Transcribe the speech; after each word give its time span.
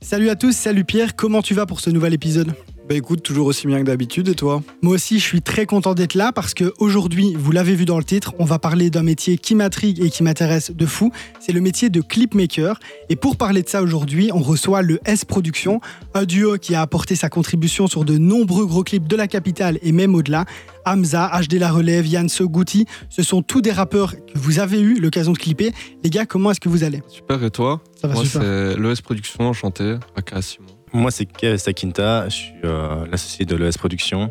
Salut 0.00 0.30
à 0.30 0.36
tous, 0.36 0.52
salut 0.52 0.84
Pierre, 0.84 1.16
comment 1.16 1.42
tu 1.42 1.54
vas 1.54 1.66
pour 1.66 1.80
ce 1.80 1.90
nouvel 1.90 2.14
épisode? 2.14 2.54
Bah 2.88 2.94
écoute, 2.94 3.22
toujours 3.22 3.48
aussi 3.48 3.66
bien 3.66 3.80
que 3.80 3.84
d'habitude 3.84 4.28
et 4.28 4.34
toi? 4.34 4.62
Moi 4.80 4.94
aussi, 4.94 5.18
je 5.18 5.24
suis 5.24 5.42
très 5.42 5.66
content 5.66 5.92
d'être 5.92 6.14
là 6.14 6.32
parce 6.32 6.54
que 6.54 6.72
aujourd'hui, 6.78 7.34
vous 7.38 7.52
l'avez 7.52 7.74
vu 7.74 7.84
dans 7.84 7.98
le 7.98 8.04
titre, 8.04 8.34
on 8.38 8.46
va 8.46 8.58
parler 8.58 8.88
d'un 8.88 9.02
métier 9.02 9.36
qui 9.36 9.54
m'intrigue 9.54 10.02
et 10.02 10.08
qui 10.08 10.22
m'intéresse 10.22 10.70
de 10.70 10.86
fou. 10.86 11.12
C'est 11.38 11.52
le 11.52 11.60
métier 11.60 11.90
de 11.90 12.00
clipmaker. 12.00 12.80
Et 13.10 13.16
pour 13.16 13.36
parler 13.36 13.62
de 13.62 13.68
ça 13.68 13.82
aujourd'hui, 13.82 14.30
on 14.32 14.40
reçoit 14.40 14.80
le 14.80 15.00
S 15.04 15.26
Production, 15.26 15.82
un 16.14 16.24
duo 16.24 16.56
qui 16.56 16.74
a 16.74 16.80
apporté 16.80 17.14
sa 17.14 17.28
contribution 17.28 17.88
sur 17.88 18.06
de 18.06 18.16
nombreux 18.16 18.64
gros 18.64 18.84
clips 18.84 19.06
de 19.06 19.16
la 19.16 19.28
capitale 19.28 19.78
et 19.82 19.92
même 19.92 20.14
au-delà. 20.14 20.46
Hamza, 20.86 21.30
HD 21.42 21.58
La 21.58 21.70
Relève, 21.70 22.06
Yann 22.06 22.28
Gouti, 22.40 22.86
ce 23.10 23.22
sont 23.22 23.42
tous 23.42 23.60
des 23.60 23.72
rappeurs 23.72 24.14
que 24.14 24.38
vous 24.38 24.60
avez 24.60 24.80
eu 24.80 24.98
l'occasion 24.98 25.32
de 25.32 25.38
clipper. 25.38 25.72
Les 26.02 26.08
gars, 26.08 26.24
comment 26.24 26.52
est-ce 26.52 26.60
que 26.60 26.70
vous 26.70 26.84
allez? 26.84 27.02
Super, 27.08 27.44
et 27.44 27.50
toi? 27.50 27.82
Ça 28.00 28.08
va 28.08 28.14
Moi, 28.14 28.24
super. 28.24 28.40
c'est 28.40 28.80
l'ES 28.80 29.02
Production, 29.02 29.46
enchanté, 29.46 29.96
aka 30.16 30.40
Simon. 30.40 30.77
Moi, 30.92 31.10
c'est 31.10 31.26
Kev 31.26 31.58
Sakinta, 31.58 32.28
je 32.28 32.34
suis 32.34 32.54
euh, 32.64 33.06
l'associé 33.10 33.44
de 33.44 33.56
l'ES 33.56 33.76
Production 33.78 34.30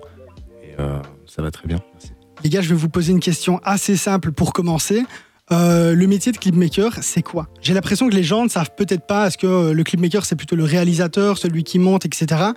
et 0.63 0.79
euh, 0.79 0.99
ça 1.25 1.41
va 1.41 1.51
très 1.51 1.67
bien. 1.67 1.79
Merci. 1.93 2.11
Les 2.43 2.49
gars, 2.49 2.61
je 2.61 2.69
vais 2.69 2.75
vous 2.75 2.89
poser 2.89 3.11
une 3.11 3.19
question 3.19 3.59
assez 3.63 3.95
simple 3.95 4.31
pour 4.31 4.53
commencer. 4.53 5.03
Euh, 5.51 5.95
le 5.95 6.07
métier 6.07 6.31
de 6.31 6.37
clipmaker, 6.37 6.93
c'est 7.01 7.21
quoi? 7.21 7.47
J'ai 7.61 7.73
l'impression 7.73 8.09
que 8.09 8.15
les 8.15 8.23
gens 8.23 8.43
ne 8.43 8.49
savent 8.49 8.71
peut-être 8.75 9.07
pas. 9.07 9.27
Est-ce 9.27 9.37
que 9.37 9.71
le 9.71 9.83
clipmaker, 9.83 10.25
c'est 10.25 10.35
plutôt 10.35 10.55
le 10.55 10.65
réalisateur, 10.65 11.37
celui 11.37 11.63
qui 11.63 11.79
monte, 11.79 12.05
etc. 12.05 12.51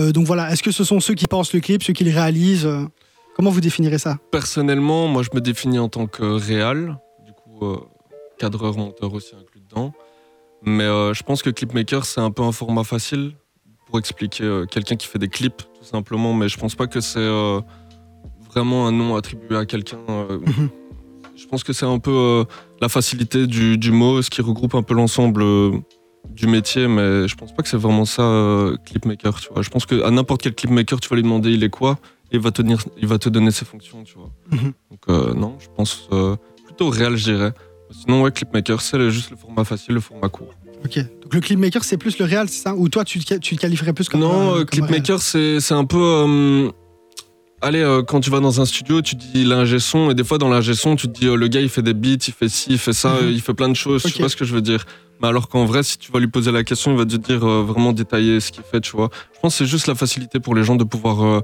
Euh, 0.00 0.10
donc 0.10 0.26
voilà, 0.26 0.50
est-ce 0.50 0.62
que 0.62 0.72
ce 0.72 0.82
sont 0.82 1.00
ceux 1.00 1.14
qui 1.14 1.26
pensent 1.26 1.54
le 1.54 1.60
clip, 1.60 1.82
ceux 1.82 1.92
qui 1.92 2.04
le 2.04 2.12
réalisent? 2.12 2.68
Comment 3.34 3.50
vous 3.50 3.60
définirez 3.60 3.98
ça? 3.98 4.18
Personnellement, 4.30 5.08
moi, 5.08 5.22
je 5.22 5.30
me 5.34 5.40
définis 5.40 5.80
en 5.80 5.88
tant 5.88 6.06
que 6.06 6.22
réal, 6.22 6.98
du 7.24 7.32
coup, 7.32 7.66
euh, 7.66 7.80
cadreur, 8.38 8.76
monteur 8.76 9.12
aussi 9.12 9.34
inclus 9.34 9.60
dedans. 9.60 9.92
Mais 10.66 10.84
euh, 10.84 11.12
je 11.14 11.22
pense 11.22 11.42
que 11.42 11.50
clipmaker, 11.50 12.04
c'est 12.04 12.20
un 12.20 12.30
peu 12.30 12.42
un 12.42 12.52
format 12.52 12.84
facile 12.84 13.32
pour 13.86 13.98
expliquer 13.98 14.44
euh, 14.44 14.64
quelqu'un 14.66 14.96
qui 14.96 15.06
fait 15.06 15.18
des 15.18 15.28
clips, 15.28 15.58
tout 15.58 15.84
simplement. 15.84 16.32
Mais 16.32 16.48
je 16.48 16.58
pense 16.58 16.74
pas 16.74 16.86
que 16.86 17.00
c'est 17.00 17.18
euh, 17.18 17.60
vraiment 18.50 18.86
un 18.86 18.92
nom 18.92 19.16
attribué 19.16 19.56
à 19.56 19.66
quelqu'un. 19.66 19.98
Mhm. 20.08 20.68
je 21.36 21.46
pense 21.46 21.64
que 21.64 21.72
c'est 21.72 21.86
un 21.86 21.98
peu 21.98 22.44
la 22.80 22.88
facilité 22.88 23.46
du, 23.46 23.76
du 23.78 23.90
mot, 23.90 24.22
ce 24.22 24.30
qui 24.30 24.40
regroupe 24.42 24.74
un 24.74 24.82
peu 24.82 24.94
l'ensemble 24.94 25.44
du 26.30 26.46
métier, 26.46 26.88
mais 26.88 27.28
je 27.28 27.34
pense 27.36 27.52
pas 27.54 27.62
que 27.62 27.68
c'est 27.68 27.76
vraiment 27.76 28.06
ça, 28.06 28.22
euh, 28.22 28.76
clipmaker, 28.86 29.38
tu 29.40 29.52
vois. 29.52 29.60
Je 29.62 29.68
pense 29.68 29.84
qu'à 29.84 30.10
n'importe 30.10 30.40
quel 30.42 30.54
clipmaker, 30.54 30.98
tu 30.98 31.08
vas 31.10 31.16
lui 31.16 31.22
demander 31.22 31.50
il 31.52 31.62
est 31.62 31.68
quoi, 31.70 31.98
et 32.32 32.36
il 32.36 32.40
va 32.40 32.50
te, 32.50 32.62
tenir- 32.62 32.86
il 32.96 33.06
va 33.06 33.18
te 33.18 33.28
donner 33.28 33.50
ses 33.50 33.66
fonctions, 33.66 34.02
tu 34.04 34.14
vois. 34.16 34.30
Mhm. 34.50 34.72
Donc 34.90 35.00
euh, 35.10 35.34
non, 35.34 35.56
je 35.58 35.66
pense 35.76 36.08
euh, 36.12 36.36
plutôt 36.64 36.88
réel, 36.88 37.16
je 37.16 37.24
dirais. 37.24 37.52
Sinon, 38.00 38.22
ouais, 38.22 38.30
clipmaker, 38.32 38.80
c'est 38.80 39.10
juste 39.10 39.30
le 39.30 39.36
format 39.36 39.64
facile, 39.64 39.94
le 39.94 40.00
format 40.00 40.28
court. 40.28 40.48
Ok. 40.84 40.96
Donc 41.22 41.32
le 41.34 41.40
clipmaker, 41.40 41.82
c'est 41.84 41.96
plus 41.96 42.18
le 42.18 42.24
réal, 42.26 42.48
c'est 42.48 42.62
ça? 42.62 42.74
Ou 42.74 42.88
toi, 42.88 43.04
tu, 43.04 43.18
tu 43.20 43.54
le 43.54 43.60
qualifierais 43.60 43.92
plus 43.94 44.08
comme 44.08 44.20
non, 44.20 44.56
euh, 44.56 44.64
clipmaker, 44.64 45.20
c'est 45.22 45.58
un 45.72 45.84
peu... 45.84 45.98
euh, 46.02 46.70
Allez, 47.62 47.80
euh, 47.80 48.02
quand 48.02 48.20
tu 48.20 48.28
vas 48.28 48.40
dans 48.40 48.60
un 48.60 48.66
studio, 48.66 49.00
tu 49.00 49.14
dis 49.14 49.44
l'ingé 49.44 49.78
son, 49.78 50.10
et 50.10 50.14
des 50.14 50.24
fois 50.24 50.36
dans 50.36 50.50
l'ingé 50.50 50.74
son, 50.74 50.96
tu 50.96 51.06
te 51.08 51.18
dis 51.18 51.26
euh, 51.28 51.34
le 51.36 51.48
gars 51.48 51.62
il 51.62 51.70
fait 51.70 51.80
des 51.80 51.94
beats, 51.94 52.26
il 52.28 52.34
fait 52.34 52.50
ci, 52.50 52.66
il 52.72 52.78
fait 52.78 52.92
ça, 52.92 53.14
Mhm. 53.22 53.30
il 53.30 53.40
fait 53.40 53.54
plein 53.54 53.70
de 53.70 53.74
choses, 53.74 54.04
Ok. 54.04 54.12
tu 54.12 54.18
vois 54.18 54.28
ce 54.28 54.36
que 54.36 54.44
je 54.44 54.52
veux 54.54 54.60
dire? 54.60 54.84
Mais 55.22 55.28
alors 55.28 55.48
qu'en 55.48 55.64
vrai, 55.64 55.82
si 55.82 55.96
tu 55.96 56.12
vas 56.12 56.18
lui 56.18 56.26
poser 56.26 56.52
la 56.52 56.62
question, 56.62 56.90
il 56.92 56.98
va 56.98 57.06
te 57.06 57.16
dire 57.16 57.42
euh, 57.48 57.62
vraiment 57.62 57.92
détailler 57.94 58.40
ce 58.40 58.52
qu'il 58.52 58.64
fait, 58.64 58.82
tu 58.82 58.90
vois. 58.94 59.08
Je 59.34 59.40
pense 59.40 59.54
que 59.54 59.64
c'est 59.64 59.70
juste 59.70 59.86
la 59.86 59.94
facilité 59.94 60.40
pour 60.40 60.54
les 60.54 60.62
gens 60.64 60.76
de 60.76 60.84
pouvoir 60.84 61.42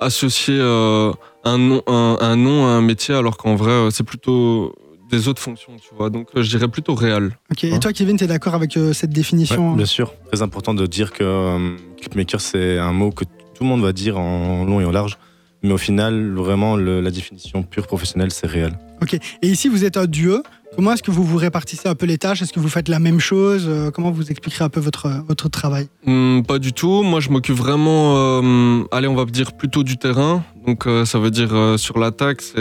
associer 0.00 0.58
un, 0.60 1.58
nom, 1.58 1.82
un, 1.86 2.16
un 2.20 2.34
nom 2.36 2.66
à 2.66 2.70
un 2.70 2.82
métier, 2.82 3.14
alors 3.14 3.36
qu'en 3.36 3.54
vrai, 3.54 3.88
c'est 3.92 4.02
plutôt 4.04 4.74
des 5.12 5.28
autres 5.28 5.40
fonctions, 5.42 5.72
tu 5.76 5.94
vois. 5.96 6.10
Donc 6.10 6.28
euh, 6.34 6.42
je 6.42 6.48
dirais 6.50 6.68
plutôt 6.68 6.94
réel. 6.94 7.36
Ok. 7.50 7.64
Et 7.64 7.78
toi, 7.78 7.92
Kevin, 7.92 8.16
tu 8.16 8.24
es 8.24 8.26
d'accord 8.26 8.54
avec 8.54 8.76
euh, 8.76 8.92
cette 8.92 9.10
définition 9.10 9.70
Ouais, 9.70 9.76
bien 9.76 9.86
sûr, 9.86 10.12
très 10.32 10.42
important 10.42 10.74
de 10.74 10.86
dire 10.86 11.12
que 11.12 11.22
euh, 11.22 11.76
clipmaker, 12.00 12.40
c'est 12.40 12.78
un 12.78 12.92
mot 12.92 13.10
que 13.10 13.24
tout 13.24 13.62
le 13.62 13.66
monde 13.66 13.82
va 13.82 13.92
dire 13.92 14.18
en 14.18 14.64
long 14.64 14.80
et 14.80 14.84
en 14.84 14.90
large. 14.90 15.18
Mais 15.62 15.72
au 15.72 15.78
final, 15.78 16.32
vraiment, 16.34 16.74
le- 16.74 17.00
la 17.00 17.10
définition 17.12 17.62
pure 17.62 17.86
professionnelle, 17.86 18.32
c'est 18.32 18.48
réel. 18.48 18.76
Ok. 19.00 19.14
Et 19.42 19.46
ici, 19.48 19.68
vous 19.68 19.84
êtes 19.84 19.96
un 19.96 20.06
duo. 20.06 20.42
Comment 20.74 20.94
est-ce 20.94 21.02
que 21.02 21.10
vous 21.12 21.22
vous 21.22 21.36
répartissez 21.36 21.86
un 21.88 21.94
peu 21.94 22.06
les 22.06 22.16
tâches? 22.18 22.40
Est-ce 22.42 22.52
que 22.52 22.58
vous 22.58 22.70
faites 22.70 22.88
la 22.88 22.98
même 22.98 23.20
chose? 23.20 23.66
Euh, 23.68 23.90
Comment 23.90 24.10
vous 24.10 24.30
expliquerez 24.30 24.64
un 24.64 24.70
peu 24.70 24.80
votre, 24.80 25.08
votre 25.28 25.48
travail? 25.50 25.86
Hmm, 26.06 26.40
pas 26.42 26.58
du 26.58 26.72
tout. 26.72 27.02
Moi, 27.04 27.20
je 27.20 27.28
m'occupe 27.28 27.54
vraiment, 27.56 28.16
euh, 28.16 28.82
allez, 28.90 29.06
on 29.06 29.14
va 29.14 29.24
dire 29.26 29.52
plutôt 29.52 29.84
du 29.84 29.98
terrain. 29.98 30.42
Donc, 30.66 30.86
euh, 30.86 31.04
ça 31.04 31.18
veut 31.20 31.30
dire 31.30 31.54
euh, 31.54 31.76
sur 31.76 31.98
l'attaque, 31.98 32.40
c'est 32.40 32.54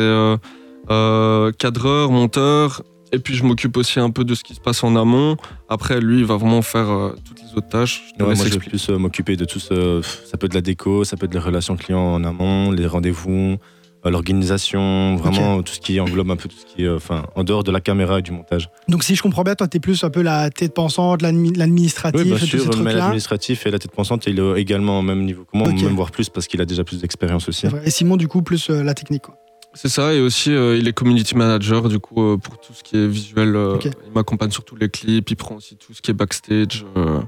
euh, 0.90 1.52
cadreur, 1.52 2.12
monteur. 2.12 2.82
Et 3.14 3.20
puis, 3.20 3.36
je 3.36 3.44
m'occupe 3.44 3.76
aussi 3.76 4.00
un 4.00 4.10
peu 4.10 4.24
de 4.24 4.34
ce 4.36 4.44
qui 4.44 4.56
se 4.56 4.62
passe 4.62 4.84
en 4.86 4.96
amont. 4.96 5.36
Après, 5.68 6.00
lui, 6.00 6.20
il 6.20 6.26
va 6.26 6.38
vraiment 6.38 6.62
faire 6.62 6.90
euh, 6.90 7.16
toutes 7.26 7.42
les 7.42 7.58
autres 7.58 7.68
tâches. 7.68 8.04
Je 8.18 8.24
Ouais, 8.24 8.36
moi, 8.36 8.46
je 8.46 8.54
vais 8.54 8.60
plus 8.60 8.90
euh, 8.90 8.98
m'occuper 8.98 9.36
de 9.36 9.44
tout 9.44 9.60
ce. 9.60 10.02
Ça 10.26 10.38
peut 10.38 10.46
être 10.46 10.52
de 10.54 10.58
la 10.58 10.62
déco, 10.62 11.04
ça 11.04 11.18
peut 11.18 11.26
être 11.26 11.34
les 11.34 11.40
relations 11.40 11.76
clients 11.76 12.00
en 12.00 12.24
amont, 12.24 12.72
les 12.72 12.88
rendez-vous, 12.88 13.58
euh, 14.06 14.10
l'organisation, 14.10 15.18
vraiment 15.18 15.62
tout 15.62 15.74
ce 15.74 15.82
qui 15.82 16.00
englobe 16.00 16.32
un 16.32 16.38
peu 16.38 16.48
tout 16.48 16.56
ce 16.58 16.66
qui 16.66 16.86
est 16.86 16.90
enfin, 16.90 17.24
en 17.36 17.44
dehors 17.44 17.66
de 17.66 17.72
la 17.72 17.82
caméra 17.82 18.20
et 18.20 18.22
du 18.22 18.32
montage. 18.32 18.70
Donc, 18.88 19.04
si 19.04 19.16
je 19.16 19.22
comprends 19.22 19.44
bien, 19.44 19.56
toi, 19.56 19.68
tu 19.68 19.76
es 19.76 19.80
plus 19.82 20.02
un 20.06 20.10
peu 20.10 20.22
la 20.22 20.50
tête 20.50 20.74
pensante, 20.74 21.22
l'admi- 21.22 21.54
l'administratif, 21.58 22.22
Oui, 22.22 22.28
bien 22.28 22.38
et 22.38 22.40
tous 22.40 22.46
ces 22.46 22.60
sûr, 22.60 22.78
mais 22.82 22.94
l'administratif 22.94 23.66
et 23.66 23.72
la 23.72 23.80
tête 23.80 23.92
pensante, 23.92 24.24
il 24.26 24.40
est 24.40 24.62
également 24.62 25.00
au 25.00 25.02
même 25.02 25.26
niveau 25.26 25.44
que 25.44 25.58
moi, 25.58 25.68
Ok. 25.68 25.82
même 25.82 25.96
voire 25.96 26.12
plus 26.12 26.30
parce 26.30 26.48
qu'il 26.48 26.62
a 26.62 26.66
déjà 26.66 26.86
plus 26.86 27.02
d'expérience 27.02 27.50
aussi. 27.50 27.68
Et 27.84 27.92
Simon, 27.92 28.16
du 28.16 28.30
coup, 28.30 28.42
plus 28.42 28.70
euh, 28.70 28.84
la 28.84 28.94
technique. 28.94 29.24
quoi. 29.24 29.36
C'est 29.74 29.88
ça. 29.90 30.14
Et 30.14 30.20
aussi, 30.22 30.52
euh, 30.52 30.78
il 30.78 30.88
est 30.88 30.94
community 30.94 31.36
manager, 31.36 31.88
du 31.88 32.00
coup, 32.00 32.22
euh, 32.22 32.38
pour 32.38 32.60
tout 32.60 32.74
ce 32.74 32.84
qui 32.84 32.98
est 32.98 33.08
visuel. 33.08 33.56
euh. 33.56 33.78
Il 33.84 34.12
m'accompagne 34.14 34.52
sur 34.52 34.64
tous 34.66 34.76
les 34.76 34.90
clips. 34.90 35.30
Il 35.32 35.36
prend 35.36 35.56
aussi 35.56 35.76
tout 35.78 35.94
ce 35.94 36.02
qui 36.02 36.12
est 36.12 36.14
backstage. 36.14 36.86
voilà, 36.94 37.22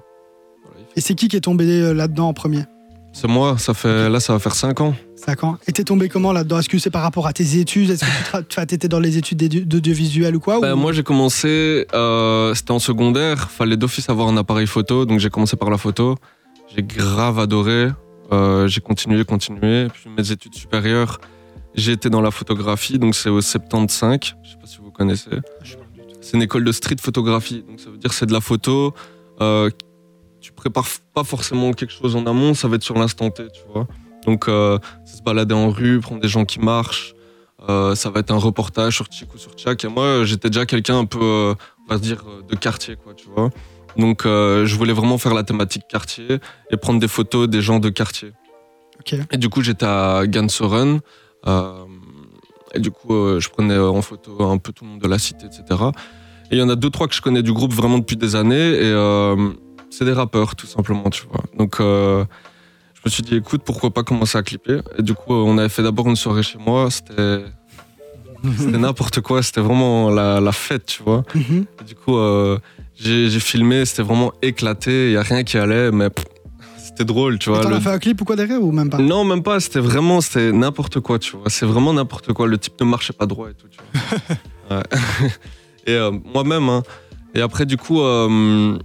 il 0.78 0.86
fait- 0.86 0.92
Et 0.98 1.02
c'est 1.02 1.16
qui 1.16 1.28
qui 1.30 1.38
est 1.38 1.42
tombé 1.42 1.94
là-dedans 1.94 2.28
en 2.30 2.34
premier? 2.34 2.64
C'est 3.14 3.28
moi. 3.28 3.58
Ça 3.60 3.74
fait, 3.74 4.10
là, 4.10 4.20
ça 4.20 4.34
va 4.34 4.40
faire 4.40 4.56
5 4.56 4.82
ans. 4.82 4.96
5 5.16 5.44
ans. 5.44 5.58
Et 5.68 5.72
t'es 5.72 5.84
tombé 5.84 6.10
comment 6.10 6.34
là-dedans? 6.34 6.60
Est-ce 6.60 6.68
que 6.68 6.80
c'est 6.80 6.90
par 6.90 7.04
rapport 7.04 7.28
à 7.28 7.34
tes 7.34 7.60
études? 7.60 7.92
Est-ce 7.92 8.02
que 8.04 8.06
tu 8.10 8.24
tra- 8.32 8.44
enfin, 8.50 8.66
t'étais 8.66 8.88
dans 8.88 9.00
les 9.00 9.18
études 9.18 9.38
d'édu- 9.38 9.66
d'audiovisuel 9.66 10.36
ou 10.36 10.40
quoi 10.40 10.60
Ben, 10.60 10.74
ou- 10.74 10.78
moi, 10.78 10.92
j'ai 10.94 11.04
commencé, 11.04 11.86
euh, 11.94 12.54
c'était 12.56 12.72
en 12.72 12.80
secondaire, 12.80 13.50
fallait 13.52 13.78
d'office 13.78 14.10
avoir 14.10 14.28
un 14.28 14.36
appareil 14.38 14.66
photo, 14.68 15.06
donc 15.06 15.20
j'ai 15.20 15.30
commencé 15.30 15.56
par 15.56 15.70
la 15.70 15.78
photo. 15.78 16.16
J'ai 16.76 16.82
grave 16.82 17.38
adoré, 17.40 17.90
euh, 18.32 18.68
j'ai 18.68 18.82
continué, 18.82 19.24
continué. 19.26 19.88
Puis 19.94 20.10
mes 20.18 20.32
études 20.32 20.56
supérieures, 20.56 21.22
j'ai 21.76 21.94
été 21.94 22.10
dans 22.10 22.22
la 22.22 22.32
photographie, 22.32 23.00
donc 23.00 23.16
c'est 23.16 23.30
au 23.30 23.42
75, 23.42 24.20
je 24.44 24.50
sais 24.50 24.58
pas 24.58 24.68
si 24.68 24.78
vous 24.78 24.92
connaissez. 24.92 25.30
C'est 26.22 26.38
une 26.38 26.44
école 26.44 26.64
de 26.64 26.72
street 26.72 26.98
photographie, 27.02 27.64
donc 27.68 27.80
ça 27.80 27.90
veut 27.90 27.98
dire 27.98 28.10
que 28.10 28.16
c'est 28.16 28.26
de 28.26 28.34
la 28.34 28.42
photo. 28.42 28.94
euh, 29.42 29.70
tu 30.40 30.52
prépares 30.52 30.88
pas 31.14 31.24
forcément 31.24 31.72
quelque 31.72 31.94
chose 31.94 32.18
en 32.18 32.26
amont, 32.26 32.54
ça 32.54 32.68
va 32.68 32.76
être 32.76 32.84
sur 32.84 32.96
l'instant 32.96 33.30
T, 33.30 33.48
tu 33.54 33.62
vois. 33.74 33.88
Donc, 34.26 34.50
euh, 34.50 34.78
c'est 35.06 35.18
se 35.18 35.24
balader 35.24 35.56
en 35.56 35.70
rue, 35.70 36.02
prendre 36.02 36.22
des 36.22 36.28
gens 36.28 36.44
qui 36.44 36.60
marchent. 36.60 37.14
Euh, 37.70 37.96
ça 37.96 38.10
va 38.10 38.20
être 38.20 38.32
un 38.32 38.38
reportage 38.38 38.96
sur 38.98 39.06
Chic 39.10 39.34
ou 39.34 39.38
sur 39.38 39.54
Tchak. 39.54 39.86
Et 39.86 39.88
moi, 39.88 40.26
j'étais 40.26 40.50
déjà 40.50 40.66
quelqu'un 40.66 41.00
un 41.00 41.06
peu, 41.06 41.22
euh, 41.22 41.54
on 41.86 41.94
va 41.94 41.98
dire, 41.98 42.24
euh, 42.28 42.42
de 42.50 42.56
quartier, 42.58 42.98
quoi, 42.98 43.14
tu 43.14 43.28
vois. 43.34 43.52
Donc, 43.96 44.24
je 44.26 44.76
voulais 44.76 44.92
vraiment 44.92 45.18
faire 45.20 45.34
la 45.36 45.44
thématique 45.44 45.84
quartier 45.88 46.40
et 46.72 46.78
prendre 46.78 47.00
des 47.00 47.08
photos 47.08 47.48
des 47.48 47.62
gens 47.62 47.80
de 47.80 47.90
quartier. 47.90 48.32
Et 49.32 49.38
du 49.38 49.50
coup, 49.50 49.62
j'étais 49.62 49.86
à 49.86 50.24
Gansoren. 50.26 51.00
Euh, 51.48 51.86
et 52.74 52.80
du 52.80 52.92
coup, 52.92 53.14
euh, 53.14 53.40
je 53.40 53.50
prenais 53.50 53.78
en 53.78 54.02
photo 54.02 54.44
un 54.44 54.58
peu 54.58 54.72
tout 54.72 54.84
le 54.84 54.92
monde 54.92 55.02
de 55.02 55.08
la 55.08 55.20
cité, 55.20 55.46
etc. 55.46 55.64
Et 56.52 56.56
il 56.56 56.60
y 56.60 56.62
en 56.62 56.70
a 56.70 56.76
deux, 56.76 56.90
trois 56.90 57.08
que 57.08 57.16
je 57.16 57.22
connais 57.22 57.44
du 57.44 57.54
groupe 57.54 57.74
vraiment 57.74 57.98
depuis 57.98 58.18
des 58.18 58.36
années. 58.36 58.74
Et 58.74 58.92
euh, 58.92 59.52
c'est 59.90 60.06
des 60.06 60.14
rappeurs, 60.14 60.56
tout 60.56 60.68
simplement, 60.68 61.10
tu 61.10 61.24
vois. 61.32 61.44
Donc, 61.58 61.80
euh, 61.80 62.26
je 62.96 63.02
me 63.06 63.10
suis 63.10 63.24
dit, 63.24 63.36
écoute, 63.36 63.62
pourquoi 63.64 63.92
pas 63.92 64.04
commencer 64.04 64.38
à 64.38 64.44
clipper 64.44 64.82
Et 64.98 65.04
du 65.04 65.14
coup, 65.14 65.34
on 65.34 65.58
avait 65.58 65.70
fait 65.70 65.84
d'abord 65.84 66.08
une 66.08 66.16
soirée 66.16 66.44
chez 66.44 66.58
moi. 66.58 66.90
C'était 66.90 67.44
c'était 68.58 68.78
n'importe 68.78 69.22
quoi. 69.22 69.42
C'était 69.42 69.62
vraiment 69.62 70.10
la, 70.10 70.40
la 70.40 70.52
fête, 70.52 70.86
tu 70.86 71.04
vois. 71.04 71.24
Mhm. 71.34 71.66
Et 71.82 71.84
du 71.86 71.96
coup, 71.96 72.18
euh, 72.18 72.58
j'ai 72.96 73.30
j'ai 73.30 73.40
filmé. 73.40 73.86
C'était 73.86 74.04
vraiment 74.04 74.34
éclaté. 74.42 75.08
Il 75.08 75.12
n'y 75.12 75.18
a 75.18 75.24
rien 75.24 75.44
qui 75.44 75.58
allait, 75.58 75.92
mais 75.92 76.10
pff, 76.10 76.26
c'était 76.96 77.06
drôle, 77.06 77.40
tu 77.40 77.50
vois. 77.50 77.62
T'en 77.62 77.70
Le- 77.70 77.76
as 77.76 77.82
fait 77.82 77.90
un 77.90 78.00
clip 78.00 78.22
ou 78.22 78.26
quoi 78.26 78.36
derrière 78.36 78.62
ou 78.62 78.72
même 78.72 78.90
pas? 78.90 78.98
Non, 79.00 79.24
même 79.24 79.42
pas. 79.44 79.60
C'était 79.60 79.80
vraiment, 79.80 80.22
c'était 80.22 80.52
n'importe 80.52 81.00
quoi, 81.00 81.20
tu 81.20 81.36
vois. 81.36 81.50
C'est 81.50 81.66
vraiment 81.66 81.94
n'importe 81.94 82.32
quoi. 82.34 82.48
Le 82.48 82.58
type 82.58 82.80
ne 82.80 82.86
marchait 82.86 83.14
pas 83.14 83.26
droit 83.26 83.50
et 83.50 83.54
tout, 83.54 83.68
tu 83.68 83.80
vois. 83.80 84.38
Ouais. 84.72 84.84
et 85.88 85.92
euh, 85.94 86.12
moi-même. 86.34 86.70
hein. 86.70 86.84
Et 87.36 87.42
après, 87.42 87.66
du 87.66 87.76
coup, 87.78 88.00
euh, 88.02 88.78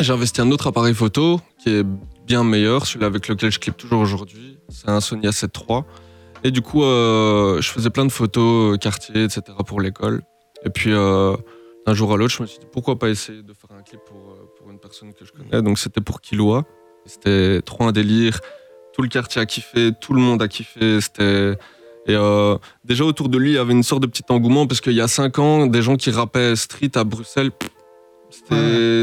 j'ai 0.00 0.12
investi 0.12 0.40
un 0.40 0.50
autre 0.50 0.66
appareil 0.68 0.94
photo 0.94 1.40
qui 1.58 1.68
est 1.70 1.84
bien 2.26 2.42
meilleur, 2.42 2.86
celui 2.86 3.04
avec 3.04 3.28
lequel 3.28 3.50
je 3.52 3.58
clip 3.58 3.76
toujours 3.76 4.00
aujourd'hui. 4.00 4.58
C'est 4.70 4.88
un 4.88 5.00
Sony 5.00 5.26
A7 5.26 5.48
III. 5.68 5.82
Et 6.42 6.50
du 6.52 6.62
coup, 6.62 6.82
euh, 6.84 7.60
je 7.60 7.68
faisais 7.70 7.90
plein 7.90 8.06
de 8.06 8.12
photos, 8.12 8.78
quartier, 8.78 9.24
etc. 9.24 9.42
pour 9.66 9.80
l'école. 9.82 10.22
Et 10.64 10.70
puis, 10.70 10.90
d'un 10.92 11.94
jour 11.94 12.12
à 12.14 12.16
l'autre, 12.16 12.34
je 12.34 12.42
me 12.42 12.46
suis 12.46 12.58
dit 12.60 12.66
pourquoi 12.72 12.98
pas 12.98 13.08
essayer 13.10 13.42
de 13.42 13.52
faire 13.52 13.76
un 13.78 13.82
clip 13.82 14.00
pour, 14.06 14.36
pour 14.58 14.70
une 14.70 14.78
personne 14.78 15.12
que 15.12 15.24
je 15.26 15.32
connais. 15.32 15.60
Donc, 15.62 15.78
c'était 15.78 16.00
pour 16.00 16.20
Kiloa. 16.22 16.64
C'était 17.10 17.60
trop 17.62 17.84
un 17.84 17.92
délire. 17.92 18.40
Tout 18.94 19.02
le 19.02 19.08
quartier 19.08 19.40
a 19.40 19.46
kiffé, 19.46 19.90
tout 20.00 20.14
le 20.14 20.20
monde 20.20 20.40
a 20.42 20.48
kiffé. 20.48 21.00
C'était 21.00 21.56
Et 22.06 22.14
euh, 22.14 22.56
déjà 22.84 23.04
autour 23.04 23.28
de 23.28 23.36
lui, 23.36 23.50
il 23.50 23.54
y 23.54 23.58
avait 23.58 23.72
une 23.72 23.82
sorte 23.82 24.02
de 24.02 24.06
petit 24.06 24.22
engouement 24.28 24.66
parce 24.66 24.80
qu'il 24.80 24.92
y 24.92 25.00
a 25.00 25.08
5 25.08 25.38
ans, 25.38 25.66
des 25.66 25.82
gens 25.82 25.96
qui 25.96 26.10
rappaient 26.10 26.54
street 26.54 26.92
à 26.94 27.04
Bruxelles, 27.04 27.50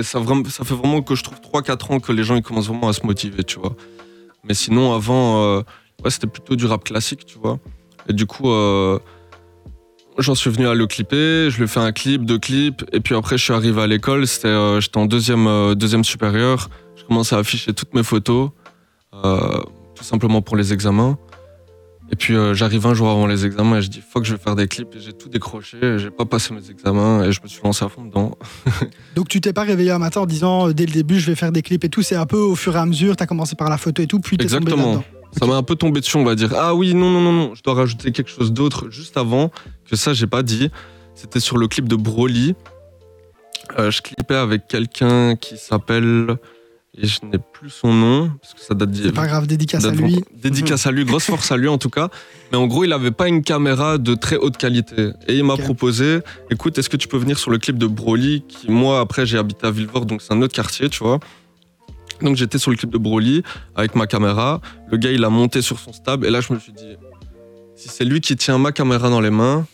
ça, 0.04 0.22
fait 0.64 0.74
vraiment 0.74 1.02
que 1.02 1.16
je 1.16 1.24
trouve 1.24 1.40
3-4 1.40 1.94
ans 1.94 2.00
que 2.00 2.14
les 2.14 2.24
gens 2.24 2.36
ils 2.36 2.42
commencent 2.42 2.70
vraiment 2.70 2.88
à 2.88 2.94
se 2.94 3.06
motiver, 3.06 3.44
tu 3.44 3.60
vois. 3.60 3.76
Mais 4.46 4.54
sinon, 4.54 4.94
avant, 4.94 5.44
euh, 5.44 5.62
ouais, 6.04 6.10
c'était 6.10 6.28
plutôt 6.28 6.56
du 6.56 6.66
rap 6.66 6.86
classique, 6.86 7.26
tu 7.26 7.38
vois. 7.38 7.60
Et 8.08 8.14
du 8.14 8.26
coup, 8.26 8.50
euh, 8.50 9.00
j'en 10.18 10.34
suis 10.34 10.50
venu 10.50 10.66
à 10.66 10.74
le 10.74 10.88
clipper, 10.88 11.50
je 11.50 11.58
lui 11.58 11.66
ai 11.66 11.68
fait 11.68 11.82
un 11.82 11.92
clip, 11.92 12.24
deux 12.24 12.40
clips, 12.40 12.86
et 12.94 13.02
puis 13.02 13.16
après, 13.16 13.38
je 13.38 13.44
suis 13.44 13.54
arrivé 13.54 13.82
à 13.82 13.88
l'école, 13.88 14.26
j'étais 14.26 14.48
en 14.98 15.06
deuxième, 15.06 15.76
deuxième 15.76 16.06
supérieur, 16.06 16.70
je 16.98 17.06
commençais 17.06 17.36
à 17.36 17.40
afficher 17.40 17.74
toutes 17.74 17.94
mes 17.94 18.04
photos, 18.04 18.50
euh, 19.14 19.62
tout 19.96 20.04
simplement 20.04 20.42
pour 20.42 20.56
les 20.58 20.74
examens. 20.74 21.18
Et 22.10 22.16
puis 22.16 22.36
euh, 22.36 22.54
j'arrive 22.54 22.86
un 22.86 22.94
jour 22.94 23.10
avant 23.10 23.28
les 23.28 23.46
examens 23.46 23.78
et 23.78 23.82
je 23.82 23.90
dis 23.90 24.02
fuck 24.02 24.24
je 24.24 24.34
vais 24.34 24.42
faire 24.42 24.56
des 24.56 24.68
clips 24.68 24.96
et 24.96 25.00
j'ai 25.00 25.12
tout 25.12 25.28
décroché, 25.28 26.00
j'ai 26.00 26.10
pas 26.10 26.24
passé 26.24 26.54
mes 26.54 26.70
examens 26.72 27.24
et 27.24 27.34
je 27.34 27.42
me 27.42 27.48
suis 27.48 27.62
lancé 27.62 27.84
à 27.84 27.90
fond 27.90 28.06
dedans. 28.06 28.38
Donc 29.16 29.28
tu 29.28 29.42
t'es 29.42 29.52
pas 29.52 29.64
réveillé 29.64 29.92
un 29.92 30.00
matin 30.00 30.22
en 30.22 30.26
disant 30.26 30.70
euh, 30.70 30.74
dès 30.74 30.86
le 30.86 30.94
début 30.94 31.20
je 31.20 31.28
vais 31.28 31.36
faire 31.36 31.52
des 31.52 31.62
clips 31.62 31.84
et 31.84 31.90
tout, 31.90 32.02
c'est 32.02 32.16
un 32.16 32.26
peu 32.26 32.38
au 32.38 32.56
fur 32.56 32.76
et 32.76 32.80
à 32.80 32.86
mesure, 32.86 33.18
t'as 33.18 33.26
commencé 33.26 33.56
par 33.56 33.70
la 33.70 33.78
photo 33.78 34.02
et 34.02 34.08
tout, 34.08 34.20
puis 34.20 34.38
t'es 34.38 34.46
tombé 34.46 34.72
Exactement. 34.72 35.04
Ça 35.38 35.46
m'a 35.46 35.56
un 35.56 35.64
peu 35.64 35.76
tombé 35.76 36.00
dessus, 36.00 36.18
on 36.18 36.24
va 36.24 36.36
dire. 36.36 36.54
Ah 36.56 36.74
oui, 36.74 36.94
non, 36.94 37.12
non, 37.12 37.22
non, 37.22 37.34
non, 37.34 37.56
je 37.56 37.62
dois 37.62 37.74
rajouter 37.74 38.12
quelque 38.12 38.30
chose 38.30 38.54
d'autre 38.54 38.90
juste 38.90 39.18
avant, 39.18 39.52
que 39.86 39.96
ça, 39.96 40.14
j'ai 40.14 40.26
pas 40.26 40.42
dit. 40.42 40.72
C'était 41.16 41.40
sur 41.40 41.58
le 41.58 41.68
clip 41.68 41.88
de 41.88 41.96
Broly. 41.96 42.56
Euh, 43.78 43.92
je 43.92 44.02
clippais 44.02 44.36
avec 44.36 44.68
quelqu'un 44.68 45.36
qui 45.36 45.58
s'appelle. 45.58 46.38
Et 47.00 47.06
je 47.06 47.20
n'ai 47.26 47.38
plus 47.38 47.70
son 47.70 47.94
nom, 47.94 48.32
parce 48.42 48.56
que 48.56 48.60
ça 48.60 48.74
date 48.74 48.90
C'est 48.96 49.12
pas 49.12 49.28
grave, 49.28 49.46
dédicace 49.46 49.86
à 49.86 49.92
lui. 49.92 50.24
Dédicace 50.34 50.88
à 50.88 50.92
lui, 50.92 51.06
grosse 51.06 51.26
force 51.26 51.52
à 51.52 51.58
lui 51.58 51.68
en 51.68 51.78
tout 51.78 51.92
cas. 51.92 52.10
Mais 52.52 52.58
en 52.58 52.66
gros, 52.66 52.84
il 52.84 52.94
avait 52.94 53.12
pas 53.12 53.28
une 53.28 53.44
caméra 53.44 54.00
de 54.00 54.16
très 54.16 54.38
haute 54.38 54.58
qualité. 54.58 55.12
Et 55.28 55.38
il 55.38 55.44
m'a 55.44 55.58
proposé 55.58 56.20
écoute, 56.50 56.78
est-ce 56.78 56.90
que 56.90 56.98
tu 56.98 57.08
peux 57.08 57.18
venir 57.18 57.38
sur 57.38 57.52
le 57.52 57.60
clip 57.60 57.78
de 57.78 57.86
Broly 57.86 58.44
qui, 58.48 58.72
Moi, 58.72 59.00
après, 59.00 59.28
j'ai 59.28 59.38
habité 59.38 59.68
à 59.68 59.72
Villefort, 59.72 60.08
donc 60.08 60.24
c'est 60.24 60.34
un 60.34 60.42
autre 60.42 60.56
quartier, 60.56 60.90
tu 60.90 61.04
vois. 61.04 61.20
Donc 62.22 62.36
j'étais 62.36 62.58
sur 62.58 62.72
le 62.72 62.78
clip 62.78 62.90
de 62.90 62.98
Broly 62.98 63.44
avec 63.76 63.94
ma 63.94 64.08
caméra. 64.08 64.60
Le 64.90 64.98
gars, 64.98 65.12
il 65.12 65.24
a 65.24 65.30
monté 65.30 65.62
sur 65.62 65.78
son 65.78 65.94
stab. 65.94 66.24
Et 66.24 66.32
là, 66.32 66.42
je 66.42 66.52
me 66.52 66.60
suis 66.60 66.74
dit 66.74 66.96
si 67.76 67.90
c'est 67.90 68.06
lui 68.06 68.22
qui 68.22 68.36
tient 68.36 68.58
ma 68.58 68.72
caméra 68.72 69.10
dans 69.10 69.22
les 69.22 69.30
mains 69.30 69.68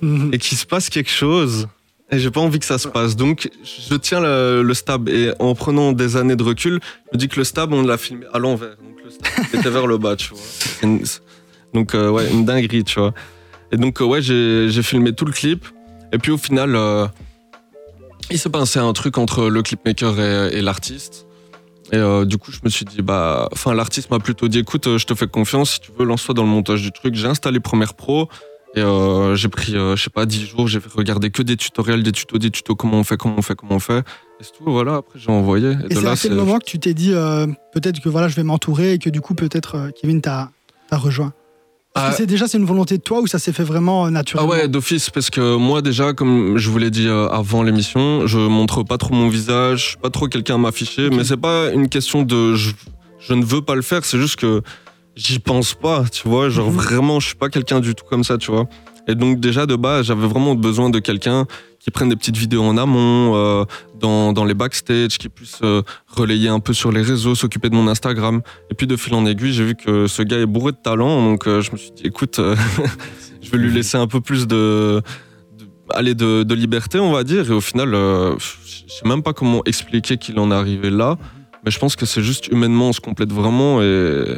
et 0.32 0.38
qu'il 0.38 0.56
se 0.56 0.66
passe 0.66 0.90
quelque 0.90 1.10
chose. 1.10 1.66
Et 2.12 2.18
j'ai 2.18 2.30
pas 2.30 2.40
envie 2.40 2.58
que 2.58 2.66
ça 2.66 2.76
se 2.76 2.88
passe. 2.88 3.16
Donc, 3.16 3.50
je 3.64 3.94
tiens 3.94 4.20
le, 4.20 4.74
stab. 4.74 5.08
Et 5.08 5.32
en 5.38 5.54
prenant 5.54 5.92
des 5.92 6.16
années 6.16 6.36
de 6.36 6.42
recul, 6.42 6.78
je 7.06 7.16
me 7.16 7.18
dis 7.18 7.28
que 7.28 7.38
le 7.38 7.44
stab, 7.44 7.72
on 7.72 7.82
l'a 7.82 7.96
filmé 7.96 8.26
à 8.34 8.38
l'envers. 8.38 8.76
Donc, 8.76 9.02
le 9.02 9.10
stab 9.10 9.54
était 9.54 9.70
vers 9.70 9.86
le 9.86 9.96
bas, 9.96 10.14
tu 10.14 10.34
vois. 10.34 10.98
Donc, 11.72 11.94
euh, 11.94 12.10
ouais, 12.10 12.30
une 12.30 12.44
dinguerie, 12.44 12.84
tu 12.84 13.00
vois. 13.00 13.14
Et 13.72 13.78
donc, 13.78 14.02
euh, 14.02 14.04
ouais, 14.04 14.20
j'ai 14.20 14.82
filmé 14.82 15.14
tout 15.14 15.24
le 15.24 15.32
clip. 15.32 15.64
Et 16.12 16.18
puis, 16.18 16.32
au 16.32 16.36
final, 16.36 16.76
euh, 16.76 17.06
il 18.30 18.38
s'est 18.38 18.50
passé 18.50 18.78
un 18.78 18.92
truc 18.92 19.16
entre 19.16 19.48
le 19.48 19.62
clipmaker 19.62 20.20
et, 20.20 20.58
et 20.58 20.60
l'artiste. 20.60 21.26
Et 21.92 22.24
du 22.24 22.38
coup, 22.38 22.52
je 22.52 22.60
me 22.64 22.70
suis 22.70 22.86
dit, 22.86 23.02
bah, 23.02 23.48
enfin, 23.52 23.74
l'artiste 23.74 24.10
m'a 24.10 24.18
plutôt 24.18 24.48
dit, 24.48 24.58
écoute, 24.58 24.96
je 24.96 25.04
te 25.04 25.14
fais 25.14 25.26
confiance, 25.26 25.72
si 25.72 25.80
tu 25.80 25.90
veux, 25.98 26.06
lance-toi 26.06 26.34
dans 26.34 26.42
le 26.42 26.48
montage 26.48 26.80
du 26.80 26.90
truc. 26.90 27.14
J'ai 27.14 27.26
installé 27.26 27.60
Premiere 27.60 27.94
Pro. 27.94 28.28
Et 28.74 28.80
euh, 28.80 29.34
j'ai 29.34 29.48
pris, 29.48 29.76
euh, 29.76 29.96
je 29.96 30.04
sais 30.04 30.10
pas, 30.10 30.24
10 30.24 30.46
jours, 30.46 30.66
j'ai 30.66 30.80
regardé 30.94 31.30
que 31.30 31.42
des 31.42 31.56
tutoriels, 31.58 32.02
des 32.02 32.12
tutos, 32.12 32.38
des 32.38 32.50
tutos, 32.50 32.74
comment 32.74 32.98
on 32.98 33.04
fait, 33.04 33.18
comment 33.18 33.34
on 33.38 33.42
fait, 33.42 33.54
comment 33.54 33.74
on 33.74 33.78
fait. 33.78 33.98
Et 33.98 34.44
c'est 34.44 34.52
tout, 34.52 34.64
voilà, 34.64 34.94
après 34.96 35.18
j'ai 35.18 35.30
envoyé. 35.30 35.72
Et, 35.90 35.92
Et 35.92 35.94
c'est 35.94 36.06
à 36.06 36.16
quel 36.16 36.32
moment 36.34 36.58
que 36.58 36.64
tu 36.64 36.78
t'es 36.78 36.94
dit 36.94 37.12
euh, 37.12 37.46
peut-être 37.74 38.00
que 38.00 38.08
voilà 38.08 38.28
je 38.28 38.34
vais 38.36 38.42
m'entourer 38.44 38.92
et 38.94 38.98
que 38.98 39.10
du 39.10 39.20
coup 39.20 39.34
peut-être 39.34 39.74
euh, 39.76 39.90
Kevin 40.00 40.20
t'a 40.22 40.50
t'a 40.88 40.96
rejoint 40.96 41.32
Ah. 41.94 42.08
que 42.10 42.16
c'est 42.16 42.24
déjà 42.26 42.48
c'est 42.48 42.56
une 42.56 42.64
volonté 42.64 42.96
de 42.96 43.02
toi 43.02 43.20
ou 43.20 43.26
ça 43.26 43.38
s'est 43.38 43.52
fait 43.52 43.62
vraiment 43.62 44.04
euh, 44.04 44.08
Ah 44.08 44.10
naturellement 44.10 44.50
ouais, 44.52 44.68
d'office, 44.68 45.10
parce 45.10 45.28
que 45.28 45.56
moi 45.56 45.82
déjà, 45.82 46.14
comme 46.14 46.56
je 46.56 46.70
vous 46.70 46.78
l'ai 46.78 46.90
dit 46.90 47.08
avant 47.08 47.62
l'émission, 47.62 48.26
je 48.26 48.38
montre 48.38 48.82
pas 48.84 48.96
trop 48.96 49.14
mon 49.14 49.28
visage, 49.28 49.80
je 49.82 49.86
suis 49.90 49.96
pas 49.98 50.08
trop 50.10 50.28
quelqu'un 50.28 50.54
à 50.54 50.58
m'afficher, 50.58 51.08
Ok. 51.08 51.14
mais 51.14 51.24
c'est 51.24 51.36
pas 51.36 51.70
une 51.74 51.88
question 51.90 52.22
de 52.22 52.54
je, 52.54 52.70
je 53.20 53.34
ne 53.34 53.44
veux 53.44 53.60
pas 53.60 53.74
le 53.74 53.82
faire, 53.82 54.02
c'est 54.06 54.18
juste 54.18 54.36
que 54.36 54.62
j'y 55.16 55.38
pense 55.38 55.74
pas, 55.74 56.04
tu 56.10 56.28
vois, 56.28 56.48
genre 56.48 56.70
Mhm. 56.70 56.76
vraiment, 56.76 57.20
je 57.20 57.26
suis 57.28 57.36
pas 57.36 57.48
quelqu'un 57.48 57.80
du 57.80 57.94
tout 57.94 58.04
comme 58.08 58.24
ça, 58.24 58.38
tu 58.38 58.50
vois. 58.50 58.66
Et 59.08 59.14
donc 59.14 59.40
déjà 59.40 59.66
de 59.66 59.74
base, 59.76 60.06
j'avais 60.06 60.26
vraiment 60.26 60.54
besoin 60.54 60.88
de 60.90 60.98
quelqu'un 61.00 61.46
qui 61.80 61.90
prenne 61.90 62.08
des 62.08 62.14
petites 62.16 62.36
vidéos 62.36 62.62
en 62.62 62.76
amont, 62.78 63.34
euh, 63.34 63.64
dans, 63.98 64.32
dans 64.32 64.44
les 64.44 64.54
backstage, 64.54 65.18
qui 65.18 65.28
puisse 65.28 65.58
euh, 65.64 65.82
relayer 66.06 66.48
un 66.48 66.60
peu 66.60 66.72
sur 66.72 66.92
les 66.92 67.02
réseaux, 67.02 67.34
s'occuper 67.34 67.68
de 67.70 67.74
mon 67.74 67.88
Instagram. 67.88 68.40
Et 68.70 68.74
puis 68.74 68.86
de 68.86 68.96
fil 68.96 69.12
en 69.14 69.26
aiguille, 69.26 69.52
j'ai 69.52 69.64
vu 69.64 69.74
que 69.74 70.06
ce 70.06 70.22
gars 70.22 70.38
est 70.38 70.46
bourré 70.46 70.70
de 70.70 70.76
talent, 70.76 71.20
donc 71.24 71.48
euh, 71.48 71.60
je 71.60 71.72
me 71.72 71.76
suis 71.76 71.90
dit, 71.90 72.02
écoute, 72.04 72.38
euh, 72.38 72.54
je 73.42 73.50
vais 73.50 73.58
lui 73.58 73.72
laisser 73.72 73.98
un 73.98 74.06
peu 74.06 74.20
plus 74.20 74.46
de, 74.46 75.02
de, 75.58 75.66
allez, 75.90 76.14
de, 76.14 76.44
de 76.44 76.54
liberté, 76.54 77.00
on 77.00 77.10
va 77.10 77.24
dire. 77.24 77.50
Et 77.50 77.54
au 77.54 77.60
final, 77.60 77.92
euh, 77.94 78.36
je 78.38 78.92
sais 78.94 79.08
même 79.08 79.24
pas 79.24 79.32
comment 79.32 79.62
expliquer 79.64 80.16
qu'il 80.18 80.38
en 80.38 80.52
est 80.52 80.54
arrivé 80.54 80.88
là, 80.90 81.18
mais 81.64 81.72
je 81.72 81.80
pense 81.80 81.96
que 81.96 82.06
c'est 82.06 82.22
juste 82.22 82.46
humainement, 82.46 82.90
on 82.90 82.92
se 82.92 83.00
complète 83.00 83.32
vraiment 83.32 83.82
et 83.82 84.36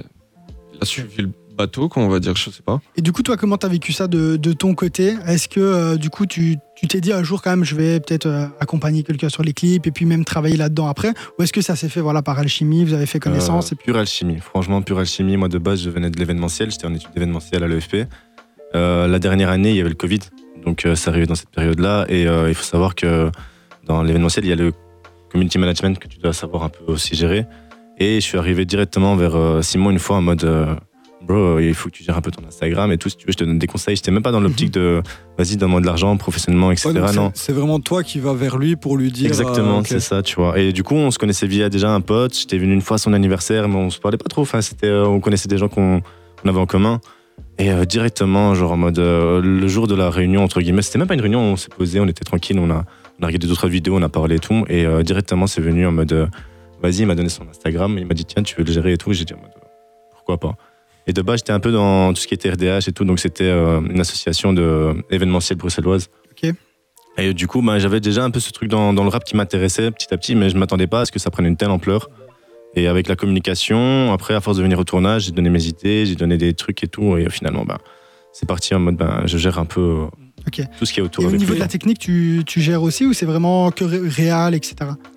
a 0.80 0.84
suivi 0.84 1.22
le 1.22 1.30
bateau, 1.56 1.88
quoi, 1.88 2.02
on 2.02 2.08
va 2.08 2.18
dire, 2.18 2.34
je 2.34 2.50
sais 2.50 2.62
pas. 2.62 2.80
Et 2.96 3.02
du 3.02 3.12
coup 3.12 3.22
toi 3.22 3.36
comment 3.36 3.56
t'as 3.56 3.68
vécu 3.68 3.92
ça 3.92 4.08
de, 4.08 4.36
de 4.36 4.52
ton 4.52 4.74
côté? 4.74 5.14
Est-ce 5.26 5.48
que 5.48 5.60
euh, 5.60 5.96
du 5.96 6.10
coup 6.10 6.26
tu 6.26 6.56
tu 6.76 6.88
t'es 6.88 7.00
dit 7.00 7.12
un 7.12 7.22
jour 7.22 7.42
quand 7.42 7.50
même 7.50 7.64
je 7.64 7.76
vais 7.76 8.00
peut-être 8.00 8.26
euh, 8.26 8.46
accompagner 8.58 9.04
quelqu'un 9.04 9.28
sur 9.28 9.44
les 9.44 9.52
clips 9.52 9.86
et 9.86 9.92
puis 9.92 10.04
même 10.04 10.24
travailler 10.24 10.56
là-dedans 10.56 10.88
après? 10.88 11.12
Ou 11.38 11.42
est-ce 11.44 11.52
que 11.52 11.60
ça 11.62 11.76
s'est 11.76 11.88
fait 11.88 12.00
voilà 12.00 12.22
par 12.22 12.38
alchimie 12.40 12.84
vous 12.84 12.92
avez 12.94 13.06
fait 13.06 13.20
connaissance 13.20 13.66
Euh, 13.70 13.74
et 13.74 13.76
puis 13.76 13.84
Pure 13.86 13.98
alchimie, 13.98 14.38
franchement, 14.40 14.82
pure 14.82 14.98
alchimie. 14.98 15.36
Moi, 15.36 15.48
de 15.48 15.58
base, 15.58 15.80
je 15.82 15.90
venais 15.90 16.10
de 16.10 16.18
l'événementiel, 16.18 16.70
j'étais 16.72 16.86
en 16.86 16.94
études 16.94 17.12
d'événementiel 17.14 17.62
à 17.62 17.68
l'EFP. 17.68 18.06
Euh, 18.74 19.06
la 19.06 19.20
dernière 19.20 19.50
année, 19.50 19.70
il 19.70 19.76
y 19.76 19.80
avait 19.80 19.88
le 19.90 19.94
Covid, 19.94 20.18
donc 20.66 20.84
euh, 20.84 20.96
ça 20.96 21.10
arrivait 21.10 21.26
dans 21.26 21.36
cette 21.36 21.50
période-là. 21.50 22.06
Et 22.08 22.26
euh, 22.26 22.48
il 22.48 22.54
faut 22.56 22.64
savoir 22.64 22.96
que 22.96 23.30
dans 23.86 24.02
l'événementiel, 24.02 24.44
il 24.44 24.48
y 24.48 24.52
a 24.52 24.56
le 24.56 24.72
community 25.30 25.58
management 25.58 25.98
que 26.00 26.08
tu 26.08 26.18
dois 26.18 26.32
savoir 26.32 26.64
un 26.64 26.68
peu 26.68 26.82
aussi 26.88 27.14
gérer. 27.14 27.46
Et 27.98 28.16
je 28.16 28.26
suis 28.26 28.38
arrivé 28.38 28.64
directement 28.64 29.16
vers 29.16 29.36
euh, 29.36 29.62
Simon 29.62 29.90
une 29.90 29.98
fois 29.98 30.16
en 30.16 30.22
mode 30.22 30.44
euh, 30.44 30.74
Bro, 31.24 31.58
il 31.58 31.74
faut 31.74 31.88
que 31.88 31.94
tu 31.94 32.04
gères 32.04 32.18
un 32.18 32.20
peu 32.20 32.30
ton 32.30 32.46
Instagram 32.46 32.92
et 32.92 32.98
tout. 32.98 33.08
Si 33.08 33.16
tu 33.16 33.26
veux, 33.26 33.32
je 33.32 33.38
te 33.38 33.44
donne 33.44 33.58
des 33.58 33.66
conseils. 33.66 33.96
J'étais 33.96 34.10
même 34.10 34.22
pas 34.22 34.30
dans 34.30 34.40
l'optique 34.40 34.70
de 34.72 35.02
vas-y, 35.38 35.56
donne-moi 35.56 35.80
de 35.80 35.86
l'argent 35.86 36.16
professionnellement, 36.16 36.70
etc. 36.70 36.90
Ouais, 36.90 37.12
non. 37.14 37.30
c'est 37.34 37.52
vraiment 37.52 37.80
toi 37.80 38.02
qui 38.02 38.20
vas 38.20 38.34
vers 38.34 38.58
lui 38.58 38.76
pour 38.76 38.96
lui 38.96 39.10
dire. 39.10 39.28
Exactement, 39.28 39.78
euh, 39.78 39.82
c'est 39.86 40.00
ça, 40.00 40.22
tu 40.22 40.36
vois. 40.36 40.58
Et 40.58 40.72
du 40.72 40.82
coup, 40.82 40.94
on 40.94 41.10
se 41.10 41.18
connaissait 41.18 41.46
via 41.46 41.70
déjà 41.70 41.90
un 41.90 42.02
pote. 42.02 42.36
J'étais 42.36 42.58
venu 42.58 42.74
une 42.74 42.82
fois 42.82 42.96
à 42.96 42.98
son 42.98 43.14
anniversaire, 43.14 43.68
mais 43.68 43.76
on 43.76 43.90
se 43.90 43.98
parlait 43.98 44.18
pas 44.18 44.28
trop. 44.28 44.42
Enfin, 44.42 44.60
c'était, 44.60 44.90
on 44.90 45.20
connaissait 45.20 45.48
des 45.48 45.56
gens 45.56 45.68
qu'on 45.68 46.02
avait 46.44 46.58
en 46.58 46.66
commun. 46.66 47.00
Et 47.58 47.70
euh, 47.70 47.86
directement, 47.86 48.54
genre 48.54 48.72
en 48.72 48.76
mode 48.76 48.98
euh, 48.98 49.40
le 49.40 49.68
jour 49.68 49.86
de 49.86 49.94
la 49.94 50.10
réunion 50.10 50.42
entre 50.42 50.60
guillemets, 50.60 50.82
c'était 50.82 50.98
même 50.98 51.08
pas 51.08 51.14
une 51.14 51.22
réunion. 51.22 51.40
On 51.40 51.56
s'est 51.56 51.70
posé, 51.74 52.00
on 52.00 52.06
était 52.06 52.24
tranquille, 52.24 52.58
on 52.58 52.70
a, 52.70 52.84
on 53.18 53.22
a 53.22 53.26
regardé 53.26 53.46
d'autres 53.46 53.68
vidéos, 53.68 53.96
on 53.96 54.02
a 54.02 54.10
parlé 54.10 54.36
et 54.36 54.40
tout. 54.40 54.64
Et 54.68 54.84
directement, 55.04 55.46
c'est 55.46 55.62
venu 55.62 55.86
en 55.86 55.92
mode 55.92 56.28
vas-y, 56.84 57.00
il 57.00 57.06
m'a 57.06 57.14
donné 57.14 57.28
son 57.28 57.48
Instagram, 57.48 57.96
il 57.98 58.06
m'a 58.06 58.14
dit 58.14 58.24
tiens, 58.24 58.42
tu 58.42 58.54
veux 58.56 58.64
le 58.64 58.72
gérer 58.72 58.92
et 58.92 58.96
tout. 58.96 59.12
J'ai 59.12 59.24
dit 59.24 59.34
mode 59.34 59.44
euh, 59.56 59.66
pourquoi 60.12 60.38
pas. 60.38 60.56
Et 61.06 61.12
de 61.12 61.22
base, 61.22 61.40
j'étais 61.40 61.52
un 61.52 61.60
peu 61.60 61.72
dans 61.72 62.12
tout 62.12 62.20
ce 62.20 62.26
qui 62.26 62.34
était 62.34 62.50
RDH 62.50 62.88
et 62.88 62.92
tout, 62.92 63.04
donc 63.04 63.18
c'était 63.18 63.44
euh, 63.44 63.80
une 63.80 64.00
association 64.00 64.52
de 64.52 64.94
événementielle 65.10 65.58
bruxelloise. 65.58 66.08
Ok. 66.30 66.50
Et 67.16 67.34
du 67.34 67.46
coup, 67.46 67.62
ben, 67.62 67.78
j'avais 67.78 68.00
déjà 68.00 68.24
un 68.24 68.30
peu 68.30 68.40
ce 68.40 68.50
truc 68.50 68.68
dans, 68.68 68.92
dans 68.92 69.04
le 69.04 69.10
rap 69.10 69.24
qui 69.24 69.36
m'intéressait 69.36 69.90
petit 69.90 70.12
à 70.12 70.16
petit, 70.16 70.34
mais 70.34 70.48
je 70.50 70.56
m'attendais 70.56 70.86
pas 70.86 71.00
à 71.00 71.04
ce 71.04 71.12
que 71.12 71.18
ça 71.18 71.30
prenne 71.30 71.46
une 71.46 71.56
telle 71.56 71.70
ampleur. 71.70 72.08
Et 72.74 72.88
avec 72.88 73.06
la 73.06 73.14
communication, 73.14 74.12
après, 74.12 74.34
à 74.34 74.40
force 74.40 74.56
de 74.56 74.62
venir 74.62 74.78
au 74.78 74.84
tournage, 74.84 75.26
j'ai 75.26 75.32
donné 75.32 75.48
mes 75.48 75.66
idées, 75.66 76.06
j'ai 76.06 76.16
donné 76.16 76.36
des 76.38 76.54
trucs 76.54 76.82
et 76.82 76.88
tout, 76.88 77.16
et 77.16 77.30
finalement, 77.30 77.64
ben, 77.64 77.78
c'est 78.32 78.48
parti 78.48 78.74
en 78.74 78.80
mode, 78.80 78.96
ben, 78.96 79.22
je 79.26 79.38
gère 79.38 79.58
un 79.58 79.64
peu 79.64 79.80
euh, 79.80 80.06
Ok. 80.46 80.60
tout 80.78 80.84
ce 80.84 80.92
qui 80.92 81.00
est 81.00 81.02
autour. 81.02 81.24
Et 81.24 81.26
au 81.26 81.30
niveau 81.36 81.54
de 81.54 81.58
la 81.58 81.68
technique, 81.68 81.98
tu, 81.98 82.42
tu 82.46 82.60
gères 82.60 82.82
aussi 82.82 83.06
ou 83.06 83.12
c'est 83.12 83.26
vraiment 83.26 83.70
que 83.70 83.84
ré- 83.84 84.00
réel, 84.08 84.54
etc. 84.54 84.76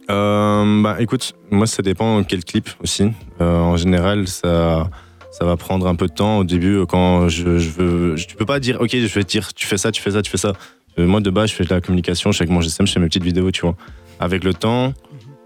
Euh, 0.09 0.81
bah, 0.81 0.97
écoute, 0.99 1.33
moi, 1.51 1.67
ça 1.67 1.81
dépend 1.83 2.23
quel 2.23 2.43
clip 2.45 2.69
aussi. 2.81 3.11
Euh, 3.41 3.59
en 3.59 3.75
général, 3.77 4.27
ça, 4.27 4.89
ça 5.31 5.45
va 5.45 5.57
prendre 5.57 5.85
un 5.87 5.95
peu 5.95 6.07
de 6.07 6.13
temps. 6.13 6.39
Au 6.39 6.43
début, 6.43 6.85
quand 6.87 7.27
je, 7.29 7.57
je 7.59 7.69
veux. 7.69 8.15
je- 8.15 8.25
tu 8.27 8.35
peux 8.35 8.45
pas 8.45 8.59
dire, 8.59 8.79
OK, 8.79 8.91
je 8.91 9.05
vais 9.13 9.23
te 9.23 9.29
dire, 9.29 9.53
tu 9.53 9.67
fais 9.67 9.77
ça, 9.77 9.91
tu 9.91 10.01
fais 10.01 10.11
ça, 10.11 10.21
tu 10.21 10.31
fais 10.31 10.37
ça. 10.37 10.53
Euh, 10.99 11.05
moi, 11.05 11.19
de 11.19 11.29
base, 11.29 11.49
je 11.49 11.55
fais 11.55 11.65
de 11.65 11.73
la 11.73 11.81
communication, 11.81 12.31
je 12.31 12.37
fais 12.37 12.43
avec 12.43 12.53
mon 12.53 12.61
GSM, 12.61 12.87
je 12.87 12.93
fais 12.93 12.99
mes 12.99 13.07
petites 13.07 13.23
vidéos, 13.23 13.51
tu 13.51 13.61
vois. 13.61 13.75
Avec 14.19 14.43
le 14.43 14.53
temps, 14.53 14.93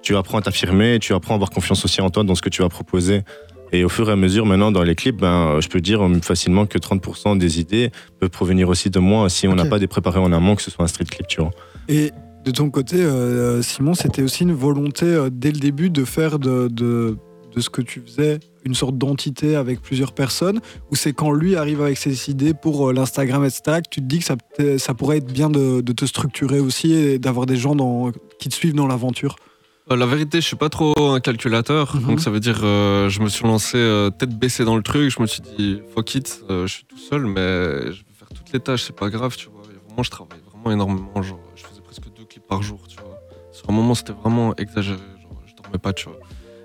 tu 0.02 0.16
apprends 0.16 0.38
à 0.38 0.42
t'affirmer, 0.42 0.98
tu 1.00 1.14
apprends 1.14 1.34
à 1.34 1.36
avoir 1.36 1.50
confiance 1.50 1.84
aussi 1.86 2.02
en 2.02 2.10
toi 2.10 2.24
dans 2.24 2.36
ce 2.36 2.42
que 2.42 2.50
tu 2.50 2.62
vas 2.62 2.70
proposer. 2.70 3.24
Et 3.72 3.84
au 3.84 3.90
fur 3.90 4.10
et 4.10 4.12
à 4.12 4.16
mesure, 4.16 4.46
maintenant, 4.46 4.72
dans 4.72 4.84
les 4.84 4.96
clips, 4.96 5.18
ben, 5.18 5.60
je 5.62 5.68
peux 5.70 5.82
dire 5.82 6.06
euh, 6.06 6.20
facilement 6.22 6.66
que 6.66 6.78
30% 6.78 7.38
des 7.38 7.60
idées 7.60 7.92
peuvent 8.20 8.30
provenir 8.30 8.70
aussi 8.70 8.90
de 8.90 9.00
moi 9.00 9.30
si 9.30 9.48
on 9.48 9.56
n'a 9.56 9.66
pas 9.66 9.80
des 9.80 9.88
préparés 9.88 10.20
en 10.20 10.32
amont, 10.32 10.56
que 10.56 10.62
ce 10.62 10.72
soit 10.72 10.84
un 10.84 10.88
street 10.88 11.06
clip, 11.06 11.28
tu 11.28 11.42
vois. 11.42 11.52
Et 11.88 12.12
de 12.44 12.52
ton 12.52 12.70
côté, 12.70 12.98
euh, 12.98 13.62
Simon, 13.62 13.94
c'était 13.94 14.24
aussi 14.24 14.44
une 14.44 14.54
volonté 14.54 15.06
euh, 15.06 15.30
dès 15.32 15.52
le 15.52 15.60
début 15.60 15.90
de 15.90 16.04
faire 16.04 16.40
de, 16.40 16.68
de, 16.70 17.18
de 17.56 17.62
ce 17.62 17.70
que 17.70 17.82
tu 17.82 18.02
faisais 18.02 18.40
une 18.64 18.76
sorte 18.76 18.98
d'entité 18.98 19.56
avec 19.56 19.82
plusieurs 19.82 20.14
personnes 20.14 20.60
Ou 20.92 20.96
c'est 20.96 21.14
quand 21.14 21.32
lui 21.32 21.56
arrive 21.56 21.82
avec 21.82 21.98
ses 21.98 22.30
idées 22.30 22.54
pour 22.54 22.90
euh, 22.90 22.94
l'Instagram, 22.94 23.44
etc., 23.44 23.62
que 23.84 23.90
tu 23.90 24.02
te 24.02 24.06
dis 24.06 24.20
que 24.20 24.26
ça, 24.26 24.36
ça 24.78 24.94
pourrait 24.94 25.18
être 25.18 25.32
bien 25.32 25.50
de, 25.50 25.82
de 25.82 25.94
te 25.94 26.06
structurer 26.06 26.60
aussi 26.60 26.94
et 26.94 27.20
d'avoir 27.20 27.46
des 27.46 27.56
gens 27.56 27.76
dans, 27.76 28.12
qui 28.40 28.50
te 28.50 28.56
suivent 28.56 28.76
dans 28.76 28.88
l'aventure? 28.88 29.36
Euh, 29.40 29.51
La 29.90 30.06
vérité, 30.06 30.40
je 30.40 30.46
suis 30.48 30.56
pas 30.56 30.70
trop 30.70 30.94
un 31.12 31.20
calculateur, 31.20 31.96
Mhm. 31.98 32.06
donc 32.08 32.20
ça 32.22 32.30
veut 32.32 32.40
dire 32.40 32.60
euh, 32.64 33.10
je 33.10 33.20
me 33.20 33.28
suis 33.28 33.44
lancé 33.44 33.78
euh, 33.78 34.10
tête 34.10 34.30
baissée 34.38 34.64
dans 34.64 34.78
le 34.78 34.84
truc. 34.84 35.10
Je 35.10 35.22
me 35.22 35.28
suis 35.28 35.42
dit 35.42 35.82
fuck 35.94 36.16
it, 36.16 36.44
euh, 36.50 36.66
je 36.66 36.74
suis 36.76 36.86
tout 36.86 36.98
seul, 36.98 37.26
mais 37.26 37.92
je 37.92 38.04
vais 38.04 38.14
faire 38.18 38.30
toutes 38.34 38.54
les 38.54 38.60
tâches, 38.62 38.84
c'est 38.84 38.96
pas 38.96 39.10
grave, 39.10 39.36
tu 39.36 39.50
vois. 39.50 39.64
Et 39.66 39.78
vraiment, 39.88 40.04
je 40.04 40.10
travaille 40.10 40.40
vraiment 40.50 40.72
énormément. 40.72 41.22
Genre, 41.22 41.40
je 41.56 41.64
faisais 41.66 41.82
presque 41.82 42.04
deux 42.16 42.24
clips 42.24 42.48
par 42.48 42.62
jour, 42.62 42.80
tu 42.88 42.96
vois. 42.98 43.20
Sur 43.52 43.70
un 43.70 43.74
moment, 43.74 43.94
c'était 43.94 44.14
vraiment 44.14 44.56
exagéré. 44.56 45.00
Genre, 45.22 45.42
je 45.46 45.62
dormais 45.62 45.80
pas, 45.80 45.92
tu 45.92 46.06
vois. 46.06 46.20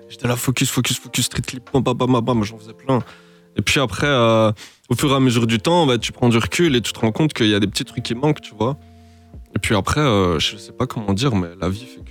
J'étais 0.09 0.27
là 0.29 0.37
focus, 0.37 0.69
focus, 0.69 0.97
focus, 0.99 1.25
street 1.25 1.41
clip, 1.41 1.69
bam, 1.73 1.83
bam, 1.83 1.97
bam, 1.97 2.21
bam, 2.21 2.43
j'en 2.45 2.57
faisais 2.57 2.73
plein. 2.73 2.99
Et 3.57 3.61
puis 3.61 3.81
après, 3.81 4.07
euh, 4.07 4.51
au 4.87 4.95
fur 4.95 5.11
et 5.11 5.15
à 5.15 5.19
mesure 5.19 5.47
du 5.47 5.57
temps, 5.59 5.85
bah, 5.85 5.97
tu 5.97 6.13
prends 6.13 6.29
du 6.29 6.37
recul 6.37 6.75
et 6.77 6.81
tu 6.81 6.93
te 6.93 6.99
rends 6.99 7.11
compte 7.11 7.33
qu'il 7.33 7.47
y 7.49 7.55
a 7.55 7.59
des 7.59 7.67
petits 7.67 7.83
trucs 7.83 8.03
qui 8.03 8.15
manquent, 8.15 8.39
tu 8.41 8.53
vois. 8.55 8.77
Et 9.55 9.59
puis 9.59 9.75
après, 9.75 9.99
euh, 10.01 10.39
je 10.39 10.55
sais 10.55 10.71
pas 10.71 10.85
comment 10.87 11.13
dire, 11.13 11.35
mais 11.35 11.49
la 11.59 11.67
vie 11.67 11.83
fait 11.85 12.01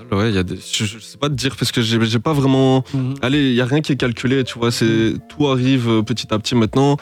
final, 0.00 0.14
ouais, 0.14 0.32
y 0.32 0.38
a 0.38 0.42
des. 0.42 0.56
Je, 0.56 0.84
je 0.84 0.98
sais 0.98 1.18
pas 1.18 1.28
te 1.28 1.34
dire 1.34 1.56
parce 1.56 1.72
que 1.72 1.80
j'ai 1.82 2.18
pas 2.18 2.32
vraiment. 2.32 2.84
Allez, 3.22 3.50
il 3.50 3.54
y 3.54 3.60
a 3.60 3.66
rien 3.66 3.80
qui 3.80 3.92
est 3.92 3.96
calculé, 3.96 4.44
tu 4.44 4.58
vois. 4.58 4.70
C'est 4.72 5.14
tout 5.28 5.46
arrive 5.46 5.88
euh, 5.88 6.02
petit 6.02 6.32
à 6.32 6.38
petit 6.38 6.54
maintenant. 6.54 6.96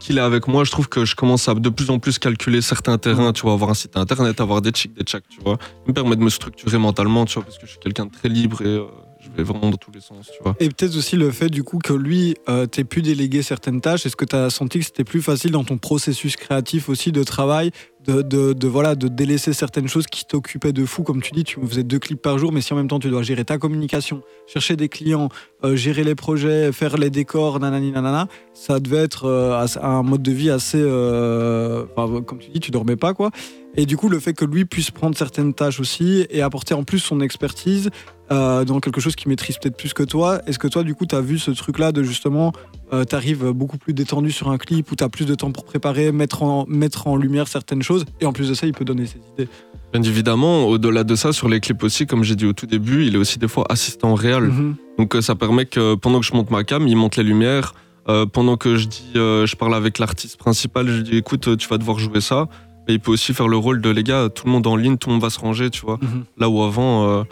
Qu'il 0.00 0.18
est 0.18 0.20
avec 0.20 0.48
moi, 0.48 0.64
je 0.64 0.70
trouve 0.70 0.88
que 0.88 1.04
je 1.06 1.14
commence 1.14 1.48
à 1.48 1.54
de 1.54 1.68
plus 1.70 1.88
en 1.88 1.98
plus 1.98 2.18
calculer 2.18 2.60
certains 2.60 2.98
terrains, 2.98 3.32
tu 3.32 3.42
vois, 3.42 3.52
avoir 3.52 3.70
un 3.70 3.74
site 3.74 3.96
internet, 3.96 4.38
avoir 4.40 4.60
des 4.60 4.70
chicks, 4.72 4.92
des 4.92 5.04
checks, 5.04 5.24
tu 5.30 5.40
vois. 5.40 5.56
Ça 5.60 5.68
me 5.86 5.94
permet 5.94 6.16
de 6.16 6.20
me 6.20 6.28
structurer 6.28 6.76
mentalement, 6.76 7.24
tu 7.24 7.34
vois, 7.34 7.44
parce 7.44 7.56
que 7.56 7.64
je 7.64 7.70
suis 7.70 7.80
quelqu'un 7.80 8.06
de 8.06 8.10
très 8.10 8.28
libre 8.28 8.60
et 8.60 8.66
euh, 8.66 8.84
je 9.24 9.36
vais 9.36 9.42
vraiment 9.42 9.70
dans 9.70 9.76
tous 9.76 9.90
les 9.92 10.00
sens. 10.00 10.30
Et 10.60 10.68
peut-être 10.68 10.96
aussi 10.96 11.16
le 11.16 11.30
fait 11.30 11.48
du 11.48 11.62
coup 11.62 11.78
que 11.78 11.92
lui 11.92 12.36
euh, 12.48 12.66
pu 12.66 13.02
déléguer 13.02 13.42
certaines 13.42 13.80
tâches. 13.80 14.06
Est-ce 14.06 14.16
que 14.16 14.24
tu 14.24 14.36
as 14.36 14.50
senti 14.50 14.78
que 14.80 14.84
c'était 14.84 15.04
plus 15.04 15.22
facile 15.22 15.52
dans 15.52 15.64
ton 15.64 15.78
processus 15.78 16.36
créatif 16.36 16.88
aussi 16.88 17.12
de 17.12 17.22
travail 17.22 17.70
de, 18.06 18.66
voilà, 18.66 18.94
de 18.94 19.08
délaisser 19.08 19.54
certaines 19.54 19.88
choses 19.88 20.06
qui 20.06 20.24
t'occupaient 20.26 20.72
de 20.72 20.84
fou? 20.84 21.02
Comme 21.02 21.22
tu 21.22 21.32
dis, 21.32 21.44
tu 21.44 21.58
faisais 21.66 21.84
deux 21.84 21.98
clips 21.98 22.20
par 22.20 22.38
jour, 22.38 22.52
mais 22.52 22.60
si 22.60 22.72
en 22.72 22.76
même 22.76 22.88
temps 22.88 22.98
tu 22.98 23.08
dois 23.08 23.22
gérer 23.22 23.44
ta 23.44 23.56
communication, 23.56 24.22
chercher 24.46 24.76
des 24.76 24.88
clients, 24.88 25.28
euh, 25.64 25.76
gérer 25.76 26.04
les 26.04 26.14
projets, 26.14 26.70
faire 26.72 26.96
les 26.98 27.10
décors, 27.10 27.60
nanani 27.60 27.92
nanana, 27.92 28.28
ça 28.52 28.80
devait 28.80 28.98
être 28.98 29.24
euh, 29.24 29.66
un 29.82 30.02
mode 30.02 30.22
de 30.22 30.32
vie 30.32 30.50
assez. 30.50 30.80
euh, 30.80 31.84
comme 31.96 32.38
tu 32.38 32.50
dis, 32.50 32.60
tu 32.60 32.70
dormais 32.70 32.96
pas 32.96 33.14
quoi. 33.14 33.30
Et 33.76 33.86
du 33.86 33.96
coup, 33.96 34.08
le 34.08 34.20
fait 34.20 34.34
que 34.34 34.44
lui 34.44 34.64
puisse 34.64 34.90
prendre 34.90 35.16
certaines 35.16 35.52
tâches 35.52 35.80
aussi 35.80 36.26
et 36.30 36.42
apporter 36.42 36.74
en 36.74 36.84
plus 36.84 37.00
son 37.00 37.20
expertise 37.20 37.90
euh, 38.30 38.64
dans 38.64 38.80
quelque 38.80 39.00
chose 39.00 39.16
qui 39.16 39.28
maîtrise 39.28 39.58
peut-être 39.58 39.76
plus 39.76 39.92
que 39.92 40.02
toi, 40.02 40.40
est-ce 40.46 40.58
que 40.58 40.68
toi, 40.68 40.82
du 40.82 40.94
coup, 40.94 41.04
tu 41.04 41.14
as 41.14 41.20
vu 41.20 41.38
ce 41.38 41.50
truc-là 41.50 41.92
de 41.92 42.02
justement, 42.02 42.52
euh, 42.92 43.04
tu 43.04 43.14
arrives 43.14 43.50
beaucoup 43.50 43.76
plus 43.76 43.92
détendu 43.92 44.32
sur 44.32 44.48
un 44.48 44.56
clip 44.56 44.90
où 44.90 44.96
tu 44.96 45.04
as 45.04 45.08
plus 45.10 45.26
de 45.26 45.34
temps 45.34 45.52
pour 45.52 45.64
préparer, 45.64 46.10
mettre 46.10 46.42
en, 46.42 46.64
mettre 46.66 47.06
en 47.06 47.16
lumière 47.16 47.48
certaines 47.48 47.82
choses? 47.82 48.06
Et 48.20 48.26
en 48.26 48.32
plus 48.32 48.48
de 48.48 48.54
ça, 48.54 48.66
il 48.66 48.72
peut 48.72 48.84
donner 48.84 49.06
ses 49.06 49.18
idées 49.34 49.48
Bien 49.92 50.02
évidemment, 50.02 50.64
au-delà 50.64 51.04
de 51.04 51.14
ça, 51.14 51.32
sur 51.32 51.48
les 51.48 51.60
clips 51.60 51.82
aussi, 51.82 52.06
comme 52.06 52.24
j'ai 52.24 52.34
dit 52.34 52.46
au 52.46 52.52
tout 52.52 52.66
début, 52.66 53.04
il 53.06 53.14
est 53.14 53.18
aussi 53.18 53.38
des 53.38 53.46
fois 53.46 53.66
assistant 53.68 54.14
réel. 54.14 54.44
Mhm. 54.44 54.76
Donc 54.98 55.14
euh, 55.14 55.20
ça 55.20 55.34
permet 55.34 55.66
que 55.66 55.94
pendant 55.94 56.20
que 56.20 56.26
je 56.26 56.32
monte 56.32 56.50
ma 56.50 56.64
cam, 56.64 56.88
il 56.88 56.96
monte 56.96 57.16
les 57.16 57.24
lumières. 57.24 57.74
Euh, 58.08 58.26
pendant 58.26 58.56
que 58.56 58.76
je 58.76 58.86
dis, 58.86 59.12
je 59.14 59.56
parle 59.56 59.74
avec 59.74 59.98
l'artiste 59.98 60.36
principal, 60.36 60.88
je 60.88 60.96
lui 60.96 61.02
dis 61.04 61.16
écoute, 61.16 61.56
tu 61.56 61.68
vas 61.68 61.78
devoir 61.78 61.98
jouer 61.98 62.20
ça. 62.20 62.48
Et 62.88 62.94
il 62.94 63.00
peut 63.00 63.12
aussi 63.12 63.32
faire 63.32 63.48
le 63.48 63.56
rôle 63.56 63.80
de 63.80 63.88
les 63.88 64.02
gars, 64.02 64.28
tout 64.28 64.46
le 64.46 64.52
monde 64.52 64.66
en 64.66 64.76
ligne, 64.76 64.98
tout 64.98 65.08
le 65.08 65.14
monde 65.14 65.22
va 65.22 65.30
se 65.30 65.38
ranger, 65.38 65.70
tu 65.70 65.82
vois. 65.82 65.98
Mhm. 66.02 66.24
Là 66.38 66.48
où 66.48 66.62
avant, 66.62 67.24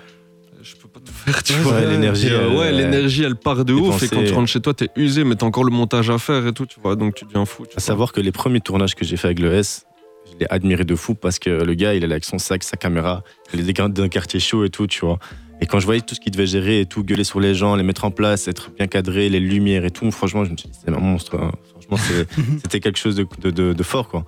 tout 1.05 1.13
faire, 1.13 1.43
tu 1.43 1.53
Ouais, 1.55 1.59
vois. 1.61 1.81
L'énergie. 1.81 2.29
Euh, 2.31 2.49
elle- 2.51 2.57
ouais, 2.57 2.73
l'énergie 2.73 3.23
elle 3.25 3.37
part 3.37 3.65
de 3.65 3.73
ouf. 3.73 4.03
Et 4.03 4.09
quand 4.09 4.23
tu 4.25 4.33
rentres 4.33 4.49
chez 4.51 4.61
toi, 4.61 4.75
t'es 4.75 4.89
usé, 4.97 5.25
mais 5.25 5.35
t'as 5.37 5.47
encore 5.47 5.65
le 5.65 5.71
montage 5.71 6.11
à 6.11 6.19
faire 6.19 6.47
et 6.47 6.53
tout, 6.53 6.67
tu 6.67 6.81
vois. 6.81 6.97
Donc 6.97 7.15
tu 7.15 7.25
deviens 7.25 7.45
fou. 7.45 7.65
Tu 7.65 7.71
À 7.71 7.75
vois. 7.75 7.81
savoir 7.81 8.13
que 8.13 8.21
les 8.21 8.33
premiers 8.33 8.61
tournages 8.61 8.95
que 8.95 9.05
j'ai 9.05 9.17
fait 9.17 9.29
avec 9.29 9.39
le 9.41 9.53
S, 9.53 9.87
je 10.33 10.39
l'ai 10.41 10.47
admiré 10.51 10.85
de 10.85 10.95
fou 10.95 11.15
parce 11.15 11.39
que 11.39 11.51
le 11.51 11.75
gars, 11.75 11.95
il 11.95 12.01
là 12.03 12.07
avec 12.13 12.25
son 12.25 12.39
sac, 12.39 12.63
sa 12.65 12.77
caméra, 12.77 13.23
il 13.53 13.61
est 13.69 13.73
d'un 13.89 14.09
quartier 14.09 14.41
chaud 14.41 14.65
et 14.65 14.71
tout, 14.71 14.87
tu 14.87 15.01
vois. 15.05 15.19
Et 15.61 15.67
quand 15.67 15.79
je 15.79 15.87
voyais 15.87 16.01
tout 16.01 16.17
ce 16.17 16.21
qu'il 16.21 16.33
devait 16.33 16.47
gérer 16.47 16.81
et 16.81 16.87
tout, 16.87 17.05
gueuler 17.05 17.23
sur 17.23 17.39
les 17.39 17.55
gens, 17.55 17.77
les 17.77 17.85
mettre 17.85 18.05
en 18.05 18.11
place, 18.11 18.49
être 18.49 18.71
bien 18.77 18.89
cadré, 18.89 19.29
les 19.29 19.39
lumières 19.39 19.85
et 19.85 19.93
tout, 19.93 20.11
franchement, 20.11 20.45
je 20.45 20.51
me 20.51 20.57
suis 20.57 20.69
dit, 20.69 20.77
c'est 20.85 20.91
un 20.93 20.99
monstre. 20.99 21.37
hein. 21.39 21.53
Franchement, 21.71 21.99
c'était 22.65 22.81
quelque 22.81 22.99
chose 22.99 23.15
de, 23.15 23.27
de- 23.41 23.51
de- 23.51 23.73
de 23.73 23.83
fort, 23.85 24.09
quoi. 24.09 24.25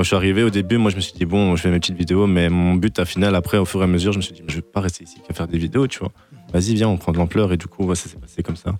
Quand 0.00 0.04
je 0.04 0.08
suis 0.08 0.16
arrivé 0.16 0.42
au 0.42 0.48
début, 0.48 0.78
moi, 0.78 0.90
je 0.90 0.96
me 0.96 1.02
suis 1.02 1.12
dit, 1.12 1.26
bon, 1.26 1.56
je 1.56 1.60
fais 1.60 1.70
mes 1.70 1.78
petites 1.78 1.98
vidéos, 1.98 2.26
mais 2.26 2.48
mon 2.48 2.74
but, 2.74 2.98
à 2.98 3.04
final, 3.04 3.34
après, 3.34 3.58
au 3.58 3.66
fur 3.66 3.82
et 3.82 3.84
à 3.84 3.86
mesure, 3.86 4.12
je 4.12 4.16
me 4.16 4.22
suis 4.22 4.32
dit, 4.32 4.40
je 4.48 4.54
vais 4.54 4.62
pas 4.62 4.80
rester 4.80 5.04
ici 5.04 5.18
qu'à 5.28 5.34
faire 5.34 5.46
des 5.46 5.58
vidéos, 5.58 5.86
tu 5.88 5.98
vois. 5.98 6.10
Vas-y, 6.54 6.74
viens, 6.74 6.88
on 6.88 6.96
prend 6.96 7.12
de 7.12 7.18
l'ampleur. 7.18 7.52
Et 7.52 7.58
du 7.58 7.66
coup, 7.66 7.94
ça 7.94 8.08
s'est 8.08 8.16
passé 8.16 8.42
comme 8.42 8.56
ça. 8.56 8.76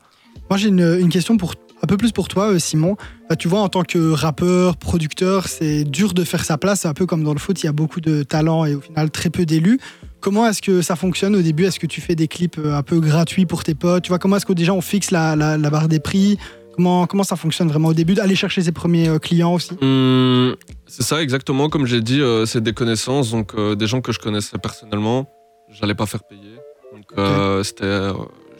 Moi, 0.48 0.56
j'ai 0.56 0.68
une, 0.68 1.10
question 1.10 1.36
pour 1.36 1.56
un 1.82 1.86
peu 1.86 1.98
plus 1.98 2.12
pour 2.12 2.28
toi, 2.28 2.52
euh, 2.52 2.58
Simon. 2.58 2.96
Bah, 3.28 3.36
tu 3.36 3.48
vois, 3.48 3.60
en 3.60 3.68
tant 3.68 3.82
que 3.82 4.12
rappeur, 4.12 4.78
producteur, 4.78 5.46
c'est 5.46 5.84
dur 5.84 6.14
de 6.14 6.24
faire 6.24 6.42
sa 6.42 6.56
place. 6.56 6.80
C'est 6.80 6.88
un 6.88 6.94
peu 6.94 7.04
comme 7.04 7.22
dans 7.22 7.34
le 7.34 7.38
foot, 7.38 7.62
il 7.62 7.66
y 7.66 7.68
a 7.68 7.72
beaucoup 7.72 8.00
de 8.00 8.22
talents 8.22 8.64
et 8.64 8.74
au 8.74 8.80
final 8.80 9.10
très 9.10 9.28
peu 9.28 9.44
d'élus. 9.44 9.78
Comment 10.20 10.46
est-ce 10.48 10.62
que 10.62 10.80
ça 10.80 10.96
fonctionne 10.96 11.36
au 11.36 11.42
début? 11.42 11.66
Est-ce 11.66 11.78
que 11.78 11.86
tu 11.86 12.00
fais 12.00 12.14
des 12.14 12.28
clips 12.28 12.56
euh, 12.56 12.78
un 12.78 12.82
peu 12.82 12.98
gratuits 12.98 13.44
pour 13.44 13.62
tes 13.62 13.74
potes? 13.74 14.04
Tu 14.04 14.08
vois, 14.08 14.18
comment 14.18 14.36
est-ce 14.36 14.46
que 14.46 14.54
déjà 14.54 14.72
on 14.72 14.80
fixe 14.80 15.10
la- 15.10 15.36
la 15.36 15.70
barre 15.70 15.88
des 15.88 16.00
prix? 16.00 16.38
Comment, 16.80 17.06
comment 17.06 17.24
ça 17.24 17.36
fonctionne 17.36 17.68
vraiment 17.68 17.88
au 17.88 17.94
début 17.94 18.14
D'aller 18.14 18.34
chercher 18.34 18.62
ses 18.62 18.72
premiers 18.72 19.08
euh, 19.08 19.18
clients 19.18 19.52
aussi? 19.52 19.76
Hum, 19.82 20.56
c'est 20.86 21.02
ça 21.02 21.22
exactement 21.22 21.68
comme 21.68 21.86
j'ai 21.86 22.00
dit, 22.00 22.20
euh, 22.22 22.46
c'est 22.46 22.62
des 22.62 22.72
connaissances, 22.72 23.30
donc 23.30 23.52
euh, 23.54 23.74
des 23.74 23.86
gens 23.86 24.00
que 24.00 24.12
je 24.12 24.18
connaissais 24.18 24.56
personnellement, 24.58 25.28
j'allais 25.68 25.94
pas 25.94 26.06
faire 26.06 26.24
payer. 26.24 26.56
Donc 26.92 27.64
c'était, 27.64 28.08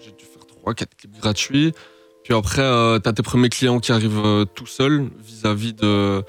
j'ai 0.05 0.13
dû 0.13 0.25
faire 0.25 0.47
trois, 0.47 0.75
quatre 0.75 0.95
clips 0.97 1.19
gratuits. 1.19 1.73
Puis 2.25 2.35
après, 2.35 2.63
euh, 2.63 2.99
t'as 2.99 3.13
tes 3.13 3.23
premiers 3.23 3.49
clients 3.49 3.81
qui 3.81 3.91
arrivent 3.91 4.47
tout 4.55 4.67
seuls 4.67 5.09
vis-à-vis 5.19 5.73
de 5.73 6.23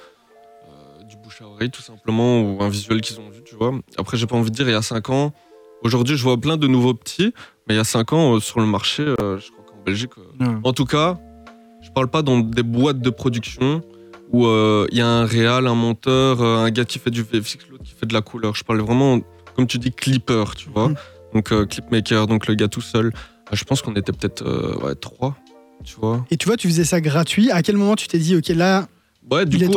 du 1.10 1.18
bouche 1.18 1.42
à 1.42 1.46
oreille 1.46 1.70
tout 1.70 1.82
simplement 1.82 2.42
ou 2.42 2.64
un 2.64 2.70
visuel 2.70 3.02
qu'ils 3.02 3.20
ont 3.20 3.30
vu, 3.30 3.42
tu 3.44 3.56
vois. 3.56 3.74
Après, 3.98 4.16
j'ai 4.16 4.28
pas 4.28 4.38
envie 4.38 4.50
de 4.50 4.56
dire 4.56 4.68
il 4.68 4.72
y 4.72 4.76
a 4.76 4.82
cinq 4.82 5.10
ans. 5.10 5.34
Aujourd'hui, 5.84 6.16
je 6.16 6.24
vois 6.24 6.40
plein 6.40 6.58
de 6.58 6.68
nouveaux 6.68 6.94
petits, 6.94 7.34
mais 7.68 7.74
il 7.74 7.78
y 7.78 7.80
a 7.80 7.84
cinq 7.84 8.14
ans 8.14 8.36
euh, 8.36 8.40
sur 8.40 8.60
le 8.60 8.68
marché, 8.68 9.04
euh, 9.04 9.40
je 9.40 9.52
crois 9.52 9.66
qu'en 9.66 9.82
Belgique, 9.84 10.12
euh, 10.18 10.46
en 10.64 10.74
tout 10.74 10.86
cas, 10.86 11.20
je 11.92 11.94
parle 11.94 12.08
pas 12.08 12.22
dans 12.22 12.40
des 12.40 12.64
boîtes 12.64 13.02
de 13.02 13.10
production 13.10 13.84
où 14.32 14.46
euh, 14.48 14.88
il 14.92 14.98
y 14.98 15.02
a 15.02 15.08
un 15.08 15.26
réal, 15.26 15.68
un 15.68 15.76
monteur, 15.76 16.42
euh, 16.42 16.64
un 16.64 16.70
gars 16.72 16.86
qui 16.86 17.00
fait 17.00 17.12
du 17.12 17.22
VFX, 17.22 17.58
l'autre 17.70 17.84
qui 17.84 17.94
fait 17.94 18.06
de 18.06 18.14
la 18.14 18.22
couleur. 18.22 18.56
Je 18.56 18.64
parle 18.64 18.80
vraiment, 18.80 19.20
comme 19.58 19.68
tu 19.68 19.78
dis, 19.78 19.92
clipper, 19.92 20.46
tu 20.56 20.70
vois. 20.70 20.88
Mhm. 20.90 20.96
Donc 21.34 21.52
euh, 21.52 21.66
clipmaker, 21.66 22.28
donc 22.28 22.48
le 22.48 22.56
gars 22.56 22.70
tout 22.70 22.80
seul. 22.82 23.12
Je 23.52 23.64
pense 23.66 23.82
qu'on 23.82 23.94
était 23.96 24.14
peut-être 24.14 24.44
euh, 24.46 24.78
ouais, 24.86 24.96
trois, 24.96 25.36
tu 25.84 25.96
vois. 26.00 26.26
Et 26.32 26.38
tu 26.38 26.48
vois, 26.48 26.56
tu 26.56 26.70
faisais 26.70 26.86
ça 26.86 27.02
gratuit. 27.02 27.52
À 27.52 27.62
quel 27.62 27.76
moment 27.76 27.98
tu 27.98 28.08
t'es 28.08 28.20
dit, 28.20 28.36
ok, 28.38 28.48
là, 28.50 28.88
Ouais, 29.30 29.46
du 29.46 29.58
Il 29.58 29.68
coup, 29.68 29.74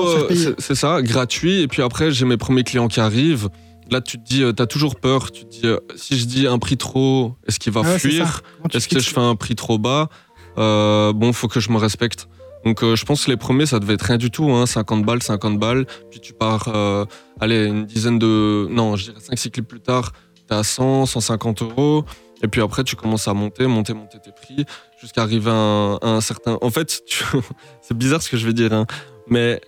c'est- 0.59 0.75
ça, 0.75 1.03
gratuit. 1.03 1.61
Et 1.63 1.69
puis 1.69 1.83
après, 1.83 2.11
j'ai 2.13 2.25
mes 2.25 2.37
premiers 2.39 2.63
clients 2.65 2.89
qui 2.89 3.01
arrivent. 3.01 3.51
Là, 3.91 4.01
tu 4.01 4.19
te 4.19 4.25
dis, 4.25 4.43
euh, 4.43 4.53
t'as 4.53 4.65
toujours 4.67 4.97
peur. 4.97 5.31
Tu 5.33 5.45
te 5.45 5.51
dis, 5.51 5.63
si 5.97 6.17
je 6.19 6.25
dis 6.25 6.47
un 6.47 6.59
prix 6.59 6.77
trop 6.79 7.35
est-ce 7.47 7.59
qu'il 7.59 7.73
va 7.73 7.83
Ah 7.85 7.93
ouais, 7.93 7.99
fuir? 7.99 8.41
tu 8.71 8.77
Est-ce 8.77 8.89
que 8.89 8.99
je 9.01 9.11
fais 9.11 9.21
un 9.21 9.35
prix 9.37 9.55
trop 9.57 9.79
bas? 9.79 10.09
Euh, 10.59 11.13
Bon, 11.13 11.33
faut 11.33 11.49
que 11.49 11.61
je 11.61 11.71
me 11.71 11.79
respecte. 11.79 12.29
Donc, 12.65 12.83
euh, 12.83 12.97
je 12.97 13.05
pense 13.05 13.27
que 13.27 13.31
les 13.31 13.37
premiers, 13.37 13.67
ça 13.67 13.79
devait 13.79 13.95
être 13.95 14.03
rien 14.03 14.17
du 14.17 14.31
tout. 14.31 14.51
Hein, 14.51 14.67
50 14.67 15.05
balles, 15.05 15.23
50 15.23 15.59
balles. 15.59 15.87
Puis 16.11 16.21
tu 16.21 16.33
pars, 16.33 16.69
euh, 16.69 17.05
allez, 17.41 17.67
une 17.67 17.85
dizaine 17.85 18.19
de. 18.19 18.67
Non, 18.71 18.97
je 18.97 19.05
dirais 19.05 19.21
5-6 19.21 19.51
clips 19.51 19.69
plus 19.69 19.81
tard, 19.81 20.13
t'es 20.49 20.55
à 20.55 20.63
100, 20.63 21.07
150 21.07 21.63
euros. 21.63 22.05
Et 22.43 22.49
puis 22.49 22.61
après, 22.61 22.85
tu 22.85 22.97
commences 22.97 23.29
à 23.29 23.35
monter, 23.35 23.67
monter, 23.67 23.95
monter 23.95 24.19
tes 24.19 24.33
prix, 24.33 24.65
jusqu'à 25.01 25.23
arriver 25.23 25.51
à 25.51 25.99
un, 26.03 26.21
certain. 26.21 26.59
En 26.61 26.71
fait, 26.71 27.03
c'est 27.81 27.97
bizarre 27.97 28.23
ce 28.23 28.31
que 28.31 28.37
je 28.37 28.47
vais 28.47 28.53
dire, 28.53 28.73
hein, 28.73 28.87
mais 29.29 29.61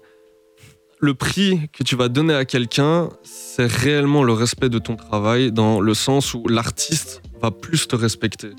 le 0.99 1.15
prix 1.15 1.69
que 1.73 1.83
tu 1.85 1.97
vas 1.97 2.09
donner 2.09 2.35
à 2.35 2.45
quelqu'un, 2.45 3.09
c'est 3.23 3.67
réellement 3.67 4.23
le 4.23 4.33
respect 4.33 4.69
de 4.69 4.79
ton 4.79 4.97
travail, 4.97 5.53
dans 5.53 5.81
le 5.81 5.95
sens 5.95 6.35
où 6.35 6.47
l'artiste 6.49 7.23
va 7.41 7.51
plus 7.51 7.87
te 7.89 7.97
respecter. 7.97 8.51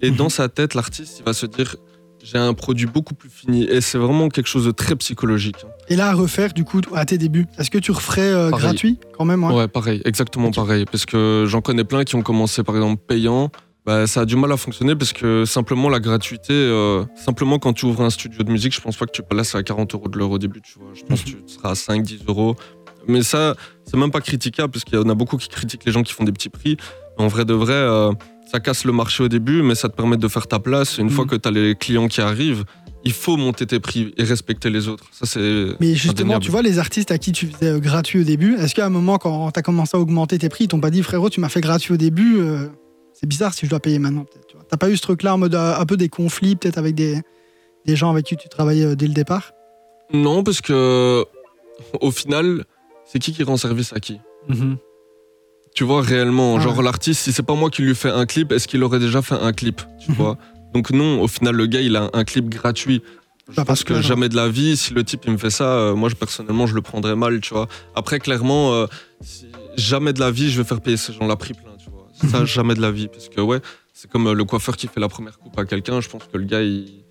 Et 0.00 0.10
Mhm. 0.10 0.16
dans 0.16 0.28
sa 0.28 0.48
tête, 0.48 0.74
l'artiste, 0.74 1.18
il 1.20 1.24
va 1.24 1.32
se 1.32 1.46
dire 1.46 1.76
j'ai 2.24 2.38
un 2.38 2.54
produit 2.54 2.86
beaucoup 2.86 3.14
plus 3.14 3.28
fini. 3.30 3.64
Et 3.64 3.80
c'est 3.80 3.98
vraiment 3.98 4.28
quelque 4.28 4.46
chose 4.46 4.64
de 4.64 4.70
très 4.70 4.94
psychologique. 4.94 5.56
hein. 5.64 5.68
Et 5.88 5.96
là, 5.96 6.10
à 6.10 6.14
refaire, 6.14 6.52
du 6.52 6.62
coup, 6.64 6.80
à 6.94 7.04
tes 7.04 7.18
débuts, 7.18 7.46
est-ce 7.58 7.68
que 7.70 7.78
tu 7.78 7.90
referais 7.90 8.20
euh, 8.32 8.50
gratuit 8.50 8.98
quand 9.18 9.24
même 9.24 9.42
ouais 9.42 9.52
Ouais, 9.52 9.66
pareil, 9.68 10.00
exactement 10.04 10.52
pareil. 10.52 10.84
Parce 10.84 11.04
que 11.04 11.44
j'en 11.48 11.60
connais 11.60 11.82
plein 11.84 12.04
qui 12.04 12.14
ont 12.14 12.22
commencé 12.22 12.62
par 12.62 12.76
exemple 12.76 13.02
payant. 13.06 13.50
Bah, 13.84 14.06
ça 14.06 14.20
a 14.20 14.24
du 14.24 14.36
mal 14.36 14.52
à 14.52 14.56
fonctionner 14.56 14.94
parce 14.94 15.12
que 15.12 15.44
simplement 15.44 15.88
la 15.88 15.98
gratuité, 15.98 16.52
euh, 16.52 17.04
simplement 17.16 17.58
quand 17.58 17.72
tu 17.72 17.86
ouvres 17.86 18.02
un 18.04 18.10
studio 18.10 18.44
de 18.44 18.52
musique, 18.52 18.72
je 18.72 18.80
pense 18.80 18.96
pas 18.96 19.06
que 19.06 19.10
tu 19.10 19.24
peux 19.24 19.36
laisser 19.36 19.58
à 19.58 19.64
40 19.64 19.92
euros 19.94 20.06
de 20.08 20.16
l'heure 20.16 20.30
au 20.30 20.38
début, 20.38 20.60
tu 20.60 20.78
vois. 20.78 20.90
Je 20.94 21.02
pense 21.02 21.22
que 21.22 21.30
tu 21.30 21.36
seras 21.48 21.70
à 21.70 21.74
5, 21.74 22.00
10 22.04 22.20
euros. 22.28 22.54
Mais 23.08 23.24
ça, 23.24 23.56
c'est 23.84 23.96
même 23.96 24.12
pas 24.12 24.20
critiquable 24.20 24.70
parce 24.70 24.84
qu'il 24.84 24.94
y 24.96 25.02
en 25.02 25.08
a 25.08 25.14
beaucoup 25.16 25.36
qui 25.36 25.48
critiquent 25.48 25.84
les 25.84 25.90
gens 25.90 26.04
qui 26.04 26.12
font 26.12 26.22
des 26.22 26.30
petits 26.30 26.50
prix. 26.50 26.76
Mais 27.18 27.24
en 27.24 27.26
vrai 27.26 27.44
de 27.44 27.52
vrai, 27.52 27.72
euh, 27.72 28.12
ça 28.52 28.60
casse 28.60 28.84
le 28.84 28.92
marché 28.92 29.24
au 29.24 29.28
début, 29.28 29.62
mais 29.62 29.74
ça 29.74 29.88
te 29.88 29.96
permet 29.96 30.18
de 30.18 30.28
faire 30.28 30.46
ta 30.46 30.58
place. 30.58 30.98
Une 30.98 31.08
fois 31.08 31.24
que 31.24 31.36
tu 31.36 31.48
as 31.48 31.50
les 31.50 31.74
clients 31.74 32.06
qui 32.06 32.20
arrivent, 32.20 32.64
il 33.02 33.12
faut 33.14 33.38
monter 33.38 33.66
tes 33.66 33.80
prix 33.80 34.12
et 34.18 34.24
respecter 34.24 34.68
les 34.68 34.88
autres. 34.88 35.04
Ça, 35.10 35.24
c'est. 35.24 35.68
Mais 35.80 35.94
justement, 35.94 36.38
tu 36.38 36.50
vois, 36.50 36.60
les 36.60 36.78
artistes 36.78 37.10
à 37.10 37.16
qui 37.16 37.32
tu 37.32 37.46
faisais 37.46 37.70
euh, 37.70 37.78
gratuit 37.78 38.20
au 38.20 38.24
début, 38.24 38.56
est-ce 38.56 38.74
qu'à 38.74 38.84
un 38.84 38.90
moment, 38.90 39.16
quand 39.16 39.50
tu 39.52 39.58
as 39.58 39.62
commencé 39.62 39.96
à 39.96 40.00
augmenter 40.00 40.38
tes 40.38 40.50
prix, 40.50 40.64
ils 40.64 40.68
t'ont 40.68 40.80
pas 40.80 40.90
dit, 40.90 41.02
frérot, 41.02 41.30
tu 41.30 41.40
m'as 41.40 41.48
fait 41.48 41.62
gratuit 41.62 41.94
au 41.94 41.96
début, 41.96 42.40
euh, 42.40 42.68
c'est 43.14 43.26
bizarre 43.26 43.54
si 43.54 43.64
je 43.64 43.70
dois 43.70 43.80
payer 43.80 43.98
maintenant, 43.98 44.26
tu. 44.46 44.56
T'as 44.68 44.76
pas 44.76 44.90
eu 44.90 44.98
ce 44.98 45.02
truc-là 45.02 45.34
en 45.34 45.38
mode 45.38 45.54
euh, 45.54 45.74
un 45.78 45.86
peu 45.86 45.96
des 45.96 46.10
conflits, 46.10 46.56
peut-être 46.56 46.76
avec 46.76 46.94
des, 46.94 47.22
des 47.86 47.96
gens 47.96 48.10
avec 48.10 48.26
qui 48.26 48.36
tu 48.36 48.50
travaillais 48.50 48.96
dès 48.96 49.06
le 49.06 49.14
départ? 49.14 49.52
Non, 50.12 50.44
parce 50.44 50.60
que 50.60 51.24
au 52.02 52.10
final, 52.10 52.64
c'est 53.06 53.18
qui 53.18 53.32
qui 53.32 53.44
rend 53.44 53.56
service 53.56 53.94
à 53.94 54.00
qui? 54.00 54.20
Mhm. 54.48 54.76
Tu 55.74 55.84
vois, 55.84 56.02
réellement. 56.02 56.56
Ah 56.56 56.60
genre, 56.60 56.78
ouais. 56.78 56.84
l'artiste, 56.84 57.22
si 57.22 57.32
c'est 57.32 57.42
pas 57.42 57.54
moi 57.54 57.70
qui 57.70 57.82
lui 57.82 57.94
fais 57.94 58.10
un 58.10 58.26
clip, 58.26 58.52
est-ce 58.52 58.68
qu'il 58.68 58.82
aurait 58.84 58.98
déjà 58.98 59.22
fait 59.22 59.34
un 59.34 59.52
clip 59.52 59.80
Tu 60.04 60.10
Mhm. 60.10 60.16
vois? 60.16 60.36
Donc, 60.74 60.90
non, 60.90 61.20
au 61.22 61.28
final, 61.28 61.54
le 61.54 61.66
gars, 61.66 61.80
il 61.80 61.96
a 61.96 62.10
un 62.12 62.24
clip 62.24 62.48
gratuit. 62.48 63.02
Je 63.50 63.56
Bah, 63.56 63.64
parce 63.64 63.82
que 63.84 64.00
jamais 64.00 64.28
de 64.28 64.36
la 64.36 64.48
vie, 64.48 64.76
si 64.76 64.94
le 64.94 65.02
type 65.04 65.22
il 65.26 65.32
me 65.32 65.36
fait 65.38 65.50
ça, 65.50 65.64
euh, 65.64 65.94
moi 65.96 66.08
je, 66.08 66.14
personnellement 66.14 66.66
je 66.66 66.74
le 66.74 66.80
prendrais 66.80 67.16
mal, 67.16 67.40
tu 67.40 67.52
vois. 67.52 67.66
Après, 67.96 68.20
clairement, 68.20 68.72
euh, 68.72 68.86
si- 69.20 69.46
jamais 69.76 70.12
de 70.12 70.20
la 70.20 70.30
vie 70.30 70.48
je 70.50 70.58
vais 70.62 70.66
faire 70.66 70.80
payer 70.80 70.96
ces 70.96 71.12
gens-là 71.12 71.34
prix 71.36 71.52
plein, 71.52 71.72
tu 71.76 71.90
vois. 71.90 72.06
Ça, 72.30 72.40
Mhm. 72.40 72.46
jamais 72.46 72.74
de 72.74 72.80
la 72.80 72.92
vie. 72.92 73.08
Parce 73.08 73.28
que, 73.28 73.40
ouais, 73.40 73.60
c'est 73.92 74.08
comme 74.10 74.28
euh, 74.28 74.32
le 74.32 74.44
coiffeur 74.44 74.76
qui 74.76 74.86
fait 74.86 75.00
la 75.00 75.08
première 75.08 75.38
coupe 75.40 75.58
à 75.58 75.64
quelqu'un, 75.64 76.00
je 76.00 76.08
pense 76.08 76.22
que 76.32 76.38
le 76.38 76.44
gars 76.44 76.62
il, 76.62 77.02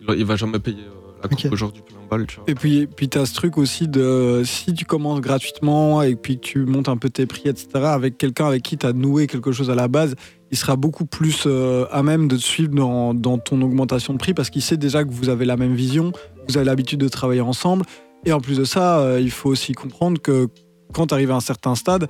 il, 0.00 0.14
il 0.16 0.24
va 0.24 0.34
jamais 0.36 0.58
payer 0.58 0.82
euh, 0.82 0.97
la 1.22 1.28
coupe 1.28 1.44
Ok. 1.44 1.52
aujourd'hui 1.52 1.82
plein 1.82 1.98
balle, 2.10 2.26
tu 2.26 2.36
vois. 2.36 2.44
Et 2.48 2.54
puis, 2.54 2.86
puis 2.86 3.08
tu 3.08 3.18
as 3.18 3.26
ce 3.26 3.34
truc 3.34 3.58
aussi 3.58 3.88
de 3.88 4.42
si 4.44 4.72
tu 4.74 4.84
commences 4.84 5.20
gratuitement 5.20 6.02
et 6.02 6.16
puis 6.16 6.36
que 6.38 6.44
tu 6.46 6.64
montes 6.64 6.88
un 6.88 6.96
peu 6.96 7.10
tes 7.10 7.26
prix, 7.26 7.48
etc., 7.48 7.68
avec 7.74 8.18
quelqu'un 8.18 8.46
avec 8.46 8.62
qui 8.62 8.76
tu 8.78 8.86
as 8.86 8.92
noué 8.92 9.26
quelque 9.26 9.52
chose 9.52 9.70
à 9.70 9.74
la 9.74 9.88
base, 9.88 10.14
il 10.50 10.56
sera 10.56 10.76
beaucoup 10.76 11.04
plus 11.04 11.44
euh, 11.46 11.86
à 11.90 12.02
même 12.02 12.28
de 12.28 12.36
te 12.36 12.42
suivre 12.42 12.74
dans, 12.74 13.12
dans 13.14 13.38
ton 13.38 13.60
augmentation 13.62 14.12
de 14.14 14.18
prix 14.18 14.32
parce 14.34 14.50
qu'il 14.50 14.62
sait 14.62 14.76
déjà 14.78 15.04
que 15.04 15.10
vous 15.10 15.28
avez 15.28 15.44
la 15.44 15.56
même 15.56 15.74
vision, 15.74 16.12
vous 16.48 16.56
avez 16.56 16.64
l'habitude 16.66 17.00
de 17.00 17.08
travailler 17.08 17.42
ensemble. 17.42 17.84
Et 18.24 18.32
en 18.32 18.40
plus 18.40 18.58
de 18.58 18.64
ça, 18.64 19.00
euh, 19.00 19.20
il 19.20 19.30
faut 19.30 19.50
aussi 19.50 19.72
comprendre 19.72 20.20
que 20.20 20.48
quand 20.92 21.08
tu 21.08 21.14
arrives 21.14 21.30
à 21.30 21.34
un 21.36 21.40
certain 21.40 21.74
stade, 21.74 22.08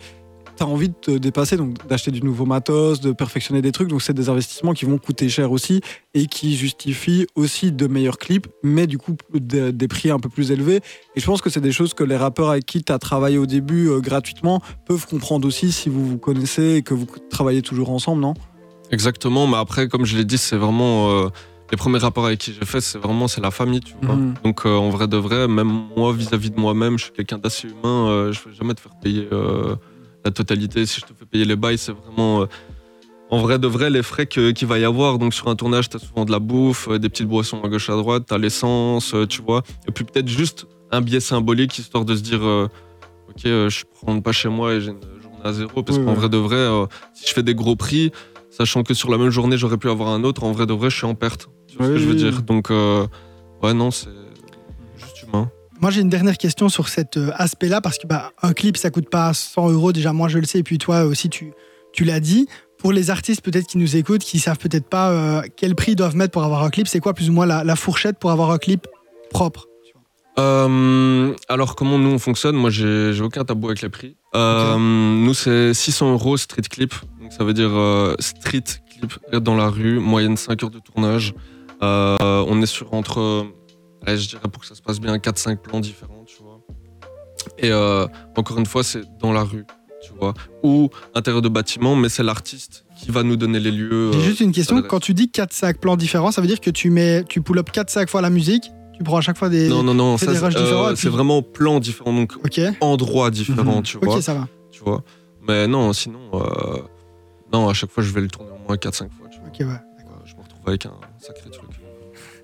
tu 0.59 0.65
as 0.65 0.67
envie 0.67 0.89
de 0.91 0.95
te 0.95 1.11
dépasser, 1.13 1.57
donc 1.57 1.87
d'acheter 1.89 2.11
du 2.11 2.23
nouveau 2.23 2.45
matos, 2.45 3.01
de 3.01 3.13
perfectionner 3.13 3.63
des 3.63 3.73
trucs. 3.73 3.89
Donc, 3.89 4.03
c'est 4.03 4.13
des 4.13 4.29
investissements 4.29 4.75
qui 4.75 4.85
vont 4.85 4.99
coûter 4.99 5.29
cher 5.29 5.51
aussi 5.53 5.81
et 6.15 6.27
qui 6.27 6.57
justifient 6.57 7.27
aussi 7.35 7.73
de 7.73 7.87
meilleurs 7.87 8.19
clips, 8.19 8.47
mais 8.63 8.87
du 8.87 8.99
coup, 8.99 9.17
de- 9.33 9.71
des 9.71 9.89
prix 9.89 10.11
un 10.11 10.19
peu 10.19 10.29
plus 10.29 10.51
élevés. 10.51 10.81
Et 11.17 11.21
je 11.21 11.25
pense 11.27 11.41
que 11.41 11.49
c'est 11.51 11.61
des 11.61 11.73
choses 11.73 11.95
que 11.95 12.05
les 12.05 12.17
rappeurs 12.17 12.51
avec 12.51 12.67
qui 12.67 12.83
tu 12.85 12.93
as 12.93 12.99
travaillé 12.99 13.39
au 13.39 13.47
début 13.47 13.89
euh, 13.89 14.01
gratuitement 14.01 14.61
peuvent 14.87 15.07
comprendre 15.07 15.49
aussi 15.49 15.73
si 15.73 15.89
vous 15.89 16.07
vous 16.07 16.19
connaissez 16.19 16.75
et 16.75 16.83
que 16.83 16.93
vous 16.95 17.07
travaillez 17.31 17.63
toujours 17.63 17.91
ensemble, 17.91 18.21
non? 18.21 18.35
Exactement, 18.91 19.47
mais 19.47 19.57
après, 19.57 19.89
comme 19.89 20.05
je 20.05 20.17
l'ai 20.17 20.25
dit, 20.25 20.39
c'est 20.39 20.57
vraiment. 20.57 21.11
euh, 21.11 21.29
les 21.71 21.77
premiers 21.77 21.99
rapports 21.99 22.25
avec 22.25 22.39
qui 22.39 22.55
j'ai 22.59 22.65
fait, 22.65 22.81
c'est 22.81 22.97
vraiment 22.97 23.29
c'est 23.29 23.43
la 23.43 23.51
famille, 23.51 23.81
tu 23.81 23.93
vois. 24.01 24.17
Mhm. 24.17 24.35
Donc 24.43 24.65
euh, 24.65 24.71
en 24.75 24.89
vrai 24.89 25.07
de 25.07 25.19
vrai, 25.19 25.47
même 25.47 25.71
moi 25.95 26.15
vis-à-vis 26.15 26.51
de 26.51 26.59
moi-même, 26.59 26.97
je 26.97 27.05
suis 27.05 27.13
quelqu'un 27.13 27.37
d'assez 27.37 27.69
humain. 27.69 28.09
euh, 28.09 28.33
je 28.33 28.41
vais 28.49 28.55
jamais 28.55 28.73
te 28.73 28.81
faire 28.81 28.95
payer 29.03 29.29
la 30.25 30.31
totalité. 30.31 30.87
Si 30.87 31.01
je 31.01 31.07
te 31.07 31.13
fais 31.15 31.27
payer 31.27 31.45
les 31.45 31.57
bails, 31.57 31.79
c'est 31.79 31.93
vraiment 31.93 32.43
euh, 32.43 32.47
en 33.31 33.39
vrai 33.39 33.59
de 33.59 33.67
vrai 33.67 33.91
les 33.91 34.03
frais 34.03 34.27
qu'il 34.27 34.67
va 34.67 34.79
y 34.79 34.85
avoir. 34.85 35.19
Donc 35.19 35.35
sur 35.35 35.49
un 35.49 35.57
tournage, 35.57 35.89
t'as 35.89 35.99
souvent 35.99 36.25
de 36.25 36.33
la 36.33 36.39
bouffe, 36.39 36.89
euh, 36.89 36.99
des 36.99 37.09
petites 37.09 37.29
boissons 37.29 37.63
à 37.63 37.69
gauche 37.69 37.91
à 37.91 37.97
droite, 37.97 38.25
t'as 38.27 38.39
l'essence, 38.39 39.15
euh, 39.15 39.27
tu 39.27 39.43
vois. 39.43 39.63
Et 39.87 39.93
puis 39.93 40.05
peut-être 40.05 40.29
juste 40.29 40.67
un 40.91 41.01
billet 41.01 41.21
symbolique 41.21 41.79
histoire 41.79 42.05
de 42.05 42.15
se 42.17 42.23
dire, 42.23 42.43
euh, 42.43 42.69
ok, 43.29 43.43
je 43.45 43.85
rentre 44.05 44.23
pas 44.23 44.33
chez 44.33 44.49
moi 44.49 44.75
et 44.75 44.81
j'ai 44.81 44.91
une 44.91 45.01
journée 45.23 45.39
à 45.45 45.53
zéro. 45.53 45.83
Parce 45.83 45.99
Oui, 45.99 46.05
qu'en 46.05 46.15
vrai 46.15 46.29
de 46.29 46.39
vrai, 46.39 46.57
euh, 46.57 46.87
si 47.15 47.27
je 47.29 47.33
fais 47.33 47.43
des 47.43 47.55
gros 47.55 47.77
prix. 47.77 48.11
Sachant 48.51 48.83
que 48.83 48.95
sur 48.95 49.11
la 49.11 49.19
même 49.19 49.31
journée, 49.31 49.57
j'aurais 49.59 49.77
pu 49.77 49.89
avoir 49.89 50.09
un 50.09 50.25
autre. 50.25 50.43
En 50.43 50.51
vrai 50.53 50.67
de 50.67 50.73
vrai, 50.73 50.91
je 50.91 50.97
suis 50.97 51.07
en 51.07 51.15
perte. 51.15 51.49
Tu 51.69 51.77
vois 51.77 51.87
ce 51.87 51.93
que 51.93 51.99
je 51.99 52.07
veux 52.07 52.15
oui. 52.15 52.19
dire? 52.19 52.43
Donc, 52.43 52.71
euh, 52.71 53.07
ouais, 53.63 53.75
non, 53.75 53.91
c'est. 53.91 54.09
Moi, 55.81 55.91
j'ai 55.93 56.01
une 56.01 56.09
dernière 56.09 56.37
question 56.39 56.69
sur 56.69 56.89
cet 56.89 57.17
euh, 57.17 57.31
aspect-là, 57.37 57.81
parce 57.81 57.99
que 57.99 58.07
bah, 58.07 58.33
un 58.43 58.53
clip, 58.53 58.77
ça 58.77 58.91
coûte 58.91 59.09
pas 59.09 59.33
100 59.33 59.71
euros. 59.71 59.93
Déjà, 59.93 60.13
moi, 60.13 60.29
je 60.29 60.39
le 60.39 60.45
sais, 60.45 60.59
et 60.59 60.63
puis 60.65 60.79
toi 60.79 61.05
aussi, 61.05 61.29
tu, 61.29 61.53
tu 61.93 62.05
l'as 62.05 62.21
dit. 62.21 62.49
Pour 62.79 62.93
les 62.93 63.11
artistes, 63.11 63.43
peut-être 63.43 63.67
qui 63.67 63.79
nous 63.79 63.97
écoutent, 63.97 64.23
qui 64.23 64.39
savent 64.39 64.59
peut-être 64.59 64.89
pas 64.89 65.11
euh, 65.11 65.43
quel 65.57 65.75
prix 65.75 65.93
ils 65.93 65.97
doivent 65.97 66.17
mettre 66.17 66.33
pour 66.33 66.45
avoir 66.45 66.63
un 66.65 66.71
clip, 66.71 66.87
c'est 66.89 67.01
quoi 67.01 67.15
plus 67.15 67.29
ou 67.29 67.33
moins 67.33 67.47
la, 67.47 67.65
la 67.65 67.77
fourchette 67.77 68.19
pour 68.19 68.31
avoir 68.31 68.51
un 68.51 68.59
clip 68.59 68.87
propre 69.31 69.67
Euh, 70.39 71.35
alors, 71.49 71.75
comment 71.75 71.99
nous 71.99 72.11
on 72.11 72.19
fonctionne? 72.19 72.57
Moi, 72.57 72.71
j'ai 72.71 73.21
aucun 73.21 73.45
tabou 73.45 73.67
avec 73.67 73.83
les 73.83 73.89
prix. 73.89 74.17
Euh, 74.35 74.77
Nous, 74.77 75.35
c'est 75.35 75.75
600 75.75 76.13
euros 76.13 76.37
street 76.37 76.63
clip. 76.71 76.95
Donc, 77.21 77.33
ça 77.33 77.43
veut 77.45 77.55
dire 77.55 77.71
euh, 77.73 78.15
street 78.21 78.65
clip 78.91 79.19
dans 79.33 79.57
la 79.57 79.69
rue, 79.69 79.99
moyenne 79.99 80.37
5 80.37 80.63
heures 80.63 80.71
de 80.71 80.79
tournage. 80.79 81.35
On 81.81 82.63
est 82.63 82.67
sur 82.67 82.95
entre, 82.95 83.47
euh, 84.13 84.17
je 84.17 84.29
dirais 84.29 84.49
pour 84.53 84.61
que 84.63 84.67
ça 84.69 84.75
se 84.75 84.83
passe 84.83 85.01
bien, 85.01 85.17
4-5 85.19 85.57
plans 85.59 85.81
différents, 85.81 86.25
tu 86.27 86.43
vois. 86.43 86.61
Et 87.59 87.71
euh, 87.71 88.07
encore 88.37 88.59
une 88.59 88.67
fois, 88.67 88.83
c'est 88.85 89.03
dans 89.21 89.33
la 89.33 89.43
rue, 89.43 89.65
tu 90.03 90.13
vois. 90.19 90.35
Ou 90.63 90.91
intérieur 91.15 91.43
de 91.43 91.49
bâtiment, 91.49 91.95
mais 91.97 92.09
c'est 92.09 92.23
l'artiste 92.23 92.85
qui 92.99 93.11
va 93.11 93.23
nous 93.23 93.37
donner 93.37 93.61
les 93.61 93.71
lieux. 93.71 94.11
J'ai 94.13 94.19
euh, 94.19 94.23
juste 94.23 94.41
une 94.41 94.53
question. 94.53 94.77
adresse. 94.77 94.91
Quand 94.91 95.01
tu 95.01 95.15
dis 95.15 95.31
4 95.31 95.53
sacs 95.53 95.79
plans 95.79 95.97
différents, 95.97 96.31
ça 96.33 96.41
veut 96.41 96.47
dire 96.49 96.61
que 96.61 96.71
tu 96.71 96.91
mets, 96.91 97.25
tu 97.25 97.41
pull 97.43 97.59
up 97.59 97.71
4 97.71 97.91
sacs 97.91 98.11
fois 98.11 98.21
la 98.21 98.31
musique, 98.31 98.71
tu 98.97 99.03
prends 99.05 99.17
à 99.19 99.21
chaque 99.21 99.39
fois 99.39 99.49
des. 99.49 99.69
Non, 99.69 99.83
non, 99.83 99.95
non, 99.95 100.19
ça, 100.19 100.27
des 100.27 100.35
c'est 100.37 100.45
euh, 100.57 100.95
puis- 100.95 101.09
vraiment 101.09 101.43
plans 101.43 101.79
différents, 101.81 102.13
donc 102.13 102.33
Ok, 102.45 102.61
endroits 102.81 103.31
différents, 103.31 103.77
Mhm. 103.77 103.83
tu 103.83 103.99
vois. 103.99 104.17
ok, 104.17 104.23
ça 104.23 104.35
va. 104.35 104.49
tu 104.71 104.83
vois. 104.83 105.03
Mais 105.47 105.67
non, 105.69 105.93
sinon, 105.93 106.19
euh, 106.35 106.83
non, 107.53 107.69
à 107.69 107.75
chaque 107.75 107.91
fois, 107.91 108.03
je 108.03 108.11
vais 108.13 108.21
le 108.21 108.29
tourner 108.29 108.51
au 108.51 108.67
moins 108.67 108.77
4-5 108.77 109.09
fois, 109.19 109.29
tu 109.31 109.39
vois. 109.39 109.49
Ok, 109.49 109.61
ouais. 109.61 109.67
Euh, 109.67 110.15
Je 110.27 110.35
me 110.35 110.43
retrouve 110.43 110.61
avec 110.67 110.85
un 110.87 110.93
sacré 111.19 111.49
truc. 111.51 111.68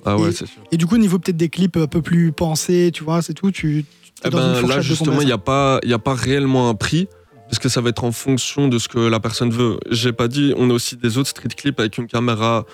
Ah 0.05 0.17
ouais, 0.17 0.29
Et- 0.29 0.33
c'est 0.33 0.47
sûr. 0.47 0.63
Et 0.73 0.77
du 0.77 0.87
coup, 0.87 0.97
niveau 0.97 1.19
peut-être 1.19 1.37
des 1.37 1.49
clips 1.49 1.77
un 1.77 1.87
peu 1.87 2.03
plus 2.03 2.33
pensés, 2.33 2.91
tu 2.93 3.05
vois, 3.05 3.23
c'est 3.23 3.35
tout. 3.35 3.51
Tu, 3.51 3.85
tu 4.15 4.21
Eh 4.25 4.31
ben, 4.31 4.61
là, 4.67 4.81
justement, 4.81 5.21
il 5.21 5.27
n'y 5.27 5.33
a, 5.33 5.39
pas- 5.39 5.81
y 5.85 5.93
a 5.93 5.99
pas 5.99 6.15
réellement 6.15 6.69
un 6.69 6.75
prix, 6.75 7.09
parce 7.49 7.59
que 7.59 7.69
ça 7.69 7.81
va 7.81 7.91
être 7.91 8.05
en 8.05 8.13
fonction 8.13 8.69
de 8.69 8.79
ce 8.79 8.89
que 8.89 8.99
la 8.99 9.21
personne 9.21 9.51
veut. 9.51 9.79
J'ai 9.91 10.13
pas 10.13 10.29
dit, 10.29 10.55
on 10.57 10.71
a 10.71 10.73
aussi 10.75 10.97
des 10.97 11.19
autres 11.19 11.29
street 11.31 11.49
clips 11.57 11.79
avec 11.81 11.99
une 11.99 12.07
caméra 12.07 12.65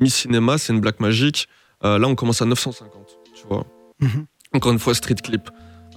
mi-cinéma, 0.00 0.58
c'est 0.58 0.72
une 0.72 0.80
Black 0.80 1.00
Magic. 1.00 1.48
Euh, 1.84 1.98
là, 1.98 2.08
on 2.08 2.14
commence 2.14 2.40
à 2.42 2.46
950, 2.46 3.18
tu 3.34 3.46
vois. 3.48 3.66
Mhm. 4.00 4.26
Encore 4.54 4.72
une 4.72 4.78
fois, 4.78 4.94
street 4.94 5.16
clip. 5.22 5.50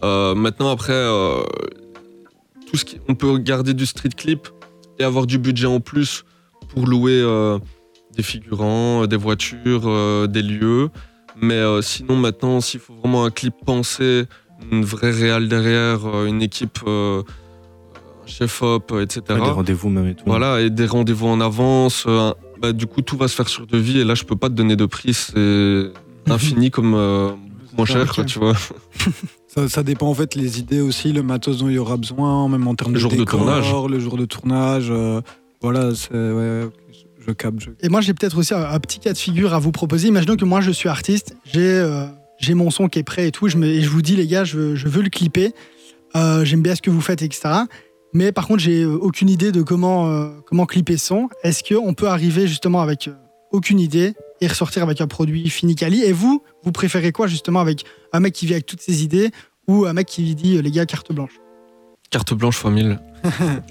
Euh, 0.04 0.34
maintenant, 0.36 0.70
après, 0.70 0.94
euh, 0.94 1.44
tout 2.70 2.78
ce 2.78 2.86
qui, 2.86 3.00
on 3.08 3.16
peut 3.16 3.38
garder 3.38 3.74
du 3.74 3.86
street 3.86 4.10
clip 4.16 4.48
et 5.00 5.04
avoir 5.04 5.26
du 5.28 5.38
budget 5.38 5.68
en 5.68 5.80
plus 5.80 6.24
pour 6.70 6.88
louer 6.88 7.20
euh, 7.22 7.60
des 8.16 8.24
figurants, 8.24 9.04
euh, 9.04 9.08
des 9.08 9.18
voitures, 9.18 9.84
euh, 9.86 10.28
des 10.28 10.42
lieux. 10.42 10.90
Mais 11.42 11.56
euh, 11.56 11.82
sinon, 11.82 12.16
maintenant, 12.16 12.62
s'il 12.62 12.80
faut 12.80 12.94
vraiment 12.94 13.26
un 13.26 13.30
clip 13.32 13.54
pensé, 13.66 14.26
une 14.72 14.86
vraie 14.86 15.12
réal 15.12 15.48
derrière, 15.50 16.00
une 16.26 16.42
équipe, 16.42 16.80
euh, 16.88 17.22
un 18.24 18.28
chef-op, 18.28 18.94
etc. 19.02 19.22
Ouais, 19.30 19.36
des 19.36 19.42
rendez-vous 19.52 19.90
même 19.90 20.08
et 20.08 20.16
tout. 20.16 20.24
Voilà, 20.26 20.62
et 20.62 20.70
des 20.70 20.86
rendez-vous 20.86 21.28
en 21.28 21.42
avance. 21.42 22.06
euh, 22.08 22.32
bah, 22.62 22.72
du 22.72 22.88
coup, 22.88 23.02
tout 23.02 23.18
va 23.18 23.28
se 23.28 23.36
faire 23.36 23.50
sur 23.50 23.68
devis. 23.68 24.00
Et 24.00 24.04
là, 24.06 24.16
je 24.16 24.24
peux 24.24 24.38
pas 24.38 24.48
te 24.50 24.54
donner 24.54 24.76
de 24.78 24.86
prix. 24.86 25.14
C'est 25.14 25.92
infini 26.30 26.72
comme 26.72 26.94
euh, 26.96 27.32
moins 27.76 27.86
cher, 27.86 28.12
quoi, 28.14 28.24
tu 28.24 28.40
vois. 28.40 28.54
ça, 29.48 29.68
ça 29.68 29.84
dépend 29.84 30.08
en 30.08 30.14
fait 30.14 30.36
les 30.36 30.60
idées 30.60 30.80
aussi, 30.80 31.12
le 31.12 31.22
matos 31.22 31.58
dont 31.58 31.68
il 31.68 31.74
y 31.76 31.78
aura 31.78 31.98
besoin, 31.98 32.48
même 32.48 32.66
en 32.68 32.76
termes 32.76 32.92
Le 32.92 32.96
de 32.96 33.02
jour 33.02 33.12
de 33.12 33.24
tournage. 33.26 33.74
le 33.90 34.00
jour 34.00 34.16
de 34.18 34.26
tournage. 34.26 34.88
euh, 34.90 35.20
voilà, 35.62 35.94
c'est. 35.96 36.14
Ouais, 36.14 36.70
Et 37.82 37.90
moi, 37.90 38.02
j'ai 38.02 38.14
peut-être 38.14 38.38
aussi 38.38 38.54
un, 38.54 38.80
petit 38.80 39.00
cas 39.00 39.14
de 39.14 39.18
figure 39.18 39.54
à 39.54 39.60
vous 39.60 39.72
proposer. 39.72 40.08
Imaginons 40.08 40.36
que 40.36 40.46
moi, 40.46 40.62
je 40.62 40.72
suis 40.72 40.90
artiste, 40.90 41.36
j'ai 41.46 41.60
euh, 41.62 42.06
mon 42.50 42.70
son 42.70 42.88
qui 42.88 43.00
est 43.00 43.04
prêt 43.04 43.28
et 43.28 43.32
tout, 43.32 43.48
et 43.48 43.82
je 43.82 43.90
vous 43.90 44.02
dis, 44.02 44.16
les 44.16 44.28
gars, 44.28 44.44
je, 44.44 44.58
veux- 44.58 45.02
le 45.02 45.10
clipper, 45.10 45.54
Euh, 46.16 46.46
j'aime 46.46 46.62
bien 46.62 46.76
ce 46.76 46.82
que 46.82 46.90
vous 46.90 47.02
faites, 47.02 47.22
etc. 47.22 47.42
Mais 48.14 48.32
par 48.32 48.48
contre, 48.48 48.62
j'ai 48.62 48.84
euh, 48.84 48.96
aucune 48.96 49.30
idée 49.30 49.52
de 49.52 49.62
comment, 49.62 50.66
clipper 50.66 50.96
son. 50.98 51.28
Est-ce 51.44 51.62
qu'on 51.64 51.94
peut 51.94 52.08
arriver 52.08 52.48
justement 52.48 52.82
avec 52.82 53.10
aucune 53.52 53.80
idée 53.82 54.14
et 54.40 54.48
ressortir 54.48 54.84
avec 54.84 55.02
un 55.02 55.08
produit 55.08 55.50
fini 55.50 55.76
quali? 55.76 56.04
Et 56.04 56.14
vous, 56.14 56.42
vous 56.64 56.72
préférez 56.72 57.12
quoi 57.12 57.28
justement 57.28 57.60
avec 57.60 57.84
un 58.14 58.22
mec 58.22 58.34
qui 58.34 58.46
vit 58.46 58.54
avec 58.54 58.66
toutes 58.66 58.82
ses 58.82 59.04
idées 59.04 59.32
ou 59.68 59.86
un 59.86 59.92
mec 59.94 60.08
qui 60.08 60.36
dit, 60.36 60.62
les 60.62 60.72
gars, 60.72 60.86
carte 60.86 61.12
blanche? 61.12 61.34
Carte 62.16 62.34
blanche 62.34 62.56
fois 62.56 62.72
1000. 62.72 62.98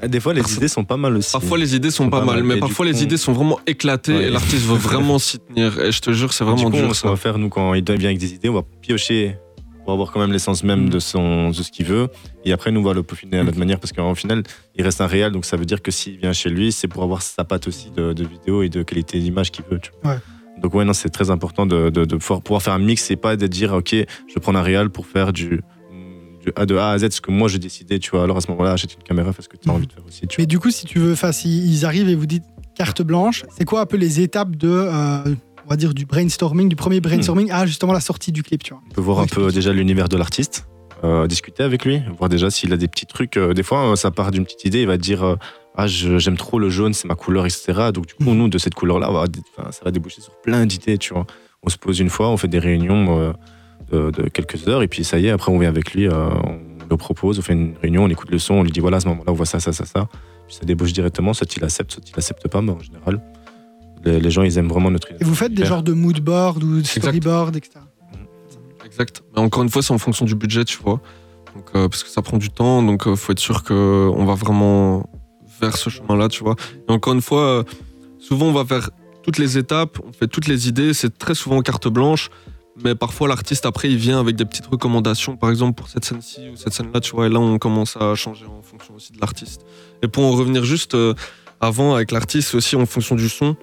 Ah, 0.03 0.09
Des 0.09 0.21
fois, 0.21 0.35
les 0.35 0.55
idées 0.55 0.69
sont 0.69 0.85
pas 0.85 0.99
mal 0.99 1.17
aussi. 1.17 1.33
Parfois 1.33 1.57
les 1.57 1.75
idées 1.75 1.91
sont 1.91 2.05
Sont 2.05 2.11
pas, 2.11 2.19
pas 2.21 2.27
mal, 2.27 2.35
mal, 2.37 2.45
mais 2.45 2.55
du 2.57 2.61
parfois 2.61 2.85
les 2.85 2.93
coup, 2.93 2.99
idées 2.99 3.17
sont 3.17 3.33
vraiment 3.33 3.59
éclatées 3.67 4.15
Ouais. 4.15 4.25
et 4.25 4.31
l'artiste 4.31 4.67
veut 4.67 4.77
vraiment 4.77 5.19
s'y 5.19 5.39
tenir. 5.39 5.81
Et 5.81 5.93
je 5.93 6.01
te 6.01 6.13
jure, 6.13 6.35
c'est 6.35 6.45
Du 6.45 6.51
vraiment 6.51 6.71
coup, 6.71 6.77
dur 6.77 6.95
ce 6.95 7.03
qu'on 7.03 7.09
va 7.09 7.17
faire, 7.17 7.39
nous, 7.39 7.49
quand 7.49 7.73
il 7.73 7.83
vient 7.85 8.09
avec 8.11 8.19
des 8.19 8.35
idées, 8.35 8.51
on 8.51 8.55
va 8.55 8.65
piocher 8.83 9.39
pour 9.85 9.95
avoir 9.95 10.13
quand 10.13 10.21
même 10.21 10.33
l'essence 10.33 10.63
même 10.63 10.87
Mm. 10.87 10.91
de, 10.91 10.99
son, 10.99 11.49
de 11.51 11.55
ce 11.55 11.71
qu'il 11.71 11.87
veut. 11.87 12.09
Et 12.45 12.53
après, 12.53 12.71
nous, 12.71 12.81
on 12.81 12.85
va 12.85 12.93
le 12.93 13.03
peaufiner 13.03 13.39
à 13.39 13.45
notre 13.45 13.59
manière 13.59 13.79
parce 13.81 13.93
qu'en 13.93 14.15
final, 14.15 14.43
il 14.77 14.85
reste 14.85 15.01
un 15.01 15.07
réel. 15.07 15.33
Donc, 15.33 15.47
ça 15.47 15.57
veut 15.57 15.65
dire 15.67 15.81
que 15.81 15.91
s'il 15.91 16.19
vient 16.19 16.33
chez 16.35 16.51
lui, 16.51 16.71
c'est 16.73 16.89
pour 16.89 17.03
avoir 17.03 17.23
sa 17.23 17.45
patte 17.45 17.67
aussi 17.69 17.91
de, 17.97 18.13
de 18.13 18.25
vidéo 18.25 18.63
et 18.63 18.69
de 18.69 18.83
qualité 18.83 19.19
d'image 19.21 19.51
qu'il 19.53 19.65
veut. 19.71 19.79
tu 19.79 19.91
vois. 20.03 20.13
Ouais. 20.15 20.19
Donc, 20.63 20.75
ouais, 20.75 20.85
non, 20.85 20.93
c'est 20.93 21.09
très 21.11 21.31
important 21.31 21.65
de, 21.67 21.91
de, 21.91 22.05
de 22.05 22.17
pouvoir, 22.17 22.41
pouvoir 22.43 22.63
faire 22.63 22.75
un 22.75 22.79
mix 22.79 23.11
et 23.11 23.17
pas 23.17 23.37
de 23.37 23.47
dire, 23.47 23.73
OK, 23.73 23.95
je 23.95 24.39
prends 24.39 24.55
un 24.55 24.63
réel 24.63 24.89
pour 24.91 25.07
faire 25.07 25.33
du, 25.33 25.61
du 26.45 26.53
A 26.57 26.67
de 26.67 26.77
A 26.77 26.91
à 26.91 26.99
Z, 26.99 27.11
ce 27.11 27.21
que 27.21 27.31
moi 27.31 27.49
j'ai 27.49 27.59
décidé, 27.59 27.99
tu 27.99 28.11
vois. 28.11 28.23
Alors, 28.25 28.37
à 28.37 28.41
ce 28.41 28.51
moment-là, 28.51 28.73
achète 28.73 28.95
une 28.95 29.03
caméra, 29.03 29.33
fais 29.33 29.43
ce 29.43 29.49
que 29.49 29.57
tu 29.57 29.69
as 29.69 29.73
Mhm. 29.73 29.77
envie 29.79 29.87
de 29.87 29.93
faire 29.93 30.05
aussi. 30.07 30.27
Tu 30.27 30.41
Mais 30.41 30.47
du 30.47 30.59
coup, 30.59 30.71
si 30.71 30.87
tu 30.87 30.99
veux, 30.99 31.13
enfin, 31.13 31.33
si 31.33 31.67
ils 31.67 31.85
arrivent 31.85 32.09
et 32.09 32.15
vous 32.15 32.27
dites 32.27 32.45
carte 32.77 33.03
blanche, 33.03 33.45
c'est 33.57 33.65
quoi 33.65 33.81
un 33.83 33.87
peu 33.87 33.97
les 33.97 34.21
étapes 34.21 34.57
de, 34.57 34.69
euh, 34.69 35.35
on 35.65 35.71
va 35.71 35.77
dire, 35.77 35.95
du 35.95 36.07
brainstorming, 36.07 36.69
du 36.69 36.77
premier 36.77 37.01
brainstorming 37.01 37.51
à 37.53 37.67
justement 37.67 37.93
la 37.93 38.01
sortie 38.01 38.33
du 38.33 38.43
clip, 38.43 38.63
tu 38.63 38.75
vois? 38.75 38.83
On 38.91 38.95
peut 38.95 39.01
voir 39.01 39.21
un 39.21 39.27
peu 39.27 39.51
déjà 39.53 39.73
l'univers 39.73 40.09
de 40.09 40.17
l'artiste, 40.17 40.67
euh, 41.05 41.27
discuter 41.27 41.63
avec 41.63 41.85
lui, 41.85 42.03
voir 42.19 42.29
déjà 42.29 42.51
s'il 42.51 42.73
a 42.73 42.77
des 42.77 42.89
petits 42.89 43.07
trucs. 43.07 43.37
Euh, 43.37 43.55
des 43.55 43.63
fois, 43.63 43.93
euh, 43.93 43.97
ça 43.97 44.11
part 44.11 44.31
d'une 44.31 44.45
petite 44.45 44.65
idée, 44.65 44.81
il 44.83 44.87
va 44.87 44.97
te 44.97 45.03
dire 45.03 45.23
euh, 45.25 45.37
Ah, 45.77 45.89
je- 45.89 46.19
j'aime 46.19 46.37
trop 46.37 46.61
le 46.61 46.71
jaune, 46.71 46.95
c'est 46.95 47.09
ma 47.09 47.17
couleur, 47.17 47.47
etc. 47.47 47.91
Donc, 47.93 48.07
du 48.07 48.15
coup, 48.15 48.31
Mhm. 48.31 48.37
nous, 48.37 48.49
de 48.49 48.59
cette 48.59 48.75
couleur-là, 48.77 49.11
ça 49.73 49.81
va 49.85 49.91
déboucher 49.91 50.21
sur 50.21 50.33
plein 50.41 50.67
d'idées, 50.67 50.99
tu 50.99 51.13
vois. 51.13 51.27
On 51.65 51.69
se 51.69 51.77
pose 51.77 51.99
une 51.99 52.11
fois, 52.11 52.29
on 52.29 52.37
fait 52.37 52.47
des 52.47 52.61
réunions 52.61 53.19
euh, 53.19 53.33
de, 53.91 54.11
de 54.11 54.29
quelques 54.29 54.69
heures, 54.69 54.83
et 54.83 54.89
puis 54.89 55.05
ça 55.05 55.19
y 55.19 55.27
est, 55.27 55.31
après, 55.31 55.53
on 55.53 55.59
vient 55.59 55.69
avec 55.69 55.93
lui, 55.93 56.07
euh, 56.07 56.29
on 56.43 56.87
le 56.91 56.97
propose, 56.97 57.39
on 57.39 57.43
fait 57.43 57.53
une 57.53 57.75
réunion, 57.81 58.05
on 58.05 58.09
écoute 58.09 58.31
le 58.31 58.39
son, 58.39 58.55
on 58.55 58.63
lui 58.63 58.71
dit 58.73 58.81
Voilà, 58.81 58.99
à 58.99 59.01
ce 59.01 59.09
moment-là, 59.09 59.33
on 59.33 59.35
voit 59.35 59.47
ça, 59.47 59.61
ça, 59.61 59.73
ça, 59.73 59.85
ça. 59.85 60.09
Puis 60.47 60.57
ça 60.57 60.65
débouche 60.65 60.93
directement, 60.93 61.33
soit 61.33 61.55
il 61.57 61.65
accepte, 61.65 61.93
soit 61.93 62.03
il 62.07 62.15
accepte 62.15 62.47
pas, 62.49 62.61
mais 62.61 62.73
en 62.73 62.81
général, 62.81 63.21
les, 64.05 64.21
les 64.21 64.31
gens, 64.31 64.43
ils 64.43 64.59
aiment 64.59 64.69
vraiment 64.69 64.91
notre 64.91 65.11
idée. 65.11 65.19
Et 65.23 65.25
vous 65.25 65.35
faites 65.35 65.55
des 65.55 65.65
genres 65.65 65.83
de 65.83 65.93
mood 65.93 66.21
board 66.21 66.63
ou 66.63 66.81
de 66.81 66.87
storyboard, 66.87 67.57
etc. 67.57 67.81
Exact. 68.85 69.23
Mais 69.35 69.41
encore 69.41 69.63
une 69.63 69.71
fois, 69.71 69.83
c'est 69.83 69.93
en 69.93 69.99
fonction 69.99 70.25
du 70.25 70.35
budget, 70.35 70.65
tu 70.65 70.79
vois. 70.79 71.01
Donc, 71.55 71.71
euh, 71.75 71.89
parce 71.89 72.03
que 72.03 72.11
ça 72.11 72.23
prend 72.23 72.37
du 72.37 72.51
temps, 72.51 72.83
donc 72.83 73.07
euh, 73.07 73.17
faut 73.17 73.33
être 73.33 73.39
sûr 73.39 73.63
qu'on 73.63 74.25
va 74.25 74.35
vraiment 74.35 75.09
vers 75.61 75.77
ce 75.77 75.89
chemin-là, 75.89 76.29
tu 76.29 76.43
vois. 76.43 76.57
Et 76.89 76.93
encore 76.93 77.15
une 77.15 77.23
fois, 77.23 77.43
euh, 77.43 77.65
souvent 78.19 78.47
on 78.47 78.53
va 78.53 78.65
faire 78.65 78.91
toutes 79.23 79.39
les 79.39 79.57
étapes, 79.57 79.99
on 80.07 80.13
fait 80.13 80.27
toutes 80.27 80.49
les 80.49 80.69
idées, 80.69 80.93
c'est 80.93 81.17
très 81.17 81.35
souvent 81.35 81.61
carte 81.63 81.89
blanche. 81.89 82.31
Mais 82.83 82.95
parfois 82.97 83.29
l'artiste 83.29 83.67
après 83.67 83.89
il 83.91 83.97
vient 83.97 84.19
avec 84.19 84.35
des 84.37 84.45
petites 84.45 84.67
recommandations, 84.67 85.37
par 85.37 85.51
exemple 85.51 85.75
pour 85.75 85.89
cette 85.89 86.05
scène-ci 86.05 86.49
ou 86.53 86.57
cette 86.57 86.73
scène-là, 86.73 87.01
tu 87.01 87.13
vois. 87.13 87.27
Et 87.27 87.29
là 87.29 87.39
on 87.39 87.59
commence 87.59 87.97
à 87.97 88.15
changer 88.15 88.47
en 88.47 88.63
fonction 88.63 88.95
aussi 88.97 89.13
de 89.13 89.21
l'artiste. 89.21 89.63
Et 90.03 90.09
pour 90.09 90.25
en 90.25 90.33
revenir 90.33 90.65
juste 90.65 90.95
euh, 90.95 91.15
avant 91.61 91.95
avec 91.95 92.11
l'artiste, 92.11 92.51
c'est 92.51 92.57
aussi 92.57 92.75
en 92.77 92.85
fonction 92.87 93.15
du 93.15 93.29
son, 93.29 93.57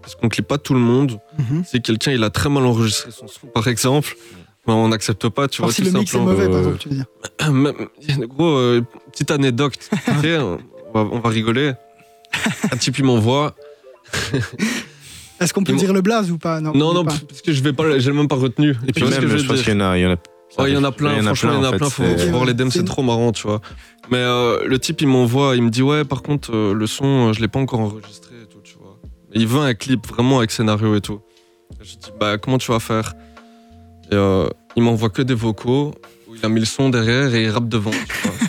parce 0.00 0.14
qu'on 0.14 0.28
clip 0.30 0.48
pas 0.48 0.56
tout 0.58 0.72
le 0.74 0.80
monde. 0.80 1.20
Mhm. 1.38 1.64
Si 1.66 1.82
quelqu'un 1.82 2.12
il 2.12 2.24
a 2.24 2.30
très 2.30 2.48
mal 2.48 2.64
enregistré 2.64 3.10
son 3.10 3.26
son, 3.28 3.46
par 3.48 3.68
exemple, 3.68 4.16
ben, 4.66 4.72
on 4.72 4.88
n'accepte 4.88 5.28
pas, 5.28 5.46
tu 5.46 5.58
Genre 5.58 5.66
vois. 5.66 5.74
si 5.74 5.82
tout 5.82 5.92
le 5.92 5.98
mix 5.98 6.14
est 6.14 6.18
mauvais, 6.18 6.46
par 6.48 6.54
Euh, 6.54 6.58
exemple, 6.60 6.78
tu 6.78 6.88
veux 6.88 6.94
dire. 6.94 8.26
gros, 8.28 8.56
euh, 8.56 8.80
petite 9.12 9.30
anecdote, 9.30 9.74
on, 10.08 10.58
va, 10.94 11.00
on 11.12 11.20
va 11.20 11.28
rigoler. 11.28 11.72
Un 12.72 12.76
type 12.78 12.96
il 12.98 13.04
m'envoie. 13.04 13.54
Est-ce 15.44 15.54
qu'on 15.54 15.62
peut 15.64 15.72
dire 15.74 15.92
le 15.92 16.00
blaze 16.00 16.30
ou 16.30 16.38
pas? 16.38 16.60
Non, 16.60 16.72
Non, 16.74 17.04
pas. 17.04 17.12
parce 17.28 17.42
que 17.42 17.52
je 17.52 17.62
vais 17.62 17.72
pas, 17.72 17.98
j'ai 17.98 18.12
même 18.12 18.28
pas 18.28 18.36
retenu. 18.36 18.70
Et 18.88 18.92
puis 18.92 19.04
même, 19.04 19.20
que 19.20 19.28
je 19.28 19.36
je 19.38 19.46
pense 19.46 19.62
qu'il 19.62 19.72
y 19.74 19.76
en 19.76 19.80
a, 19.80 19.96
il 19.98 20.02
y 20.02 20.06
en 20.06 20.10
a. 20.12 20.16
Ouais, 20.58 20.70
il 20.70 20.74
y 20.74 20.76
en 20.76 20.84
a 20.84 20.92
plein, 20.92 21.20
franchement, 21.20 21.50
il 21.52 21.54
y 21.54 21.58
en 21.58 21.64
a 21.64 21.72
plein, 21.72 21.90
faut, 21.90 22.04
voir 22.30 22.44
les 22.44 22.54
DM, 22.54 22.70
c'est- 22.70 22.84
trop 22.84 23.02
marrant, 23.02 23.32
tu 23.32 23.42
vois. 23.46 23.60
Mais 24.10 24.18
euh, 24.18 24.64
le 24.66 24.78
type, 24.78 25.00
il 25.00 25.08
m'envoie, 25.08 25.56
il 25.56 25.62
me 25.62 25.70
dit, 25.70 25.82
ouais, 25.82 26.04
par 26.04 26.22
contre, 26.22 26.54
euh, 26.54 26.72
le 26.74 26.86
son, 26.86 27.28
euh, 27.28 27.32
je 27.32 27.40
l'ai 27.40 27.48
pas 27.48 27.58
encore 27.58 27.80
enregistré 27.80 28.34
et 28.42 28.46
tout, 28.46 28.58
tu 28.62 28.76
vois. 28.78 28.98
Et 29.32 29.40
il 29.40 29.48
veut 29.48 29.60
un 29.60 29.74
clip 29.74 30.06
vraiment 30.06 30.38
avec 30.38 30.52
scénario 30.52 30.94
et 30.94 31.00
tout. 31.00 31.20
Et 31.80 31.84
je 31.84 31.96
dis, 31.96 32.10
bah, 32.20 32.38
comment 32.38 32.58
tu 32.58 32.70
vas 32.70 32.78
faire? 32.78 33.14
Et 34.12 34.14
euh, 34.14 34.46
il 34.76 34.82
m'envoie 34.84 35.10
que 35.10 35.22
des 35.22 35.34
vocaux 35.34 35.92
où 36.28 36.36
il 36.36 36.44
a 36.44 36.48
mis 36.48 36.60
le 36.60 36.66
son 36.66 36.88
derrière 36.88 37.34
et 37.34 37.42
il 37.44 37.50
rappe 37.50 37.68
devant, 37.68 37.90
tu 37.90 38.28
vois. 38.28 38.43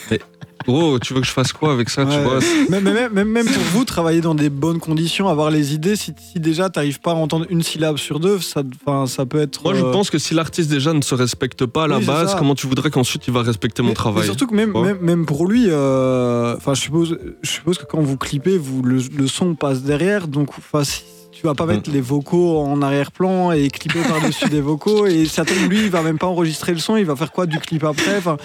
Gros, 0.66 0.98
tu 1.00 1.14
veux 1.14 1.22
que 1.22 1.28
je 1.28 1.32
fasse 1.32 1.54
quoi 1.54 1.74
avec 1.74 1.90
ça, 1.90 2.06
tu 2.06 2.18
vois 2.20 2.40
Même, 2.70 2.84
même, 2.86 3.14
même, 3.14 3.28
même 3.30 3.46
pour 3.46 3.62
vous, 3.74 3.86
travailler 3.86 4.22
dans 4.22 4.34
des 4.34 4.50
bonnes 4.50 4.80
conditions, 4.80 5.28
avoir 5.28 5.52
les 5.52 5.74
idées, 5.76 5.96
si, 5.96 6.14
si 6.32 6.40
déjà 6.40 6.70
t'arrives 6.70 7.00
pas 7.02 7.12
à 7.12 7.16
entendre 7.16 7.46
une 7.50 7.62
syllabe 7.62 7.98
sur 7.98 8.20
deux, 8.20 8.40
ça, 8.40 8.64
ça 9.06 9.26
peut 9.26 9.40
être. 9.42 9.64
Moi, 9.64 9.76
je 9.76 9.84
euh, 9.84 9.92
pense 9.92 10.10
que 10.10 10.18
si 10.18 10.34
l'artiste 10.34 10.70
déjà 10.70 10.94
ne 10.94 11.02
se 11.02 11.14
respecte 11.14 11.66
pas 11.68 11.84
à 11.84 11.88
la 11.88 12.00
Oui, 12.00 12.06
base, 12.06 12.36
comment 12.36 12.56
tu 12.56 12.66
voudrais 12.66 12.90
qu'ensuite 12.90 13.28
il 13.28 13.34
va 13.34 13.44
respecter 13.44 13.84
mon 13.84 13.94
travail 13.94 14.22
mais 14.22 14.26
surtout 14.26 14.48
que 14.48 14.56
même, 14.56 14.74
même, 15.02 15.26
pour 15.26 15.46
lui, 15.48 15.66
euh, 15.68 16.56
enfin, 16.58 16.74
je 16.74 16.82
suppose, 16.82 17.18
je 17.44 17.50
suppose 17.50 17.78
que 17.78 17.86
quand 17.86 18.02
vous 18.02 18.18
clippez, 18.18 18.58
vous, 18.58 18.82
le, 18.82 19.00
le 19.16 19.28
son 19.28 19.54
passe 19.56 19.84
derrière, 19.84 20.28
donc 20.28 20.50
si- 20.84 21.04
tu 21.32 21.46
vas 21.46 21.54
pas 21.54 21.66
mettre 21.66 21.92
les 21.92 22.00
vocaux 22.02 22.60
en 22.60 22.82
arrière-plan 22.82 23.52
et 23.52 23.70
clipper 23.70 24.02
par-dessus 24.04 24.50
des 24.50 24.62
vocaux, 24.62 25.06
et 25.06 25.26
ça 25.26 25.44
tombe, 25.44 25.70
lui, 25.70 25.80
il 25.84 25.90
va 25.90 26.02
même 26.02 26.18
pas 26.18 26.28
enregistrer 26.28 26.72
le 26.72 26.80
son, 26.80 26.96
il 26.96 27.06
va 27.06 27.16
faire 27.18 27.32
quoi 27.34 27.46
du 27.46 27.60
clip 27.60 27.84
après 27.84 28.18
enfin, 28.18 28.38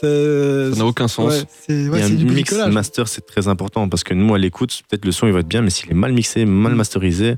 Ça 0.00 0.78
n'a 0.78 0.86
aucun 0.86 1.08
sens. 1.08 1.32
Ouais. 1.32 1.42
C'est 1.66 1.88
ouais, 1.88 1.98
Il 1.98 2.00
y 2.00 2.02
a 2.02 2.06
c'est 2.06 2.12
un 2.12 2.16
du 2.16 2.24
mix 2.24 2.50
bricolage. 2.50 2.72
master, 2.72 3.08
c'est 3.08 3.26
très 3.26 3.48
important 3.48 3.88
parce 3.88 4.04
que 4.04 4.14
nous, 4.14 4.34
à 4.34 4.38
l'écoute, 4.38 4.82
peut-être 4.88 5.04
le 5.04 5.12
son 5.12 5.26
il 5.26 5.32
va 5.32 5.40
être 5.40 5.48
bien, 5.48 5.62
mais 5.62 5.70
s'il 5.70 5.90
est 5.90 5.94
mal 5.94 6.12
mixé, 6.12 6.44
mal 6.44 6.74
masterisé, 6.74 7.36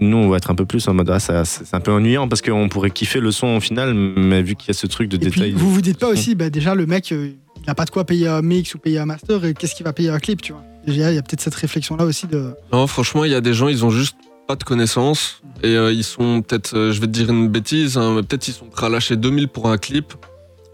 nous 0.00 0.16
on 0.16 0.28
va 0.28 0.36
être 0.38 0.50
un 0.50 0.54
peu 0.54 0.66
plus 0.66 0.86
en 0.88 0.94
mode 0.94 1.10
ah, 1.10 1.20
ça- 1.20 1.44
c'est 1.44 1.72
un 1.74 1.80
peu 1.80 1.92
ennuyant 1.92 2.28
parce 2.28 2.42
qu'on 2.42 2.68
pourrait 2.68 2.90
kiffer 2.90 3.20
le 3.20 3.30
son 3.30 3.48
au 3.56 3.60
final, 3.60 3.94
mais 3.94 4.42
vu 4.42 4.56
qu'il 4.56 4.68
y 4.68 4.70
a 4.70 4.74
ce 4.74 4.86
truc 4.86 5.08
de 5.08 5.16
Et 5.16 5.30
puis, 5.30 5.40
détail. 5.40 5.52
vous 5.52 5.72
vous 5.72 5.80
dites 5.82 5.98
pas 5.98 6.08
aussi, 6.12 6.34
bah, 6.34 6.50
déjà, 6.50 6.74
le 6.74 6.86
mec, 6.86 7.12
euh, 7.12 7.30
il 7.56 7.66
n'a 7.66 7.74
pas 7.74 7.84
de 7.84 7.90
quoi 7.90 8.04
payer 8.04 8.28
un 8.28 8.42
mix 8.42 8.74
ou 8.74 8.78
payer 8.78 8.98
un 8.98 9.06
master, 9.06 9.44
et 9.44 9.54
qu'est-ce 9.54 9.74
qu'il 9.74 9.84
va 9.84 9.92
payer 9.92 10.10
un 10.10 10.18
clip, 10.18 10.42
tu 10.42 10.52
vois? 10.52 10.62
Il 10.86 10.96
y 10.96 11.02
a 11.02 11.22
peut-être 11.22 11.40
cette 11.40 11.54
réflexion-là 11.54 12.04
aussi 12.04 12.26
de. 12.26 12.50
Non, 12.72 12.86
franchement, 12.86 13.24
il 13.24 13.30
y 13.32 13.34
a 13.34 13.40
des 13.40 13.54
gens, 13.54 13.68
ils 13.68 13.84
ont 13.86 13.90
juste 13.90 14.16
pas 14.46 14.54
de 14.56 14.64
connaissances 14.64 15.40
et 15.62 15.68
euh, 15.76 15.90
ils 15.90 16.04
sont 16.04 16.42
peut-être, 16.42 16.76
euh, 16.76 16.92
je 16.92 17.00
vais 17.00 17.06
te 17.06 17.12
dire 17.12 17.30
une 17.30 17.48
bêtise, 17.48 17.96
hein, 17.96 18.12
mais 18.16 18.22
peut-être 18.22 18.46
ils 18.48 18.52
sont 18.52 18.66
prêts 18.66 18.84
à 18.84 18.88
lâcher 18.90 19.16
2000 19.16 19.48
pour 19.48 19.70
un 19.70 19.78
clip. 19.78 20.12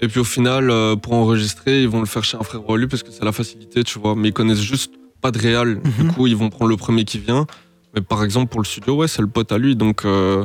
Et 0.03 0.09
puis 0.09 0.21
au 0.21 0.25
final, 0.25 0.71
euh, 0.71 0.97
pour 0.97 1.13
enregistrer, 1.15 1.83
ils 1.83 1.89
vont 1.89 2.01
le 2.01 2.07
faire 2.07 2.25
chez 2.25 2.37
un 2.37 2.43
frère 2.43 2.63
à 2.69 2.77
lui 2.77 2.87
parce 2.87 3.03
que 3.03 3.11
c'est 3.11 3.25
la 3.25 3.33
facilité, 3.33 3.85
tu 3.85 3.99
vois. 3.99 4.15
Mais 4.17 4.29
ils 4.29 4.33
connaissent 4.33 4.61
juste 4.63 4.93
pas 5.21 5.31
de 5.31 5.39
réal. 5.39 5.81
Du 5.83 6.05
Mhm. 6.05 6.13
coup, 6.15 6.27
ils 6.27 6.37
vont 6.37 6.49
prendre 6.49 6.71
le 6.71 6.77
premier 6.77 7.05
qui 7.05 7.19
vient. 7.19 7.47
Mais 7.95 8.01
par 8.01 8.25
exemple, 8.25 8.51
pour 8.51 8.61
le 8.61 8.67
studio, 8.67 8.95
ouais, 8.97 9.09
c'est 9.09 9.21
le 9.23 9.29
pote 9.29 9.53
à 9.53 9.59
lui. 9.59 9.77
Donc, 9.77 10.05
euh, 10.05 10.45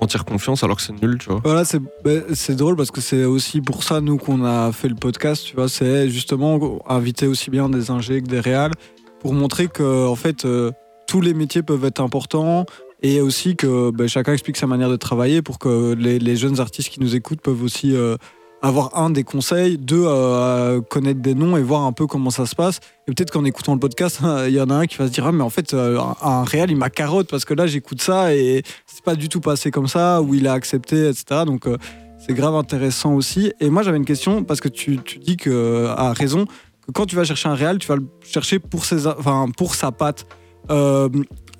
on 0.00 0.06
tire 0.06 0.24
confiance 0.24 0.64
alors 0.64 0.76
que 0.78 0.82
c'est 0.82 1.00
nul, 1.00 1.18
tu 1.18 1.28
vois. 1.28 1.40
Voilà, 1.44 1.64
c'est 1.64 1.78
bah, 2.04 2.10
c'est 2.34 2.56
drôle 2.56 2.74
parce 2.74 2.90
que 2.90 3.00
c'est 3.00 3.24
aussi 3.24 3.60
pour 3.60 3.84
ça, 3.84 4.00
nous, 4.00 4.16
qu'on 4.16 4.44
a 4.44 4.72
fait 4.72 4.88
le 4.88 4.96
podcast, 4.96 5.44
tu 5.44 5.54
vois, 5.54 5.68
c'est 5.68 6.08
justement 6.08 6.82
inviter 6.90 7.28
aussi 7.28 7.50
bien 7.50 7.68
des 7.68 7.90
ingés 7.92 8.20
que 8.20 8.26
des 8.26 8.40
réals 8.40 8.72
pour 9.20 9.32
montrer 9.34 9.68
que, 9.68 10.06
en 10.08 10.16
fait, 10.16 10.44
euh, 10.44 10.72
tous 11.06 11.20
les 11.20 11.34
métiers 11.34 11.62
peuvent 11.62 11.84
être 11.84 12.00
importants 12.00 12.66
et 13.02 13.20
aussi 13.20 13.54
que 13.54 13.90
bah, 13.92 14.08
chacun 14.08 14.32
explique 14.32 14.56
sa 14.56 14.66
manière 14.66 14.88
de 14.90 14.96
travailler 14.96 15.40
pour 15.42 15.60
que 15.60 15.94
les, 15.94 16.18
les 16.18 16.34
jeunes 16.36 16.58
artistes 16.58 16.88
qui 16.88 16.98
nous 17.00 17.14
écoutent 17.14 17.40
peuvent 17.42 17.62
aussi 17.62 17.94
euh, 17.94 18.16
avoir 18.62 18.96
un 18.96 19.10
des 19.10 19.24
conseils, 19.24 19.76
deux 19.76 20.04
euh, 20.06 20.80
connaître 20.80 21.20
des 21.20 21.34
noms 21.34 21.56
et 21.56 21.62
voir 21.62 21.82
un 21.82 21.92
peu 21.92 22.06
comment 22.06 22.30
ça 22.30 22.46
se 22.46 22.54
passe. 22.54 22.78
Et 23.08 23.12
peut-être 23.12 23.32
qu'en 23.32 23.44
écoutant 23.44 23.74
le 23.74 23.80
podcast, 23.80 24.20
il 24.46 24.54
y 24.54 24.60
en 24.60 24.70
a 24.70 24.74
un 24.74 24.86
qui 24.86 24.96
va 24.96 25.08
se 25.08 25.12
dire 25.12 25.26
ah 25.26 25.32
mais 25.32 25.42
en 25.42 25.50
fait 25.50 25.74
euh, 25.74 26.00
un, 26.22 26.44
réal 26.44 26.70
il 26.70 26.76
m'a 26.76 26.88
carotte 26.88 27.28
parce 27.28 27.44
que 27.44 27.54
là 27.54 27.66
j'écoute 27.66 28.00
ça 28.00 28.34
et 28.34 28.62
c'est 28.86 29.02
pas 29.02 29.16
du 29.16 29.28
tout 29.28 29.40
passé 29.40 29.72
comme 29.72 29.88
ça 29.88 30.22
ou 30.22 30.34
il 30.34 30.46
a 30.46 30.52
accepté 30.52 31.08
etc. 31.08 31.42
Donc 31.44 31.66
euh, 31.66 31.76
c'est 32.24 32.34
grave 32.34 32.54
intéressant 32.54 33.14
aussi. 33.14 33.52
Et 33.58 33.68
moi 33.68 33.82
j'avais 33.82 33.96
une 33.96 34.04
question 34.04 34.44
parce 34.44 34.60
que 34.60 34.68
tu, 34.68 34.98
tu 35.02 35.18
dis 35.18 35.36
que 35.36 35.86
à 35.88 36.12
raison 36.12 36.46
que 36.86 36.92
quand 36.92 37.06
tu 37.06 37.16
vas 37.16 37.24
chercher 37.24 37.48
un 37.48 37.54
réal, 37.54 37.78
tu 37.78 37.88
vas 37.88 37.96
le 37.96 38.06
chercher 38.22 38.60
pour 38.60 38.84
ses, 38.84 39.08
enfin 39.08 39.48
pour 39.56 39.74
sa 39.74 39.90
patte. 39.90 40.26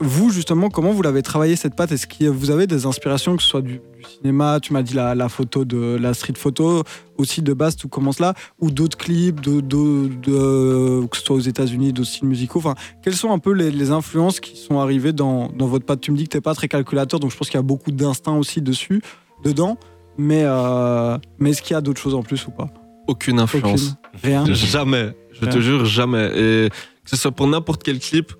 Vous, 0.03 0.31
justement, 0.31 0.69
comment 0.69 0.91
vous 0.93 1.03
l'avez 1.03 1.23
travaillé 1.23 1.57
cette 1.57 1.75
patte? 1.75 1.93
Est-ce 1.93 2.07
que 2.07 2.25
vous 2.27 2.51
avez 2.51 2.67
des 2.67 2.87
inspirations, 2.87 3.37
que 3.37 3.43
ce 3.43 3.49
soit 3.49 3.62
du, 3.62 3.75
du 3.75 4.05
cinéma, 4.19 4.59
tu 4.61 4.73
m'as 4.73 4.83
dit 4.83 4.95
la, 4.95 5.15
la 5.15 5.29
photo 5.29 5.65
de 5.65 5.97
la 6.01 6.12
street 6.12 6.35
photo, 6.37 6.83
aussi 7.19 7.41
de 7.41 7.53
base, 7.53 7.77
tout 7.77 7.88
commence 7.88 8.19
là, 8.19 8.35
ou 8.61 8.71
d'autres 8.71 8.99
clips, 8.99 9.41
de, 9.41 9.61
de- 9.61 10.09
de- 10.23 11.07
que 11.07 11.17
ce 11.17 11.23
soit 11.23 11.37
aux 11.37 11.41
États-Unis, 11.41 11.93
d'autres 11.93 12.09
styles 12.11 12.29
musicaux? 12.29 12.59
Enfin, 12.59 12.75
quelles 13.03 13.15
sont 13.15 13.33
un 13.33 13.38
peu 13.38 13.53
les, 13.53 13.71
les 13.71 13.91
influences 13.91 14.41
qui 14.41 14.57
sont 14.57 14.81
arrivées 14.81 15.12
dans, 15.12 15.49
dans 15.49 15.67
votre 15.67 15.87
patte? 15.87 16.01
Tu 16.01 16.11
me 16.11 16.17
dis 16.17 16.25
que 16.25 16.31
t'es 16.31 16.41
pas 16.41 16.55
très 16.55 16.69
calculateur, 16.69 17.21
donc 17.21 17.31
je 17.31 17.37
pense 17.37 17.49
qu'il 17.49 17.59
y 17.59 17.61
a 17.61 17.62
beaucoup 17.62 17.93
d'instinct 17.93 18.37
aussi 18.37 18.61
dessus, 18.61 19.03
dedans. 19.45 19.79
Mais, 20.19 20.43
euh, 20.45 21.17
mais 21.38 21.51
est-ce 21.51 21.62
qu'il 21.62 21.73
y 21.75 21.77
a 21.77 21.81
d'autres 21.81 22.01
choses 22.01 22.15
en 22.15 22.23
plus 22.23 22.47
ou 22.47 22.51
pas? 22.51 22.69
Aucune 23.09 23.38
influence. 23.41 23.97
Aucune. 24.15 24.31
Rien. 24.31 24.45
Jamais, 24.53 25.17
je 25.33 25.47
te 25.47 25.59
jure, 25.61 25.87
jamais. 25.87 26.27
Et 26.37 26.69
que 26.71 27.11
ce 27.11 27.17
soit 27.17 27.33
pour 27.33 27.47
n'importe 27.47 27.83
quel 27.83 27.99
clip, 27.99 28.33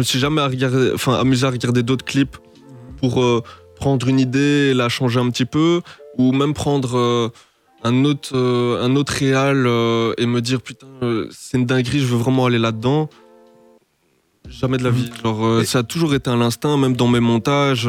me 0.00 0.04
suis 0.04 0.18
jamais 0.18 0.40
à 0.40 0.48
regarder- 0.48 0.92
enfin, 0.94 1.14
amusé 1.14 1.46
à 1.46 1.50
regarder 1.50 1.82
d'autres 1.82 2.04
clips 2.04 2.36
pour 2.98 3.22
euh, 3.22 3.42
prendre 3.76 4.08
une 4.08 4.18
idée 4.18 4.70
et 4.70 4.74
la 4.74 4.88
changer 4.88 5.20
un 5.20 5.28
petit 5.30 5.44
peu, 5.44 5.80
ou 6.18 6.32
même 6.32 6.54
prendre 6.54 6.96
euh, 6.98 7.28
un 7.84 8.04
autre, 8.04 8.30
euh, 8.34 8.82
un 8.82 8.96
autre 8.96 9.12
réal 9.12 9.58
et 10.18 10.26
me 10.26 10.40
dire 10.40 10.60
putain, 10.62 10.86
c'est 11.30 11.58
une 11.58 11.66
dinguerie, 11.66 12.00
je 12.00 12.06
veux 12.06 12.16
vraiment 12.18 12.46
aller 12.46 12.58
là-dedans. 12.58 13.08
Jamais 14.48 14.78
de 14.78 14.84
la 14.84 14.90
vie. 14.90 15.10
Genre, 15.22 15.44
euh, 15.46 15.60
Et- 15.60 15.64
ça 15.64 15.78
a 15.80 15.82
toujours 15.82 16.14
été 16.14 16.28
un 16.30 16.40
instinct, 16.40 16.76
même 16.76 16.96
dans 16.96 17.08
mes 17.08 17.20
montages, 17.20 17.88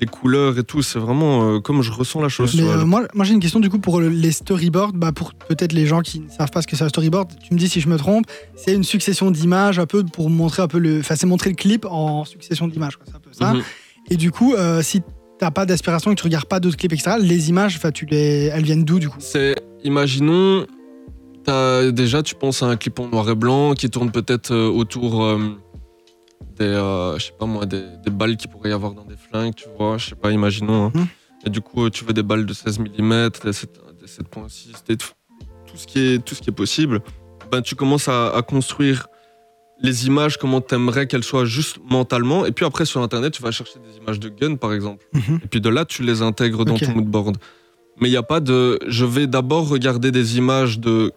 les 0.00 0.06
couleurs 0.06 0.58
et 0.58 0.62
tout. 0.64 0.82
C'est 0.82 0.98
vraiment 0.98 1.54
euh, 1.56 1.60
comme 1.60 1.82
je 1.82 1.90
ressens 1.92 2.20
la 2.20 2.28
chose. 2.28 2.54
Mais 2.54 2.62
euh, 2.68 2.84
moi, 2.84 3.06
moi 3.14 3.24
j'ai 3.24 3.32
une 3.34 3.40
question 3.40 3.60
du 3.60 3.70
coup 3.70 3.78
pour 3.78 4.00
le- 4.00 4.08
les 4.08 4.30
storyboards. 4.32 4.92
Bah, 4.92 5.12
pour 5.12 5.32
peut-être 5.34 5.72
les 5.72 5.86
gens 5.86 6.00
qui 6.02 6.20
ne 6.20 6.28
savent 6.28 6.50
pas 6.50 6.62
ce 6.62 6.66
que 6.66 6.76
c'est 6.76 6.84
un 6.84 6.88
storyboard, 6.88 7.30
tu 7.42 7.54
me 7.54 7.58
dis 7.58 7.68
si 7.68 7.80
je 7.80 7.88
me 7.88 7.96
trompe, 7.96 8.26
c'est 8.54 8.74
une 8.74 8.84
succession 8.84 9.30
d'images 9.30 9.78
un 9.78 9.86
peu 9.86 10.04
pour 10.04 10.28
montrer 10.30 10.62
un 10.62 10.68
peu 10.68 10.78
le. 10.78 11.00
Enfin, 11.00 11.16
c'est 11.16 11.26
montrer 11.26 11.50
le 11.50 11.56
clip 11.56 11.86
en 11.88 12.24
succession 12.24 12.68
d'images. 12.68 12.96
quoi. 12.96 13.06
C'est 13.08 13.16
un 13.16 13.20
peu 13.20 13.30
ça. 13.32 13.52
Mhm. 13.54 13.62
Et 14.10 14.16
du 14.16 14.30
coup, 14.30 14.54
euh, 14.54 14.82
si 14.82 15.02
t'as 15.38 15.50
pas 15.50 15.66
d'aspiration 15.66 16.10
et 16.10 16.14
que 16.14 16.20
tu 16.20 16.26
regardes 16.26 16.46
pas 16.46 16.60
d'autres 16.60 16.76
clips, 16.76 16.92
etc., 16.92 17.16
les 17.20 17.48
images, 17.48 17.78
tu 17.92 18.06
les, 18.06 18.46
elles 18.52 18.64
viennent 18.64 18.84
d'où 18.84 18.98
du 18.98 19.08
coup? 19.08 19.18
C'est, 19.20 19.54
imaginons, 19.84 20.66
déjà 21.92 22.22
tu 22.22 22.34
penses 22.34 22.62
à 22.62 22.66
un 22.66 22.76
clip 22.76 22.98
en 22.98 23.08
noir 23.08 23.28
et 23.30 23.34
blanc 23.34 23.74
qui 23.74 23.88
tourne 23.90 24.10
peut-être 24.10 24.50
euh, 24.52 24.68
autour 24.68 25.24
des, 26.58 26.64
euh, 26.64 27.18
je 27.18 27.26
sais 27.26 27.32
pas 27.38 27.46
moi, 27.46 27.66
des, 27.66 27.82
des 28.04 28.10
balles 28.10 28.36
qu'il 28.36 28.50
pourrait 28.50 28.70
y 28.70 28.72
avoir 28.72 28.92
dans 28.92 29.04
des 29.04 29.16
flingues, 29.16 29.54
tu 29.54 29.66
vois, 29.78 29.98
je 29.98 30.10
sais 30.10 30.14
pas, 30.14 30.30
imaginons. 30.32 30.86
hein. 30.86 30.92
Mhm. 30.94 31.06
Et 31.46 31.50
du 31.50 31.60
coup, 31.60 31.84
euh, 31.84 31.90
tu 31.90 32.04
veux 32.04 32.12
des 32.12 32.22
balles 32.22 32.46
de 32.46 32.52
16 32.54 32.78
mm, 32.78 33.28
des 33.44 33.52
7 33.52 33.80
des 34.00 34.06
7.6, 34.06 34.72
des- 34.86 34.96
tout 34.96 35.06
ce 35.76 35.86
qui 35.86 35.98
est 35.98 36.24
tout 36.24 36.34
ce 36.34 36.40
qui 36.40 36.50
est 36.50 36.54
possible. 36.54 37.00
Ben 37.52 37.60
tu 37.62 37.74
commences 37.74 38.08
à, 38.08 38.34
à 38.34 38.42
construire 38.42 39.06
les 39.80 40.06
images 40.06 40.38
comment 40.38 40.60
t'aimerais 40.62 41.06
qu'elles 41.06 41.22
soient 41.24 41.44
juste 41.44 41.78
mentalement 41.84 42.46
et 42.46 42.52
puis 42.52 42.64
après 42.64 42.86
sur 42.86 43.02
internet 43.02 43.34
tu 43.34 43.42
vas 43.42 43.50
chercher 43.50 43.78
des 43.78 43.98
images 43.98 44.18
de 44.18 44.30
gun 44.30 44.56
par 44.56 44.72
exemple 44.72 45.04
Mhm. 45.12 45.40
et 45.44 45.46
puis 45.48 45.60
de 45.60 45.68
là, 45.68 45.84
tu 45.84 46.02
les 46.02 46.22
intègres 46.22 46.64
dans 46.64 46.74
Ok. 46.74 46.84
ton 46.86 46.92
moodboard. 46.94 47.36
Mais 48.00 48.08
il 48.08 48.10
n'y 48.10 48.16
a 48.16 48.22
pas 48.22 48.40
de. 48.40 48.78
Je 48.86 49.04
vais 49.04 49.26
d'abord 49.26 49.68
regarder 49.68 50.10
des 50.10 50.38
images 50.38 50.78
de 50.80 51.12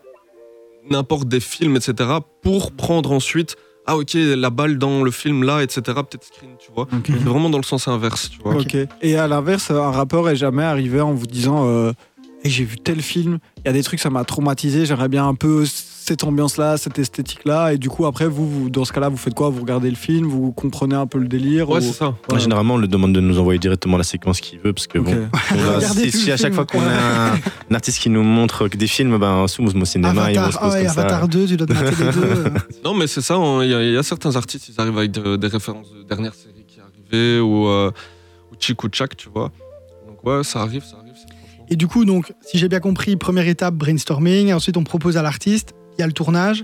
n'importe 0.89 1.27
des 1.27 1.39
films, 1.39 1.75
etc. 1.75 2.09
pour 2.41 2.71
prendre 2.71 3.11
ensuite. 3.11 3.55
Ah, 3.91 3.97
ok, 3.97 4.13
la 4.13 4.51
balle 4.51 4.77
dans 4.77 5.01
le 5.03 5.09
film 5.09 5.43
là, 5.43 5.63
etc. 5.63 5.81
Peut-être 5.81 6.23
screen, 6.23 6.51
tu 6.63 6.71
vois. 6.75 6.87
C'est 7.07 7.13
vraiment 7.23 7.49
dans 7.49 7.57
le 7.57 7.63
sens 7.63 7.87
inverse, 7.87 8.29
tu 8.29 8.37
vois. 8.39 8.53
Et 9.01 9.15
à 9.17 9.27
l'inverse, 9.27 9.71
un 9.71 9.89
rappeur 9.89 10.29
est 10.29 10.35
jamais 10.35 10.61
arrivé 10.61 11.01
en 11.01 11.13
vous 11.13 11.25
disant 11.25 11.65
euh, 11.67 11.91
Hey, 12.43 12.51
j'ai 12.51 12.65
vu 12.65 12.77
tel 12.77 13.01
film, 13.01 13.39
il 13.57 13.63
y 13.65 13.69
a 13.69 13.73
des 13.73 13.81
trucs 13.81 13.99
ça 13.99 14.11
m'a 14.11 14.23
traumatisé, 14.25 14.85
j'aimerais 14.85 15.09
bien 15.09 15.27
un 15.27 15.33
peu 15.33 15.65
cette 16.09 16.23
ambiance-là, 16.23 16.75
cette 16.77 16.99
esthétique-là. 16.99 17.73
Et 17.73 17.77
du 17.77 17.89
coup, 17.89 18.05
après, 18.05 18.27
vous, 18.27 18.47
vous, 18.49 18.69
dans 18.69 18.83
ce 18.83 18.91
cas-là, 18.91 19.09
vous 19.09 19.17
faites 19.17 19.33
quoi? 19.35 19.49
Vous 19.49 19.61
regardez 19.61 19.89
le 19.89 19.95
film, 19.95 20.25
vous 20.27 20.51
comprenez 20.51 20.95
un 20.95 21.07
peu 21.07 21.19
le 21.19 21.27
délire 21.27 21.69
Ouais, 21.69 21.77
ou- 21.77 21.81
c'est 21.81 21.93
ça. 21.93 22.15
Ouais. 22.31 22.39
Généralement, 22.39 22.73
on 22.73 22.77
le 22.77 22.87
demande 22.87 23.13
de 23.13 23.19
nous 23.21 23.39
envoyer 23.39 23.59
directement 23.59 23.97
la 23.97 24.03
séquence 24.03 24.41
qu'il 24.41 24.59
veut 24.59 24.73
parce 24.73 24.87
que 24.87 24.99
bon, 24.99 25.29
si, 26.11 26.31
à 26.31 26.37
chaque 26.37 26.51
film. 26.51 26.53
fois 26.55 26.65
qu'on 26.65 26.81
a 26.81 26.91
un, 26.91 27.33
un 27.35 27.75
artiste 27.75 27.99
qui 27.99 28.09
nous 28.09 28.23
montre 28.23 28.67
que 28.67 28.75
des 28.77 28.87
films, 28.87 29.17
ben, 29.17 29.47
sous 29.47 29.61
mon 29.61 29.85
cinéma, 29.85 30.31
il 30.31 30.35
se 30.35 30.39
ah 30.41 30.43
pose 30.59 30.73
ouais, 30.73 30.85
comme 30.85 30.93
ça. 30.93 31.01
Avatar 31.01 31.27
2, 31.27 31.45
tu 31.45 31.57
dois 31.57 31.67
te 31.67 31.73
mater 31.73 32.03
les 32.03 32.11
deux. 32.11 32.23
euh. 32.23 32.49
Non, 32.83 32.93
mais 32.93 33.07
c'est 33.07 33.21
ça. 33.21 33.35
hein, 33.35 33.63
Il 33.63 33.69
y, 33.69 33.73
a- 33.73 33.83
il 33.83 33.93
y 33.93 33.97
a 33.97 34.03
certains 34.03 34.35
artistes, 34.35 34.67
ils 34.69 34.81
arrivent 34.81 34.97
avec 34.97 35.11
de- 35.11 35.35
des 35.37 35.47
références 35.47 35.91
de 35.93 36.03
dernière 36.03 36.33
série 36.33 36.65
qui 36.67 36.79
est 36.79 36.81
arrivée 36.81 37.39
ou, 37.39 37.67
euh, 37.67 37.91
ou 38.51 38.55
Chick 38.59 38.83
ou 38.83 38.87
Chak, 38.91 39.15
tu 39.15 39.29
vois. 39.29 39.51
Donc, 40.07 40.23
ouais, 40.25 40.43
ça 40.43 40.61
arrive, 40.61 40.83
ça 40.83 40.95
arrive. 40.97 41.05
Et 41.71 41.75
du 41.75 41.85
coup, 41.85 42.03
donc, 42.03 42.33
si 42.41 42.57
j'ai 42.57 42.67
bien 42.67 42.79
compris, 42.79 43.15
première 43.15 43.47
étape, 43.47 43.75
brainstorming. 43.75 44.51
Ensuite, 44.53 44.75
on 44.75 44.83
propose 44.83 45.17
à 45.17 45.21
l'artiste. 45.21 45.75
Il 45.99 46.01
y 46.01 46.03
a 46.03 46.07
le 46.07 46.13
tournage. 46.13 46.63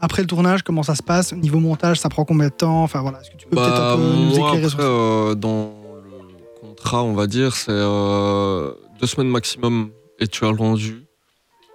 Après 0.00 0.22
le 0.22 0.26
tournage, 0.26 0.64
comment 0.64 0.82
ça 0.82 0.96
se 0.96 1.04
passe? 1.04 1.32
Niveau 1.32 1.60
montage, 1.60 2.00
ça 2.00 2.08
prend 2.08 2.24
combien 2.24 2.48
de 2.48 2.52
temps? 2.52 2.82
Enfin 2.82 3.00
voilà, 3.00 3.20
est-ce 3.20 3.30
que 3.30 3.36
tu 3.36 3.46
peux 3.46 3.54
peut-être 3.54 3.76
Bah, 3.76 3.92
un 3.92 3.96
peu 3.96 4.02
nous 4.02 4.36
moi, 4.36 4.48
éclairer 4.48 4.56
après, 4.56 4.68
sur 4.70 4.80
ça? 4.80 4.84
euh, 4.84 5.34
dans 5.36 5.72
le 6.02 6.60
contrat, 6.68 7.04
on 7.04 7.12
va 7.14 7.28
dire, 7.28 7.54
c'est 7.54 7.70
euh, 7.70 8.72
deux 9.00 9.06
semaines 9.06 9.28
maximum 9.30 9.90
et 10.18 10.26
tu 10.26 10.44
as 10.44 10.50
le 10.50 10.56
rendu. 10.56 11.04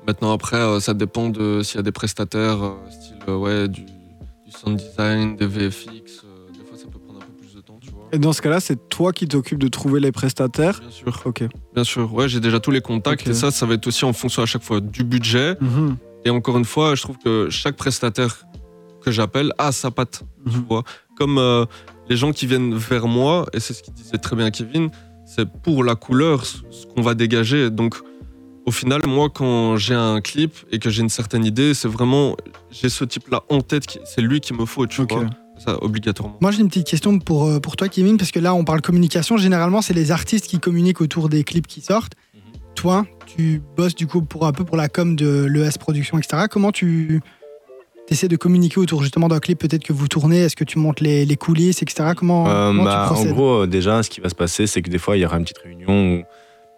Maintenant, 0.05 0.33
après, 0.33 0.57
euh, 0.57 0.81
ça 0.81 0.93
dépend 0.93 1.29
de 1.29 1.61
s'il 1.63 1.77
y 1.77 1.79
a 1.79 1.83
des 1.83 1.93
prestataires, 1.93 2.61
euh, 2.61 2.71
style 2.89 3.15
euh, 3.29 3.37
ouais, 3.37 3.69
du, 3.69 3.83
du 3.83 4.51
sound 4.51 4.75
design, 4.77 5.37
des 5.37 5.47
VFX. 5.47 5.87
euh, 6.25 6.51
des 6.51 6.65
fois, 6.67 6.77
ça 6.77 6.87
peut 6.91 6.99
prendre 6.99 7.19
un 7.21 7.25
peu 7.25 7.31
plus 7.41 7.55
de 7.55 7.61
temps, 7.61 7.79
tu 7.81 7.89
vois. 7.91 8.09
Et 8.11 8.19
dans 8.19 8.33
ce 8.33 8.41
cas-là, 8.41 8.59
c'est 8.59 8.89
toi 8.89 9.13
qui 9.13 9.29
t'occupes 9.29 9.59
de 9.59 9.69
trouver 9.69 10.01
les 10.01 10.11
prestataires? 10.11 10.81
Bien 10.81 10.91
sûr, 10.91 11.21
Ok. 11.23 11.43
bien 11.73 11.83
sûr. 11.85 12.13
Ouais, 12.13 12.27
j'ai 12.27 12.41
déjà 12.41 12.59
tous 12.59 12.71
les 12.71 12.81
contacts 12.81 13.25
et 13.27 13.33
ça, 13.33 13.49
ça 13.51 13.65
va 13.65 13.75
être 13.75 13.87
aussi 13.87 14.03
en 14.03 14.11
fonction 14.11 14.43
à 14.43 14.45
chaque 14.45 14.63
fois 14.63 14.81
du 14.81 15.05
budget. 15.05 15.55
Mhm. 15.61 15.95
Et 16.27 16.29
encore 16.29 16.57
une 16.57 16.65
fois, 16.65 16.93
je 16.95 17.03
trouve 17.03 17.17
que 17.17 17.47
chaque 17.49 17.77
prestataire 17.77 18.45
que 19.01 19.11
j'appelle 19.11 19.53
a 19.57 19.71
sa 19.71 19.91
patte. 19.91 20.23
tu 20.51 20.57
Mhm. 20.57 20.65
vois. 20.67 20.83
Comme 21.17 21.37
euh, 21.37 21.63
les 22.09 22.17
gens 22.17 22.33
qui 22.33 22.45
viennent 22.47 22.75
vers 22.75 23.07
moi, 23.07 23.45
et 23.53 23.61
c'est 23.61 23.73
ce 23.73 23.81
qu'il 23.81 23.93
disait 23.93 24.17
très 24.17 24.35
bien 24.35 24.51
Kevin, 24.51 24.89
c'est 25.25 25.49
pour 25.49 25.85
la 25.85 25.95
couleur, 25.95 26.45
ce 26.45 26.85
qu'on 26.93 27.01
va 27.01 27.13
dégager. 27.13 27.69
Donc, 27.69 27.95
au 28.65 28.71
final, 28.71 29.01
moi, 29.07 29.29
quand 29.33 29.77
j'ai 29.77 29.93
un 29.93 30.19
clip 30.19 30.51
et 30.69 30.79
que 30.79 30.89
j'ai 30.89 31.01
une 31.01 31.07
certaine 31.09 31.45
idée, 31.45 31.73
c'est 31.73 31.87
vraiment, 31.87 32.35
j'ai 32.71 32.89
ce 32.89 33.05
type-là 33.05 33.43
en 33.47 33.61
tête, 33.61 33.85
c'est 34.03 34.19
lui 34.21 34.41
qu'il 34.41 34.57
me 34.57 34.65
faut, 34.65 34.85
tu 34.85 35.03
vois. 35.03 35.23
Ça, 35.65 35.81
obligatoirement. 35.81 36.37
Moi, 36.39 36.51
j'ai 36.51 36.59
une 36.61 36.67
petite 36.67 36.85
question 36.85 37.17
pour, 37.17 37.45
euh, 37.47 37.59
pour 37.59 37.75
toi, 37.77 37.87
Kevin, 37.87 38.17
parce 38.17 38.29
que 38.31 38.39
là, 38.39 38.53
on 38.53 38.63
parle 38.63 38.81
communication. 38.81 39.37
Généralement, 39.37 39.81
c'est 39.81 39.95
les 39.95 40.11
artistes 40.11 40.45
qui 40.45 40.59
communiquent 40.59 41.01
autour 41.01 41.29
des 41.29 41.43
clips 41.43 41.65
qui 41.65 41.81
sortent. 41.81 42.13
Toi, 42.77 43.07
tu 43.25 43.59
bosses 43.75 43.95
du 43.95 44.05
coup 44.05 44.21
pour 44.21 44.45
un 44.45 44.51
peu 44.51 44.63
pour 44.63 44.77
la 44.77 44.87
com 44.87 45.15
de 45.15 45.45
l'ES 45.45 45.77
Production, 45.79 46.19
etc. 46.19 46.43
Comment 46.49 46.71
tu 46.71 47.21
essaies 48.07 48.27
de 48.27 48.35
communiquer 48.35 48.79
autour 48.79 49.01
justement 49.01 49.27
d'un 49.27 49.39
clip 49.39 49.57
peut-être 49.57 49.83
que 49.83 49.93
vous 49.93 50.07
tournez? 50.07 50.41
Est-ce 50.41 50.55
que 50.55 50.63
tu 50.63 50.77
montes 50.77 51.01
les, 51.01 51.25
les 51.25 51.35
coulisses, 51.37 51.81
etc. 51.81 52.11
Comment, 52.15 52.47
Euh, 52.47 52.67
comment 52.67 52.83
bah, 52.83 53.05
tu 53.07 53.13
en 53.13 53.15
procèdes? 53.15 53.33
gros, 53.33 53.63
euh, 53.63 53.67
déjà, 53.67 54.03
ce 54.03 54.11
qui 54.11 54.21
va 54.21 54.29
se 54.29 54.35
passer, 54.35 54.67
c'est 54.67 54.83
que 54.83 54.91
des 54.91 54.99
fois, 54.99 55.17
il 55.17 55.21
y 55.21 55.25
aura 55.25 55.37
une 55.37 55.43
petite 55.43 55.57
réunion 55.57 56.19
où, 56.19 56.23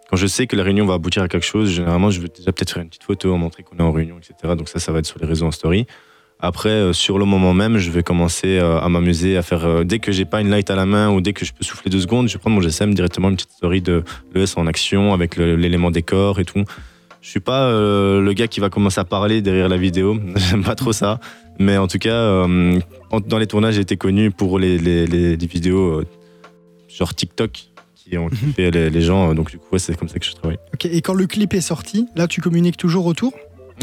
quand 0.08 0.16
je 0.16 0.26
sais 0.26 0.46
que 0.46 0.56
la 0.56 0.62
réunion 0.62 0.86
va 0.86 0.94
aboutir 0.94 1.22
à 1.22 1.28
quelque 1.28 1.46
chose, 1.46 1.68
généralement, 1.70 2.10
je 2.10 2.22
vais 2.22 2.28
déjà 2.34 2.50
peut-être 2.50 2.70
faire 2.72 2.82
une 2.82 2.88
petite 2.88 3.04
photo, 3.04 3.36
montrer 3.36 3.62
qu'on 3.62 3.76
est 3.76 3.82
en 3.82 3.92
réunion, 3.92 4.16
etc. 4.16 4.54
Donc 4.56 4.70
ça, 4.70 4.78
ça 4.80 4.92
va 4.92 5.00
être 5.00 5.06
sur 5.06 5.18
les 5.20 5.26
réseaux 5.26 5.46
en 5.46 5.50
story. 5.52 5.86
Après, 6.42 6.70
euh, 6.70 6.92
sur 6.94 7.18
le 7.18 7.24
moment 7.26 7.52
même, 7.52 7.76
je 7.78 7.90
vais 7.90 8.02
commencer 8.02 8.58
euh, 8.58 8.80
à 8.80 8.88
m'amuser, 8.88 9.36
à 9.36 9.42
faire. 9.42 9.64
euh, 9.66 9.84
dès 9.84 9.98
que 9.98 10.10
j'ai 10.10 10.24
pas 10.24 10.40
une 10.40 10.48
light 10.50 10.70
à 10.70 10.74
la 10.74 10.86
main 10.86 11.10
ou 11.10 11.20
dès 11.20 11.32
que 11.34 11.44
je 11.44 11.52
peux 11.52 11.64
souffler 11.64 11.90
deux 11.90 12.00
secondes, 12.00 12.28
je 12.28 12.32
vais 12.34 12.38
prendre 12.38 12.56
mon 12.56 12.62
GSM 12.62 12.94
directement 12.94 13.28
une 13.28 13.36
petite 13.36 13.52
story 13.52 13.82
de 13.82 14.02
l'ES 14.34 14.54
en 14.56 14.66
action 14.66 15.12
avec 15.12 15.36
l'élément 15.36 15.90
décor 15.90 16.40
et 16.40 16.44
tout. 16.46 16.64
Je 17.20 17.28
suis 17.28 17.40
pas 17.40 17.64
euh, 17.66 18.22
le 18.22 18.32
gars 18.32 18.48
qui 18.48 18.60
va 18.60 18.70
commencer 18.70 18.98
à 19.00 19.04
parler 19.04 19.42
derrière 19.42 19.68
la 19.68 19.76
vidéo. 19.76 20.18
J'aime 20.36 20.64
pas 20.64 20.74
trop 20.74 20.92
ça. 20.94 21.20
Mais 21.58 21.76
en 21.76 21.86
tout 21.88 21.98
cas, 21.98 22.14
euh, 22.14 22.80
en- 23.10 23.20
dans 23.20 23.36
les 23.36 23.46
tournages, 23.46 23.74
j'ai 23.74 23.82
été 23.82 23.98
connu 23.98 24.30
pour 24.30 24.58
les, 24.58 24.78
les, 24.78 25.06
les- 25.06 25.36
les 25.36 25.46
vidéos 25.46 25.98
euh, 26.00 26.06
genre 26.88 27.14
TikTok 27.14 27.50
qui 27.94 28.16
ont 28.16 28.30
kiffé 28.30 28.70
les, 28.70 28.88
les 28.88 29.00
gens. 29.02 29.34
Donc 29.34 29.50
du 29.50 29.58
coup, 29.58 29.66
ouais, 29.72 29.78
c'est 29.78 29.94
comme 29.94 30.08
ça 30.08 30.18
que 30.18 30.24
je 30.24 30.32
travaille. 30.32 30.56
Ok, 30.72 30.86
Et 30.86 31.02
quand 31.02 31.12
le 31.12 31.26
clip 31.26 31.52
est 31.52 31.60
sorti, 31.60 32.06
là, 32.16 32.26
tu 32.26 32.40
communiques 32.40 32.78
toujours 32.78 33.04
autour? 33.04 33.34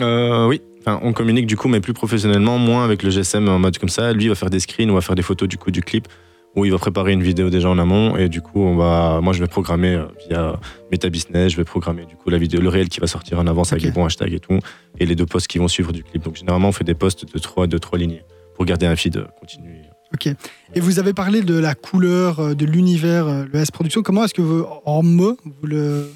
Euh, 0.01 0.47
oui. 0.47 0.61
Enfin, 0.87 1.01
on 1.03 1.11
communique 1.11 1.47
du 1.47 1.57
coup, 1.57 1.67
mais 1.67 1.81
plus 1.81 1.91
professionnellement, 1.91 2.57
moins 2.57 2.85
avec 2.85 3.03
le 3.03 3.09
GSM 3.09 3.49
en 3.49 3.59
mode 3.59 3.77
comme 3.77 3.89
ça. 3.89 4.13
Lui, 4.13 4.25
il 4.25 4.29
va 4.29 4.35
faire 4.35 4.49
des 4.49 4.61
screens, 4.61 4.89
on 4.89 4.93
va 4.93 5.01
faire 5.01 5.15
des 5.15 5.21
photos 5.21 5.49
du 5.49 5.57
coup 5.57 5.69
du 5.69 5.81
clip, 5.81 6.07
où 6.55 6.63
il 6.63 6.71
va 6.71 6.77
préparer 6.77 7.11
une 7.11 7.21
vidéo 7.23 7.49
déjà 7.49 7.69
en 7.69 7.77
amont, 7.77 8.15
et 8.15 8.29
du 8.29 8.39
coup, 8.39 8.61
on 8.61 8.77
va, 8.77 9.19
moi, 9.21 9.33
je 9.33 9.41
vais 9.41 9.47
programmer 9.47 9.95
euh, 9.95 10.05
via 10.29 10.57
Meta 10.89 11.09
Business, 11.09 11.51
je 11.51 11.57
vais 11.57 11.65
programmer 11.65 12.05
du 12.05 12.15
coup 12.15 12.29
la 12.29 12.37
vidéo, 12.37 12.61
le 12.61 12.69
réel 12.69 12.87
qui 12.87 13.01
va 13.01 13.07
sortir 13.07 13.37
en 13.37 13.47
avance 13.47 13.73
avec 13.73 13.83
les 13.83 13.91
bons 13.91 14.05
hashtags 14.05 14.31
et 14.31 14.39
tout, 14.39 14.59
et 14.97 15.05
les 15.05 15.15
deux 15.15 15.25
posts 15.25 15.47
qui 15.47 15.57
vont 15.57 15.67
suivre 15.67 15.91
du 15.91 16.05
clip. 16.05 16.23
Donc 16.23 16.37
généralement, 16.37 16.69
on 16.69 16.71
fait 16.71 16.85
des 16.85 16.95
posts 16.95 17.33
de 17.33 17.37
trois, 17.37 17.67
de 17.67 17.77
trois 17.77 17.99
lignes 17.99 18.23
pour 18.55 18.63
garder 18.63 18.85
un 18.85 18.95
feed 18.95 19.17
euh, 19.17 19.25
continu. 19.41 19.81
Ok. 20.13 20.33
Et 20.73 20.79
vous 20.79 20.99
avez 20.99 21.11
parlé 21.11 21.41
de 21.41 21.59
la 21.59 21.75
couleur, 21.75 22.39
euh, 22.39 22.53
de 22.53 22.65
l'univers, 22.65 23.45
le 23.51 23.59
S 23.59 23.71
Production. 23.71 24.03
Comment 24.03 24.23
est-ce 24.23 24.33
que 24.33 24.41
vous, 24.41 24.65
en 24.85 25.03
mots, 25.03 25.37
vous 25.43 25.67
le. 25.67 26.09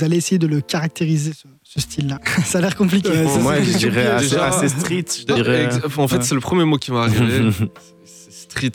Allez 0.00 0.16
essayer 0.16 0.40
de 0.40 0.48
le 0.48 0.60
caractériser, 0.60 1.32
ce, 1.32 1.46
ce 1.76 1.80
style-là 1.82 2.18
Ça 2.44 2.58
a 2.58 2.60
l'air 2.62 2.74
compliqué. 2.76 3.08
Ouais, 3.10 3.26
ça, 3.28 3.38
moi, 3.38 3.60
je 3.62 3.76
dirais 3.78 4.06
assez, 4.06 4.30
Déjà- 4.30 4.46
assez 4.46 4.68
street. 4.68 5.04
Je 5.20 5.32
dirais. 5.34 5.64
Ex- 5.66 5.98
En 5.98 6.08
fait, 6.08 6.16
Ouais. 6.16 6.22
c'est 6.22 6.34
le 6.34 6.40
premier 6.40 6.64
mot 6.64 6.76
qui 6.78 6.90
m'est 6.92 6.98
arrivé. 6.98 7.50
street. 8.30 8.72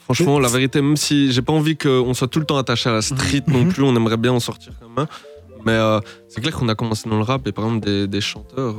Franchement, 0.00 0.38
la 0.38 0.48
vérité, 0.48 0.80
même 0.82 0.96
si 0.96 1.32
j'ai 1.32 1.42
pas 1.42 1.52
envie 1.52 1.76
qu'on 1.76 2.12
soit 2.14 2.28
tout 2.28 2.38
le 2.38 2.44
temps 2.44 2.58
attaché 2.58 2.90
à 2.90 2.92
la 2.92 3.02
street 3.02 3.42
non 3.48 3.64
Mhm. 3.64 3.72
plus, 3.72 3.82
on 3.82 3.96
aimerait 3.96 4.16
bien 4.18 4.32
en 4.32 4.40
sortir 4.40 4.72
quand 4.80 4.88
même. 4.96 5.06
Mais 5.64 5.72
euh, 5.72 6.00
c'est 6.28 6.40
clair 6.40 6.54
qu'on 6.54 6.68
a 6.68 6.74
commencé 6.74 7.08
dans 7.08 7.16
le 7.16 7.22
rap 7.24 7.46
et 7.46 7.52
par 7.52 7.64
exemple 7.64 7.84
des, 7.86 8.06
des 8.06 8.20
chanteurs. 8.20 8.74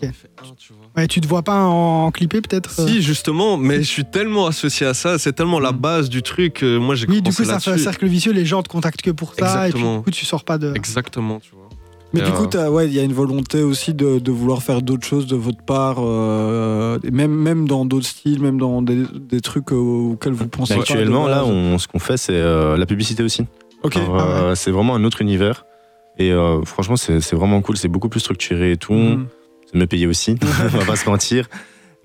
genre, 0.00 0.10
un, 0.42 0.54
tu 0.56 0.72
vois. 0.72 0.86
Ouais, 0.96 1.08
tu 1.08 1.20
te 1.20 1.26
vois 1.26 1.42
pas 1.42 1.64
en, 1.64 2.06
en 2.06 2.10
clipper 2.12 2.40
peut-être 2.40 2.70
euh 2.78 2.86
Si, 2.86 3.02
justement, 3.02 3.56
mais 3.56 3.78
je 3.78 3.88
suis 3.88 4.04
tellement 4.04 4.46
associé 4.46 4.86
à 4.86 4.94
ça, 4.94 5.18
c'est 5.18 5.32
tellement 5.32 5.58
la 5.60 5.72
Mhm. 5.72 5.78
base 5.78 6.08
du 6.08 6.22
truc. 6.22 6.54
que 6.54 6.78
moi, 6.78 6.94
j'ai 6.94 7.06
Oui, 7.08 7.20
du 7.20 7.32
coup, 7.32 7.44
ça 7.44 7.58
fait 7.60 7.72
un 7.72 7.78
cercle 7.78 8.06
vicieux. 8.06 8.32
Les 8.32 8.46
gens 8.46 8.62
te 8.62 8.68
contactent 8.68 9.02
que 9.02 9.10
pour 9.10 9.34
ça. 9.34 9.68
Et 9.68 9.70
puis, 9.72 9.78
Exactement. 9.80 9.98
du 9.98 10.04
coup, 10.04 10.10
tu 10.12 10.24
sors 10.24 10.44
pas 10.44 10.56
de. 10.58 10.72
Exactement, 10.76 11.40
tu 11.40 11.50
vois. 11.52 11.67
Mais 12.14 12.22
du 12.22 12.32
coup, 12.32 12.48
euh, 12.54 12.70
ouais, 12.70 12.86
il 12.86 12.94
y 12.94 13.00
a 13.00 13.02
une 13.02 13.12
volonté 13.12 13.62
aussi 13.62 13.92
de, 13.92 14.18
de 14.18 14.32
vouloir 14.32 14.62
faire 14.62 14.80
d'autres 14.80 15.06
choses 15.06 15.26
de 15.26 15.36
votre 15.36 15.62
part, 15.62 15.96
euh, 15.98 16.98
et 17.04 17.10
même, 17.10 17.34
même 17.34 17.68
dans 17.68 17.84
d'autres 17.84 18.06
styles, 18.06 18.40
même 18.40 18.58
dans 18.58 18.80
des, 18.80 19.04
des 19.14 19.40
trucs 19.40 19.72
euh, 19.72 20.12
auxquels 20.12 20.32
vous 20.32 20.48
pensez 20.48 20.74
Mais 20.74 20.80
pas 20.80 20.86
de 20.86 20.92
actuellement, 20.92 21.26
là, 21.28 21.44
on, 21.44 21.78
ce 21.78 21.86
qu'on 21.86 21.98
fait, 21.98 22.16
c'est 22.16 22.32
euh, 22.32 22.76
la 22.78 22.86
publicité 22.86 23.22
aussi. 23.22 23.44
Ok. 23.82 23.96
Alors, 23.96 24.16
Ah 24.18 24.54
C'est 24.56 24.70
vraiment 24.70 24.94
un 24.94 25.04
autre 25.04 25.20
univers. 25.20 25.66
Et 26.18 26.32
euh, 26.32 26.64
franchement, 26.64 26.96
c'est 26.96 27.34
vraiment 27.34 27.60
cool. 27.60 27.76
C'est 27.76 27.88
beaucoup 27.88 28.08
plus 28.08 28.20
structuré 28.20 28.72
et 28.72 28.76
tout. 28.76 28.94
Mhm. 28.94 29.26
C'est 29.66 29.78
mieux 29.78 29.86
payé 29.86 30.06
aussi, 30.06 30.36
on 30.74 30.78
va 30.78 30.84
pas 30.86 30.96
se 30.96 31.08
mentir. 31.08 31.46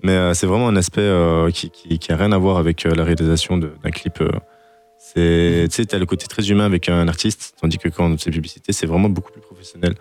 Mais 0.02 0.34
c'est 0.34 0.46
vraiment 0.46 0.68
un 0.68 0.76
aspect 0.76 1.08
qui, 1.54 1.70
qui, 1.70 1.98
qui 1.98 2.12
a 2.12 2.16
rien 2.16 2.30
à 2.32 2.36
voir 2.36 2.58
avec 2.58 2.84
la 2.84 3.04
réalisation 3.04 3.56
d'un 3.56 3.90
clip. 3.90 4.22
C'est, 5.16 5.66
tu 5.70 5.76
sais, 5.76 5.84
t'as 5.84 5.98
le 5.98 6.06
côté 6.06 6.26
très 6.26 6.48
humain 6.50 6.64
avec 6.64 6.88
un 6.88 7.06
artiste, 7.08 7.54
tandis 7.60 7.78
que 7.78 7.88
quand 7.88 8.18
c'est 8.20 8.30
publicité, 8.30 8.72
c'est 8.72 8.86
vraiment 8.86 9.08
beaucoup 9.08 9.30
plus 9.30 9.40
professionnel, 9.40 9.94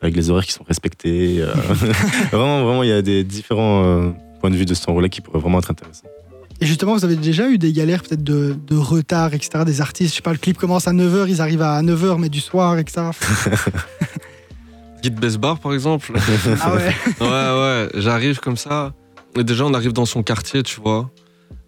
avec 0.00 0.16
les 0.16 0.30
horaires 0.30 0.46
qui 0.46 0.52
sont 0.52 0.64
respectés. 0.64 1.36
euh. 1.40 1.52
vraiment, 2.32 2.64
vraiment, 2.64 2.82
il 2.82 2.88
y 2.88 2.92
a 2.92 3.02
des 3.02 3.24
différents 3.24 3.84
euh, 3.84 4.10
points 4.40 4.50
de 4.50 4.56
vue 4.56 4.64
de 4.64 4.72
ce 4.74 4.84
temps-là 4.86 5.08
qui 5.08 5.20
pourraient 5.20 5.40
vraiment 5.40 5.58
être 5.58 5.70
intéressants. 5.70 6.08
Et 6.60 6.66
justement, 6.66 6.94
vous 6.94 7.04
avez 7.04 7.16
déjà 7.16 7.48
eu 7.50 7.58
des 7.58 7.72
galères 7.72 8.02
peut-être 8.02 8.22
de, 8.22 8.56
de 8.68 8.76
retard, 8.76 9.34
etc. 9.34 9.64
Des 9.66 9.80
artistes? 9.80 10.12
Je 10.12 10.16
sais 10.16 10.22
pas, 10.22 10.32
le 10.32 10.38
clip 10.38 10.56
commence 10.56 10.86
à 10.88 10.92
9h, 10.92 11.26
ils 11.28 11.40
arrivent 11.42 11.62
à 11.62 11.82
9h, 11.82 12.18
mais 12.18 12.28
du 12.28 12.40
soir, 12.40 12.78
etc. 12.78 13.02
Guide 15.02 15.14
Best 15.20 15.38
Bar, 15.38 15.58
par 15.58 15.74
exemple. 15.74 16.12
ah 16.62 16.74
ouais. 16.74 16.94
ouais, 17.20 17.26
ouais, 17.26 17.88
j'arrive 17.96 18.38
comme 18.40 18.56
ça. 18.56 18.94
Et 19.36 19.42
déjà, 19.44 19.64
on 19.66 19.74
arrive 19.74 19.92
dans 19.92 20.06
son 20.06 20.22
quartier, 20.22 20.62
tu 20.62 20.80
vois. 20.80 21.10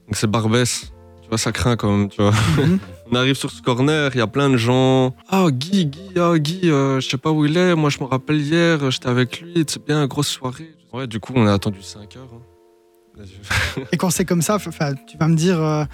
Donc, 0.07 0.13
c'est 0.15 0.31
Barbès. 0.31 0.93
Tu 1.27 1.31
vois, 1.31 1.39
ça 1.39 1.51
craint 1.51 1.75
quand 1.75 1.91
même, 1.91 2.09
tu 2.09 2.23
vois. 2.23 2.31
Mhm. 2.57 2.79
On 3.11 3.17
arrive 3.17 3.35
sur 3.35 3.51
ce 3.51 3.61
corner, 3.61 4.13
il 4.15 4.19
y 4.19 4.21
a 4.21 4.29
plein 4.29 4.49
de 4.49 4.57
gens. 4.57 5.13
Ah, 5.29 5.47
Guy, 5.51 5.87
Guy, 5.87 6.13
ah, 6.21 6.39
Guy, 6.39 6.71
euh, 6.71 7.01
je 7.01 7.09
sais 7.09 7.17
pas 7.17 7.33
où 7.33 7.45
il 7.45 7.57
est. 7.57 7.75
Moi, 7.75 7.91
je 7.91 7.99
me 7.99 8.05
rappelle 8.05 8.41
hier, 8.41 8.89
j'étais 8.93 9.09
avec 9.09 9.41
lui. 9.41 9.65
C'est 9.67 9.85
bien, 9.85 10.07
grosse 10.07 10.29
soirée. 10.29 10.73
Ouais, 10.93 11.09
du 11.09 11.19
coup, 11.19 11.33
on 11.35 11.45
a 11.49 11.53
attendu 11.53 11.83
5 11.83 12.15
heures. 12.15 12.29
hein. 12.33 13.23
Et 13.93 13.97
quand 13.97 14.11
c'est 14.11 14.25
comme 14.25 14.41
ça, 14.43 14.55
enfin, 14.55 14.93
tu 15.09 15.17
vas 15.19 15.27
me 15.27 15.35
dire, 15.35 15.61
euh, 15.61 15.85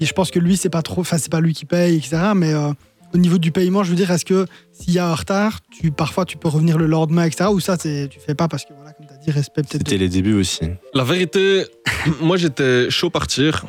et 0.00 0.06
je 0.06 0.12
pense 0.12 0.32
que 0.32 0.40
lui, 0.40 0.56
c'est 0.56 0.70
pas 0.70 0.82
trop, 0.82 1.02
enfin, 1.02 1.18
c'est 1.18 1.30
pas 1.30 1.40
lui 1.40 1.54
qui 1.54 1.66
paye, 1.66 1.96
etc. 1.96 2.32
Mais 2.34 2.52
euh, 2.52 2.72
au 3.14 3.18
niveau 3.18 3.38
du 3.38 3.52
paiement, 3.52 3.84
je 3.84 3.90
veux 3.90 3.96
dire, 3.96 4.10
est-ce 4.10 4.24
que 4.24 4.46
s'il 4.72 4.94
y 4.94 4.98
a 4.98 5.06
un 5.08 5.14
retard, 5.14 5.60
tu, 5.70 5.92
parfois 5.92 6.24
tu 6.24 6.36
peux 6.36 6.48
revenir 6.48 6.78
le 6.78 6.86
lendemain, 6.86 7.24
etc. 7.26 7.50
Ou 7.52 7.60
ça, 7.60 7.76
c'est, 7.78 8.08
tu 8.10 8.18
fais 8.18 8.34
pas 8.34 8.48
parce 8.48 8.64
que 8.64 8.72
voilà, 8.74 8.92
comme 8.92 9.06
tu 9.06 9.12
as 9.12 9.18
dit, 9.18 9.30
respect 9.30 9.62
peut-être. 9.62 9.86
C'était 9.86 9.98
les 9.98 10.08
débuts 10.08 10.34
aussi. 10.34 10.62
La 10.94 11.04
vérité, 11.04 11.64
moi, 12.20 12.36
j'étais 12.36 12.90
chaud 12.90 13.10
partir. 13.10 13.64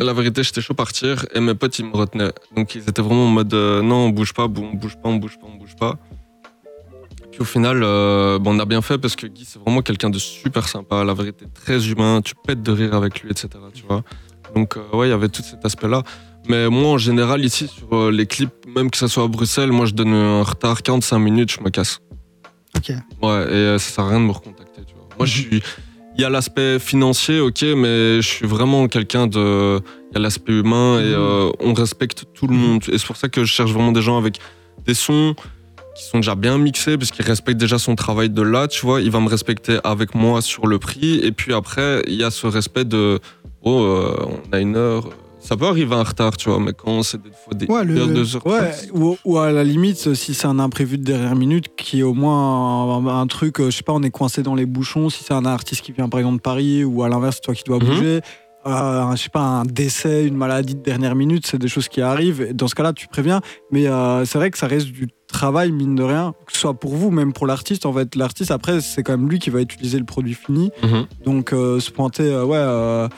La 0.00 0.12
vérité, 0.12 0.42
j'étais 0.42 0.60
chaud 0.60 0.74
partir. 0.74 1.24
Et 1.34 1.40
mes 1.40 1.54
potes, 1.54 1.78
ils 1.78 1.86
me 1.86 1.96
retenaient. 1.96 2.32
Donc, 2.54 2.74
ils 2.74 2.88
étaient 2.88 3.02
vraiment 3.02 3.24
en 3.24 3.30
mode 3.30 3.52
euh, 3.54 3.82
non, 3.82 4.06
on 4.06 4.08
bouge 4.10 4.32
pas, 4.34 4.44
on 4.44 4.74
bouge 4.74 4.96
pas, 4.96 5.08
on 5.08 5.16
bouge 5.16 5.38
pas, 5.38 5.46
on 5.46 5.56
bouge 5.56 5.76
pas. 5.76 5.98
Puis 7.32 7.40
au 7.40 7.44
final, 7.44 7.80
euh, 7.82 8.38
bon, 8.38 8.54
on 8.54 8.58
a 8.58 8.66
bien 8.66 8.82
fait 8.82 8.98
parce 8.98 9.16
que 9.16 9.26
Guy, 9.26 9.46
c'est 9.46 9.58
vraiment 9.58 9.80
quelqu'un 9.80 10.10
de 10.10 10.18
super 10.18 10.68
sympa. 10.68 11.02
La 11.02 11.14
vérité, 11.14 11.46
très 11.52 11.88
humain. 11.88 12.20
Tu 12.22 12.34
pètes 12.46 12.62
de 12.62 12.70
rire 12.70 12.94
avec 12.94 13.22
lui, 13.22 13.30
etc. 13.30 13.48
Tu 13.72 13.84
vois. 13.88 14.02
Donc, 14.54 14.76
euh, 14.76 14.96
ouais, 14.96 15.08
il 15.08 15.10
y 15.10 15.14
avait 15.14 15.30
tout 15.30 15.42
cet 15.42 15.64
aspect-là. 15.64 16.02
Mais 16.46 16.68
moi, 16.68 16.90
en 16.90 16.98
général, 16.98 17.42
ici, 17.42 17.68
sur 17.68 17.94
euh, 17.96 18.10
les 18.10 18.26
clips, 18.26 18.52
même 18.66 18.90
que 18.90 18.98
ça 18.98 19.08
soit 19.08 19.24
à 19.24 19.28
Bruxelles, 19.28 19.72
moi, 19.72 19.86
je 19.86 19.94
donne 19.94 20.12
un 20.12 20.42
retard 20.42 20.82
45 20.82 21.18
minutes, 21.18 21.52
je 21.52 21.60
me 21.62 21.70
casse. 21.70 22.00
Ok. 22.76 22.92
Ouais, 23.22 23.50
et 23.50 23.78
ça 23.78 23.90
sert 23.90 24.04
à 24.04 24.08
rien 24.10 24.20
de 24.20 24.26
me 24.26 24.32
recontacter, 24.32 24.82
tu 24.86 24.94
vois. 24.94 25.08
Moi, 25.16 25.26
je 25.26 25.40
suis. 25.40 25.62
Il 26.16 26.20
y 26.20 26.24
a 26.24 26.30
l'aspect 26.30 26.78
financier, 26.78 27.40
ok, 27.40 27.62
mais 27.76 28.20
je 28.20 28.28
suis 28.28 28.46
vraiment 28.46 28.86
quelqu'un 28.88 29.26
de. 29.26 29.80
Il 30.10 30.14
y 30.14 30.16
a 30.18 30.20
l'aspect 30.20 30.52
humain 30.52 31.00
et 31.00 31.04
Mhm. 31.04 31.14
euh, 31.14 31.50
on 31.60 31.72
respecte 31.72 32.24
tout 32.34 32.46
le 32.46 32.54
monde. 32.54 32.82
Et 32.92 32.98
c'est 32.98 33.06
pour 33.06 33.16
ça 33.16 33.28
que 33.28 33.44
je 33.44 33.52
cherche 33.52 33.70
vraiment 33.72 33.92
des 33.92 34.02
gens 34.02 34.18
avec 34.18 34.38
des 34.86 34.94
sons 34.94 35.34
qui 35.96 36.04
sont 36.04 36.18
déjà 36.18 36.34
bien 36.34 36.58
mixés, 36.58 36.96
parce 36.98 37.10
qu'ils 37.10 37.24
respectent 37.24 37.60
déjà 37.60 37.78
son 37.78 37.94
travail 37.96 38.28
de 38.30 38.42
là, 38.42 38.66
tu 38.68 38.84
vois. 38.84 39.00
Il 39.00 39.10
va 39.10 39.20
me 39.20 39.28
respecter 39.28 39.78
avec 39.84 40.14
moi 40.14 40.40
sur 40.42 40.66
le 40.66 40.78
prix. 40.78 41.20
Et 41.22 41.32
puis 41.32 41.52
après, 41.54 42.02
il 42.06 42.14
y 42.14 42.24
a 42.24 42.30
ce 42.30 42.46
respect 42.46 42.84
de. 42.84 43.18
Oh, 43.62 43.82
euh, 43.82 44.26
on 44.50 44.52
a 44.54 44.58
une 44.60 44.76
heure. 44.76 45.08
Ça 45.52 45.56
peut 45.58 45.66
arriver 45.66 45.94
en 45.94 46.02
retard, 46.02 46.34
tu 46.38 46.48
vois, 46.48 46.58
mais 46.58 46.72
quand 46.72 47.02
c'est 47.02 47.20
des 47.20 47.28
fois 47.30 47.52
des 47.54 47.66
Ouais, 47.66 47.84
le- 47.84 48.06
deux 48.06 48.36
heures. 48.36 48.46
Ouais, 48.46 48.70
ou, 48.94 49.18
ou 49.24 49.36
à 49.38 49.52
la 49.52 49.64
limite, 49.64 50.14
si 50.14 50.32
c'est 50.32 50.46
un 50.46 50.58
imprévu 50.58 50.96
de 50.96 51.04
dernière 51.04 51.36
minute, 51.36 51.66
qui 51.76 52.00
est 52.00 52.02
au 52.02 52.14
moins 52.14 52.96
un, 52.96 53.06
un 53.20 53.26
truc, 53.26 53.60
euh, 53.60 53.70
je 53.70 53.76
sais 53.76 53.82
pas, 53.82 53.92
on 53.92 54.02
est 54.02 54.10
coincé 54.10 54.42
dans 54.42 54.54
les 54.54 54.64
bouchons, 54.64 55.10
si 55.10 55.24
c'est 55.24 55.34
un 55.34 55.44
artiste 55.44 55.82
qui 55.82 55.92
vient 55.92 56.08
par 56.08 56.20
exemple 56.20 56.36
de 56.36 56.40
Paris, 56.42 56.84
ou 56.84 57.02
à 57.02 57.10
l'inverse, 57.10 57.40
toi 57.42 57.54
qui 57.54 57.64
dois 57.64 57.78
Mhm. 57.80 57.84
bouger, 57.86 58.20
euh, 58.64 59.10
je 59.14 59.22
sais 59.24 59.28
pas, 59.28 59.40
un 59.40 59.64
décès, 59.66 60.24
une 60.26 60.36
maladie 60.36 60.74
de 60.74 60.80
dernière 60.80 61.14
minute, 61.14 61.46
c'est 61.46 61.58
des 61.58 61.68
choses 61.68 61.88
qui 61.88 62.00
arrivent, 62.00 62.40
et 62.40 62.54
dans 62.54 62.68
ce 62.68 62.74
cas-là, 62.74 62.94
tu 62.94 63.06
préviens, 63.08 63.42
mais 63.70 63.88
euh, 63.88 64.24
c'est 64.24 64.38
vrai 64.38 64.50
que 64.50 64.56
ça 64.56 64.68
reste 64.68 64.86
du 64.86 65.08
travail, 65.26 65.70
mine 65.70 65.94
de 65.96 66.02
rien, 66.02 66.32
que 66.46 66.52
ce 66.54 66.60
soit 66.60 66.72
pour 66.74 66.94
vous, 66.94 67.10
même 67.10 67.34
pour 67.34 67.46
l'artiste, 67.46 67.84
en 67.84 67.92
fait, 67.92 68.14
l'artiste, 68.16 68.52
après, 68.52 68.80
c'est 68.80 69.02
quand 69.02 69.18
même 69.18 69.28
lui 69.28 69.38
qui 69.38 69.50
va 69.50 69.60
utiliser 69.60 69.98
le 69.98 70.04
produit 70.06 70.32
fini, 70.34 70.70
Mhm. 70.82 71.06
donc 71.26 71.52
euh, 71.52 71.78
se 71.78 71.90
pointer, 71.90 72.34
ouais, 72.40 73.08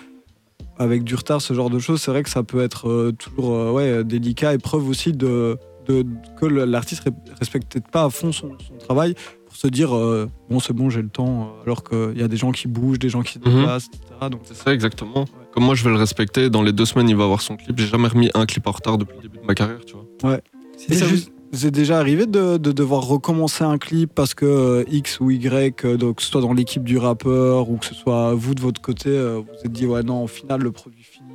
avec 0.78 1.04
du 1.04 1.14
retard, 1.14 1.40
ce 1.40 1.54
genre 1.54 1.70
de 1.70 1.78
choses, 1.78 2.00
c'est 2.02 2.10
vrai 2.10 2.22
que 2.22 2.30
ça 2.30 2.42
peut 2.42 2.62
être 2.62 2.88
euh, 2.88 3.12
toujours 3.12 3.52
euh, 3.54 3.70
ouais, 3.72 4.04
délicat 4.04 4.54
et 4.54 4.58
preuve 4.58 4.88
aussi 4.88 5.12
de, 5.12 5.56
de- 5.86 6.04
que 6.40 6.46
l'artiste 6.46 7.06
ne 7.06 7.12
respecte 7.38 7.72
peut-être 7.72 7.88
pas 7.90 8.04
à 8.04 8.10
fond 8.10 8.32
son, 8.32 8.52
son 8.58 8.76
travail 8.78 9.14
pour 9.46 9.54
se 9.56 9.68
dire 9.68 9.94
euh, 9.94 10.28
bon 10.50 10.58
c'est 10.58 10.72
bon 10.72 10.90
j'ai 10.90 11.02
le 11.02 11.08
temps 11.08 11.52
alors 11.64 11.84
qu'il 11.84 12.18
y 12.18 12.22
a 12.22 12.28
des 12.28 12.36
gens 12.36 12.50
qui 12.52 12.66
bougent, 12.68 12.98
des 12.98 13.08
gens 13.08 13.22
qui 13.22 13.34
se 13.34 13.38
Mhm. 13.38 13.44
déplacent, 13.60 13.86
etc. 13.88 14.02
Donc 14.30 14.40
C'est 14.44 14.56
ça 14.56 14.72
exactement. 14.74 15.26
Comme 15.52 15.64
moi, 15.64 15.76
je 15.76 15.84
vais 15.84 15.90
le 15.90 15.96
respecter. 15.96 16.50
Dans 16.50 16.62
les 16.62 16.72
deux 16.72 16.84
semaines, 16.84 17.08
il 17.08 17.14
va 17.14 17.22
avoir 17.22 17.40
son 17.40 17.56
clip. 17.56 17.78
J'ai 17.78 17.86
jamais 17.86 18.08
remis 18.08 18.28
un 18.34 18.44
clip 18.44 18.66
en 18.66 18.72
retard 18.72 18.98
depuis 18.98 19.14
le 19.18 19.22
début 19.22 19.38
de 19.38 19.44
ma 19.44 19.54
carrière, 19.54 19.78
tu 19.86 19.94
vois. 19.94 20.40
Juste- 20.88 21.30
vous, 21.54 21.66
est 21.66 21.70
déjà 21.70 21.98
arrivé 21.98 22.26
de, 22.26 22.56
de 22.56 22.72
devoir 22.72 23.02
recommencer 23.02 23.64
un 23.64 23.78
clip 23.78 24.10
parce 24.14 24.34
que 24.34 24.44
euh, 24.44 24.84
X 24.90 25.20
ou 25.20 25.30
Y, 25.30 25.84
euh, 25.84 25.96
donc, 25.96 26.16
que 26.16 26.22
ce 26.22 26.30
soit 26.30 26.40
dans 26.40 26.52
l'équipe 26.52 26.84
du 26.84 26.98
rappeur 26.98 27.70
ou 27.70 27.76
que 27.76 27.86
ce 27.86 27.94
soit 27.94 28.34
vous 28.34 28.54
de 28.54 28.60
votre 28.60 28.80
côté, 28.80 29.10
euh, 29.10 29.36
vous 29.36 29.44
vous 29.44 29.66
êtes 29.66 29.72
dit 29.72 29.86
ouais 29.86 30.02
non 30.02 30.24
au 30.24 30.26
final 30.26 30.60
le 30.60 30.72
produit 30.72 31.02
fini. 31.02 31.28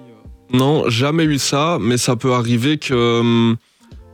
Non, 0.52 0.90
jamais 0.90 1.24
eu 1.26 1.38
ça, 1.38 1.78
mais 1.80 1.98
ça 1.98 2.16
peut 2.16 2.34
arriver 2.34 2.80
que, 2.80 3.54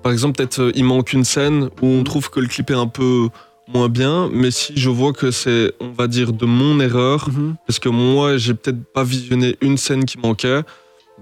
par 0.03 0.11
exemple, 0.11 0.35
peut-être 0.35 0.71
il 0.75 0.83
manque 0.83 1.13
une 1.13 1.23
scène 1.23 1.69
où 1.81 1.87
on 1.87 2.03
trouve 2.03 2.29
que 2.29 2.41
le 2.41 2.47
clip 2.47 2.69
est 2.71 2.75
un 2.75 2.87
peu 2.87 3.29
moins 3.73 3.87
bien, 3.87 4.29
mais 4.33 4.51
si 4.51 4.73
je 4.75 4.89
vois 4.89 5.13
que 5.13 5.31
c'est, 5.31 5.71
on 5.79 5.91
va 5.91 6.07
dire, 6.07 6.33
de 6.33 6.45
mon 6.45 6.81
erreur, 6.81 7.29
parce 7.65 7.79
que 7.79 7.87
moi, 7.87 8.35
j'ai 8.35 8.53
peut-être 8.53 8.83
pas 8.91 9.05
visionné 9.05 9.55
une 9.61 9.77
scène 9.77 10.03
qui 10.03 10.17
manquait, 10.17 10.61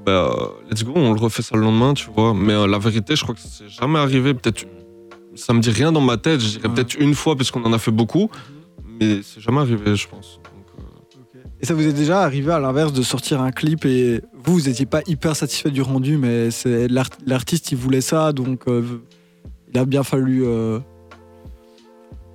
bah, 0.05 0.33
let's 0.69 0.83
go, 0.83 0.91
on 0.95 1.13
le 1.13 1.19
refait 1.19 1.41
ça 1.41 1.55
le 1.55 1.61
lendemain, 1.63 1.93
tu 1.93 2.09
vois. 2.09 2.33
Mais 2.33 2.53
euh, 2.53 2.67
la 2.67 2.77
vérité, 2.79 3.15
je 3.15 3.23
crois 3.23 3.35
que 3.35 3.41
c'est 3.41 3.69
jamais 3.69 3.99
arrivé. 3.99 4.33
Peut-être, 4.33 4.65
ça 5.35 5.53
me 5.53 5.59
dit 5.59 5.69
rien 5.71 5.91
dans 5.91 6.01
ma 6.01 6.17
tête. 6.17 6.39
Je 6.41 6.49
dirais 6.57 6.67
Ouais. 6.67 6.73
peut-être 6.75 6.95
une 6.99 7.15
fois, 7.15 7.35
parce 7.35 7.51
qu'on 7.51 7.63
en 7.63 7.73
a 7.73 7.77
fait 7.79 7.91
beaucoup, 7.91 8.29
mais 8.99 9.21
c'est 9.23 9.39
jamais 9.41 9.59
arrivé, 9.59 9.95
je 9.95 10.07
pense. 10.07 10.39
Donc, 10.43 10.65
euh, 11.35 11.39
Et 11.61 11.65
ça 11.65 11.73
vous 11.73 11.87
est 11.87 11.93
déjà 11.93 12.21
arrivé 12.21 12.51
à 12.51 12.59
l'inverse 12.59 12.91
de 12.93 13.01
sortir 13.01 13.41
un 13.41 13.51
clip 13.51 13.85
et 13.85 14.21
vous, 14.43 14.57
vous 14.59 14.67
n'étiez 14.67 14.85
pas 14.85 15.01
hyper 15.07 15.35
satisfait 15.35 15.71
du 15.71 15.81
rendu, 15.81 16.17
mais 16.17 16.51
c'est 16.51 16.87
l'art- 16.87 17.09
l'artiste, 17.25 17.71
il 17.71 17.77
voulait 17.77 18.01
ça, 18.01 18.33
donc 18.33 18.67
euh, 18.67 18.81
il 19.73 19.79
a 19.79 19.85
bien 19.85 20.03
fallu. 20.03 20.43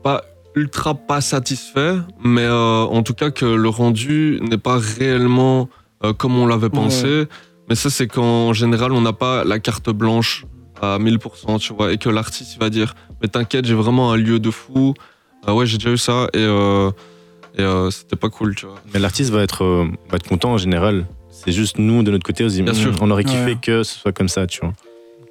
pas 0.02 0.22
ultra 0.54 0.94
pas 0.94 1.20
satisfait, 1.20 1.96
mais 2.24 2.48
en 2.48 3.02
tout 3.02 3.14
cas 3.14 3.30
que 3.30 3.44
le 3.44 3.68
rendu 3.68 4.40
n'est 4.42 4.58
pas 4.58 4.78
réellement 4.78 5.68
euh, 6.04 6.12
comme 6.12 6.36
on 6.36 6.46
l'avait 6.46 6.70
pensé. 6.70 7.26
Mais 7.68 7.74
ça, 7.74 7.90
c'est 7.90 8.06
qu'en 8.06 8.52
général, 8.52 8.92
on 8.92 9.00
n'a 9.00 9.12
pas 9.12 9.44
la 9.44 9.58
carte 9.58 9.90
blanche 9.90 10.44
à 10.80 10.98
1000%, 10.98 11.58
tu 11.58 11.74
vois, 11.74 11.92
et 11.92 11.98
que 11.98 12.08
l'artiste, 12.08 12.54
il 12.54 12.60
va 12.60 12.70
dire, 12.70 12.94
mais 13.20 13.28
t'inquiète, 13.28 13.64
j'ai 13.66 13.74
vraiment 13.74 14.12
un 14.12 14.16
lieu 14.16 14.38
de 14.38 14.50
fou. 14.50 14.94
Ah 15.46 15.54
ouais, 15.54 15.66
j'ai 15.66 15.76
déjà 15.78 15.90
eu 15.90 15.98
ça, 15.98 16.28
et, 16.34 16.38
euh, 16.38 16.90
et 17.56 17.62
euh, 17.62 17.90
c'était 17.90 18.16
pas 18.16 18.28
cool, 18.30 18.54
tu 18.54 18.66
vois. 18.66 18.76
Mais 18.94 19.00
l'artiste 19.00 19.30
va 19.30 19.42
être, 19.42 19.64
euh, 19.64 19.86
va 20.10 20.16
être 20.16 20.28
content 20.28 20.52
en 20.52 20.58
général. 20.58 21.06
C'est 21.30 21.52
juste 21.52 21.78
nous, 21.78 22.02
de 22.02 22.10
notre 22.10 22.24
côté, 22.24 22.44
on 22.44 22.48
se 22.48 22.54
dit, 22.54 22.62
Bien 22.62 22.74
sûr. 22.74 22.94
on 23.00 23.10
aurait 23.10 23.24
kiffé 23.24 23.44
Ouais. 23.44 23.58
que 23.60 23.82
ce 23.82 23.98
soit 23.98 24.12
comme 24.12 24.28
ça, 24.28 24.46
tu 24.46 24.60
vois. 24.60 24.72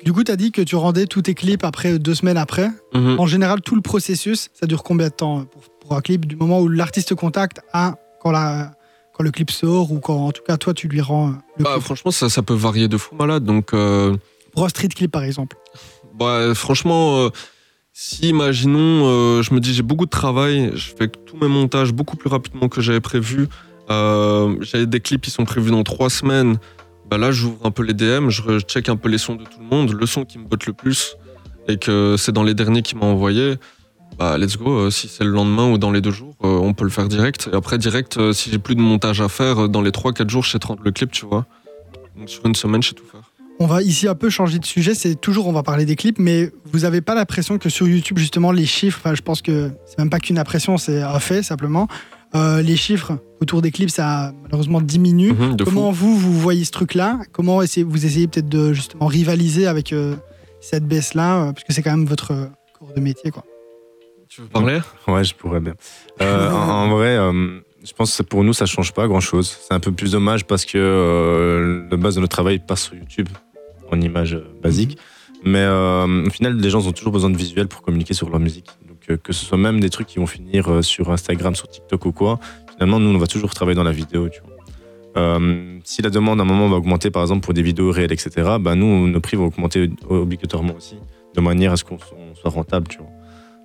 Du 0.04 0.14
coup, 0.14 0.24
tu 0.24 0.32
as 0.32 0.36
dit 0.36 0.52
que 0.52 0.62
tu 0.62 0.76
rendais 0.76 1.06
tous 1.08 1.24
tes 1.24 1.34
clips 1.34 1.64
après 1.64 1.98
deux 1.98 2.14
semaines 2.14 2.38
après. 2.38 2.70
Mhm. 2.94 3.20
En 3.20 3.26
général, 3.26 3.62
tout 3.62 3.76
le 3.76 3.82
processus, 3.82 4.50
ça 4.54 4.68
dure 4.68 4.84
combien 4.84 5.08
de 5.08 5.14
temps 5.14 5.44
pour, 5.46 5.64
pour 5.82 5.96
un 5.98 6.02
clip? 6.02 6.26
Du 6.28 6.36
moment 6.36 6.60
où 6.62 6.68
l'artiste 6.70 7.10
te 7.10 7.14
contacte 7.14 7.62
à 7.74 7.96
quand, 8.22 8.32
la, 8.32 8.72
quand 9.18 9.24
le 9.24 9.32
clip 9.32 9.50
sort 9.52 9.92
ou 9.92 10.00
quand, 10.00 10.28
en 10.28 10.32
tout 10.32 10.44
cas, 10.46 10.58
toi, 10.58 10.74
tu 10.74 10.88
lui 10.88 11.02
rends 11.02 11.30
euh, 11.30 11.34
le 11.58 11.64
Bah, 11.64 11.72
clip. 11.74 11.84
franchement, 11.84 12.12
ça, 12.12 12.30
ça 12.30 12.44
peut 12.44 12.54
varier 12.54 12.88
de 12.88 12.98
fou 12.98 13.16
malade, 13.16 13.44
donc. 13.44 13.74
euh, 13.74 14.16
Pour 14.54 14.66
un 14.66 14.70
street 14.70 14.90
clip, 14.90 15.12
par 15.12 15.24
exemple. 15.24 15.58
Bah, 16.14 16.54
franchement, 16.54 17.18
euh, 17.18 17.30
si 17.94 18.30
imaginons, 18.30 19.08
euh, 19.08 19.42
je 19.42 19.54
me 19.54 19.60
dis 19.60 19.74
j'ai 19.74 19.82
beaucoup 19.84 20.06
de 20.06 20.12
travail, 20.12 20.72
je 20.76 20.92
fais 20.98 21.08
tous 21.08 21.36
mes 21.38 21.48
montages 21.48 21.94
beaucoup 21.94 22.16
plus 22.16 22.30
rapidement 22.30 22.70
que 22.70 22.80
j'avais 22.82 23.02
prévu. 23.02 23.48
J'avais 23.90 24.86
des 24.86 25.00
clips 25.00 25.22
qui 25.22 25.32
sont 25.32 25.46
prévus 25.46 25.72
dans 25.72 25.84
trois 25.84 26.10
semaines. 26.10 26.58
Bah 27.10 27.18
là, 27.18 27.32
j'ouvre 27.32 27.66
un 27.66 27.72
peu 27.72 27.84
les 27.84 27.94
DM, 27.94 28.30
je 28.30 28.42
recheck 28.42 28.90
un 28.90 28.98
peu 28.98 29.08
les 29.10 29.18
sons 29.18 29.36
de 29.36 29.44
tout 29.46 29.60
le 29.60 29.66
monde, 29.66 29.94
le 29.94 30.06
son 30.06 30.26
qui 30.26 30.38
me 30.38 30.44
botte 30.46 30.66
le 30.66 30.74
plus 30.74 31.16
et 31.70 31.78
que 31.78 32.16
c'est 32.18 32.32
dans 32.34 32.44
les 32.44 32.54
derniers 32.54 32.82
qui 32.82 32.96
m'a 32.96 33.06
envoyé. 33.06 33.56
Bah, 34.18 34.38
let's 34.38 34.58
go. 34.58 34.80
euh, 34.80 34.90
si 34.90 35.08
c'est 35.08 35.24
le 35.24 35.30
lendemain 35.30 35.72
ou 35.72 35.78
dans 35.78 35.92
les 35.92 36.02
deux 36.02 36.12
jours, 36.12 36.36
euh, 36.44 36.48
on 36.48 36.74
peut 36.74 36.84
le 36.84 36.90
faire 36.90 37.08
direct. 37.08 37.50
Et 37.52 37.56
après, 37.56 37.78
direct, 37.78 38.18
euh, 38.18 38.34
si 38.34 38.50
j'ai 38.50 38.58
plus 38.58 38.76
de 38.76 38.82
montage 38.82 39.22
à 39.22 39.30
faire, 39.30 39.70
dans 39.70 39.82
les 39.82 39.92
3-4 39.92 40.30
jours, 40.30 40.44
je 40.44 40.52
sais 40.52 40.60
30 40.60 40.80
le 40.84 40.92
clip, 40.92 41.12
tu 41.12 41.26
vois. 41.26 41.46
Donc 42.18 42.30
sur 42.30 42.46
une 42.46 42.56
semaine, 42.56 42.82
je 42.82 42.90
sais 42.90 42.96
tout 42.96 43.06
faire. 43.06 43.22
On 43.60 43.66
va 43.66 43.82
ici 43.82 44.08
un 44.08 44.16
peu 44.16 44.30
changer 44.30 44.60
de 44.60 44.66
sujet. 44.66 44.94
C'est 44.94 45.16
toujours, 45.16 45.48
on 45.48 45.52
va 45.52 45.64
parler 45.64 45.86
des 45.86 45.96
clips, 45.96 46.20
mais 46.20 46.52
vous 46.72 46.86
avez 46.86 47.02
pas 47.02 47.16
l'impression 47.16 47.58
que 47.58 47.70
sur 47.70 47.88
YouTube, 47.88 48.18
justement, 48.18 48.52
les 48.52 48.66
chiffres, 48.66 49.00
enfin, 49.04 49.16
je 49.16 49.22
pense 49.22 49.42
que 49.42 49.72
c'est 49.86 49.98
même 49.98 50.10
pas 50.10 50.20
qu'une 50.20 50.38
impression, 50.38 50.78
c'est 50.78 51.02
un 51.02 51.20
fait 51.20 51.42
simplement. 51.42 51.88
Euh, 52.36 52.62
les 52.62 52.76
chiffres 52.76 53.18
autour 53.42 53.62
des 53.62 53.72
clips, 53.72 53.90
ça 53.90 54.28
a 54.28 54.32
malheureusement 54.44 54.82
diminue. 54.82 55.32
Mhm, 55.32 55.58
fou. 55.60 55.66
Comment 55.66 55.92
vous, 55.92 56.16
vous 56.16 56.34
voyez 56.34 56.66
ce 56.66 56.72
truc-là? 56.72 57.20
Comment 57.32 57.62
essayez, 57.62 57.84
vous 57.84 58.06
essayez 58.06 58.28
peut-être 58.28 58.50
de 58.50 58.74
justement 58.74 59.08
rivaliser 59.08 59.66
avec 59.66 59.92
euh, 59.92 60.16
cette 60.62 60.86
baisse-là 60.86 61.38
euh, 61.38 61.52
Parce 61.54 61.64
que 61.64 61.74
c'est 61.74 61.82
quand 61.82 61.92
même 61.92 62.06
votre 62.06 62.50
corps 62.78 62.94
de 62.96 63.02
métier, 63.02 63.32
quoi. 63.32 63.44
Tu 64.38 64.44
veux 64.44 64.50
parler? 64.50 64.80
Ouais, 65.08 65.24
je 65.24 65.34
pourrais 65.34 65.60
bien. 65.60 65.74
Euh, 66.22 66.52
en, 66.52 66.90
vrai, 66.90 67.18
euh, 67.18 67.60
je 67.84 67.92
pense 67.94 68.16
que 68.16 68.22
pour 68.22 68.44
nous, 68.44 68.54
ça 68.54 68.68
change 68.68 68.94
pas 68.94 69.08
grand 69.08 69.20
chose. 69.20 69.58
C'est 69.68 69.74
un 69.74 69.80
peu 69.80 69.92
plus 69.92 70.12
dommage 70.12 70.46
parce 70.46 70.64
que 70.64 70.78
euh, 70.78 71.88
le 71.90 71.98
base 71.98 72.14
de 72.14 72.20
notre 72.20 72.36
travail 72.36 72.60
passe 72.60 72.84
sur 72.84 72.94
YouTube 72.94 73.30
en 73.92 74.00
image 74.00 74.36
euh, 74.36 74.46
basique. 74.62 75.00
Mais 75.44 75.66
au 75.66 76.30
final, 76.30 76.56
les 76.56 76.70
gens 76.70 76.86
ont 76.86 76.92
toujours 76.92 77.12
besoin 77.12 77.32
de 77.32 77.38
visuels 77.38 77.68
pour 77.68 77.82
communiquer 77.82 78.14
sur 78.14 78.30
leur 78.30 78.40
musique. 78.40 78.68
Donc, 78.88 79.20
que 79.22 79.34
ce 79.34 79.44
soit 79.44 79.58
même 79.58 79.80
des 79.80 79.90
trucs 79.90 80.06
qui 80.06 80.20
vont 80.20 80.28
finir 80.28 80.84
sur 80.84 81.10
Instagram, 81.10 81.56
sur 81.56 81.68
TikTok 81.68 82.06
ou 82.06 82.12
quoi, 82.12 82.40
finalement, 82.74 83.00
nous, 83.00 83.10
on 83.10 83.18
va 83.18 83.28
toujours 83.28 83.56
travailler 83.56 83.76
dans 83.76 83.84
la 83.84 83.92
vidéo. 83.92 84.30
Si 85.84 86.02
la 86.04 86.10
demande 86.12 86.40
à 86.40 86.44
un 86.44 86.46
moment 86.46 86.70
va 86.70 86.76
augmenter, 86.76 87.10
par 87.10 87.24
exemple, 87.24 87.42
pour 87.42 87.54
des 87.56 87.64
vidéos 87.64 87.92
réelles, 87.92 88.12
etc., 88.12 88.58
bah, 88.60 88.76
nous, 88.76 89.08
nos 89.08 89.20
prix 89.20 89.38
vont 89.38 89.46
augmenter 89.46 89.90
obligatoirement 90.10 90.76
aussi, 90.76 90.96
de 91.36 91.42
manière 91.42 91.72
à 91.72 91.78
ce 91.78 91.84
qu'on 91.84 91.96
on 91.96 92.36
soit 92.36 92.52
rentable. 92.52 92.88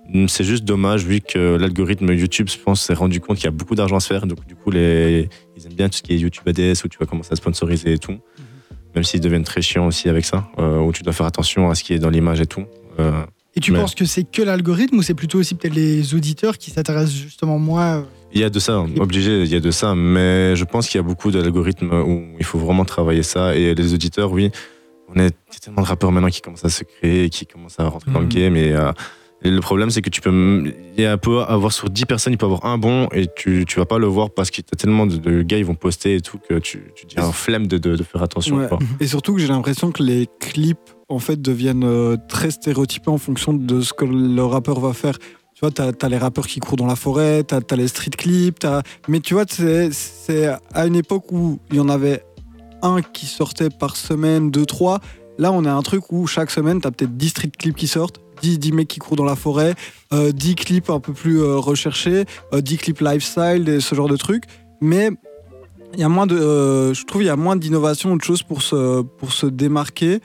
Mm, 0.09 0.27
C'est 0.27 0.43
juste 0.43 0.63
dommage 0.65 1.05
vu 1.05 1.21
que 1.21 1.55
l'algorithme 1.57 2.11
YouTube, 2.13 2.49
je 2.49 2.57
pense, 2.57 2.81
s'est 2.81 2.93
rendu 2.93 3.19
compte 3.19 3.37
qu'il 3.37 3.45
y 3.45 3.47
a 3.47 3.51
beaucoup 3.51 3.75
d'argent 3.75 3.95
à 3.95 3.99
se 3.99 4.07
faire. 4.07 4.25
Donc, 4.27 4.45
du 4.45 4.55
coup, 4.55 4.69
les... 4.71 5.29
ils 5.55 5.65
aiment 5.65 5.73
bien 5.73 5.89
tout 5.89 5.97
ce 5.97 6.03
qui 6.03 6.13
est 6.13 6.17
YouTube 6.17 6.43
ADS 6.47 6.83
où 6.83 6.87
tu 6.87 6.97
vas 6.99 7.05
commencer 7.05 7.29
à 7.31 7.35
sponsoriser 7.35 7.93
et 7.93 7.97
tout. 7.97 8.17
Même 8.95 9.03
s'ils 9.03 9.21
deviennent 9.21 9.43
très 9.43 9.61
chiants 9.61 9.87
aussi 9.87 10.07
avec 10.09 10.23
ça, 10.25 10.47
euh, 10.59 10.79
où 10.79 10.91
tu 10.91 11.01
dois 11.03 11.13
faire 11.13 11.25
attention 11.25 11.69
à 11.69 11.75
ce 11.75 11.83
qui 11.83 11.93
est 11.93 11.99
dans 11.99 12.09
l'image 12.11 12.41
et 12.41 12.45
tout. 12.45 12.65
Euh, 12.99 13.23
Et 13.55 13.59
tu 13.59 13.71
Mais- 13.71 13.79
penses 13.79 13.95
que 13.95 14.05
c'est 14.05 14.23
que 14.23 14.41
l'algorithme 14.41 14.97
ou 14.97 15.01
c'est 15.03 15.13
plutôt 15.13 15.37
aussi 15.39 15.53
peut-être 15.55 15.75
les 15.75 16.13
auditeurs 16.15 16.57
qui 16.57 16.69
s'intéressent 16.71 17.13
justement 17.15 17.57
moins 17.59 17.97
euh, 17.99 18.03
il 18.33 18.41
y 18.41 18.43
a 18.43 18.49
de 18.49 18.57
ça, 18.59 18.79
obligé, 18.99 19.41
il 19.43 19.47
y 19.47 19.55
a 19.55 19.59
de 19.59 19.69
ça. 19.71 19.93
Mais 19.95 20.55
je 20.55 20.63
pense 20.65 20.89
qu'il 20.89 20.97
y 20.97 21.03
a 21.03 21.03
beaucoup 21.03 21.29
d'algorithmes 21.31 21.91
où 21.93 22.23
il 22.39 22.45
faut 22.45 22.57
vraiment 22.57 22.83
travailler 22.83 23.21
ça. 23.23 23.55
Et 23.55 23.75
les 23.75 23.93
auditeurs, 23.93 24.31
oui, 24.31 24.49
on 25.07 25.19
est 25.19 25.27
il 25.49 25.53
y 25.53 25.57
a 25.57 25.59
tellement 25.59 25.81
de 25.83 25.87
rappeurs 25.87 26.11
maintenant 26.11 26.29
qui 26.29 26.41
commencent 26.41 26.65
à 26.65 26.69
se 26.69 26.83
créer, 26.83 27.29
qui 27.29 27.45
commencent 27.45 27.79
à 27.79 27.87
rentrer 27.87 28.09
dans 28.11 28.19
le 28.21 28.25
Mhm. 28.25 28.31
game. 28.31 28.55
Et, 28.55 28.73
euh, 28.73 28.91
et 29.43 29.49
le 29.51 29.59
problème, 29.59 29.89
c'est 29.89 30.01
que 30.01 30.09
tu 30.09 30.21
peux. 30.21 30.29
m- 30.29 30.71
Il 30.97 31.03
y 31.03 31.05
a 31.05 31.11
un 31.11 31.17
peu 31.17 31.41
avoir 31.41 31.71
sur 31.71 31.89
10 31.89 32.05
personnes, 32.05 32.33
il 32.33 32.37
peut 32.37 32.45
y 32.45 32.49
avoir 32.51 32.65
un 32.65 32.77
bon 32.77 33.07
et 33.11 33.27
tu, 33.35 33.65
tu 33.67 33.79
vas 33.79 33.85
pas 33.85 33.97
le 33.97 34.07
voir 34.07 34.29
parce 34.29 34.49
qu'il 34.51 34.63
y 34.63 34.67
a 34.73 34.75
tellement 34.77 35.05
de, 35.05 35.17
de 35.17 35.41
gars, 35.41 35.57
ils 35.57 35.65
vont 35.65 35.75
poster 35.75 36.15
et 36.15 36.21
tout 36.21 36.37
que 36.37 36.59
tu, 36.59 36.83
tu 36.95 37.05
dis 37.05 37.15
un 37.17 37.31
flemme 37.31 37.67
de, 37.67 37.77
de, 37.77 37.95
de 37.95 38.03
faire 38.03 38.21
attention. 38.23 38.57
Ouais. 38.57 38.67
quoi. 38.67 38.79
Et 38.99 39.07
surtout 39.07 39.33
que 39.33 39.39
j'ai 39.41 39.47
l'impression 39.47 39.91
que 39.91 40.01
les 40.03 40.27
clips 40.39 40.77
en 41.09 41.19
fait 41.19 41.41
deviennent 41.41 41.83
euh, 41.83 42.15
très 42.29 42.51
stéréotypés 42.51 43.09
en 43.11 43.17
fonction 43.17 43.53
de 43.53 43.81
ce 43.81 43.93
que 43.93 44.05
le 44.05 44.43
rappeur 44.45 44.79
va 44.79 44.93
faire. 44.93 45.17
Tu 45.19 45.59
vois, 45.61 45.71
t'as 45.71 45.91
as 46.01 46.09
les 46.09 46.17
rappeurs 46.17 46.47
qui 46.47 46.59
courent 46.59 46.77
dans 46.77 46.87
la 46.87 46.95
forêt, 46.95 47.43
t'as 47.43 47.59
as 47.69 47.75
les 47.75 47.87
street 47.87 48.09
clips, 48.17 48.65
mais 49.07 49.19
tu 49.19 49.33
vois, 49.35 49.45
c'est 49.47 49.91
c'est 49.91 50.47
à 50.73 50.85
une 50.87 50.95
époque 50.95 51.31
où 51.31 51.59
il 51.71 51.77
y 51.77 51.79
en 51.79 51.89
avait 51.89 52.23
un 52.81 53.01
qui 53.01 53.25
sortait 53.27 53.69
par 53.69 53.95
semaine, 53.95 54.51
deux, 54.51 54.65
trois. 54.65 54.99
Là, 55.37 55.51
on 55.51 55.63
a 55.65 55.71
un 55.71 55.81
truc 55.81 56.11
où 56.11 56.27
chaque 56.27 56.51
semaine, 56.51 56.81
t'as 56.81 56.91
peut-être 56.91 57.15
10 57.17 57.29
street 57.29 57.51
clips 57.57 57.75
qui 57.75 57.87
sortent, 57.87 58.19
10, 58.43 58.59
10 58.59 58.71
mecs 58.73 58.87
qui 58.89 58.99
courent 58.99 59.15
dans 59.15 59.23
la 59.23 59.35
forêt, 59.37 59.73
euh, 60.13 60.31
10 60.33 60.55
clips 60.55 60.89
un 60.89 60.99
peu 60.99 61.13
plus 61.13 61.41
euh, 61.41 61.55
recherchés, 61.57 62.25
euh, 62.53 62.59
10 62.61 62.77
clips 62.77 62.99
lifestyle, 63.01 63.67
et 63.69 63.79
ce 63.79 63.95
genre 63.95 64.09
de 64.09 64.17
trucs. 64.17 64.43
Mais 64.81 65.09
il 65.93 65.99
y 65.99 66.03
a 66.03 66.09
moins 66.09 66.27
de, 66.27 66.35
euh, 66.35 66.93
je 66.93 67.05
trouve 67.05 67.23
il 67.23 67.27
y 67.27 67.29
a 67.29 67.35
moins 67.37 67.55
d'innovation, 67.55 68.15
de 68.17 68.21
choses 68.21 68.43
pour 68.43 68.61
se, 68.61 69.01
pour 69.01 69.31
se 69.31 69.45
démarquer. 69.45 70.19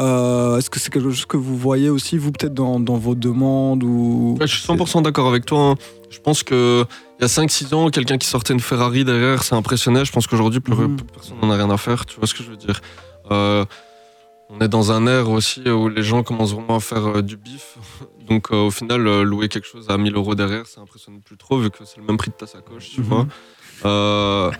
Euh, 0.00 0.56
Est-ce 0.56 0.70
que 0.70 0.80
c'est 0.80 0.90
quelque 0.90 1.10
chose 1.10 1.26
que 1.26 1.36
vous 1.36 1.56
voyez 1.58 1.90
aussi, 1.90 2.16
vous, 2.16 2.32
peut-être 2.32 2.54
dans, 2.54 2.80
dans 2.80 2.96
vos 2.96 3.14
demandes 3.14 3.84
ou... 3.84 4.34
Ouais, 4.40 4.46
je 4.46 4.56
suis 4.56 4.66
100% 4.66 5.02
d'accord 5.02 5.28
avec 5.28 5.44
toi. 5.44 5.60
hein. 5.60 5.74
Je 6.08 6.18
pense 6.18 6.42
que 6.42 6.84
il 7.18 7.22
y 7.22 7.24
a 7.24 7.28
5-6 7.28 7.74
ans, 7.74 7.90
quelqu'un 7.90 8.16
qui 8.16 8.26
sortait 8.26 8.54
une 8.54 8.60
Ferrari 8.60 9.04
derrière, 9.04 9.42
ça 9.42 9.56
impressionnait. 9.56 10.06
Je 10.06 10.10
pense 10.10 10.26
qu'aujourd'hui, 10.26 10.60
plus, 10.60 10.74
plus 10.74 10.88
personne 11.12 11.36
n'en 11.42 11.50
a 11.50 11.56
rien 11.56 11.68
à 11.70 11.76
faire. 11.76 12.06
Tu 12.06 12.16
vois 12.18 12.26
ce 12.26 12.32
que 12.34 12.42
je 12.42 12.50
veux 12.50 12.56
dire 12.56 12.80
Euh, 13.30 13.64
On 14.52 14.60
est 14.60 14.68
dans 14.68 14.90
un 14.92 15.06
air 15.06 15.30
aussi 15.30 15.62
où 15.70 15.88
les 15.88 16.02
gens 16.02 16.22
commencent 16.22 16.52
vraiment 16.54 16.76
à 16.76 16.80
faire 16.80 17.06
euh, 17.06 17.22
du 17.22 17.36
bif. 17.36 17.78
Donc 18.28 18.48
euh, 18.52 18.56
au 18.56 18.70
final, 18.70 19.06
euh, 19.06 19.22
louer 19.22 19.48
quelque 19.48 19.66
chose 19.66 19.86
à 19.88 19.96
1000 19.96 20.14
euros 20.14 20.34
derrière, 20.34 20.66
ça 20.66 20.80
impressionne 20.80 21.20
plus 21.20 21.36
trop 21.36 21.58
vu 21.58 21.70
que 21.70 21.78
c'est 21.84 21.98
le 21.98 22.04
même 22.04 22.16
prix 22.16 22.30
de 22.30 22.36
ta 22.36 22.46
sacoche, 22.46 22.90
tu 22.94 23.00
Mhm. 23.00 23.06
vois. 23.06 23.26
Euh, 23.86 24.50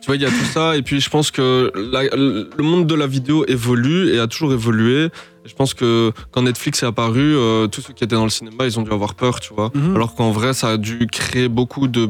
tu 0.00 0.06
vois, 0.06 0.16
il 0.16 0.22
y 0.22 0.26
a 0.26 0.28
tout 0.30 0.44
ça. 0.52 0.76
Et 0.76 0.82
puis 0.82 1.00
je 1.00 1.10
pense 1.10 1.30
que 1.30 1.72
la- 1.74 2.04
le 2.14 2.62
monde 2.62 2.86
de 2.86 2.94
la 2.94 3.06
vidéo 3.06 3.44
évolue 3.48 4.10
et 4.14 4.18
a 4.20 4.26
toujours 4.28 4.52
évolué. 4.52 5.06
Et 5.06 5.48
je 5.48 5.54
pense 5.54 5.74
que 5.74 6.12
quand 6.30 6.42
Netflix 6.42 6.82
est 6.82 6.86
apparu, 6.86 7.34
euh, 7.34 7.66
tous 7.66 7.80
ceux 7.80 7.92
qui 7.92 8.04
étaient 8.04 8.14
dans 8.16 8.24
le 8.24 8.30
cinéma, 8.30 8.66
ils 8.66 8.78
ont 8.78 8.82
dû 8.82 8.92
avoir 8.92 9.14
peur, 9.14 9.40
tu 9.40 9.52
vois. 9.54 9.70
Mhm. 9.74 9.96
Alors 9.96 10.14
qu'en 10.14 10.30
vrai, 10.30 10.52
ça 10.54 10.68
a 10.70 10.76
dû 10.76 11.06
créer 11.10 11.48
beaucoup 11.48 11.88
de, 11.88 12.08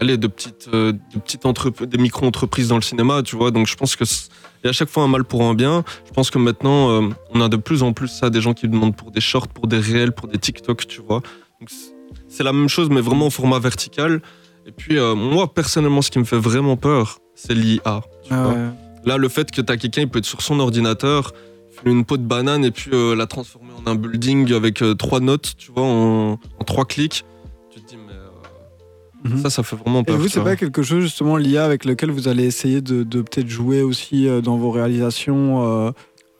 allez, 0.00 0.18
de 0.18 0.26
petites, 0.26 0.68
euh, 0.74 0.92
de 0.92 1.18
petites 1.20 1.46
entreprises, 1.46 1.88
des 1.88 1.98
micro-entreprises 1.98 2.68
dans 2.68 2.76
le 2.76 2.82
cinéma, 2.82 3.22
tu 3.22 3.36
vois. 3.36 3.50
Donc 3.50 3.66
je 3.66 3.74
pense 3.76 3.96
que 3.96 4.04
a 4.66 4.70
à 4.70 4.72
chaque 4.72 4.88
fois 4.88 5.02
un 5.02 5.08
mal 5.08 5.24
pour 5.24 5.42
un 5.42 5.54
bien. 5.54 5.84
Je 6.06 6.12
pense 6.12 6.30
que 6.30 6.38
maintenant, 6.38 6.90
euh, 6.90 7.08
on 7.32 7.40
a 7.40 7.48
de 7.48 7.56
plus 7.56 7.82
en 7.82 7.92
plus 7.92 8.08
ça, 8.08 8.30
des 8.30 8.40
gens 8.40 8.54
qui 8.54 8.68
demandent 8.68 8.96
pour 8.96 9.10
des 9.10 9.20
shorts, 9.20 9.48
pour 9.48 9.66
des 9.66 9.78
réels, 9.78 10.12
pour 10.12 10.28
des 10.28 10.38
TikTok, 10.38 10.86
tu 10.86 11.00
vois. 11.00 11.20
C'est- 12.28 12.42
la 12.44 12.52
même 12.52 12.68
chose, 12.68 12.88
mais 12.90 13.00
vraiment 13.00 13.26
au 13.28 13.30
format 13.30 13.58
vertical. 13.58 14.20
Et 14.66 14.72
puis 14.72 14.98
euh, 14.98 15.14
moi, 15.14 15.52
personnellement, 15.52 16.02
ce 16.02 16.10
qui 16.10 16.18
me 16.18 16.24
fait 16.24 16.38
vraiment 16.38 16.76
peur, 16.76 17.18
c'est 17.34 17.54
l'IA. 17.54 18.02
tu 18.24 18.28
Ah 18.32 18.48
ouais. 18.48 18.54
Là, 19.04 19.16
le 19.18 19.28
fait 19.28 19.50
que 19.50 19.60
t'as 19.60 19.76
quelqu'un, 19.76 20.02
il 20.02 20.08
peut 20.08 20.18
être 20.18 20.24
sur 20.24 20.40
son 20.42 20.58
ordinateur, 20.60 21.32
une 21.84 22.04
peau 22.06 22.16
de 22.16 22.22
banane 22.22 22.64
et 22.64 22.70
puis 22.70 22.90
euh, 22.94 23.14
la 23.14 23.26
transformer 23.26 23.70
en 23.84 23.90
un 23.90 23.94
building 23.94 24.52
avec 24.54 24.80
euh, 24.82 24.94
trois 24.94 25.20
notes, 25.20 25.52
tu 25.58 25.70
vois, 25.72 25.82
en, 25.84 26.32
en 26.58 26.64
trois 26.66 26.86
clics. 26.86 27.24
Mhm. 29.24 29.38
ça, 29.38 29.50
ça 29.50 29.62
fait 29.62 29.76
vraiment 29.76 30.02
Et 30.02 30.04
peur. 30.04 30.18
vous, 30.18 30.24
tu 30.26 30.32
c'est 30.34 30.42
pas 30.44 30.56
quelque 30.56 30.82
chose 30.82 31.02
justement 31.04 31.36
l'IA 31.36 31.64
avec 31.64 31.84
lequel 31.84 32.10
vous 32.10 32.28
allez 32.28 32.44
essayer 32.44 32.80
de, 32.80 33.02
de 33.02 33.22
peut-être 33.22 33.48
jouer 33.48 33.82
aussi 33.82 34.28
euh, 34.28 34.40
dans 34.40 34.56
vos 34.56 34.70
réalisations 34.70 35.62
euh, 35.86 35.90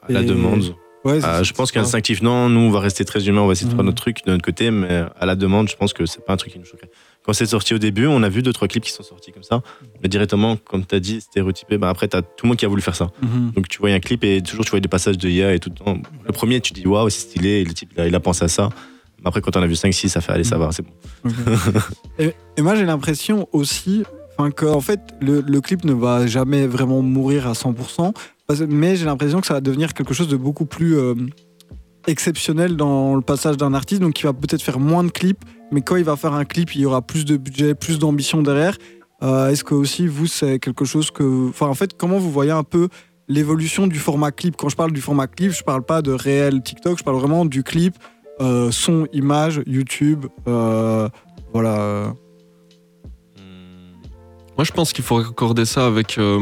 À 0.08 0.12
la 0.12 0.20
Et- 0.22 0.24
demande. 0.26 0.74
Ouais, 1.04 1.18
Ah, 1.22 1.42
je 1.42 1.52
pense 1.52 1.68
c'est 1.68 1.74
ça. 1.74 1.80
qu'instinctivement, 1.80 2.48
nous, 2.48 2.60
on 2.60 2.70
va 2.70 2.80
rester 2.80 3.04
très 3.04 3.28
humains, 3.28 3.42
on 3.42 3.46
va 3.46 3.52
essayer 3.52 3.66
de 3.66 3.74
faire 3.74 3.80
Mhm. 3.82 3.86
notre 3.90 4.00
truc 4.02 4.24
de 4.24 4.30
notre 4.30 4.42
côté, 4.44 4.70
mais 4.70 5.04
à 5.20 5.26
la 5.26 5.36
demande, 5.36 5.68
je 5.68 5.76
pense 5.76 5.92
que 5.92 6.06
c'est 6.06 6.24
pas 6.24 6.32
un 6.32 6.36
truc 6.38 6.52
qui 6.54 6.58
nous 6.58 6.64
choquerait. 6.64 6.90
Quand 7.26 7.34
c'est 7.34 7.44
sorti 7.44 7.74
au 7.74 7.78
début, 7.78 8.06
on 8.06 8.22
a 8.22 8.28
vu 8.30 8.42
deux, 8.42 8.54
trois 8.54 8.68
clips 8.68 8.84
qui 8.84 8.90
sont 8.90 9.02
sortis 9.02 9.30
comme 9.32 9.42
ça, 9.42 9.62
mais 10.02 10.08
directement, 10.08 10.56
comme 10.56 10.86
tu 10.86 10.94
as 10.94 11.00
dit, 11.00 11.20
stéréotypé, 11.20 11.76
bah 11.76 11.90
après, 11.90 12.08
tu 12.08 12.16
as 12.16 12.22
tout 12.22 12.44
le 12.44 12.48
monde 12.48 12.56
qui 12.56 12.64
a 12.64 12.68
voulu 12.68 12.80
faire 12.80 12.96
ça. 12.96 13.10
Mhm. 13.22 13.52
Donc 13.54 13.68
tu 13.68 13.78
vois 13.80 13.90
un 13.90 14.00
clip 14.00 14.24
et 14.24 14.40
toujours 14.40 14.64
tu 14.64 14.70
vois 14.70 14.80
des 14.80 14.88
passages 14.88 15.18
de 15.18 15.28
IA 15.28 15.52
et 15.54 15.58
tout 15.58 15.68
le 15.70 15.74
temps. 15.84 15.98
Le 16.26 16.32
premier, 16.32 16.60
tu 16.62 16.72
dis 16.72 16.86
waouh, 16.86 17.10
c'est 17.10 17.20
stylé, 17.20 17.60
et 17.60 17.64
le 17.64 17.74
type, 17.74 17.90
il 17.94 18.00
a, 18.00 18.06
il 18.06 18.14
a 18.14 18.20
pensé 18.20 18.44
à 18.44 18.48
ça. 18.48 18.70
Après, 19.24 19.40
quand 19.40 19.56
on 19.56 19.62
a 19.62 19.66
vu 19.66 19.74
5-6, 19.74 20.08
ça 20.08 20.20
fait 20.20 20.32
allez, 20.32 20.44
ça 20.44 20.58
va, 20.58 20.70
c'est 20.72 20.82
bon. 20.82 21.30
Et, 22.18 22.34
moi, 22.60 22.74
j'ai 22.74 22.84
l'impression 22.84 23.48
aussi 23.52 24.04
enfin, 24.36 24.50
que 24.50 24.66
en 24.66 24.80
fait, 24.80 25.00
le, 25.20 25.60
clip 25.60 25.84
ne 25.84 25.92
va 25.92 26.26
jamais 26.26 26.66
vraiment 26.66 27.02
mourir 27.02 27.46
à 27.46 27.52
100%, 27.52 28.12
parce- 28.46 28.60
mais 28.60 28.96
j'ai 28.96 29.06
l'impression 29.06 29.40
que 29.40 29.46
ça 29.46 29.54
va 29.54 29.60
devenir 29.60 29.94
quelque 29.94 30.14
chose 30.14 30.28
de 30.28 30.36
beaucoup 30.36 30.66
plus 30.66 30.98
euh, 30.98 31.14
exceptionnel 32.06 32.76
dans 32.76 33.14
le 33.14 33.22
passage 33.22 33.56
d'un 33.56 33.74
artiste, 33.74 34.02
donc 34.02 34.20
il 34.20 34.24
va 34.24 34.32
peut-être 34.32 34.62
faire 34.62 34.78
moins 34.78 35.04
de 35.04 35.10
clips, 35.10 35.42
mais 35.72 35.80
quand 35.80 35.96
il 35.96 36.04
va 36.04 36.16
faire 36.16 36.34
un 36.34 36.44
clip, 36.44 36.74
il 36.74 36.82
y 36.82 36.86
aura 36.86 37.02
plus 37.02 37.24
de 37.24 37.36
budget, 37.36 37.74
plus 37.74 37.98
d'ambition 37.98 38.42
derrière. 38.42 38.76
Euh, 39.22 39.48
Est-ce 39.48 39.64
que 39.64 39.74
aussi 39.74 40.06
vous, 40.06 40.26
c'est 40.26 40.58
quelque 40.58 40.84
chose 40.84 41.10
que, 41.10 41.48
enfin, 41.48 41.66
en 41.66 41.74
fait, 41.74 41.96
comment 41.96 42.18
vous 42.18 42.30
voyez 42.30 42.50
un 42.50 42.64
peu 42.64 42.88
l'évolution 43.28 43.86
du 43.86 43.98
format 43.98 44.32
clip? 44.32 44.56
Quand 44.56 44.68
je 44.68 44.76
parle 44.76 44.92
du 44.92 45.00
format 45.00 45.26
clip, 45.26 45.52
je 45.52 45.62
parle 45.62 45.82
pas 45.82 46.02
de 46.02 46.12
réel 46.12 46.62
TikTok, 46.62 46.98
je 46.98 47.04
parle 47.04 47.16
vraiment 47.16 47.46
du 47.46 47.62
clip, 47.62 47.94
euh, 48.40 48.70
son, 48.70 49.06
image, 49.12 49.62
YouTube, 49.66 50.26
euh, 50.48 51.08
voilà. 51.52 52.12
Moi, 54.56 54.64
je 54.64 54.72
pense 54.72 54.92
qu'il 54.92 55.04
faut 55.04 55.18
accorder 55.18 55.64
ça 55.64 55.86
avec 55.86 56.18
euh, 56.18 56.38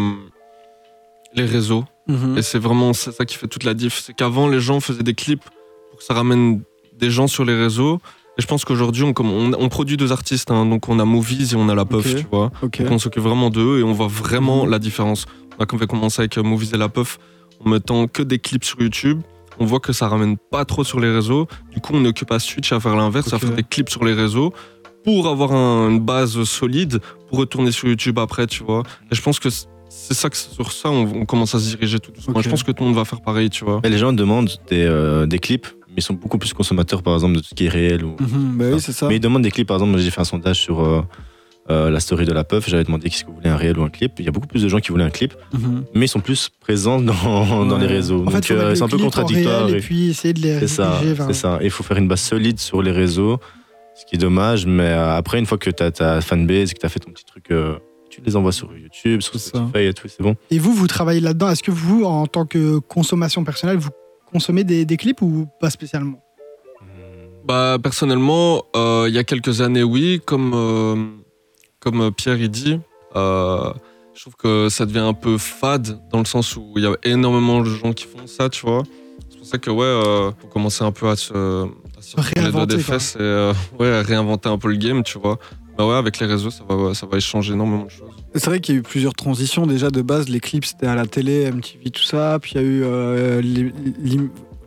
les 1.35 1.45
réseaux. 1.45 1.85
Mhm. 2.09 2.37
Et 2.37 2.43
c'est 2.43 2.59
vraiment 2.59 2.93
ça 2.93 3.25
qui 3.25 3.37
fait 3.37 3.47
toute 3.49 3.65
la 3.65 3.75
diff. 3.75 4.01
C'est 4.05 4.13
qu'avant, 4.13 4.49
les 4.49 4.61
gens 4.61 4.81
faisaient 4.81 5.03
des 5.03 5.15
clips 5.15 5.45
pour 5.91 5.99
que 5.99 6.05
ça 6.05 6.15
ramène 6.15 6.63
des 6.99 7.11
gens 7.11 7.27
sur 7.27 7.45
les 7.45 7.55
réseaux. 7.55 8.01
Et 8.39 8.43
je 8.43 8.47
pense 8.47 8.65
qu'aujourd'hui, 8.65 9.03
on, 9.05 9.13
comme- 9.13 9.31
on, 9.31 9.53
on 9.59 9.69
produit 9.69 9.97
deux 9.97 10.13
artistes. 10.13 10.51
hein. 10.51 10.67
donc, 10.67 10.89
on 10.89 10.99
a 10.99 11.05
Movies 11.05 11.53
et 11.53 11.57
on 11.57 11.69
a 11.69 11.75
La 11.75 11.85
Puff, 11.85 12.15
tu 12.17 12.27
vois. 12.31 12.51
Ok. 12.63 12.83
Donc 12.83 12.91
on 12.93 12.99
s'occupe 12.99 13.23
vraiment 13.23 13.51
d'eux 13.51 13.79
et 13.79 13.83
on 13.83 13.93
voit 13.93 14.09
vraiment 14.09 14.65
Mhm. 14.65 14.71
la 14.71 14.79
différence. 14.79 15.27
On 15.59 15.63
a 15.63 15.67
comme 15.67 15.79
fait 15.79 15.87
commencer 15.87 16.21
avec 16.23 16.37
Movies 16.39 16.71
et 16.75 16.79
la 16.79 16.89
Puff 16.89 17.19
en 17.65 17.69
mettant 17.71 18.07
que 18.09 18.23
des 18.23 18.39
clips 18.39 18.65
sur 18.65 18.81
YouTube. 18.81 19.21
On 19.63 19.65
voit 19.65 19.79
que 19.81 19.93
ça 19.93 20.09
ramène 20.09 20.37
pas 20.51 20.65
trop 20.65 20.83
sur 20.83 20.99
les 20.99 21.09
réseaux. 21.13 21.47
Du 21.73 21.81
coup, 21.81 21.93
on 21.95 22.05
occupe 22.05 22.33
à 22.33 22.41
switch 22.41 22.73
à 22.73 22.81
faire 22.81 22.97
l'inverse, 22.97 23.33
à 23.33 23.39
faire 23.39 23.51
des 23.51 23.63
clips 23.63 23.89
sur 23.91 24.05
les 24.05 24.13
réseaux 24.13 24.53
pour 25.05 25.29
avoir 25.29 25.53
un- 25.53 25.89
une 25.91 26.01
base 26.01 26.43
solide 26.45 26.99
pour 27.29 27.39
retourner 27.39 27.71
sur 27.71 27.89
YouTube 27.89 28.19
après, 28.19 28.47
tu 28.49 28.65
vois. 28.65 28.83
Et 29.11 29.15
je 29.15 29.23
pense 29.23 29.39
que 29.39 29.49
c'est 29.89 30.15
ça 30.15 30.29
que 30.31 30.37
sur 30.37 30.73
ça 30.73 30.91
on, 30.91 31.03
on 31.23 31.25
commence 31.27 31.55
à 31.55 31.61
se 31.61 31.69
diriger 31.77 32.01
tout 32.01 32.11
doucement. 32.11 32.35
Ok. 32.37 32.43
Je 32.43 32.49
pense 32.51 32.63
que 32.65 32.73
tout 32.73 32.83
le 32.83 32.89
monde 32.89 32.97
va 32.99 33.05
faire 33.05 33.21
pareil, 33.21 33.51
tu 33.51 33.65
vois. 33.65 33.81
Mais 33.85 33.91
les 33.91 33.99
gens 33.99 34.13
demandent 34.13 34.51
des, 34.69 34.85
euh, 34.85 35.27
des 35.27 35.39
clips, 35.39 35.67
mais 35.89 35.95
ils 35.99 36.03
sont 36.03 36.15
beaucoup 36.15 36.39
plus 36.39 36.53
consommateurs, 36.53 37.03
par 37.05 37.15
exemple, 37.15 37.35
de 37.37 37.41
tout 37.41 37.49
ce 37.51 37.55
qui 37.55 37.67
est 37.67 37.69
réel. 37.69 38.05
Ou... 38.05 38.17
Mhm, 38.19 38.57
bah 38.59 38.65
oui, 38.75 38.81
c'est 38.81 38.93
ça. 38.93 39.07
Mais 39.09 39.17
ils 39.17 39.21
demandent 39.21 39.43
des 39.43 39.51
clips, 39.53 39.69
par 39.69 39.77
exemple, 39.77 39.97
j'ai 39.99 40.11
fait 40.11 40.21
un 40.21 40.25
sondage 40.25 40.59
sur 40.61 40.81
euh, 40.81 41.03
euh, 41.71 41.91
la 41.91 42.01
story 42.01 42.25
de 42.27 42.33
la 42.33 42.43
puff, 42.45 42.69
j'avais 42.69 42.85
demandé 42.85 43.09
qu'est-ce 43.09 43.23
que 43.25 43.29
vous 43.31 43.37
voulez, 43.37 43.49
un 43.49 43.57
réel 43.57 43.79
ou 43.79 43.83
un 43.85 43.89
clip. 43.89 44.13
Il 44.19 44.25
y 44.25 44.29
a 44.29 44.33
beaucoup 44.33 44.47
plus 44.49 44.63
de 44.63 44.69
gens 44.69 44.79
qui 44.81 44.91
voulaient 44.91 45.05
un 45.05 45.11
clip, 45.11 45.35
Mhm. 45.53 45.85
mais 45.95 46.07
ils 46.07 46.09
sont 46.09 46.21
plus 46.21 46.49
présents 46.61 47.01
dans, 47.01 47.13
dans 47.67 47.75
Ouais. 47.77 47.81
les 47.81 47.87
réseaux. 47.87 48.21
En 48.27 48.31
Donc 48.31 48.51
euh, 48.51 48.75
c'est 48.75 48.83
un 48.83 48.89
peu 48.89 48.99
contradictoire. 48.99 49.69
et- 49.69 49.73
et 49.75 49.77
puis 49.81 50.11
essayer 50.11 50.35
de 50.35 50.41
les 50.41 50.59
C'est 50.61 50.67
ça, 50.69 51.01
c'est 51.29 51.33
ça. 51.35 51.59
Il 51.63 51.71
faut 51.71 51.83
faire 51.85 51.97
une 51.99 52.09
base 52.09 52.21
solide 52.21 52.59
sur 52.59 52.83
les 52.83 52.91
réseaux, 52.93 53.39
ce 53.95 54.05
qui 54.07 54.17
est 54.17 54.19
dommage, 54.19 54.67
mais 54.67 54.85
euh, 54.89 55.17
après, 55.17 55.39
une 55.39 55.47
fois 55.47 55.59
que 55.59 55.71
tu 55.71 55.83
as 55.83 55.91
ta 55.93 56.21
fanbase, 56.21 56.73
que 56.75 56.81
tu 56.81 56.87
as 56.87 56.89
fait 56.89 56.99
ton 57.01 57.11
petit 57.13 57.25
truc, 57.25 57.51
euh, 57.53 57.77
tu 58.11 58.21
les 58.25 58.35
envoies 58.37 58.53
sur 58.53 58.69
YouTube, 58.77 59.21
sur. 59.23 59.39
Spotify 59.39 59.87
et 59.87 59.95
tout, 59.95 60.09
c'est 60.09 60.23
bon. 60.23 60.35
Et 60.51 60.59
vous, 60.59 60.73
vous 60.75 60.87
travaillez 60.87 61.21
là-dedans. 61.21 61.49
Est-ce 61.49 61.63
que 61.63 61.71
vous, 61.71 62.05
en 62.05 62.27
tant 62.27 62.45
que 62.45 62.79
consommation 62.81 63.45
personnelle, 63.45 63.79
vous 63.79 63.91
consommez 64.31 64.65
des, 64.65 64.85
des 64.85 64.97
clips 64.97 65.23
ou 65.23 65.47
pas 65.61 65.71
spécialement? 65.71 66.21
Bah 67.47 67.77
personnellement, 67.83 68.65
euh, 68.77 69.07
il 69.09 69.15
y 69.15 69.19
a 69.19 69.25
quelques 69.25 69.61
années, 69.63 69.83
oui, 69.83 70.21
comme 70.25 70.53
euh, 70.55 70.97
comme 71.83 72.01
euh, 72.01 72.11
Pierre 72.11 72.37
il 72.41 72.49
dit, 72.49 72.79
euh, 73.17 73.73
je 74.15 74.21
trouve 74.23 74.37
que 74.37 74.69
ça 74.69 74.87
devient 74.87 75.01
un 75.01 75.15
peu 75.15 75.37
fade 75.37 76.01
dans 76.11 76.21
le 76.21 76.25
sens 76.25 76.57
où 76.57 76.73
il 76.77 76.85
y 76.85 76.87
a 76.87 76.95
énormément 77.03 77.61
de 77.61 77.67
gens 77.67 77.93
qui 77.93 78.05
font 78.05 78.27
ça, 78.27 78.49
tu 78.49 78.65
vois. 78.65 78.85
C'est 79.29 79.39
pour 79.39 79.47
ça 79.47 79.59
que 79.59 79.71
ouais, 79.71 79.85
euh, 79.85 80.31
faut 80.41 80.47
commencer 80.47 80.85
un 80.85 80.93
peu 80.93 81.09
à 81.09 81.17
se, 81.17 81.33
à 81.33 82.03
se 82.03 82.17
reprendre 82.17 82.29
les 82.37 82.53
doigts 82.53 82.61
Réinventer, 82.61 82.77
des 82.77 82.83
quoi. 82.83 82.95
fesses 82.95 83.17
et 83.17 83.23
euh, 83.23 83.53
ouais, 83.81 83.91
à 83.91 84.03
réinventer 84.03 84.49
un 84.49 84.59
peu 84.59 84.69
le 84.69 84.77
game, 84.77 85.03
tu 85.03 85.19
vois. 85.19 85.39
Bah 85.77 85.87
ouais, 85.87 85.95
avec 85.95 86.21
les 86.21 86.27
réseaux, 86.27 86.51
ça 86.51 86.65
va 86.69 86.93
ça 86.93 87.07
va 87.07 87.17
échanger 87.17 87.55
énormément 87.55 87.85
de 87.87 87.91
choses. 87.91 88.11
C'est 88.35 88.45
vrai 88.45 88.61
qu'il 88.61 88.75
y 88.75 88.79
a 88.79 88.81
eu 88.81 88.83
plusieurs 88.83 89.15
transitions. 89.15 89.67
Déjà, 89.67 89.91
de 89.91 90.03
base, 90.03 90.29
les 90.29 90.39
clips, 90.39 90.67
c'était 90.67 90.87
à 90.87 90.95
la 90.95 91.07
télé, 91.07 91.51
MTV, 91.51 91.91
tout 91.91 92.03
ça. 92.03 92.39
Puis 92.41 92.53
il 92.55 92.61
y 92.61 92.65
a 92.65 92.67
eu 92.67 92.83
euh, 92.85 93.41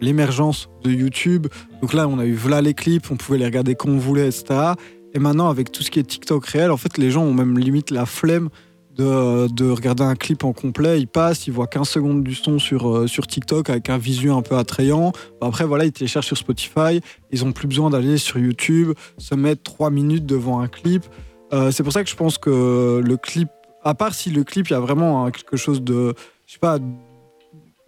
l'émergence 0.01 0.69
de 0.83 0.91
YouTube. 0.91 1.47
Donc 1.81 1.93
là, 1.93 2.07
on 2.07 2.17
a 2.17 2.25
eu 2.25 2.33
voilà 2.33 2.61
les 2.61 2.73
clips, 2.73 3.11
on 3.11 3.17
pouvait 3.17 3.37
les 3.37 3.45
regarder 3.45 3.75
comme 3.75 3.93
on 3.93 3.99
voulait, 3.99 4.27
etc. 4.27 4.73
Et 5.15 5.19
maintenant, 5.19 5.47
avec 5.47 5.71
tout 5.71 5.81
ce 5.81 5.89
qui 5.89 5.99
est 5.99 6.03
TikTok 6.03 6.45
réel, 6.45 6.71
en 6.71 6.77
fait, 6.77 6.97
les 6.97 7.09
gens 7.09 7.23
ont 7.23 7.33
même 7.33 7.57
limite 7.57 7.89
la 7.89 8.05
flemme 8.05 8.49
de, 8.97 9.47
de 9.47 9.69
regarder 9.69 10.03
un 10.03 10.15
clip 10.15 10.43
en 10.43 10.51
complet. 10.51 10.99
Ils 10.99 11.07
passent, 11.07 11.47
ils 11.47 11.53
voient 11.53 11.67
15 11.67 11.87
secondes 11.87 12.23
du 12.23 12.35
son 12.35 12.59
sur, 12.59 12.89
euh, 12.89 13.07
TikTok 13.07 13.69
avec 13.69 13.89
un 13.89 13.97
visu 13.97 14.29
un 14.29 14.41
peu 14.41 14.57
attrayant. 14.57 15.13
Après, 15.39 15.63
voilà, 15.63 15.85
ils 15.85 15.93
téléchargent 15.93 16.27
sur 16.27 16.37
Spotify. 16.37 16.99
Ils 17.31 17.45
ont 17.45 17.53
plus 17.53 17.67
besoin 17.67 17.89
d'aller 17.89 18.17
sur 18.17 18.39
YouTube, 18.39 18.91
se 19.17 19.35
mettre 19.35 19.63
3 19.63 19.89
minutes 19.89 20.25
devant 20.25 20.59
un 20.59 20.67
clip. 20.67 21.05
Euh, 21.53 21.71
c'est 21.71 21.83
pour 21.83 21.93
ça 21.93 22.03
que 22.03 22.09
je 22.09 22.15
pense 22.15 22.37
que 22.37 23.01
le 23.01 23.17
clip, 23.17 23.47
à 23.83 23.93
part 23.93 24.13
si 24.13 24.31
le 24.31 24.43
clip, 24.43 24.67
il 24.67 24.73
y 24.73 24.75
a 24.75 24.81
vraiment 24.81 25.25
hein, 25.25 25.31
quelque 25.31 25.55
chose 25.55 25.81
de, 25.81 26.13
je 26.45 26.53
sais 26.53 26.59
pas, 26.59 26.77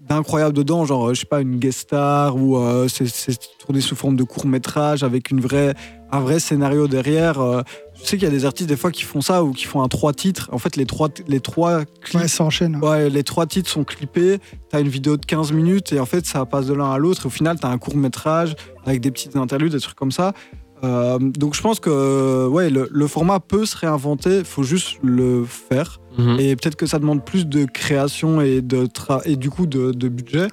d'incroyable 0.07 0.53
dedans, 0.55 0.85
genre, 0.85 1.13
je 1.13 1.19
sais 1.21 1.25
pas, 1.25 1.41
une 1.41 1.57
guest 1.57 1.79
star 1.79 2.35
ou 2.35 2.57
euh, 2.57 2.87
c'est 2.87 3.37
tourné 3.59 3.81
sous 3.81 3.95
forme 3.95 4.15
de 4.15 4.23
court 4.23 4.45
métrage 4.45 5.03
avec 5.03 5.31
une 5.31 5.41
vraie, 5.41 5.73
un 6.11 6.19
vrai 6.21 6.39
scénario 6.39 6.87
derrière. 6.87 7.39
euh, 7.41 7.61
je 7.99 8.05
sais 8.05 8.17
qu'il 8.17 8.25
y 8.27 8.31
a 8.31 8.33
des 8.33 8.45
artistes 8.45 8.69
des 8.69 8.77
fois 8.77 8.91
qui 8.91 9.03
font 9.03 9.21
ça 9.21 9.43
ou 9.43 9.51
qui 9.51 9.65
font 9.65 9.81
un 9.81 9.87
trois 9.87 10.13
titres. 10.13 10.49
En 10.51 10.59
fait, 10.59 10.75
les 10.75 10.85
trois, 10.85 11.09
les 11.27 11.39
trois 11.39 11.83
clips 12.01 12.21
Ouais, 12.21 12.27
ça 12.27 12.43
enchaîne. 12.43 12.77
Ouais, 12.83 13.09
les 13.09 13.23
trois 13.23 13.45
titres 13.47 13.69
sont 13.69 13.83
clippés, 13.83 14.37
t'as 14.69 14.79
une 14.81 14.87
vidéo 14.87 15.17
de 15.17 15.25
15 15.25 15.51
minutes 15.51 15.91
et 15.93 15.99
en 15.99 16.05
fait 16.05 16.25
ça 16.25 16.45
passe 16.45 16.67
de 16.67 16.73
l'un 16.73 16.91
à 16.91 16.97
l'autre 16.99 17.25
au 17.25 17.29
final 17.29 17.57
t'as 17.59 17.69
un 17.69 17.77
court 17.77 17.95
métrage 17.97 18.55
avec 18.85 19.01
des 19.01 19.09
petites 19.11 19.35
interludes, 19.35 19.71
des 19.73 19.79
trucs 19.79 19.95
comme 19.97 20.11
ça. 20.11 20.33
Euh, 20.83 21.17
donc 21.17 21.55
je 21.55 21.61
pense 21.61 21.79
que 21.79 22.45
ouais, 22.47 22.69
le, 22.69 22.87
le 22.91 23.07
format 23.07 23.39
peut 23.39 23.65
se 23.65 23.75
réinventer, 23.75 24.43
faut 24.43 24.61
juste 24.61 24.99
le 25.01 25.43
faire 25.43 25.99
Mhm. 26.17 26.39
et 26.39 26.55
peut-être 26.55 26.75
que 26.75 26.85
ça 26.87 26.99
demande 26.99 27.23
plus 27.23 27.45
de 27.47 27.65
création 27.65 28.41
et, 28.41 28.61
de 28.61 28.85
tra- 28.85 29.21
et 29.25 29.35
du 29.35 29.49
coup 29.49 29.65
de, 29.67 29.91
de 29.91 30.07
budget. 30.09 30.47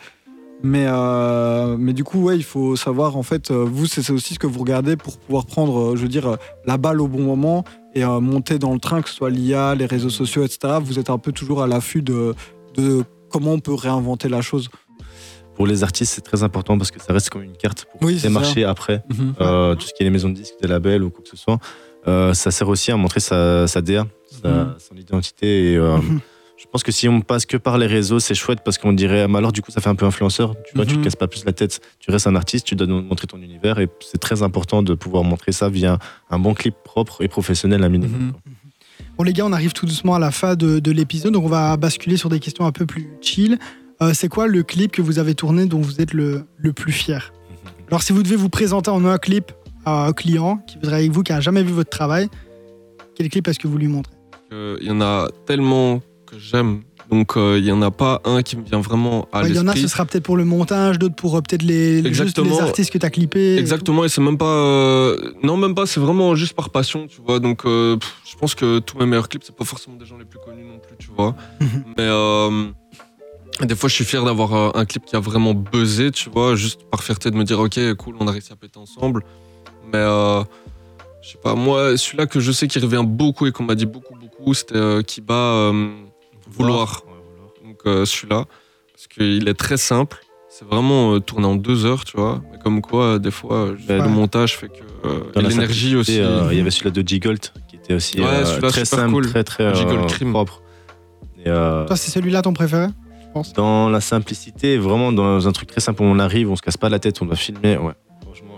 Mais, 0.63 0.87
euh, 0.89 1.77
mais 1.79 1.93
du 1.93 2.05
coup, 2.05 2.23
ouais, 2.23 2.37
il 2.37 2.43
faut 2.45 2.75
savoir, 2.75 3.19
en 3.19 3.23
fait, 3.23 3.51
euh, 3.51 3.67
vous, 3.71 3.85
c'est 3.85 4.09
aussi 4.11 4.33
ce 4.35 4.39
que 4.39 4.47
vous 4.47 4.61
regardez 4.61 4.97
pour 4.97 5.19
pouvoir 5.19 5.45
prendre, 5.45 5.93
euh, 5.93 5.97
je 5.97 6.03
veux 6.03 6.09
dire, 6.09 6.37
la 6.65 6.79
balle 6.79 7.03
au 7.03 7.07
bon 7.09 7.21
moment 7.23 7.65
et 7.95 8.03
euh, 8.03 8.19
monter 8.21 8.59
dans 8.59 8.73
le 8.73 8.79
train, 8.81 9.03
que 9.03 9.11
ce 9.11 9.15
soit 9.15 9.29
l'IA, 9.29 9.75
les 9.75 9.85
réseaux 9.85 10.09
sociaux, 10.09 10.43
etc. 10.43 10.79
Vous 10.83 10.99
êtes 10.99 11.11
un 11.11 11.19
peu 11.19 11.33
toujours 11.33 11.63
à 11.63 11.67
l'affût 11.67 12.01
de, 12.01 12.35
de 12.77 13.05
comment 13.31 13.53
on 13.53 13.61
peut 13.61 13.75
réinventer 13.75 14.31
la 14.31 14.41
chose. 14.41 14.71
Pour 15.55 15.67
les 15.67 15.83
artistes, 15.83 16.15
c'est 16.15 16.23
très 16.23 16.43
important 16.43 16.79
parce 16.79 16.91
que 16.91 17.01
ça 17.01 17.13
reste 17.13 17.29
comme 17.31 17.43
une 17.43 17.57
carte 17.57 17.85
pour 17.85 18.03
Oui, 18.03 18.19
démarcher 18.21 18.65
après. 18.65 19.05
Mhm. 19.11 19.35
Euh, 19.43 19.75
tout 19.75 19.87
ce 19.87 19.93
qui 19.93 20.03
est 20.03 20.05
les 20.05 20.11
maisons 20.11 20.31
de 20.31 20.35
disques, 20.35 20.55
des 20.63 20.69
labels 20.69 21.03
ou 21.05 21.11
quoi 21.11 21.23
que 21.23 21.29
ce 21.29 21.37
soit. 21.37 21.59
Euh, 22.07 22.35
ça 22.35 22.51
sert 22.51 22.69
aussi 22.69 22.91
à 22.93 22.97
montrer 22.97 23.21
sa, 23.21 23.67
sa 23.67 23.81
DA, 23.81 24.07
sa- 24.43 24.49
Mhm. 24.49 24.75
son 24.79 24.97
identité. 24.97 25.73
Et, 25.73 25.77
euh, 25.77 25.97
Mhm. 25.99 26.21
Je 26.57 26.67
pense 26.71 26.83
que 26.85 26.93
si 26.93 27.09
on 27.09 27.21
passe 27.21 27.47
que 27.47 27.57
par 27.57 27.79
les 27.79 27.87
réseaux, 27.87 28.21
c'est 28.21 28.35
chouette 28.35 28.61
parce 28.65 28.79
qu'on 28.79 28.93
dirait, 28.93 29.23
ah, 29.23 29.29
mais 29.29 29.39
alors 29.39 29.53
du 29.53 29.61
coup, 29.61 29.71
ça 29.71 29.81
fait 29.81 29.91
un 29.91 29.95
peu 29.97 30.07
influenceur. 30.07 30.55
Tu 30.65 30.75
vois, 30.75 30.87
tu 30.87 30.95
Mhm. 30.95 31.01
te 31.01 31.05
casses 31.05 31.17
pas 31.17 31.27
plus 31.29 31.45
la 31.45 31.53
tête. 31.53 31.81
Tu 31.99 32.11
restes 32.11 32.27
un 32.27 32.37
artiste, 32.37 32.65
tu 32.67 32.75
dois 32.77 32.87
nous 32.87 33.03
montrer 33.03 33.27
ton 33.27 33.39
univers 33.39 33.79
et 33.81 33.89
c'est 34.01 34.19
très 34.19 34.43
important 34.43 34.83
de 34.83 34.95
pouvoir 34.95 35.25
montrer 35.25 35.53
ça 35.53 35.69
via 35.69 35.99
un 36.31 36.39
bon 36.39 36.55
clip 36.55 36.75
propre 36.85 37.23
et 37.23 37.29
professionnel 37.29 37.83
à 37.85 37.89
minimum. 37.89 38.21
Mhm. 38.21 38.33
Bon 39.19 39.25
les 39.25 39.33
gars, 39.33 39.45
on 39.47 39.53
arrive 39.53 39.73
tout 39.73 39.85
doucement 39.87 40.15
à 40.15 40.19
la 40.19 40.31
fin 40.31 40.55
de, 40.57 40.79
de 40.79 40.91
l'épisode, 40.91 41.33
donc 41.33 41.45
on 41.45 41.49
va 41.49 41.77
basculer 41.77 42.17
sur 42.17 42.29
des 42.31 42.41
questions 42.41 42.65
un 42.67 42.73
peu 42.73 42.87
plus 42.87 43.09
chill. 43.21 43.59
Euh, 44.03 44.13
c'est 44.15 44.29
quoi 44.29 44.47
le 44.47 44.63
clip 44.63 44.91
que 44.93 45.03
vous 45.03 45.19
avez 45.19 45.35
tourné 45.35 45.67
dont 45.67 45.81
vous 45.81 46.01
êtes 46.01 46.13
le, 46.15 46.47
le 46.57 46.73
plus 46.73 46.93
fier? 46.93 47.33
Alors 47.89 48.03
si 48.03 48.13
vous 48.13 48.23
devez 48.23 48.37
vous 48.37 48.49
présenter 48.49 48.91
en 48.91 49.05
un 49.05 49.19
clip 49.19 49.53
à 49.85 50.07
un 50.07 50.13
client 50.13 50.59
qui 50.67 50.77
voudrait 50.79 50.97
avec 50.97 51.11
vous, 51.11 51.23
qui 51.23 51.33
a 51.33 51.41
jamais 51.41 51.63
vu 51.63 51.73
votre 51.73 51.91
travail, 51.91 52.29
quel 53.15 53.29
clip 53.29 53.47
est-ce 53.49 53.59
que 53.59 53.69
vous 53.69 53.79
lui 53.79 53.89
montrez 53.89 54.13
Euh, 54.53 54.77
Il 54.81 54.87
y 54.87 54.91
en 54.91 55.01
a 55.01 55.29
tellement 55.47 56.01
que 56.27 56.39
j'aime. 56.39 56.83
Donc, 57.11 57.37
euh, 57.37 57.59
il 57.59 57.67
y 57.67 57.71
en 57.71 57.83
a 57.83 57.91
pas 57.91 58.23
un 58.25 58.41
qui 58.43 58.57
me 58.57 58.63
vient 58.65 58.81
vraiment 58.81 59.29
à 59.31 59.43
Ouais, 59.43 59.51
Il 59.51 59.55
y 59.57 59.59
en 59.59 59.63
a, 59.63 59.75
l'esprit. 59.75 59.83
ce 59.83 59.89
sera 59.89 60.07
peut-être 60.07 60.25
pour 60.25 60.39
le 60.39 60.45
montage, 60.47 60.99
d'autres 60.99 61.15
pour 61.15 61.37
euh, 61.37 61.43
peut-être 61.43 61.63
les, 61.63 62.01
les- 62.01 62.09
juste 62.15 62.39
les 62.39 62.43
Exactement. 62.45 62.61
artistes 62.61 62.91
que 62.91 62.97
tu 62.99 63.05
as 63.05 63.11
clippés. 63.11 63.59
Exactement, 63.59 64.05
et 64.07 64.09
c'est 64.09 64.23
même 64.23 64.39
pas. 64.39 64.47
euh, 64.47 65.33
Non, 65.43 65.59
même 65.59 65.75
pas, 65.75 65.85
c'est 65.87 66.01
vraiment 66.01 66.35
juste 66.35 66.55
par 66.55 66.71
passion, 66.71 67.07
tu 67.07 67.21
vois. 67.21 67.41
Donc, 67.41 67.63
pff, 67.65 67.99
je 68.25 68.37
pense 68.37 68.55
que 68.55 68.79
tous 68.79 68.97
mes 68.99 69.05
meilleurs 69.07 69.29
clips, 69.29 69.45
c'est 69.45 69.55
pas 69.55 69.67
forcément 69.67 69.97
des 69.97 70.07
gens 70.07 70.17
les 70.17 70.25
plus 70.25 70.39
connus 70.39 70.65
non 70.65 70.79
plus, 70.79 70.97
tu 70.99 71.11
vois. 71.15 71.37
Mhm. 71.61 71.85
Mais 73.61 73.67
des 73.67 73.77
fois, 73.77 73.89
je 73.89 73.95
suis 73.95 74.05
fier 74.05 74.25
d'avoir 74.25 74.75
un 74.77 74.85
clip 74.87 75.05
qui 75.05 75.15
a 75.15 75.21
vraiment 75.21 75.55
buzzé, 75.55 76.11
tu 76.11 76.31
vois, 76.31 76.57
juste 76.57 76.81
par 76.91 77.03
fierté 77.05 77.31
de 77.31 77.37
me 77.37 77.45
dire, 77.45 77.61
ok, 77.61 77.79
cool, 77.99 78.17
on 78.19 78.27
a 78.27 78.33
réussi 78.33 78.53
à 78.53 78.57
péter 78.57 78.79
ensemble. 78.79 79.23
Mais 79.95 80.01
euh, 80.01 80.43
je 81.23 81.29
sais 81.31 81.39
pas, 81.41 81.55
moi, 81.55 81.97
celui-là 81.97 82.27
que 82.27 82.41
je 82.41 82.51
sais 82.51 82.67
qui 82.67 82.81
revient 82.81 83.05
beaucoup 83.07 83.47
et 83.47 83.53
qu'on 83.53 83.63
m'a 83.63 83.77
dit 83.77 83.87
beaucoup, 83.87 84.17
beaucoup, 84.17 84.53
c'était 84.55 84.75
euh, 84.77 85.03
Kiba 85.03 85.35
euh, 85.35 85.89
Vouloir. 86.51 87.03
Donc 87.65 87.79
euh, 87.87 88.05
celui-là, 88.05 88.45
parce 88.93 89.07
qu'il 89.07 89.47
est 89.47 89.55
très 89.55 89.77
simple. 89.77 90.19
C'est 90.49 90.67
vraiment 90.67 91.15
euh, 91.15 91.21
tourné 91.21 91.47
en 91.47 91.55
deux 91.55 91.87
heures, 91.87 92.05
tu 92.05 92.17
vois. 92.17 92.43
Mais 92.51 92.59
comme 92.59 92.81
quoi, 92.81 93.05
euh, 93.05 93.19
des 93.21 93.31
fois, 93.31 93.57
euh, 93.69 93.77
le 93.89 94.09
montage 94.09 94.57
fait 94.59 94.69
que. 94.69 94.83
euh, 95.09 95.21
l'énergie 95.49 95.95
aussi. 95.95 96.21
euh, 96.21 96.49
Il 96.51 96.59
y 96.59 96.61
avait 96.61 96.73
celui-là 96.73 96.91
de 96.91 97.07
G-Gold 97.09 97.41
qui 97.69 97.77
était 97.77 97.95
aussi 97.95 98.19
Ouais, 98.21 98.27
euh, 98.27 98.61
très 98.69 98.85
simple, 98.85 99.13
cool. 99.13 99.27
très 99.31 99.45
très 99.45 99.65
euh, 99.65 100.05
Crime. 100.07 100.33
propre. 100.33 100.61
Et, 101.39 101.49
euh, 101.49 101.87
Toi, 101.87 101.97
c'est 101.97 102.11
celui-là 102.11 102.43
ton 102.43 102.53
préféré 102.53 102.89
dans 103.57 103.89
la 103.89 104.01
simplicité, 104.01 104.79
vraiment 104.79 105.11
dans 105.13 105.49
un 105.49 105.53
truc 105.53 105.69
très 105.69 105.81
simple 105.81 106.03
où 106.03 106.07
on 106.07 106.21
arrive, 106.21 106.51
on 106.53 106.57
se 106.57 106.63
casse 106.63 106.77
pas 106.77 106.89
la 106.89 107.01
tête, 107.01 107.21
on 107.21 107.27
doit 107.27 107.35
filmer, 107.35 107.77
ouais. 107.79 107.93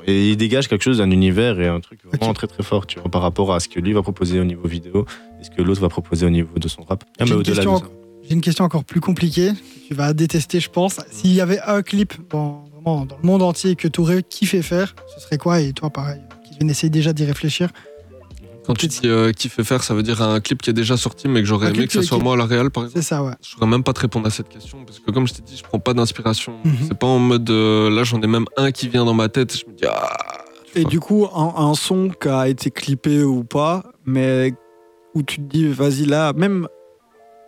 Et 0.06 0.30
il 0.30 0.36
dégage 0.36 0.68
quelque 0.68 0.82
chose 0.82 0.98
d'un 0.98 1.10
univers 1.10 1.60
et 1.60 1.66
un 1.66 1.80
truc 1.80 2.00
vraiment 2.04 2.32
très 2.32 2.46
très 2.46 2.62
fort, 2.62 2.86
tu 2.86 3.00
vois, 3.00 3.10
par 3.10 3.22
rapport 3.22 3.52
à 3.52 3.60
ce 3.60 3.68
que 3.68 3.80
lui 3.80 3.92
va 3.92 4.02
proposer 4.02 4.38
au 4.40 4.44
niveau 4.44 4.68
vidéo 4.68 5.04
et 5.40 5.44
ce 5.44 5.50
que 5.50 5.62
l'autre 5.62 5.80
va 5.80 5.88
proposer 5.88 6.24
au 6.26 6.30
niveau 6.30 6.58
de 6.58 6.68
son 6.68 6.82
rap. 6.82 7.04
Ah, 7.18 7.24
J'ai 7.24 7.24
mais 7.24 7.30
une 7.30 7.36
au-delà 7.38 7.54
question 7.56 7.74
de 7.74 7.78
ça. 7.80 7.90
J'ai 8.22 8.34
une 8.34 8.40
question 8.40 8.64
encore 8.64 8.84
plus 8.84 9.00
compliquée 9.00 9.52
que 9.52 9.88
tu 9.88 9.94
vas 9.94 10.12
détester, 10.12 10.58
je 10.60 10.70
pense. 10.70 11.00
S'il 11.10 11.32
y 11.32 11.40
avait 11.40 11.60
un 11.60 11.82
clip 11.82 12.14
dans, 12.30 12.64
vraiment 12.72 13.04
dans 13.04 13.16
le 13.16 13.26
monde 13.26 13.42
entier 13.42 13.76
que 13.76 13.88
tu 13.88 14.00
aurais 14.00 14.22
kiffé 14.22 14.62
faire, 14.62 14.94
ce 15.14 15.20
serait 15.20 15.38
quoi? 15.38 15.60
Et 15.60 15.72
toi, 15.72 15.90
pareil, 15.90 16.20
qui 16.44 16.58
viens 16.58 16.68
essayer 16.68 16.90
déjà 16.90 17.12
d'y 17.12 17.24
réfléchir. 17.24 17.68
Quand 18.66 18.74
tu 18.74 18.86
dis 18.88 19.00
euh, 19.04 19.32
qui 19.32 19.48
fait 19.48 19.62
faire, 19.64 19.82
ça 19.84 19.94
veut 19.94 20.02
dire 20.02 20.20
un 20.22 20.40
clip 20.40 20.60
qui 20.60 20.70
est 20.70 20.72
déjà 20.72 20.96
sorti, 20.96 21.28
mais 21.28 21.40
que 21.40 21.46
j'aurais 21.46 21.68
aimé 21.70 21.86
que 21.86 21.92
ce 21.92 22.02
soit 22.02 22.18
qui- 22.18 22.24
moi 22.24 22.34
à 22.34 22.36
la 22.36 22.46
réal, 22.46 22.70
par 22.70 22.84
exemple. 22.84 23.00
C'est 23.00 23.08
ça, 23.08 23.22
ouais. 23.22 23.32
Je 23.42 23.50
saurais 23.50 23.66
même 23.66 23.82
pas 23.84 23.92
te 23.92 24.00
répondre 24.00 24.26
à 24.26 24.30
cette 24.30 24.48
question 24.48 24.84
parce 24.84 24.98
que, 24.98 25.10
comme 25.12 25.26
je 25.28 25.34
t'ai 25.34 25.42
dit, 25.42 25.56
je 25.56 25.62
prends 25.62 25.78
pas 25.78 25.94
d'inspiration. 25.94 26.54
Mhm. 26.64 26.72
C'est 26.88 26.98
pas 26.98 27.06
en 27.06 27.18
mode 27.20 27.48
euh, 27.50 27.88
là, 27.90 28.02
j'en 28.04 28.20
ai 28.22 28.26
même 28.26 28.46
un 28.56 28.72
qui 28.72 28.88
vient 28.88 29.04
dans 29.04 29.14
ma 29.14 29.28
tête 29.28 29.54
et 29.54 29.58
je 29.58 29.66
me 29.70 29.76
dis 29.76 29.84
ah. 29.88 30.16
Et 30.74 30.84
du 30.84 31.00
coup, 31.00 31.26
un, 31.34 31.54
un 31.56 31.74
son 31.74 32.10
qui 32.10 32.28
a 32.28 32.48
été 32.48 32.70
clippé 32.70 33.22
ou 33.22 33.44
pas, 33.44 33.82
mais 34.04 34.52
où 35.14 35.22
tu 35.22 35.36
te 35.36 35.42
dis, 35.42 35.66
vas-y, 35.68 36.04
là, 36.04 36.32
même 36.34 36.68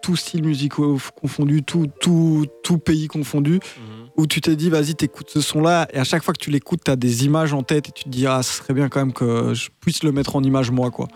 tout 0.03 0.15
style 0.17 0.45
musicaux 0.45 0.99
confondu, 1.21 1.63
tout, 1.65 1.89
tout, 2.01 2.47
tout 2.63 2.79
pays 2.79 3.09
confondu, 3.09 3.55
Mhm. 3.55 3.98
Où 4.19 4.27
tu 4.27 4.41
t'es 4.43 4.57
dit, 4.57 4.69
vas-y, 4.69 4.95
t'écoutes 4.95 5.31
ce 5.31 5.41
son-là, 5.41 5.87
et 5.93 5.99
à 5.99 6.05
chaque 6.05 6.23
fois 6.25 6.35
que 6.35 6.41
tu 6.41 6.51
l'écoutes, 6.51 6.81
t'as 6.85 6.97
des 6.97 7.25
images 7.25 7.55
en 7.55 7.63
tête, 7.63 7.89
et 7.89 7.93
tu 7.93 8.05
te 8.05 8.09
dis, 8.11 8.27
ah, 8.27 8.43
ce 8.43 8.53
serait 8.59 8.75
bien 8.75 8.89
quand 8.89 8.99
même 9.01 9.13
que 9.15 9.55
je 9.55 9.69
puisse 9.81 10.03
le 10.03 10.13
mettre 10.13 10.37
en 10.37 10.43
image 10.43 10.71
moi, 10.71 10.91
quoi. 10.91 11.09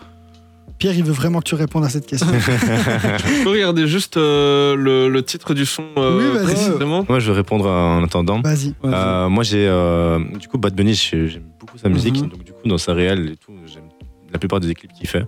Pierre, 0.79 0.95
il 0.97 1.03
veut 1.03 1.11
vraiment 1.13 1.39
que 1.39 1.43
tu 1.45 1.55
répondes 1.55 1.85
à 1.85 1.89
cette 1.89 2.05
question. 2.07 2.27
Je 2.33 3.43
peux 3.43 3.49
regarder 3.51 3.87
juste 3.87 4.17
euh, 4.17 4.75
le, 4.75 5.07
le 5.07 5.21
titre 5.23 5.53
du 5.53 5.65
son 5.65 5.83
euh, 5.97 6.17
Oui, 6.17 6.33
vas-y. 6.37 6.53
précisément. 6.55 7.05
Moi, 7.07 7.19
je 7.19 7.31
vais 7.31 7.37
répondre 7.37 7.67
en 7.67 8.03
attendant. 8.03 8.41
Vas-y. 8.41 8.73
Vas-y. 8.81 8.93
Euh, 8.93 9.29
moi, 9.29 9.43
j'ai 9.43 9.65
euh, 9.67 10.19
du 10.39 10.47
coup 10.47 10.57
Bad 10.57 10.73
Bunny, 10.73 10.93
j'ai- 10.95 11.27
j'aime 11.27 11.43
beaucoup 11.59 11.77
sa 11.77 11.89
musique, 11.89 12.15
Mhm. 12.21 12.27
donc 12.29 12.43
du 12.43 12.51
coup 12.51 12.67
dans 12.67 12.77
sa 12.79 12.93
réelle 12.93 13.29
et 13.33 13.37
tout, 13.37 13.53
j'aime 13.65 13.83
la 14.31 14.39
plupart 14.39 14.59
des 14.59 14.73
clips 14.73 14.91
qu'il 14.93 15.07
fait. 15.07 15.25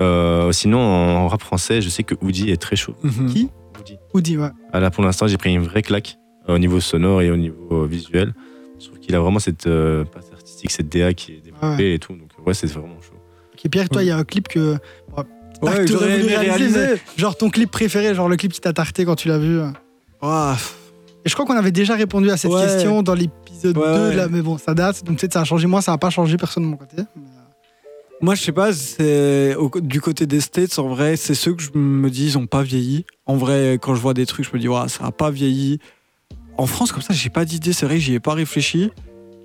Euh, 0.00 0.50
sinon, 0.50 0.78
en 0.80 1.28
rap 1.28 1.42
français, 1.42 1.82
je 1.82 1.88
sais 1.88 2.02
que 2.02 2.14
Oudi 2.22 2.50
est 2.50 2.60
très 2.60 2.74
chaud. 2.76 2.94
Mhm. 3.02 3.26
Qui 3.32 3.48
Oudi. 3.78 3.96
Oudi, 4.14 4.38
ouais. 4.38 4.48
Ah, 4.72 4.80
là, 4.80 4.90
pour 4.90 5.04
l'instant, 5.04 5.26
j'ai 5.26 5.36
pris 5.36 5.52
une 5.54 5.62
vraie 5.62 5.82
claque 5.82 6.16
au 6.54 6.58
niveau 6.58 6.80
sonore 6.80 7.22
et 7.22 7.30
au 7.30 7.36
niveau 7.36 7.82
euh, 7.82 7.86
visuel. 7.86 8.34
Je 8.78 8.86
trouve 8.86 8.98
qu'il 8.98 9.14
a 9.14 9.20
vraiment 9.20 9.38
cette 9.38 9.66
euh, 9.66 10.04
patte 10.04 10.30
artistique, 10.32 10.70
cette 10.70 10.88
DA 10.88 11.12
qui 11.14 11.32
est 11.32 11.40
développée 11.44 11.94
et 11.94 11.98
tout. 11.98 12.14
Donc, 12.14 12.30
ouais, 12.46 12.54
c'est 12.54 12.66
vraiment 12.66 13.00
chaud. 13.00 13.14
Ok, 13.54 13.70
Pierre, 13.70 13.88
toi, 13.88 14.02
il 14.02 14.06
y 14.06 14.10
a 14.10 14.16
un 14.16 14.24
clip 14.24 14.48
que. 14.48 14.76
pas 15.14 15.26
Ouais, 15.62 15.72
que 15.84 15.84
t'aurais 15.84 15.86
j'aurais 15.88 16.20
voulu 16.20 16.34
réaliser, 16.36 16.86
genre 17.18 17.36
ton 17.36 17.50
clip 17.50 17.70
préféré, 17.70 18.14
genre 18.14 18.30
le 18.30 18.36
clip 18.36 18.50
qui 18.50 18.62
t'a 18.62 18.72
tarté 18.72 19.04
quand 19.04 19.16
tu 19.16 19.28
l'as 19.28 19.36
vu. 19.38 19.60
Ah, 20.22 20.56
Et 21.26 21.28
je 21.28 21.34
crois 21.34 21.44
qu'on 21.44 21.56
avait 21.56 21.70
déjà 21.72 21.94
répondu 21.96 22.30
à 22.30 22.38
cette 22.38 22.50
Ouais. 22.50 22.62
question 22.62 23.02
dans 23.02 23.12
l'épisode 23.12 23.76
Ouais, 23.76 23.94
2, 23.94 24.08
ouais. 24.08 24.16
là, 24.16 24.28
mais 24.30 24.40
bon, 24.40 24.56
ça 24.56 24.72
date, 24.72 25.04
donc 25.04 25.18
peut-être 25.18 25.34
ça 25.34 25.42
a 25.42 25.44
changé. 25.44 25.66
Moi, 25.66 25.82
ça 25.82 25.92
n'a 25.92 25.98
pas 25.98 26.08
changé, 26.08 26.38
personne 26.38 26.62
de 26.62 26.68
mon 26.68 26.76
côté. 26.78 26.96
Mais, 26.96 27.02
euh, 27.22 27.26
Moi, 28.22 28.34
je 28.36 28.42
sais 28.42 28.52
pas, 28.52 28.72
c'est 28.72 29.54
du 29.82 30.00
côté 30.00 30.24
des 30.24 30.40
States, 30.40 30.78
en 30.78 30.88
vrai, 30.88 31.16
c'est 31.16 31.34
ceux 31.34 31.52
que 31.54 31.62
je 31.62 31.72
me 31.74 32.08
dis, 32.08 32.24
ils 32.28 32.38
ont 32.38 32.46
pas 32.46 32.62
vieilli. 32.62 33.04
En 33.26 33.36
vrai, 33.36 33.78
quand 33.82 33.94
je 33.94 34.00
vois 34.00 34.14
des 34.14 34.24
trucs, 34.24 34.46
je 34.46 34.52
me 34.54 34.58
dis, 34.58 34.68
ouais, 34.68 34.88
ça 34.88 35.04
a 35.04 35.10
pas 35.12 35.30
vieilli. 35.30 35.78
En 36.60 36.66
France, 36.66 36.92
comme 36.92 37.00
ça, 37.00 37.14
j'ai 37.14 37.30
pas 37.30 37.46
d'idée, 37.46 37.72
c'est 37.72 37.86
vrai 37.86 37.94
que 37.94 38.02
j'y 38.02 38.12
ai 38.12 38.20
pas 38.20 38.34
réfléchi, 38.34 38.90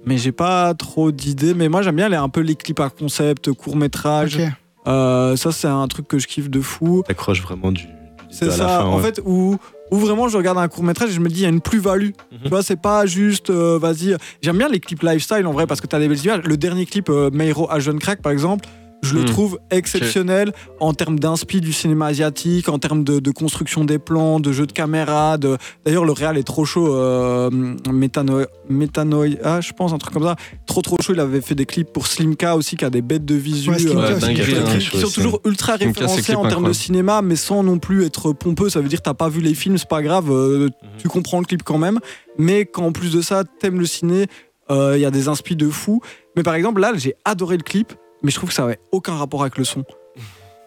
mais 0.06 0.18
j'ai 0.18 0.34
pas 0.34 0.74
trop 0.74 1.14
d'idées. 1.14 1.54
Mais 1.54 1.70
moi, 1.70 1.82
j'aime 1.82 1.96
bien 1.96 2.10
les, 2.10 2.18
un 2.18 2.28
peu 2.28 2.42
les 2.42 2.56
clips 2.56 2.82
à 2.82 2.90
concept, 2.90 3.54
court-métrage. 3.54 4.38
Euh, 4.86 5.38
ça, 5.38 5.54
c'est 5.54 5.70
un 5.70 5.88
truc 5.88 6.10
que 6.10 6.20
je 6.20 6.28
kiffe 6.28 6.50
de 6.50 6.60
fou. 6.60 7.04
T'accroches 7.08 7.42
vraiment 7.42 7.72
du, 7.72 7.84
du 7.84 7.90
C'est 8.30 8.52
ça, 8.52 8.64
la 8.64 8.68
fin. 8.80 8.86
en 8.86 8.98
ouais. 8.98 9.02
fait, 9.02 9.22
où, 9.26 9.56
où 9.92 9.98
vraiment 9.98 10.28
je 10.28 10.36
regarde 10.36 10.58
un 10.58 10.68
court-métrage 10.68 11.10
et 11.10 11.14
je 11.14 11.22
me 11.22 11.30
dis, 11.30 11.36
il 11.36 11.44
y 11.44 11.46
a 11.46 11.50
une 11.50 11.62
plus-value. 11.62 12.10
Mhm. 12.34 12.40
Tu 12.44 12.50
vois, 12.50 12.62
c'est 12.64 12.76
pas 12.82 13.06
juste, 13.06 13.50
euh, 13.50 13.80
vas-y. 13.80 14.18
J'aime 14.42 14.58
bien 14.58 14.68
les 14.68 14.82
clips 14.82 15.02
lifestyle 15.02 15.48
en 15.48 15.54
vrai 15.54 15.68
parce 15.68 15.80
que 15.80 15.88
t'as 15.88 16.00
des 16.00 16.10
belles 16.10 16.22
images. 16.22 16.42
Le 16.44 16.58
dernier 16.58 16.86
clip, 16.86 17.10
euh, 17.10 17.30
Meiro 17.32 17.72
à 17.72 17.80
Jeune 17.80 18.00
Crack, 18.00 18.22
par 18.22 18.34
exemple, 18.34 18.68
je 19.06 19.14
le 19.16 19.22
Mhm. 19.22 19.26
trouve 19.28 19.60
exceptionnel 19.72 20.52
en 20.80 20.94
termes 20.94 21.20
d'inspi 21.20 21.62
du 21.62 21.72
cinéma 21.74 22.08
asiatique, 22.08 22.68
en 22.70 22.80
termes 22.80 23.04
de, 23.04 23.20
de 23.20 23.32
construction 23.32 23.86
des 23.86 24.00
plans, 24.00 24.40
de 24.40 24.52
jeu 24.52 24.66
de 24.66 24.72
caméra. 24.72 25.38
De... 25.38 25.58
D'ailleurs, 25.86 26.06
le 26.06 26.12
réal 26.12 26.38
est 26.38 26.44
trop 26.44 26.66
chaud. 26.66 26.94
Euh, 26.94 27.50
Métano- 27.92 28.46
Métanoïa, 28.70 29.62
je 29.62 29.74
pense, 29.74 29.94
un 29.94 29.98
truc 29.98 30.14
comme 30.14 30.24
ça. 30.24 30.36
Trop, 30.66 30.82
trop 30.82 30.98
chaud. 31.02 31.14
Il 31.14 31.20
avait 31.20 31.42
fait 31.42 31.56
des 31.56 31.66
clips 31.66 31.92
pour 31.92 32.08
Slimka 32.08 32.56
aussi, 32.56 32.76
qui 32.76 32.86
a 32.86 32.90
des 32.90 33.02
bêtes 33.02 33.26
de 33.26 33.36
visu. 33.36 33.70
Ouais, 33.70 33.80
Slimka 33.80 34.02
euh, 34.02 34.20
qui- 34.20 34.56
hein, 34.56 34.78
qui, 34.80 34.98
sont 35.00 35.10
toujours 35.10 35.40
ultra 35.46 35.76
référencés 35.76 36.36
en 36.36 36.48
termes 36.48 36.68
de 36.68 36.74
cinéma, 36.74 37.22
mais 37.22 37.36
sans 37.36 37.64
non 37.64 37.78
plus 37.80 38.06
être 38.06 38.34
pompeux. 38.34 38.70
Ça 38.70 38.82
veut 38.82 38.88
dire 38.90 39.00
que 39.00 39.04
t'as 39.06 39.14
pas 39.14 39.30
vu 39.30 39.42
les 39.42 39.54
films, 39.54 39.78
c'est 39.78 39.90
pas 39.90 40.02
grave. 40.02 40.32
euh, 40.32 40.70
tu 40.98 41.08
comprends 41.08 41.40
le 41.40 41.46
clip 41.46 41.64
quand 41.64 41.78
même. 41.78 42.00
Mais 42.38 42.66
quand 42.66 42.86
en 42.86 42.92
plus 42.92 43.12
de 43.14 43.22
ça, 43.22 43.44
t'aimes 43.60 43.80
le 43.80 43.86
ciné, 43.86 44.28
euh, 44.72 44.94
il 44.98 45.02
y 45.02 45.06
a 45.06 45.12
des 45.12 45.28
inspi 45.28 45.56
de 45.56 45.70
fou. 45.70 46.02
Mais 46.36 46.44
par 46.44 46.56
exemple, 46.56 46.82
là, 46.82 46.92
j'ai 46.96 47.16
adoré 47.24 47.58
le 47.58 47.64
clip, 47.64 47.94
mais 48.26 48.32
je 48.32 48.36
trouve 48.38 48.50
que 48.50 48.56
ça 48.56 48.64
avait 48.66 48.80
aucun 48.92 49.14
rapport 49.14 49.42
avec 49.42 49.58
le 49.58 49.64
son. 49.64 49.84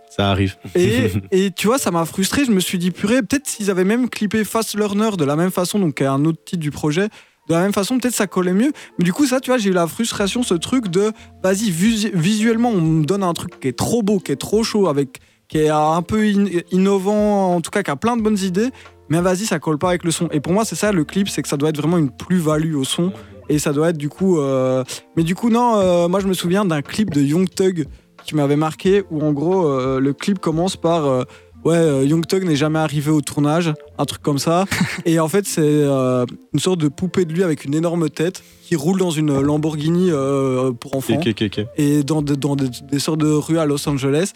Ça 0.09 0.31
arrive. 0.31 0.57
Et, 0.75 1.11
et 1.47 1.51
tu 1.51 1.67
vois, 1.67 1.79
ça 1.79 1.91
m'a 1.91 2.05
frustré. 2.05 2.45
Je 2.45 2.51
me 2.51 2.61
suis 2.61 2.79
dit, 2.79 2.91
purée, 2.91 3.21
peut-être 3.23 3.47
s'ils 3.47 3.71
avaient 3.71 3.85
même 3.85 4.09
clippé 4.09 4.45
Fast 4.45 4.75
Learner 4.77 5.11
de 5.19 5.25
la 5.25 5.37
même 5.37 5.51
façon, 5.51 5.79
donc 5.79 6.01
un 6.01 6.25
autre 6.25 6.39
titre 6.45 6.61
du 6.63 6.71
projet, 6.71 7.09
de 7.49 7.55
la 7.55 7.61
même 7.61 7.73
façon, 7.73 7.99
peut-être 7.99 8.15
ça 8.15 8.27
collait 8.27 8.53
mieux. 8.55 8.73
Mais 8.99 9.05
du 9.05 9.13
coup, 9.13 9.27
ça, 9.27 9.41
tu 9.41 9.51
vois, 9.51 9.59
j'ai 9.59 9.71
eu 9.71 9.73
la 9.75 9.87
frustration, 9.87 10.43
ce 10.43 10.55
truc 10.55 10.89
de, 10.89 11.13
vas-y, 11.43 11.71
vis- 11.71 12.11
visuellement, 12.15 12.71
on 12.71 12.81
me 12.81 13.05
donne 13.05 13.23
un 13.23 13.33
truc 13.35 13.59
qui 13.61 13.69
est 13.69 13.79
trop 13.79 14.03
beau, 14.03 14.19
qui 14.19 14.33
est 14.33 14.37
trop 14.37 14.63
chaud, 14.65 14.89
avec, 14.89 15.19
qui 15.49 15.59
est 15.59 15.69
un 15.71 16.03
peu 16.03 16.21
in- 16.23 16.47
innovant, 16.73 17.55
en 17.55 17.61
tout 17.61 17.71
cas, 17.71 17.83
qui 17.83 17.91
a 17.91 17.97
plein 17.97 18.17
de 18.17 18.23
bonnes 18.23 18.39
idées. 18.39 18.69
Mais 19.11 19.21
vas-y, 19.23 19.47
ça 19.47 19.59
colle 19.59 19.79
pas 19.79 19.89
avec 19.89 20.05
le 20.05 20.11
son. 20.11 20.29
Et 20.31 20.41
pour 20.41 20.53
moi, 20.53 20.65
c'est 20.67 20.77
ça 20.77 20.93
le 20.93 21.05
clip, 21.05 21.29
c'est 21.31 21.41
que 21.43 21.49
ça 21.49 21.57
doit 21.57 21.71
être 21.71 21.79
vraiment 21.79 21.97
une 21.97 22.11
plus-value 22.11 22.75
au 22.75 22.85
son. 22.85 23.13
Et 23.49 23.59
ça 23.59 23.73
doit 23.73 23.91
être 23.91 23.99
du 23.99 24.09
coup. 24.09 24.39
euh, 24.39 24.85
Mais 25.17 25.23
du 25.23 25.35
coup, 25.35 25.51
non, 25.51 25.77
euh, 25.77 26.09
moi 26.09 26.21
je 26.21 26.27
me 26.27 26.35
souviens 26.35 26.65
d'un 26.65 26.83
clip 26.83 27.11
de 27.11 27.21
Young 27.21 27.49
Thug 27.49 27.87
qui 28.25 28.35
m'avait 28.35 28.57
marqué 28.57 29.05
où 29.11 29.23
en 29.23 29.33
gros 29.33 29.67
euh, 29.67 30.01
le 30.01 30.13
clip 30.13 30.39
commence 30.39 30.77
par 30.77 31.25
ouais, 31.65 32.07
Young 32.07 32.27
Thug 32.27 32.45
n'est 32.45 32.57
jamais 32.57 32.79
arrivé 32.79 33.11
au 33.11 33.21
tournage, 33.21 33.73
un 33.97 34.05
truc 34.05 34.23
comme 34.23 34.39
ça. 34.39 34.67
et 35.07 35.19
en 35.19 35.29
fait, 35.29 35.47
c'est 35.47 35.83
une 35.85 36.61
sorte 36.61 36.81
de 36.81 36.89
poupée 36.89 37.25
de 37.25 37.33
lui 37.33 37.43
avec 37.43 37.65
une 37.65 37.75
énorme 37.75 38.11
tête 38.11 38.43
qui 38.63 38.77
roule 38.77 38.99
dans 38.99 39.11
une 39.11 39.41
Lamborghini 39.41 40.11
pour 40.81 40.97
enfants 40.97 41.21
et 41.77 42.03
dans, 42.03 42.23
des 42.23 42.99
sortes 42.99 43.21
de 43.21 43.31
rues 43.31 43.59
à 43.59 43.65
Los 43.65 43.89
Angeles. 43.89 44.33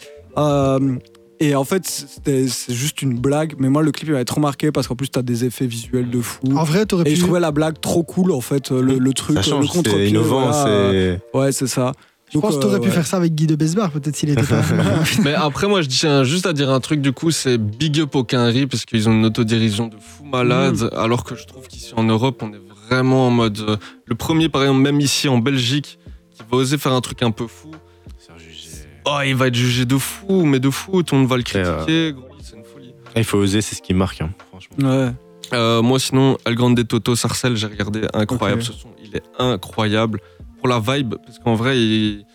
Euh, 1.43 1.49
et 1.49 1.55
en 1.55 1.63
fait, 1.63 1.85
c'était- 1.87 2.47
c'est 2.47 2.73
juste 2.73 3.01
une 3.01 3.17
blague. 3.19 3.55
Mais 3.57 3.69
moi, 3.69 3.83
le 3.83 3.91
clip 3.91 4.07
il 4.07 4.11
m'avait 4.13 4.25
trop 4.25 4.41
marqué 4.41 4.71
parce 4.71 4.87
qu'en 4.87 4.95
plus, 4.95 5.09
t'as 5.09 5.21
des 5.21 5.45
effets 5.45 5.67
visuels 5.67 6.09
de 6.09 6.21
fou. 6.21 6.39
En 6.55 6.63
vrai, 6.63 6.85
t'aurais 6.85 7.03
Et 7.09 7.13
pu. 7.13 7.15
je 7.17 7.21
trouvais 7.23 7.39
la 7.39 7.51
blague 7.51 7.79
trop 7.81 8.03
cool, 8.03 8.31
en 8.31 8.41
fait, 8.41 8.71
le, 8.71 8.97
le 8.97 9.13
truc, 9.13 9.35
Ça 9.37 9.41
le 9.41 9.47
change, 9.47 9.67
contre-pied. 9.69 10.05
c'est 10.05 10.09
innovant, 10.09 10.49
voilà. 10.51 10.65
c'est. 10.65 11.19
Ouais, 11.37 11.51
c'est 11.51 11.67
ça. 11.67 11.91
Je 12.33 12.39
pense 12.39 12.55
que 12.55 12.61
t'aurais 12.61 12.79
pu 12.79 12.87
ouais. 12.87 12.93
faire 12.93 13.05
ça 13.05 13.17
avec 13.17 13.35
Guy 13.35 13.45
de 13.45 13.55
Besbar, 13.55 13.91
peut-être 13.91 14.15
s'il 14.15 14.31
était 14.31 14.41
pas. 14.41 14.61
Mais 15.23 15.35
après, 15.35 15.67
moi, 15.67 15.83
je 15.83 15.87
tiens 15.87 16.23
juste 16.23 16.47
à 16.47 16.53
dire 16.53 16.71
un 16.71 16.79
truc, 16.79 16.99
du 16.99 17.11
coup, 17.11 17.29
c'est 17.29 17.59
big 17.59 17.99
up 17.99 18.15
au 18.15 18.23
Quinry, 18.23 18.65
parce 18.65 18.85
qu'ils 18.85 19.07
ont 19.07 19.11
une 19.11 19.25
autodérision 19.25 19.87
de 19.87 19.97
fou 19.99 20.23
malade, 20.25 20.77
Mm. 20.91 20.97
alors 20.97 21.23
que 21.25 21.35
je 21.35 21.45
trouve 21.45 21.67
qu'ici 21.67 21.93
en 21.95 22.01
Europe, 22.03 22.41
on 22.41 22.51
est 22.51 22.61
vraiment 22.89 23.27
en 23.27 23.29
mode. 23.29 23.59
euh, 23.59 23.77
le 24.05 24.15
premier, 24.15 24.49
par 24.49 24.63
exemple, 24.63 24.81
même 24.81 24.99
ici 24.99 25.27
en 25.29 25.37
Belgique, 25.37 25.99
qui 26.35 26.41
va 26.49 26.57
oser 26.57 26.79
faire 26.79 26.93
un 26.93 27.01
truc 27.01 27.21
un 27.21 27.29
peu 27.29 27.45
fou, 27.45 27.69
oh, 29.05 29.19
il 29.25 29.35
va 29.35 29.47
être 29.47 29.55
jugé 29.55 29.85
de 29.85 29.97
fou, 29.97 30.45
mais 30.45 30.59
de 30.59 30.69
fou, 30.69 31.03
tout 31.03 31.15
le 31.15 31.21
monde 31.21 31.29
va 31.29 31.37
le 31.37 31.43
critiquer, 31.43 32.13
c'est 32.41 32.55
une 32.57 32.63
folie. 32.63 32.93
Ah, 33.07 33.11
Il 33.19 33.23
faut 33.23 33.37
oser, 33.37 33.61
c'est 33.61 33.75
ce 33.75 33.81
qui 33.81 33.93
marque, 33.93 34.21
hein, 34.21 34.29
franchement. 34.49 34.75
Ouais. 34.89 35.11
Euh, 35.53 35.81
moi, 35.81 35.99
sinon, 35.99 36.37
El 36.45 36.55
Grande 36.55 36.87
Toto 36.87 37.15
Sarcel, 37.15 37.55
j'ai 37.55 37.67
regardé, 37.67 38.01
incroyable 38.13 38.63
ce 38.63 38.73
son, 38.73 38.89
il 39.03 39.15
est 39.15 39.23
incroyable. 39.39 40.19
Pour 40.59 40.67
la 40.67 40.79
vibe, 40.79 41.15
parce 41.25 41.39
qu'en 41.39 41.55
vrai, 41.55 41.77
il, 41.77 42.25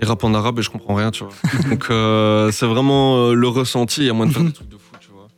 il 0.00 0.06
rappe 0.08 0.24
en 0.24 0.32
arabe 0.34 0.58
et 0.58 0.62
je 0.62 0.70
comprends 0.70 0.94
rien, 0.94 1.10
tu 1.10 1.24
vois. 1.24 1.32
Donc, 1.70 1.86
euh, 1.90 2.50
c'est 2.50 2.66
vraiment 2.66 3.16
euh, 3.28 3.34
le 3.34 3.46
ressenti, 3.48 4.00
il 4.00 4.06
y 4.06 4.10
a 4.10 4.14
moins 4.14 4.26
de 4.26 4.32
faire 4.32 4.42
des 4.42 4.52
trucs 4.52 4.68
de 4.68 4.76
fou, 4.76 4.94
tu 5.00 5.10
vois. 5.12 5.28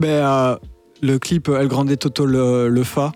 Mais 0.00 0.08
euh, 0.10 0.56
le 1.02 1.18
clip 1.18 1.48
El 1.48 1.68
Grande 1.68 1.96
Toto 1.98 2.26
le, 2.26 2.68
le 2.68 2.82
Fa, 2.84 3.12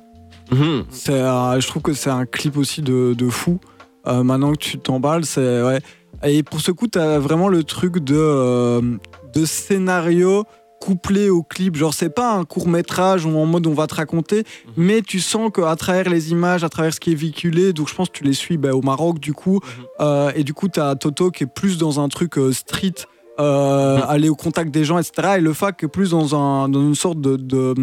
Mhm. 0.53 0.85
c'est, 0.91 1.13
euh, 1.13 1.61
je 1.61 1.67
trouve 1.69 1.83
que 1.83 1.93
c'est 1.93 2.11
un 2.11 2.27
clip 2.27 2.57
aussi 2.57 2.83
de, 2.83 3.15
de 3.17 3.29
fou. 3.29 3.61
Euh, 4.09 4.25
maintenant 4.25 4.51
que 4.53 4.59
tu 4.59 4.79
t'emballes, 4.79 5.25
c'est 5.25 5.63
ouais. 5.63 5.81
Et 6.25 6.43
pour 6.43 6.61
ce 6.61 6.71
coup, 6.71 6.87
t'as 6.87 7.19
vraiment 7.19 7.49
le 7.49 7.65
truc 7.65 7.99
de, 7.99 8.15
euh, 8.17 8.81
de 9.35 9.45
scénario 9.45 10.45
couplé 10.81 11.29
au 11.29 11.43
clip. 11.43 11.77
Genre, 11.77 11.93
c'est 11.93 12.09
pas 12.11 12.33
un 12.35 12.45
court 12.45 12.67
métrage 12.69 13.27
où 13.27 13.37
en 13.39 13.45
mode 13.47 13.67
on 13.67 13.75
va 13.75 13.87
te 13.87 13.95
raconter, 13.95 14.45
mais 14.77 15.03
tu 15.03 15.21
sens 15.21 15.51
qu'à 15.55 15.77
travers 15.77 16.09
les 16.09 16.31
images, 16.31 16.65
à 16.65 16.69
travers 16.71 16.95
ce 16.95 17.01
qui 17.01 17.13
est 17.13 17.15
véhiculé, 17.15 17.73
donc 17.75 17.89
je 17.91 17.95
pense 17.95 18.09
que 18.09 18.17
tu 18.17 18.25
les 18.25 18.33
suis 18.33 18.57
bah, 18.57 18.73
au 18.73 18.81
Maroc 18.81 19.19
du 19.19 19.35
coup, 19.35 19.61
euh, 20.01 20.33
et 20.35 20.43
du 20.43 20.55
coup 20.55 20.69
t'as 20.69 20.95
Toto 20.95 21.31
qui 21.31 21.45
est 21.45 21.47
plus 21.47 21.77
dans 21.77 22.01
un 22.01 22.09
truc 22.09 22.39
euh, 22.39 22.53
street. 22.53 22.95
euh, 23.39 23.97
Mhm. 23.99 24.05
aller 24.09 24.29
au 24.29 24.35
contact 24.35 24.71
des 24.71 24.85
gens, 24.85 24.99
etc. 24.99 25.37
Et 25.39 25.41
le 25.41 25.55
fac 25.55 25.83
est 25.83 25.89
plus 25.89 26.11
dans, 26.11 26.35
un, 26.35 26.69
dans 26.69 26.81
une 26.83 26.95
sorte 26.95 27.21
de, 27.23 27.37
de, 27.37 27.75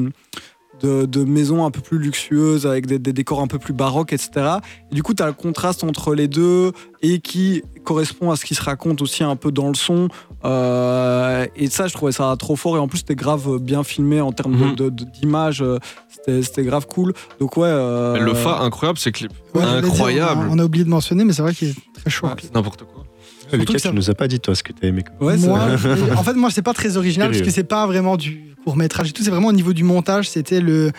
de, 0.81 1.05
de 1.05 1.23
maison 1.23 1.65
un 1.65 1.71
peu 1.71 1.81
plus 1.81 1.97
luxueuse, 1.97 2.65
avec 2.67 2.85
des, 2.85 2.99
des 2.99 3.13
décors 3.13 3.41
un 3.41 3.47
peu 3.47 3.59
plus 3.59 3.73
baroques, 3.73 4.13
etc. 4.13 4.57
Et 4.91 4.95
du 4.95 5.03
coup, 5.03 5.13
tu 5.13 5.23
as 5.23 5.27
le 5.27 5.33
contraste 5.33 5.83
entre 5.83 6.13
les 6.13 6.27
deux 6.27 6.71
et 7.01 7.19
qui 7.19 7.63
correspond 7.83 8.31
à 8.31 8.35
ce 8.35 8.45
qui 8.45 8.53
se 8.55 8.61
raconte 8.61 9.01
aussi 9.01 9.23
un 9.23 9.35
peu 9.35 9.51
dans 9.51 9.69
le 9.69 9.75
son. 9.75 10.09
Euh, 10.45 11.45
et 11.55 11.67
ça, 11.69 11.87
je 11.87 11.93
trouvais 11.93 12.11
ça 12.11 12.35
trop 12.37 12.55
fort. 12.55 12.75
Et 12.77 12.79
en 12.79 12.87
plus, 12.87 12.99
c'était 12.99 13.15
grave 13.15 13.57
bien 13.59 13.83
filmé 13.83 14.21
en 14.21 14.31
termes 14.31 14.55
Mhm. 14.55 14.75
de- 14.75 14.89
de- 14.89 15.03
d'image. 15.05 15.61
euh, 15.61 15.77
c'était 16.09 16.41
c'était 16.43 16.63
grave 16.63 16.85
cool. 16.87 17.13
Donc, 17.39 17.57
ouais. 17.57 17.67
euh, 17.69 18.17
Le 18.19 18.33
Fa, 18.33 18.59
incroyable, 18.61 18.99
ces 18.99 19.11
clips. 19.11 19.31
Ouais, 19.53 19.61
j'allais 19.63 19.81
dire, 19.81 19.91
incroyable. 19.91 20.41
on, 20.47 20.51
a, 20.51 20.55
on 20.55 20.59
a 20.59 20.63
oublié 20.65 20.83
de 20.85 20.89
mentionner, 20.89 21.23
mais 21.23 21.33
c'est 21.33 21.41
vrai 21.41 21.53
qu'il 21.53 21.69
est 21.69 21.75
très 21.93 22.09
chaud. 22.09 22.27
Ouais. 22.27 22.33
N'importe 22.53 22.83
quoi. 22.83 23.03
Surtout 23.49 23.57
Lucas, 23.57 23.79
ça- 23.79 23.89
tu 23.89 23.95
nous 23.95 24.09
as 24.09 24.13
pas 24.15 24.27
dit, 24.27 24.39
toi, 24.39 24.55
ce 24.55 24.63
que 24.63 24.73
t'as 24.73 24.87
aimé. 24.87 25.03
quoi. 25.03 25.27
Ouais, 25.27 25.37
Moi, 25.37 25.59
en 26.17 26.23
fait, 26.23 26.33
moi, 26.33 26.49
c'est 26.51 26.61
pas 26.61 26.73
très 26.73 26.97
original 26.97 27.29
parce 27.29 27.41
que 27.41 27.49
c'est 27.49 27.63
pas 27.63 27.85
vraiment 27.87 28.17
du 28.17 28.55
court 28.63 28.75
métrage 28.77 29.09
et 29.09 29.13
tout. 29.13 29.23
C'est 29.23 29.29
vraiment 29.31 29.47
au 29.49 29.53
niveau 29.53 29.73
du 29.73 29.83
montage. 29.83 30.29
C'était 30.29 30.59
le, 30.61 30.91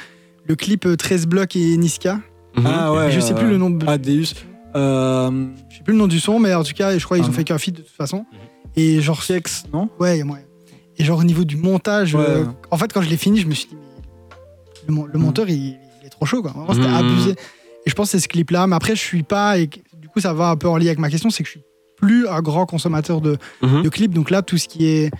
le 0.46 0.56
clip 0.56 0.86
euh, 0.86 0.96
13 0.96 1.26
blocs 1.26 1.56
et 1.56 1.76
Niska. 1.76 2.20
Mhm. 2.56 2.66
Ah 2.66 2.92
ouais. 2.92 3.10
je 3.10 3.20
sais 3.20 3.34
plus 3.34 3.46
euh, 3.46 3.50
le 3.50 3.56
nom. 3.58 3.70
de- 3.70 3.86
Adeus. 3.86 4.34
Euh, 4.76 5.30
Je 5.70 5.76
sais 5.76 5.82
plus 5.82 5.92
le 5.92 5.98
nom 5.98 6.06
du 6.06 6.20
son, 6.20 6.38
mais 6.38 6.54
en 6.54 6.62
tout 6.64 6.74
cas, 6.74 6.96
je 6.98 7.04
crois 7.04 7.16
qu'ils 7.16 7.26
Ah 7.26 7.30
ont 7.30 7.32
fait 7.32 7.44
qu'un 7.44 7.58
feat 7.58 7.76
de 7.76 7.82
toute 7.82 7.94
façon. 7.96 8.24
Et 8.76 9.00
genre, 9.00 9.22
Fiex, 9.22 9.64
non? 9.72 9.88
Ouais, 9.98 10.22
moyen. 10.22 10.44
Et 10.98 11.04
genre 11.04 11.18
au 11.20 11.24
niveau 11.24 11.44
du 11.44 11.56
montage, 11.56 12.14
Ouais. 12.14 12.24
euh, 12.26 12.44
en 12.70 12.76
fait, 12.76 12.92
quand 12.92 13.02
je 13.02 13.08
l'ai 13.08 13.16
fini, 13.16 13.40
je 13.40 13.46
me 13.46 13.54
suis 13.54 13.68
dit, 13.68 13.76
mais 13.76 14.88
le, 14.88 14.94
mon- 14.94 15.06
le 15.06 15.18
Mhm. 15.18 15.24
monteur, 15.24 15.48
il, 15.48 15.56
il 16.00 16.06
est 16.06 16.10
trop 16.10 16.26
chaud, 16.26 16.42
quoi. 16.42 16.50
Vraiment, 16.52 16.72
c'était 16.74 16.88
Mhm. 16.88 16.94
abusé. 16.94 17.30
Et 17.86 17.90
je 17.90 17.94
pense 17.94 18.06
que 18.08 18.12
c'est 18.18 18.22
ce 18.22 18.28
clip-là. 18.28 18.66
Mais 18.66 18.76
après, 18.76 18.94
je 18.96 19.00
suis 19.00 19.22
pas. 19.22 19.58
Et 19.58 19.66
du 19.68 20.08
coup, 20.12 20.20
ça 20.20 20.32
va 20.32 20.50
un 20.50 20.56
peu 20.56 20.68
en 20.68 20.76
lien 20.76 20.86
avec 20.86 20.98
ma 20.98 21.08
question, 21.10 21.30
c'est 21.30 21.42
que 21.42 21.46
je 21.46 21.52
suis 21.52 21.62
plus 22.00 22.26
un 22.28 22.40
grand 22.40 22.66
consommateur 22.66 23.20
de, 23.20 23.36
Mhm. 23.62 23.82
de 23.82 23.88
clips. 23.88 24.12
Donc 24.14 24.30
là, 24.30 24.42
tout 24.42 24.56
ce 24.58 24.68
qui 24.68 24.86
est. 24.86 25.10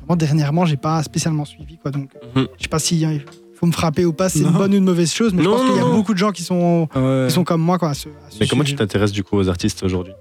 Vraiment, 0.00 0.16
dernièrement, 0.16 0.64
j'ai 0.66 0.76
pas 0.76 1.02
spécialement 1.02 1.44
suivi, 1.44 1.78
quoi. 1.78 1.90
Donc, 1.90 2.10
Mhm. 2.34 2.46
je 2.56 2.62
sais 2.62 2.68
pas 2.68 2.78
si 2.78 3.04
hein, 3.04 3.12
il 3.12 3.22
faut 3.54 3.66
me 3.66 3.72
frapper 3.72 4.04
ou 4.04 4.12
pas, 4.12 4.28
c'est 4.28 4.40
une 4.40 4.50
bonne 4.52 4.72
ou 4.72 4.76
une 4.76 4.84
mauvaise 4.84 5.12
chose, 5.12 5.32
mais 5.34 5.42
Non, 5.42 5.52
je 5.52 5.56
pense 5.58 5.66
qu'il 5.68 5.76
y 5.76 5.80
a 5.80 5.88
non, 5.88 5.94
beaucoup 5.94 6.12
de 6.14 6.18
gens 6.18 6.30
qui 6.30 6.42
sont, 6.42 6.88
Ouais. 6.94 7.26
qui 7.28 7.34
sont 7.34 7.44
comme 7.44 7.60
moi, 7.62 7.78
quoi. 7.78 7.90
à 7.90 7.94
ce- 7.94 8.08
à 8.08 8.30
ce 8.30 8.36
Mais 8.40 8.46
comment 8.46 8.64
tu 8.64 8.74
t'intéresses 8.74 9.12
du 9.12 9.24
coup 9.24 9.36
aux 9.36 9.48
artistes 9.48 9.82
aujourd'hui? 9.82 10.12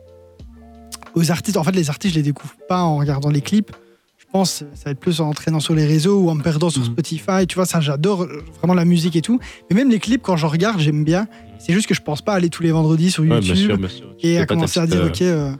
Aux 1.16 1.32
artistes. 1.32 1.58
En 1.58 1.64
fait, 1.64 1.72
les 1.72 1.90
artistes, 1.90 2.14
je 2.14 2.20
les 2.20 2.24
découvre 2.24 2.54
pas 2.68 2.82
en 2.84 2.98
regardant 2.98 3.30
les 3.30 3.42
clips. 3.42 3.72
Je 4.18 4.26
pense 4.32 4.60
que 4.60 4.66
ça 4.78 4.86
va 4.86 4.92
être 4.92 5.00
plus 5.00 5.22
en 5.22 5.30
entraînant 5.30 5.60
sur 5.60 5.74
les 5.74 5.86
réseaux 5.86 6.20
ou 6.22 6.30
en 6.30 6.36
me 6.36 6.44
perdant 6.44 6.70
sur 6.70 6.82
Mhm. 6.82 6.88
Spotify. 6.88 7.48
Tu 7.48 7.56
vois, 7.56 7.66
ça, 7.66 7.80
j'adore 7.80 8.24
euh, 8.24 8.44
vraiment 8.60 8.74
la 8.74 8.86
musique 8.86 9.16
et 9.16 9.22
tout. 9.22 9.40
Mais 9.70 9.76
même 9.76 9.90
les 9.90 10.00
clips, 10.00 10.22
quand 10.22 10.36
j'en 10.38 10.50
regarde, 10.50 10.80
j'aime 10.80 11.04
bien. 11.04 11.28
C'est 11.60 11.74
juste 11.74 11.88
que 11.88 11.94
je 11.96 12.02
pense 12.02 12.22
pas 12.22 12.34
aller 12.34 12.50
tous 12.50 12.62
les 12.62 12.72
vendredis 12.72 13.10
sur 13.12 13.24
Ouais, 13.24 13.30
YouTube 13.30 13.56
bien 13.56 13.66
sûr, 13.68 13.78
bien 13.78 13.88
sûr. 13.90 14.08
Tu 14.18 14.28
et 14.28 14.38
à 14.40 14.46
commencer 14.46 14.80
à 14.80 14.86
dire, 14.86 15.02
euh, 15.02 15.08
ok, 15.08 15.22
euh, 15.22 15.52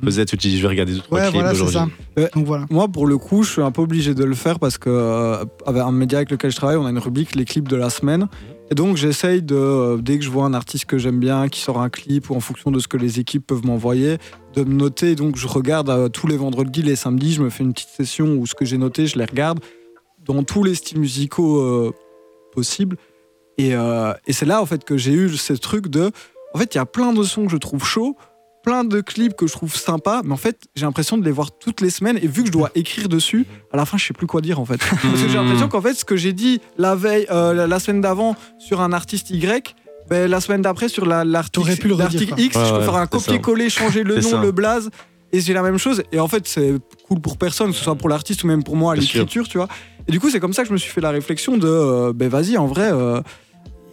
pesette 0.00 0.32
où 0.32 0.36
tu 0.36 0.48
dis 0.48 0.56
je 0.56 0.62
vais 0.62 0.68
regarder 0.68 0.94
deux, 0.94 1.00
trois 1.00 1.18
ouais, 1.18 1.24
clips 1.28 1.34
voilà, 1.34 1.52
aujourd'hui. 1.52 1.78
Donc 2.34 2.46
voilà. 2.46 2.66
Moi, 2.70 2.88
pour 2.88 3.06
le 3.06 3.18
coup, 3.18 3.42
je 3.42 3.52
suis 3.52 3.62
un 3.62 3.70
peu 3.70 3.82
obligé 3.82 4.14
de 4.14 4.24
le 4.24 4.34
faire 4.34 4.58
parce 4.58 4.78
que 4.78 4.90
euh, 4.90 5.44
avec 5.66 5.82
un 5.82 5.92
média 5.92 6.18
avec 6.18 6.30
lequel 6.30 6.50
je 6.50 6.56
travaille, 6.56 6.76
on 6.76 6.86
a 6.86 6.90
une 6.90 6.98
rubrique 6.98 7.34
les 7.34 7.44
clips 7.44 7.68
de 7.68 7.76
la 7.76 7.90
semaine. 7.90 8.28
Et 8.70 8.76
donc, 8.76 8.96
j'essaye 8.96 9.42
de, 9.42 9.56
euh, 9.56 9.96
dès 9.96 10.16
que 10.18 10.24
je 10.24 10.30
vois 10.30 10.44
un 10.44 10.54
artiste 10.54 10.84
que 10.84 10.96
j'aime 10.96 11.18
bien, 11.18 11.48
qui 11.48 11.60
sort 11.60 11.80
un 11.80 11.88
clip 11.88 12.30
ou 12.30 12.36
en 12.36 12.40
fonction 12.40 12.70
de 12.70 12.78
ce 12.78 12.86
que 12.86 12.96
les 12.96 13.18
équipes 13.18 13.44
peuvent 13.44 13.66
m'envoyer, 13.66 14.18
de 14.54 14.62
me 14.62 14.74
noter. 14.74 15.16
Donc, 15.16 15.36
je 15.36 15.48
regarde 15.48 15.90
euh, 15.90 16.08
tous 16.08 16.28
les 16.28 16.36
vendredis, 16.36 16.82
les 16.82 16.94
samedis, 16.94 17.32
je 17.32 17.42
me 17.42 17.50
fais 17.50 17.64
une 17.64 17.72
petite 17.72 17.88
session 17.88 18.36
où 18.36 18.46
ce 18.46 18.54
que 18.54 18.64
j'ai 18.64 18.78
noté, 18.78 19.08
je 19.08 19.18
les 19.18 19.24
regarde 19.24 19.58
dans 20.24 20.44
tous 20.44 20.62
les 20.62 20.76
styles 20.76 21.00
musicaux 21.00 21.60
euh, 21.60 21.92
possibles. 22.52 22.96
Et, 23.58 23.74
euh, 23.74 24.12
et 24.26 24.32
c'est 24.32 24.46
là, 24.46 24.62
en 24.62 24.66
fait, 24.66 24.84
que 24.84 24.96
j'ai 24.96 25.12
eu 25.12 25.36
ce 25.36 25.52
truc 25.54 25.88
de. 25.88 26.12
En 26.54 26.58
fait, 26.58 26.74
il 26.74 26.78
y 26.78 26.80
a 26.80 26.86
plein 26.86 27.12
de 27.12 27.22
sons 27.24 27.46
que 27.46 27.52
je 27.52 27.56
trouve 27.56 27.84
chauds, 27.84 28.16
plein 28.62 28.84
de 28.84 29.00
clips 29.00 29.34
que 29.34 29.46
je 29.46 29.52
trouve 29.52 29.74
sympas, 29.74 30.22
mais 30.24 30.32
en 30.32 30.36
fait, 30.38 30.64
j'ai 30.74 30.84
l'impression 30.84 31.16
de 31.18 31.24
les 31.24 31.30
voir 31.30 31.50
toutes 31.58 31.80
les 31.80 31.90
semaines. 31.90 32.18
Et 32.22 32.26
vu 32.26 32.42
que 32.42 32.48
je 32.48 32.52
dois 32.52 32.70
écrire 32.74 33.08
dessus, 33.08 33.46
à 33.72 33.76
la 33.76 33.86
fin, 33.86 33.96
je 33.96 34.06
sais 34.06 34.14
plus 34.14 34.26
quoi 34.26 34.40
dire, 34.40 34.60
en 34.60 34.64
fait. 34.64 34.78
Parce 34.90 35.02
que 35.02 35.28
j'ai 35.28 35.34
l'impression 35.34 35.68
qu'en 35.68 35.80
fait, 35.80 35.94
ce 35.94 36.04
que 36.04 36.16
j'ai 36.16 36.32
dit 36.32 36.60
la 36.78 36.94
veille, 36.94 37.26
euh, 37.30 37.66
la, 37.66 37.80
semaine 37.80 38.00
d'avant 38.00 38.36
sur 38.58 38.80
un 38.80 38.92
artiste 38.92 39.30
Y, 39.30 39.74
ben, 40.08 40.30
la 40.30 40.40
semaine 40.40 40.62
d'après 40.62 40.88
sur 40.88 41.06
l'article. 41.06 41.70
X, 41.70 42.56
Ouais, 42.56 42.64
je 42.64 42.70
peux 42.70 42.78
ouais, 42.78 42.84
faire 42.84 42.96
un 42.96 43.04
c'est 43.04 43.10
copier-coller, 43.10 43.70
changer 43.70 44.02
le 44.02 44.20
C'est 44.20 44.30
nom, 44.30 44.38
ça. 44.38 44.42
le 44.42 44.52
blaze. 44.52 44.90
Et 45.32 45.40
j'ai 45.40 45.52
la 45.52 45.62
même 45.62 45.78
chose. 45.78 46.02
Et 46.10 46.18
en 46.18 46.26
fait, 46.26 46.48
c'est 46.48 46.74
cool 47.06 47.20
pour 47.20 47.36
personne, 47.38 47.70
que 47.70 47.76
ce 47.76 47.84
soit 47.84 47.94
pour 47.94 48.08
l'artiste 48.08 48.42
ou 48.42 48.48
même 48.48 48.64
pour 48.64 48.74
moi 48.74 48.94
à 48.94 48.96
l'écriture, 48.96 49.46
tu 49.48 49.58
vois. 49.58 49.68
Et 50.08 50.12
du 50.12 50.18
coup, 50.18 50.28
c'est 50.28 50.40
comme 50.40 50.52
ça 50.52 50.62
que 50.62 50.68
je 50.68 50.72
me 50.72 50.78
suis 50.78 50.90
fait 50.90 51.00
la 51.00 51.10
réflexion 51.10 51.56
de, 51.56 51.68
euh, 51.68 52.12
ben 52.12 52.28
vas-y, 52.28 52.56
en 52.58 52.66
vrai, 52.66 52.90
euh, 52.92 53.20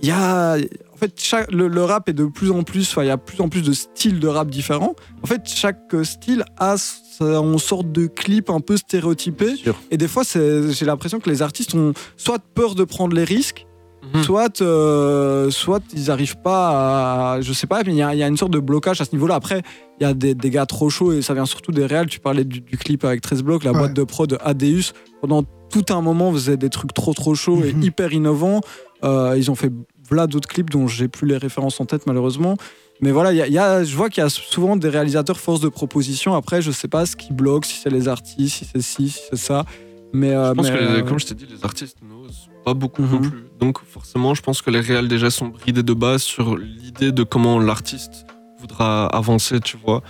il 0.01 0.07
y 0.07 0.11
a. 0.11 0.57
En 0.97 0.99
fait, 0.99 1.13
chaque- 1.21 1.51
le, 1.51 1.67
le 1.67 1.83
rap 1.83 2.09
est 2.09 2.13
de 2.13 2.25
plus 2.25 2.49
en 2.49 2.63
plus. 2.63 2.95
Il 2.97 3.05
y 3.05 3.09
a 3.11 3.17
plus 3.17 3.39
en 3.39 3.49
plus 3.49 3.61
de 3.61 3.71
styles 3.71 4.19
de 4.19 4.27
rap 4.27 4.49
différents. 4.49 4.95
En 5.23 5.27
fait, 5.27 5.41
chaque 5.45 5.93
euh, 5.93 6.03
style 6.03 6.43
a 6.57 6.75
son 6.77 7.57
sorte 7.59 7.91
de 7.91 8.07
clip 8.07 8.49
un 8.49 8.61
peu 8.61 8.77
stéréotypé. 8.77 9.53
Et 9.91 9.97
des 9.97 10.07
fois, 10.07 10.23
j'ai 10.33 10.85
l'impression 10.85 11.19
que 11.19 11.29
les 11.29 11.41
artistes 11.43 11.75
ont 11.75 11.93
soit 12.15 12.39
peur 12.39 12.73
de 12.73 12.83
prendre 12.83 13.15
les 13.15 13.23
risques, 13.23 13.65
Mhm. 14.13 14.23
soit, 14.23 14.61
euh, 14.61 15.51
soit 15.51 15.81
ils 15.93 16.05
n'arrivent 16.05 16.37
pas 16.41 17.33
à. 17.35 17.41
Je 17.41 17.53
sais 17.53 17.67
pas, 17.67 17.83
mais 17.85 17.91
il 17.93 17.97
y, 17.97 18.01
a- 18.01 18.13
il 18.15 18.19
y 18.19 18.23
a 18.23 18.27
une 18.27 18.37
sorte 18.37 18.53
de 18.53 18.59
blocage 18.59 18.99
à 19.01 19.05
ce 19.05 19.11
niveau-là. 19.13 19.35
Après, 19.35 19.61
il 19.99 20.03
y 20.03 20.05
a 20.07 20.13
des, 20.15 20.33
des 20.33 20.49
gars 20.49 20.65
trop 20.65 20.89
chauds 20.89 21.11
et 21.13 21.21
ça 21.21 21.33
vient 21.35 21.45
surtout 21.45 21.71
des 21.71 21.85
réels. 21.85 22.07
Tu 22.07 22.19
parlais 22.19 22.43
du, 22.45 22.61
du 22.61 22.77
clip 22.77 23.03
avec 23.05 23.21
13 23.21 23.43
blocs, 23.43 23.63
la 23.63 23.71
Ouais. 23.73 23.79
boîte 23.79 23.93
de 23.93 24.03
prod 24.03 24.27
de 24.29 24.37
Adeus. 24.43 24.93
Pendant 25.21 25.43
tout 25.69 25.85
un 25.89 26.01
moment, 26.01 26.31
faisait 26.31 26.57
des 26.57 26.69
trucs 26.69 26.93
trop 26.93 27.13
trop 27.13 27.35
chauds 27.35 27.57
Mhm. 27.57 27.83
et 27.83 27.85
hyper 27.85 28.13
innovants. 28.13 28.61
Euh, 29.03 29.35
ils 29.37 29.51
ont 29.51 29.55
fait 29.55 29.71
voilà 30.07 30.27
d'autres 30.27 30.47
clips 30.47 30.69
dont 30.69 30.87
j'ai 30.87 31.07
plus 31.07 31.27
les 31.27 31.37
références 31.37 31.79
en 31.81 31.85
tête 31.85 32.05
malheureusement. 32.07 32.57
Mais 33.01 33.11
voilà, 33.11 33.31
il 33.31 33.37
y 33.37 33.41
a- 33.41 33.47
y 33.47 33.57
a- 33.59 33.83
je 33.83 33.95
vois 33.95 34.09
qu'il 34.09 34.23
y 34.23 34.25
a 34.25 34.29
souvent 34.29 34.75
des 34.75 34.89
réalisateurs 34.89 35.39
force 35.39 35.59
de 35.59 35.69
proposition. 35.69 36.33
Après, 36.33 36.61
je 36.63 36.71
sais 36.71 36.87
pas 36.87 37.05
ce 37.05 37.15
qui 37.15 37.31
bloque, 37.31 37.65
si 37.65 37.75
c'est 37.79 37.91
les 37.91 38.07
artistes, 38.07 38.55
si 38.57 38.65
c'est 38.65 38.81
ci, 38.81 39.09
si 39.09 39.19
c'est 39.29 39.35
ça. 39.37 39.65
Mais, 40.13 40.31
euh, 40.31 40.49
Je 40.49 40.53
pense 40.53 40.65
mais, 40.67 40.73
que, 40.73 40.77
les- 40.79 40.85
euh, 40.85 41.03
comme 41.03 41.19
je 41.19 41.25
t'ai 41.27 41.35
dit, 41.35 41.45
les 41.47 41.63
artistes 41.63 41.97
n'osent 42.01 42.47
pas 42.65 42.73
beaucoup 42.73 43.03
Mhm. 43.03 43.11
non 43.11 43.21
plus. 43.21 43.43
Donc 43.59 43.79
forcément, 43.85 44.33
je 44.33 44.41
pense 44.41 44.61
que 44.63 44.71
les 44.71 44.79
réals 44.79 45.07
déjà 45.07 45.29
sont 45.29 45.47
bridés 45.49 45.83
de 45.83 45.93
base 45.93 46.23
sur 46.23 46.57
l'idée 46.57 47.11
de 47.11 47.23
comment 47.23 47.59
l'artiste 47.59 48.25
voudra 48.59 49.05
avancer, 49.07 49.59
tu 49.59 49.77
vois. 49.77 50.01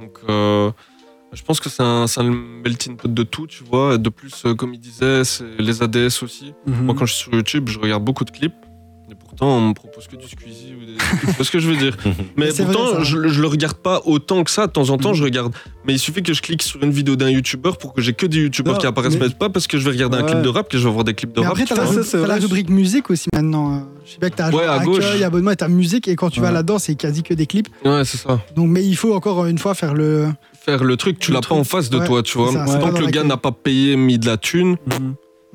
Donc 0.00 0.18
euh, 0.28 0.72
je 1.32 1.42
pense 1.42 1.60
que 1.60 1.68
c'est 1.68 1.82
un, 1.82 2.06
melting 2.64 2.96
pot 2.96 3.06
de 3.12 3.22
tout, 3.22 3.46
tu 3.46 3.62
vois. 3.64 3.94
Et 3.94 3.98
de 3.98 4.08
plus, 4.08 4.44
comme 4.58 4.74
il 4.74 4.80
disait, 4.80 5.22
c'est 5.24 5.44
les 5.58 5.82
ADS 5.82 6.22
aussi. 6.22 6.52
mhm. 6.66 6.84
Moi, 6.86 6.94
quand 6.98 7.06
je 7.06 7.12
suis 7.14 7.22
sur 7.24 7.34
YouTube, 7.34 7.68
je 7.68 7.78
regarde 7.78 8.02
beaucoup 8.04 8.24
de 8.24 8.30
clips. 8.30 8.54
Pourtant, 9.36 9.56
on 9.56 9.68
me 9.68 9.74
propose 9.74 10.06
que 10.06 10.16
du 10.16 10.28
Squeezie 10.28 10.74
ou 10.80 10.84
des. 10.86 10.92
tu 11.20 11.26
vois 11.32 11.44
ce 11.44 11.50
que 11.50 11.58
je 11.58 11.68
veux 11.70 11.76
dire 11.76 11.96
Mais 12.36 12.48
pourtant, 12.52 13.02
je, 13.02 13.28
je 13.28 13.40
le 13.40 13.46
regarde 13.48 13.76
pas 13.76 14.00
autant 14.04 14.44
que 14.44 14.50
ça. 14.50 14.66
De 14.66 14.72
temps 14.72 14.90
en 14.90 14.96
temps, 14.98 15.10
Mhm. 15.10 15.14
je 15.16 15.24
regarde. 15.24 15.54
Mais 15.86 15.94
il 15.94 15.98
suffit 15.98 16.22
que 16.22 16.32
je 16.32 16.40
clique 16.42 16.62
sur 16.62 16.82
une 16.82 16.90
vidéo 16.90 17.16
d'un 17.16 17.28
youtubeur 17.30 17.76
pour 17.78 17.92
que 17.94 18.00
j'ai 18.00 18.12
que 18.12 18.26
des 18.26 18.38
youtubeurs 18.38 18.78
qui 18.78 18.86
apparaissent. 18.86 19.14
mais- 19.18 19.28
Mais 19.28 19.34
pas 19.34 19.48
parce 19.50 19.66
que 19.66 19.78
je 19.78 19.84
vais 19.84 19.90
regarder 19.90 20.18
un 20.18 20.22
clip 20.22 20.42
de 20.42 20.48
rap 20.48 20.68
que 20.70 20.78
je 20.78 20.86
vais 20.86 20.92
voir 20.92 21.04
des 21.04 21.14
clips 21.14 21.32
de 21.32 21.40
Mais 21.40 21.46
rap. 21.46 21.52
après, 21.54 21.64
tu 21.64 21.74
t'as 21.74 22.18
la, 22.20 22.26
la 22.26 22.36
rubrique 22.36 22.70
musique 22.70 23.10
aussi 23.10 23.28
maintenant. 23.34 23.74
euh. 23.74 23.78
Je 24.06 24.12
sais 24.12 24.18
bien 24.18 24.30
que 24.30 24.36
t'as 24.36 24.50
Ouais, 24.50 24.64
à 24.64 24.78
gauche. 24.84 25.04
accueil, 25.04 25.24
abonnement 25.24 25.50
et 25.50 25.56
t'as 25.56 25.68
musique. 25.68 26.08
Et 26.08 26.14
quand 26.16 26.30
tu 26.30 26.40
vas 26.40 26.50
là-dedans, 26.52 26.78
c'est 26.78 26.94
quasi 26.94 27.22
que 27.22 27.32
des 27.34 27.46
clips. 27.46 27.68
Ouais, 27.84 28.04
c'est 28.04 28.18
ça. 28.18 28.40
Donc, 28.54 28.68
mais 28.70 28.84
il 28.84 28.96
faut 28.96 29.14
encore 29.14 29.46
une 29.46 29.58
fois 29.58 29.74
faire 29.74 29.94
le. 29.94 30.28
Faire 30.64 30.82
le 30.84 30.96
truc, 30.96 31.18
tu 31.18 31.30
l'as 31.32 31.40
pas 31.42 31.54
en 31.54 31.64
face 31.64 31.90
de 31.90 31.98
Ouais, 31.98 32.06
toi, 32.06 32.22
tu 32.22 32.38
vois. 32.38 32.52
pas 32.52 32.64
Tant 32.78 32.92
que 32.92 33.00
le 33.00 33.08
gars 33.08 33.22
n'a 33.24 33.36
pas 33.36 33.52
payé, 33.52 33.96
mis 33.96 34.18
de 34.18 34.26
la 34.26 34.36
thune. 34.38 34.76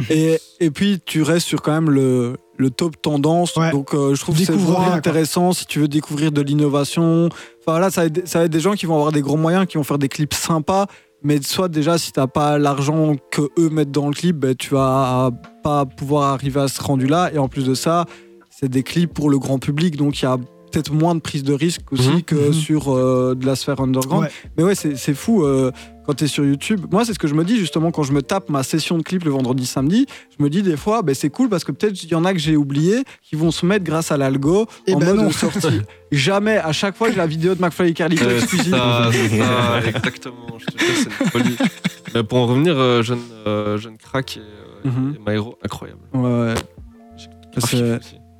Et, 0.09 0.39
et 0.59 0.71
puis 0.71 1.01
tu 1.05 1.23
restes 1.23 1.47
sur 1.47 1.61
quand 1.61 1.73
même 1.73 1.89
le, 1.89 2.37
le 2.57 2.69
top 2.69 3.01
tendance. 3.01 3.55
Ouais. 3.55 3.71
Donc 3.71 3.93
euh, 3.93 4.15
je 4.15 4.21
trouve 4.21 4.37
que 4.37 4.43
c'est 4.45 4.53
vraiment 4.53 4.85
quoi. 4.85 4.93
intéressant 4.93 5.53
si 5.53 5.65
tu 5.65 5.79
veux 5.79 5.87
découvrir 5.87 6.31
de 6.31 6.41
l'innovation. 6.41 7.29
Enfin 7.59 7.79
là, 7.79 7.89
ça 7.89 8.01
va, 8.01 8.07
être, 8.07 8.27
ça 8.27 8.39
va 8.39 8.45
être 8.45 8.51
des 8.51 8.59
gens 8.59 8.73
qui 8.73 8.85
vont 8.85 8.95
avoir 8.95 9.11
des 9.11 9.21
gros 9.21 9.37
moyens, 9.37 9.65
qui 9.65 9.77
vont 9.77 9.83
faire 9.83 9.97
des 9.97 10.09
clips 10.09 10.33
sympas. 10.33 10.87
Mais 11.21 11.41
soit 11.41 11.67
déjà, 11.67 11.97
si 11.97 12.13
t'as 12.13 12.27
pas 12.27 12.57
l'argent 12.57 13.15
que 13.29 13.41
eux 13.57 13.69
mettent 13.69 13.91
dans 13.91 14.07
le 14.07 14.13
clip, 14.13 14.37
ben, 14.37 14.55
tu 14.55 14.69
vas 14.69 15.31
pas 15.63 15.85
pouvoir 15.85 16.33
arriver 16.33 16.61
à 16.61 16.69
ce 16.69 16.81
rendu-là. 16.81 17.31
Et 17.33 17.37
en 17.37 17.49
plus 17.49 17.65
de 17.65 17.73
ça, 17.73 18.05
c'est 18.49 18.69
des 18.69 18.83
clips 18.83 19.13
pour 19.13 19.29
le 19.29 19.37
grand 19.37 19.59
public. 19.59 19.97
Donc 19.97 20.21
il 20.21 20.23
y 20.23 20.27
a 20.27 20.37
peut-être 20.71 20.91
moins 20.93 21.15
de 21.15 21.19
prise 21.21 21.43
de 21.43 21.53
risque 21.53 21.91
aussi 21.91 22.09
Mhm. 22.09 22.21
que 22.23 22.35
Mhm. 22.47 22.53
sur 22.53 22.93
euh, 22.95 23.35
de 23.35 23.45
la 23.45 23.55
sphère 23.55 23.79
underground. 23.81 24.23
Ouais. 24.25 24.31
Mais 24.57 24.63
ouais, 24.63 24.75
c'est 24.75 24.95
c'est 24.95 25.13
fou 25.13 25.43
euh, 25.43 25.71
quand 26.05 26.13
tu 26.15 26.23
es 26.23 26.27
sur 26.27 26.43
YouTube. 26.45 26.85
Moi, 26.91 27.05
c'est 27.05 27.13
ce 27.13 27.19
que 27.19 27.27
je 27.27 27.35
me 27.35 27.43
dis 27.43 27.57
justement 27.57 27.91
quand 27.91 28.03
je 28.03 28.13
me 28.13 28.21
tape 28.21 28.49
ma 28.49 28.63
session 28.63 28.97
de 28.97 29.03
clip 29.03 29.23
le 29.23 29.31
vendredi, 29.31 29.65
samedi. 29.65 30.05
Je 30.37 30.43
me 30.43 30.49
dis 30.49 30.61
des 30.63 30.75
fois, 30.77 31.01
ben, 31.03 31.13
c'est 31.13 31.29
cool 31.29 31.49
parce 31.49 31.63
que 31.63 31.71
peut-être 31.71 32.01
il 32.03 32.09
y 32.09 32.15
en 32.15 32.25
a 32.25 32.33
que 32.33 32.39
j'ai 32.39 32.55
oublié 32.55 33.03
qui 33.21 33.35
vont 33.35 33.51
se 33.51 33.65
mettre 33.65 33.83
grâce 33.85 34.11
à 34.11 34.17
l'algo 34.17 34.65
Eh 34.87 34.93
en 34.95 34.99
ben 34.99 35.07
mode 35.15 35.25
non. 35.25 35.31
sortie. 35.31 35.81
Jamais, 36.11 36.57
à 36.57 36.71
chaque 36.71 36.95
fois, 36.95 37.09
j'ai 37.11 37.17
la 37.17 37.27
vidéo 37.27 37.53
de 37.53 37.61
McFly 37.61 37.89
et 37.89 37.93
Carlito 37.93 38.23
Euh, 38.25 38.39
c'est 38.39 38.47
Squeezie. 38.47 38.69
ça, 38.71 39.09
c'est 39.11 39.37
ça, 39.37 39.81
exactement. 39.87 40.47
Je 40.57 40.65
te 40.65 40.77
jure, 40.83 40.93
c'est 40.95 41.23
une 41.23 41.29
folie. 41.29 41.57
Mais 42.15 42.23
pour 42.23 42.39
en 42.39 42.47
revenir, 42.47 42.73
euh, 42.77 43.03
jeune, 43.03 43.19
euh, 43.45 43.77
jeune 43.77 43.97
crack 43.97 44.37
et, 44.37 44.87
et 44.87 44.89
Myro, 45.31 45.57
incroyable. 45.63 45.99
Ouais, 46.13 46.21
ouais. 46.21 46.53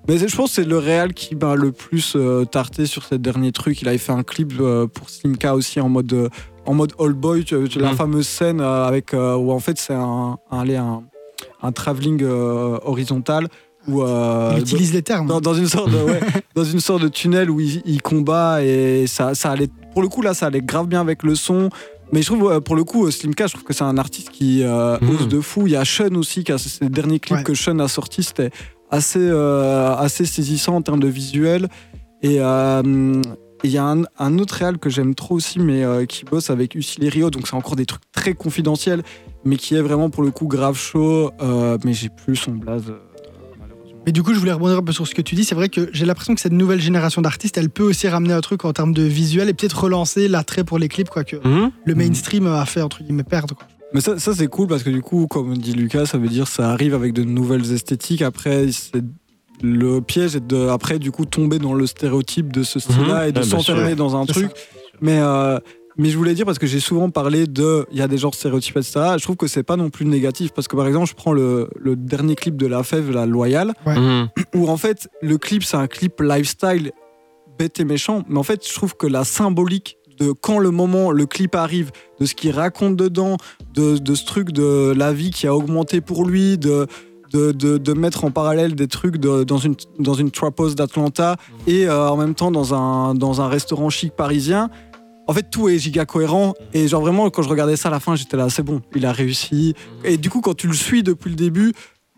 C'est-. 0.08 0.14
Mais 0.14 0.20
c'est- 0.20 0.28
je 0.28 0.36
pense 0.36 0.50
que 0.56 0.62
c'est 0.62 0.68
le 0.68 0.78
réal 0.78 1.14
qui 1.14 1.36
m'a 1.36 1.56
le 1.56 1.72
plus 1.72 2.14
euh, 2.16 2.46
tarté 2.46 2.86
sur 2.86 3.04
ces 3.04 3.18
derniers 3.18 3.52
trucs. 3.52 3.82
Il 3.82 3.88
avait 3.88 3.98
fait 3.98 4.12
un 4.14 4.24
clip 4.24 4.54
euh, 4.60 4.88
pour 4.88 5.10
Slimka 5.10 5.56
aussi 5.56 5.80
en 5.80 5.90
mode, 5.90 6.12
euh, 6.14 6.30
en 6.66 6.74
mode 6.74 6.94
old 6.98 7.16
boy. 7.18 7.44
Tu, 7.44 7.56
tu- 7.70 7.80
La 7.80 7.92
Mhm. 7.92 7.96
fameuse 7.98 8.28
scène 8.28 8.62
euh, 8.62 8.86
avec, 8.86 9.14
où 9.14 9.52
en 9.52 9.60
fait 9.60 9.78
c'est 9.80 9.94
un, 9.94 10.38
un, 10.52 10.70
un, 10.70 11.04
un 11.62 11.72
travelling 11.72 12.24
horizontal. 12.24 13.48
Où, 13.88 14.04
Il 14.06 14.60
utilise 14.60 14.94
les 14.94 15.02
termes. 15.02 15.26
dans, 15.26 15.40
dans 15.42 15.54
une 15.56 15.68
sorte 15.68 15.90
de, 15.90 15.98
ouais, 15.98 16.20
dans 16.56 16.66
une 16.66 16.82
sorte 16.82 17.02
de 17.02 17.08
tunnel 17.08 17.50
où 17.50 17.60
il, 17.60 17.82
il 17.86 18.02
combat 18.02 18.62
et 18.64 19.08
ça, 19.08 19.34
ça 19.34 19.52
allait 19.52 19.70
pour 19.94 20.02
le 20.04 20.10
coup 20.10 20.22
là 20.22 20.34
ça 20.36 20.46
allait 20.48 20.62
grave 20.62 20.86
bien 20.88 21.00
avec 21.02 21.24
le 21.24 21.34
son 21.34 21.70
mais 22.12 22.22
je 22.22 22.28
trouve 22.28 22.60
pour 22.62 22.76
le 22.76 22.84
coup 22.84 23.10
Slimka 23.10 23.48
je 23.48 23.54
trouve 23.54 23.64
que 23.64 23.74
c'est 23.74 23.86
un 23.86 23.98
artiste 23.98 24.30
qui 24.30 24.64
euh, 24.64 24.98
Mhm. 25.02 25.10
ose 25.10 25.28
de 25.30 25.40
fou 25.40 25.66
il 25.66 25.72
y 25.74 25.76
a 25.76 25.86
Sean 25.86 26.14
aussi 26.16 26.44
qui 26.44 26.52
a 26.52 26.58
ces 26.60 26.90
derniers 26.90 27.20
clips 27.20 27.38
Ouais. 27.38 27.44
que 27.44 27.56
Sean 27.56 27.80
a 27.80 27.88
sortis 27.88 28.22
c'était 28.22 28.52
assez 28.92 29.20
euh, 29.20 29.96
assez 29.96 30.26
saisissant 30.26 30.76
en 30.76 30.82
termes 30.82 31.00
de 31.00 31.08
visuel 31.08 31.68
et 32.22 32.38
euh, 32.40 33.22
il 33.64 33.72
y 33.72 33.78
a 33.78 33.84
un, 33.86 34.04
un 34.18 34.38
autre 34.40 34.56
réal 34.56 34.78
que 34.78 34.90
j'aime 34.90 35.16
trop 35.16 35.36
aussi, 35.36 35.60
mais 35.60 35.84
euh, 35.84 36.06
qui 36.06 36.24
bosse 36.26 36.50
avec 36.50 36.76
Ucile 36.76 37.08
Rio, 37.10 37.30
donc 37.30 37.48
c'est 37.48 37.56
encore 37.56 37.76
des 37.76 37.86
trucs 37.86 38.02
très 38.14 38.34
confidentiels, 38.34 39.04
mais 39.44 39.58
qui 39.58 39.76
est 39.76 39.82
vraiment 39.82 40.10
pour 40.10 40.24
le 40.24 40.32
coup 40.32 40.48
grave 40.48 40.78
chaud. 40.78 41.32
euh, 41.42 41.78
mais 41.84 41.94
j'ai 41.94 42.08
plus 42.10 42.38
son 42.38 42.52
blaze, 42.52 42.84
euh, 42.90 43.00
malheureusement. 43.60 44.00
Mais 44.06 44.14
du 44.14 44.24
coup, 44.24 44.34
je 44.34 44.40
voulais 44.40 44.54
rebondir 44.54 44.78
un 44.78 44.82
peu 44.82 44.94
sur 44.94 45.06
ce 45.06 45.14
que 45.14 45.22
tu 45.22 45.36
dis. 45.36 45.44
C'est 45.44 45.56
vrai 45.56 45.68
que 45.68 45.90
j'ai 45.92 46.06
l'impression 46.06 46.34
que 46.36 46.40
cette 46.42 46.54
nouvelle 46.54 46.80
génération 46.80 47.22
d'artistes, 47.22 47.58
elle 47.58 47.70
peut 47.70 47.84
aussi 47.84 48.08
ramener 48.08 48.34
un 48.34 48.40
truc 48.42 48.64
en 48.64 48.72
termes 48.72 48.94
de 48.94 49.04
visuel 49.04 49.50
et 49.50 49.54
peut-être 49.54 49.84
relancer 49.84 50.30
l'attrait 50.30 50.64
pour 50.64 50.80
les 50.80 50.88
clips, 50.88 51.10
quoi, 51.10 51.26
que 51.26 51.36
Mhm. 51.46 51.72
le 51.84 51.96
mainstream 51.96 52.48
a 52.48 52.66
fait, 52.66 52.82
entre 52.82 53.04
guillemets, 53.04 53.24
perdre. 53.24 53.56
Quoi. 53.56 53.68
Mais 53.94 54.02
ça, 54.02 54.20
ça, 54.20 54.34
c'est 54.36 54.48
cool 54.48 54.68
parce 54.68 54.84
que 54.84 54.90
du 54.90 55.02
coup, 55.02 55.28
comme 55.28 55.58
dit 55.58 55.74
Lucas, 55.74 56.06
ça 56.06 56.18
veut 56.18 56.28
dire 56.28 56.48
ça 56.48 56.70
arrive 56.72 56.94
avec 56.94 57.14
de 57.14 57.24
nouvelles 57.24 57.72
esthétiques. 57.74 58.22
Après, 58.22 58.72
c'est 58.72 59.04
le 59.62 60.00
piège 60.00 60.36
est 60.38 60.46
de 60.48 60.68
après 60.70 61.00
du 61.00 61.12
coup 61.12 61.26
tomber 61.26 61.60
dans 61.60 61.74
le 61.74 61.86
stéréotype 61.86 62.54
de 62.54 62.64
ce 62.64 62.80
style-là 62.80 63.28
et 63.28 63.32
de 63.34 63.40
bien 63.42 63.50
s'enfermer 63.50 63.96
dans 63.96 64.16
un 64.16 64.26
truc. 64.26 64.52
Mais 65.02 65.18
euh, 65.20 65.60
mais 65.98 66.10
je 66.10 66.18
voulais 66.18 66.34
dire 66.34 66.46
parce 66.46 66.60
que 66.60 66.66
j'ai 66.68 66.80
souvent 66.80 67.10
parlé 67.10 67.46
de 67.46 67.86
il 67.92 67.98
y 67.98 68.02
a 68.02 68.08
des 68.08 68.18
genres 68.18 68.34
stéréotypes 68.36 68.78
etc. 68.78 69.02
Je 69.18 69.24
trouve 69.24 69.36
que 69.36 69.48
c'est 69.48 69.64
pas 69.64 69.76
non 69.76 69.90
plus 69.90 70.06
négatif 70.06 70.52
parce 70.54 70.70
que 70.70 70.78
par 70.78 70.88
exemple 70.88 71.08
je 71.10 71.14
prends 71.14 71.34
le, 71.34 71.70
le 71.78 71.98
dernier 71.98 72.36
clip 72.36 72.56
de 72.56 72.68
La 72.68 72.84
Fève, 72.84 73.12
la 73.12 73.26
Loyale, 73.26 73.74
Mhm. 73.86 74.30
où 74.56 74.70
en 74.70 74.78
fait 74.78 75.10
le 75.22 75.38
clip 75.38 75.64
c'est 75.64 75.76
un 75.78 75.88
clip 75.88 76.22
lifestyle 76.22 76.92
bête 77.58 77.82
et 77.82 77.84
méchant, 77.86 78.24
mais 78.30 78.38
en 78.40 78.44
fait 78.44 78.66
je 78.66 78.74
trouve 78.74 78.96
que 78.96 79.08
la 79.08 79.26
symbolique 79.26 79.98
de 80.20 80.32
quand 80.32 80.60
le 80.60 80.72
moment, 80.72 81.12
le 81.12 81.26
clip 81.26 81.56
arrive, 81.56 81.92
de 82.20 82.26
ce 82.26 82.36
qu'il 82.36 82.52
raconte 82.52 82.96
dedans, 82.96 83.38
de, 83.74 83.98
de 83.98 84.16
ce 84.16 84.26
truc 84.26 84.52
de 84.52 84.94
la 84.96 85.14
vie 85.14 85.32
qui 85.32 85.48
a 85.48 85.56
augmenté 85.56 86.02
pour 86.02 86.26
lui, 86.26 86.58
de, 86.58 86.88
de, 87.32 87.52
de, 87.52 87.94
mettre 87.94 88.26
en 88.26 88.32
parallèle 88.32 88.76
des 88.76 88.88
trucs 88.88 89.18
dans, 89.18 89.58
une, 89.58 89.76
dans 90.00 90.14
une 90.16 90.32
trap 90.32 90.60
house 90.60 90.76
d'Atlanta 90.76 91.36
et 91.68 91.88
euh, 91.88 92.10
en 92.10 92.18
même 92.18 92.34
temps 92.36 92.52
dans 92.52 92.74
un, 92.74 93.14
dans 93.14 93.42
un 93.42 93.48
restaurant 93.48 93.90
chic 93.90 94.14
parisien. 94.14 94.70
En 95.28 95.34
fait, 95.34 95.52
tout 95.52 95.70
est 95.70 95.78
giga 95.78 96.06
cohérent. 96.06 96.56
Et 96.74 96.88
genre, 96.88 97.02
vraiment, 97.02 97.30
quand 97.30 97.44
je 97.44 97.50
regardais 97.50 97.76
ça 97.76 97.90
à 97.90 97.92
la 97.92 98.00
fin, 98.00 98.16
j'étais 98.16 98.36
là, 98.36 98.50
c'est 98.50 98.64
bon, 98.64 98.82
il 98.96 99.06
a 99.06 99.12
réussi. 99.12 99.76
Et 100.04 100.18
du 100.18 100.30
coup, 100.32 100.42
quand 100.42 100.56
tu 100.56 100.66
le 100.66 100.74
suis 100.74 101.04
depuis 101.04 101.30
le 101.30 101.36
début, 101.36 101.74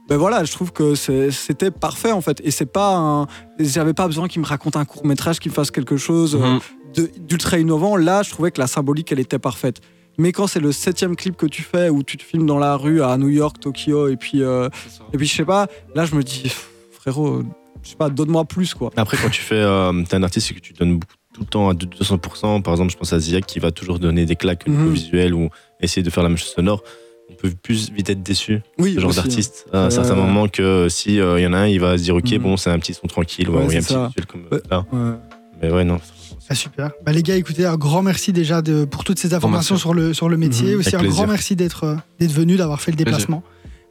ben 0.07 0.17
voilà, 0.17 0.43
je 0.45 0.51
trouve 0.51 0.71
que 0.71 0.95
c'était 0.95 1.71
parfait 1.71 2.11
en 2.11 2.21
fait. 2.21 2.41
Et 2.43 2.51
c'est 2.51 2.65
pas 2.65 2.95
un. 2.97 3.27
J'avais 3.59 3.93
pas 3.93 4.07
besoin 4.07 4.27
qu'il 4.27 4.41
me 4.41 4.45
raconte 4.45 4.75
un 4.75 4.85
court 4.85 5.05
métrage, 5.05 5.39
qu'il 5.39 5.51
me 5.51 5.55
fasse 5.55 5.71
quelque 5.71 5.97
chose 5.97 6.35
euh, 6.35 6.39
Mhm. 6.39 6.59
D'ultra 6.95 7.57
innovant. 7.59 7.95
Là, 7.95 8.23
je 8.23 8.29
trouvais 8.29 8.51
que 8.51 8.59
la 8.59 8.67
symbolique, 8.67 9.11
elle 9.11 9.19
était 9.19 9.39
parfaite. 9.39 9.81
Mais 10.17 10.31
quand 10.31 10.47
c'est 10.47 10.59
le 10.59 10.71
septième 10.71 11.15
clip 11.15 11.37
que 11.37 11.45
tu 11.45 11.61
fais 11.61 11.89
où 11.89 12.03
tu 12.03 12.17
te 12.17 12.23
filmes 12.23 12.45
dans 12.45 12.59
la 12.59 12.75
rue 12.75 13.01
à 13.01 13.17
New 13.17 13.29
York, 13.29 13.59
Tokyo, 13.59 14.07
et 14.09 14.17
puis, 14.17 14.43
euh, 14.43 14.67
et 15.13 15.17
puis 15.17 15.25
je 15.25 15.33
sais 15.35 15.45
pas, 15.45 15.67
là 15.95 16.05
je 16.05 16.15
me 16.15 16.21
dis, 16.23 16.51
frérot, 16.91 17.43
je 17.81 17.89
sais 17.89 17.95
pas, 17.95 18.09
donne-moi 18.09 18.43
plus 18.45 18.73
quoi. 18.73 18.91
Après, 18.97 19.17
quand 19.17 19.29
tu 19.29 19.41
fais, 19.41 19.55
euh, 19.55 20.03
t'es 20.07 20.15
un 20.15 20.23
artiste 20.23 20.51
et 20.51 20.53
que 20.53 20.59
tu 20.59 20.73
donnes 20.73 20.99
beaucoup, 20.99 21.13
tout 21.33 21.41
le 21.41 21.47
temps 21.47 21.69
à 21.69 21.73
200%, 21.73 22.61
par 22.61 22.73
exemple, 22.73 22.91
je 22.91 22.97
pense 22.97 23.13
à 23.13 23.19
Ziak 23.19 23.45
qui 23.45 23.59
va 23.59 23.71
toujours 23.71 23.99
donner 23.99 24.25
des 24.25 24.35
claques 24.35 24.63
au 24.67 24.69
niveau 24.69 24.83
Mhm. 24.83 24.93
visuel 24.93 25.33
ou 25.33 25.49
essayer 25.79 26.03
de 26.03 26.09
faire 26.09 26.23
la 26.23 26.29
même 26.29 26.37
chose 26.37 26.49
sonore. 26.49 26.83
On 27.29 27.33
peut 27.35 27.49
plus 27.63 27.89
vite 27.91 28.09
être 28.09 28.21
déçu, 28.21 28.59
Oui, 28.77 28.95
ce 28.95 28.99
genre 28.99 29.11
hein. 29.11 29.15
d'artiste, 29.15 29.65
à 29.71 29.83
un 29.83 29.85
Euh, 29.85 29.89
certain 29.89 30.15
moment 30.15 30.49
que 30.49 30.89
si 30.89 31.11
il 31.15 31.39
y 31.39 31.47
en 31.47 31.53
a 31.53 31.59
un, 31.59 31.67
il 31.67 31.79
va 31.79 31.97
se 31.97 32.03
dire, 32.03 32.15
ok, 32.17 32.29
Mhm. 32.33 32.37
bon, 32.39 32.57
c'est 32.57 32.69
un 32.69 32.77
petit 32.79 32.93
son 32.93 33.07
tranquille, 33.07 33.49
Ouais, 33.49 33.63
ou 33.65 33.71
il 33.71 33.75
y 33.75 33.77
a 33.77 33.79
un 33.79 34.09
petit 34.09 34.27
comme 34.27 34.43
Ouais. 34.51 34.61
là. 34.69 34.85
Ouais. 34.91 35.13
Mais 35.61 35.71
ouais, 35.71 35.85
non. 35.85 36.01
Ah, 36.49 36.55
super. 36.55 36.91
Bah, 37.05 37.11
les 37.13 37.23
gars, 37.23 37.35
écoutez, 37.37 37.65
un 37.65 37.77
grand 37.77 38.01
merci 38.01 38.33
déjà 38.33 38.61
de, 38.61 38.83
pour 38.85 39.03
toutes 39.03 39.19
ces 39.19 39.33
informations 39.33 39.77
sur 39.77 39.93
le, 39.93 40.13
sur 40.13 40.27
le 40.27 40.35
métier. 40.37 40.73
Mhm. 40.73 40.79
Aussi, 40.79 40.95
un 40.95 41.03
grand 41.03 41.27
merci 41.27 41.55
d'être 41.55 41.83
euh, 41.85 41.95
d'être 42.19 42.31
venu, 42.33 42.57
d'avoir 42.57 42.81
fait 42.81 42.91
le 42.91 42.97
Plaisir. 42.97 43.11
déplacement. 43.13 43.43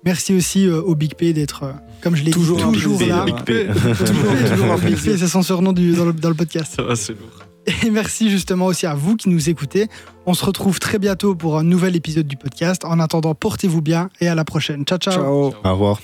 Merci 0.05 0.35
aussi 0.35 0.67
euh, 0.67 0.81
au 0.83 0.95
Big 0.95 1.15
P 1.15 1.33
d'être, 1.33 1.63
euh, 1.65 1.73
comme 2.03 2.17
je 2.17 2.21
l'ai 2.23 2.31
dit, 2.33 2.39
Toujours 2.39 2.59
là. 3.07 3.25
Big 3.25 3.43
P. 3.45 3.67
toujours, 3.73 4.51
toujours 4.51 4.73
un 4.73 4.79
Big 4.79 4.97
P, 4.97 5.17
c'est 5.17 5.27
son 5.29 5.43
surnom 5.43 5.73
du- 5.73 5.93
dans, 5.95 6.07
le, 6.07 6.13
dans 6.13 6.29
le 6.31 6.35
podcast. 6.35 6.73
Ça 6.77 6.83
va, 6.83 6.97
c'est 6.97 7.13
lourd. 7.13 7.29
Et 7.85 7.91
merci 7.91 8.31
justement 8.31 8.67
aussi 8.67 8.87
à 8.87 8.95
vous 8.95 9.17
qui 9.17 9.29
nous 9.29 9.49
écoutez. 9.51 9.89
On 10.27 10.33
se 10.35 10.45
retrouve 10.45 10.81
très 10.81 10.99
bientôt 10.99 11.35
pour 11.35 11.59
un 11.59 11.63
nouvel 11.63 11.95
épisode 11.97 12.27
du 12.27 12.37
podcast. 12.37 12.85
En 12.87 12.99
attendant, 13.01 13.35
portez-vous 13.35 13.83
bien 13.83 14.09
et 14.21 14.29
à 14.29 14.35
la 14.35 14.45
prochaine. 14.47 14.85
ciao. 14.85 14.99
ciao. 14.99 15.13
Ciao. 15.15 15.53
Au 15.65 15.71
revoir. 15.73 16.01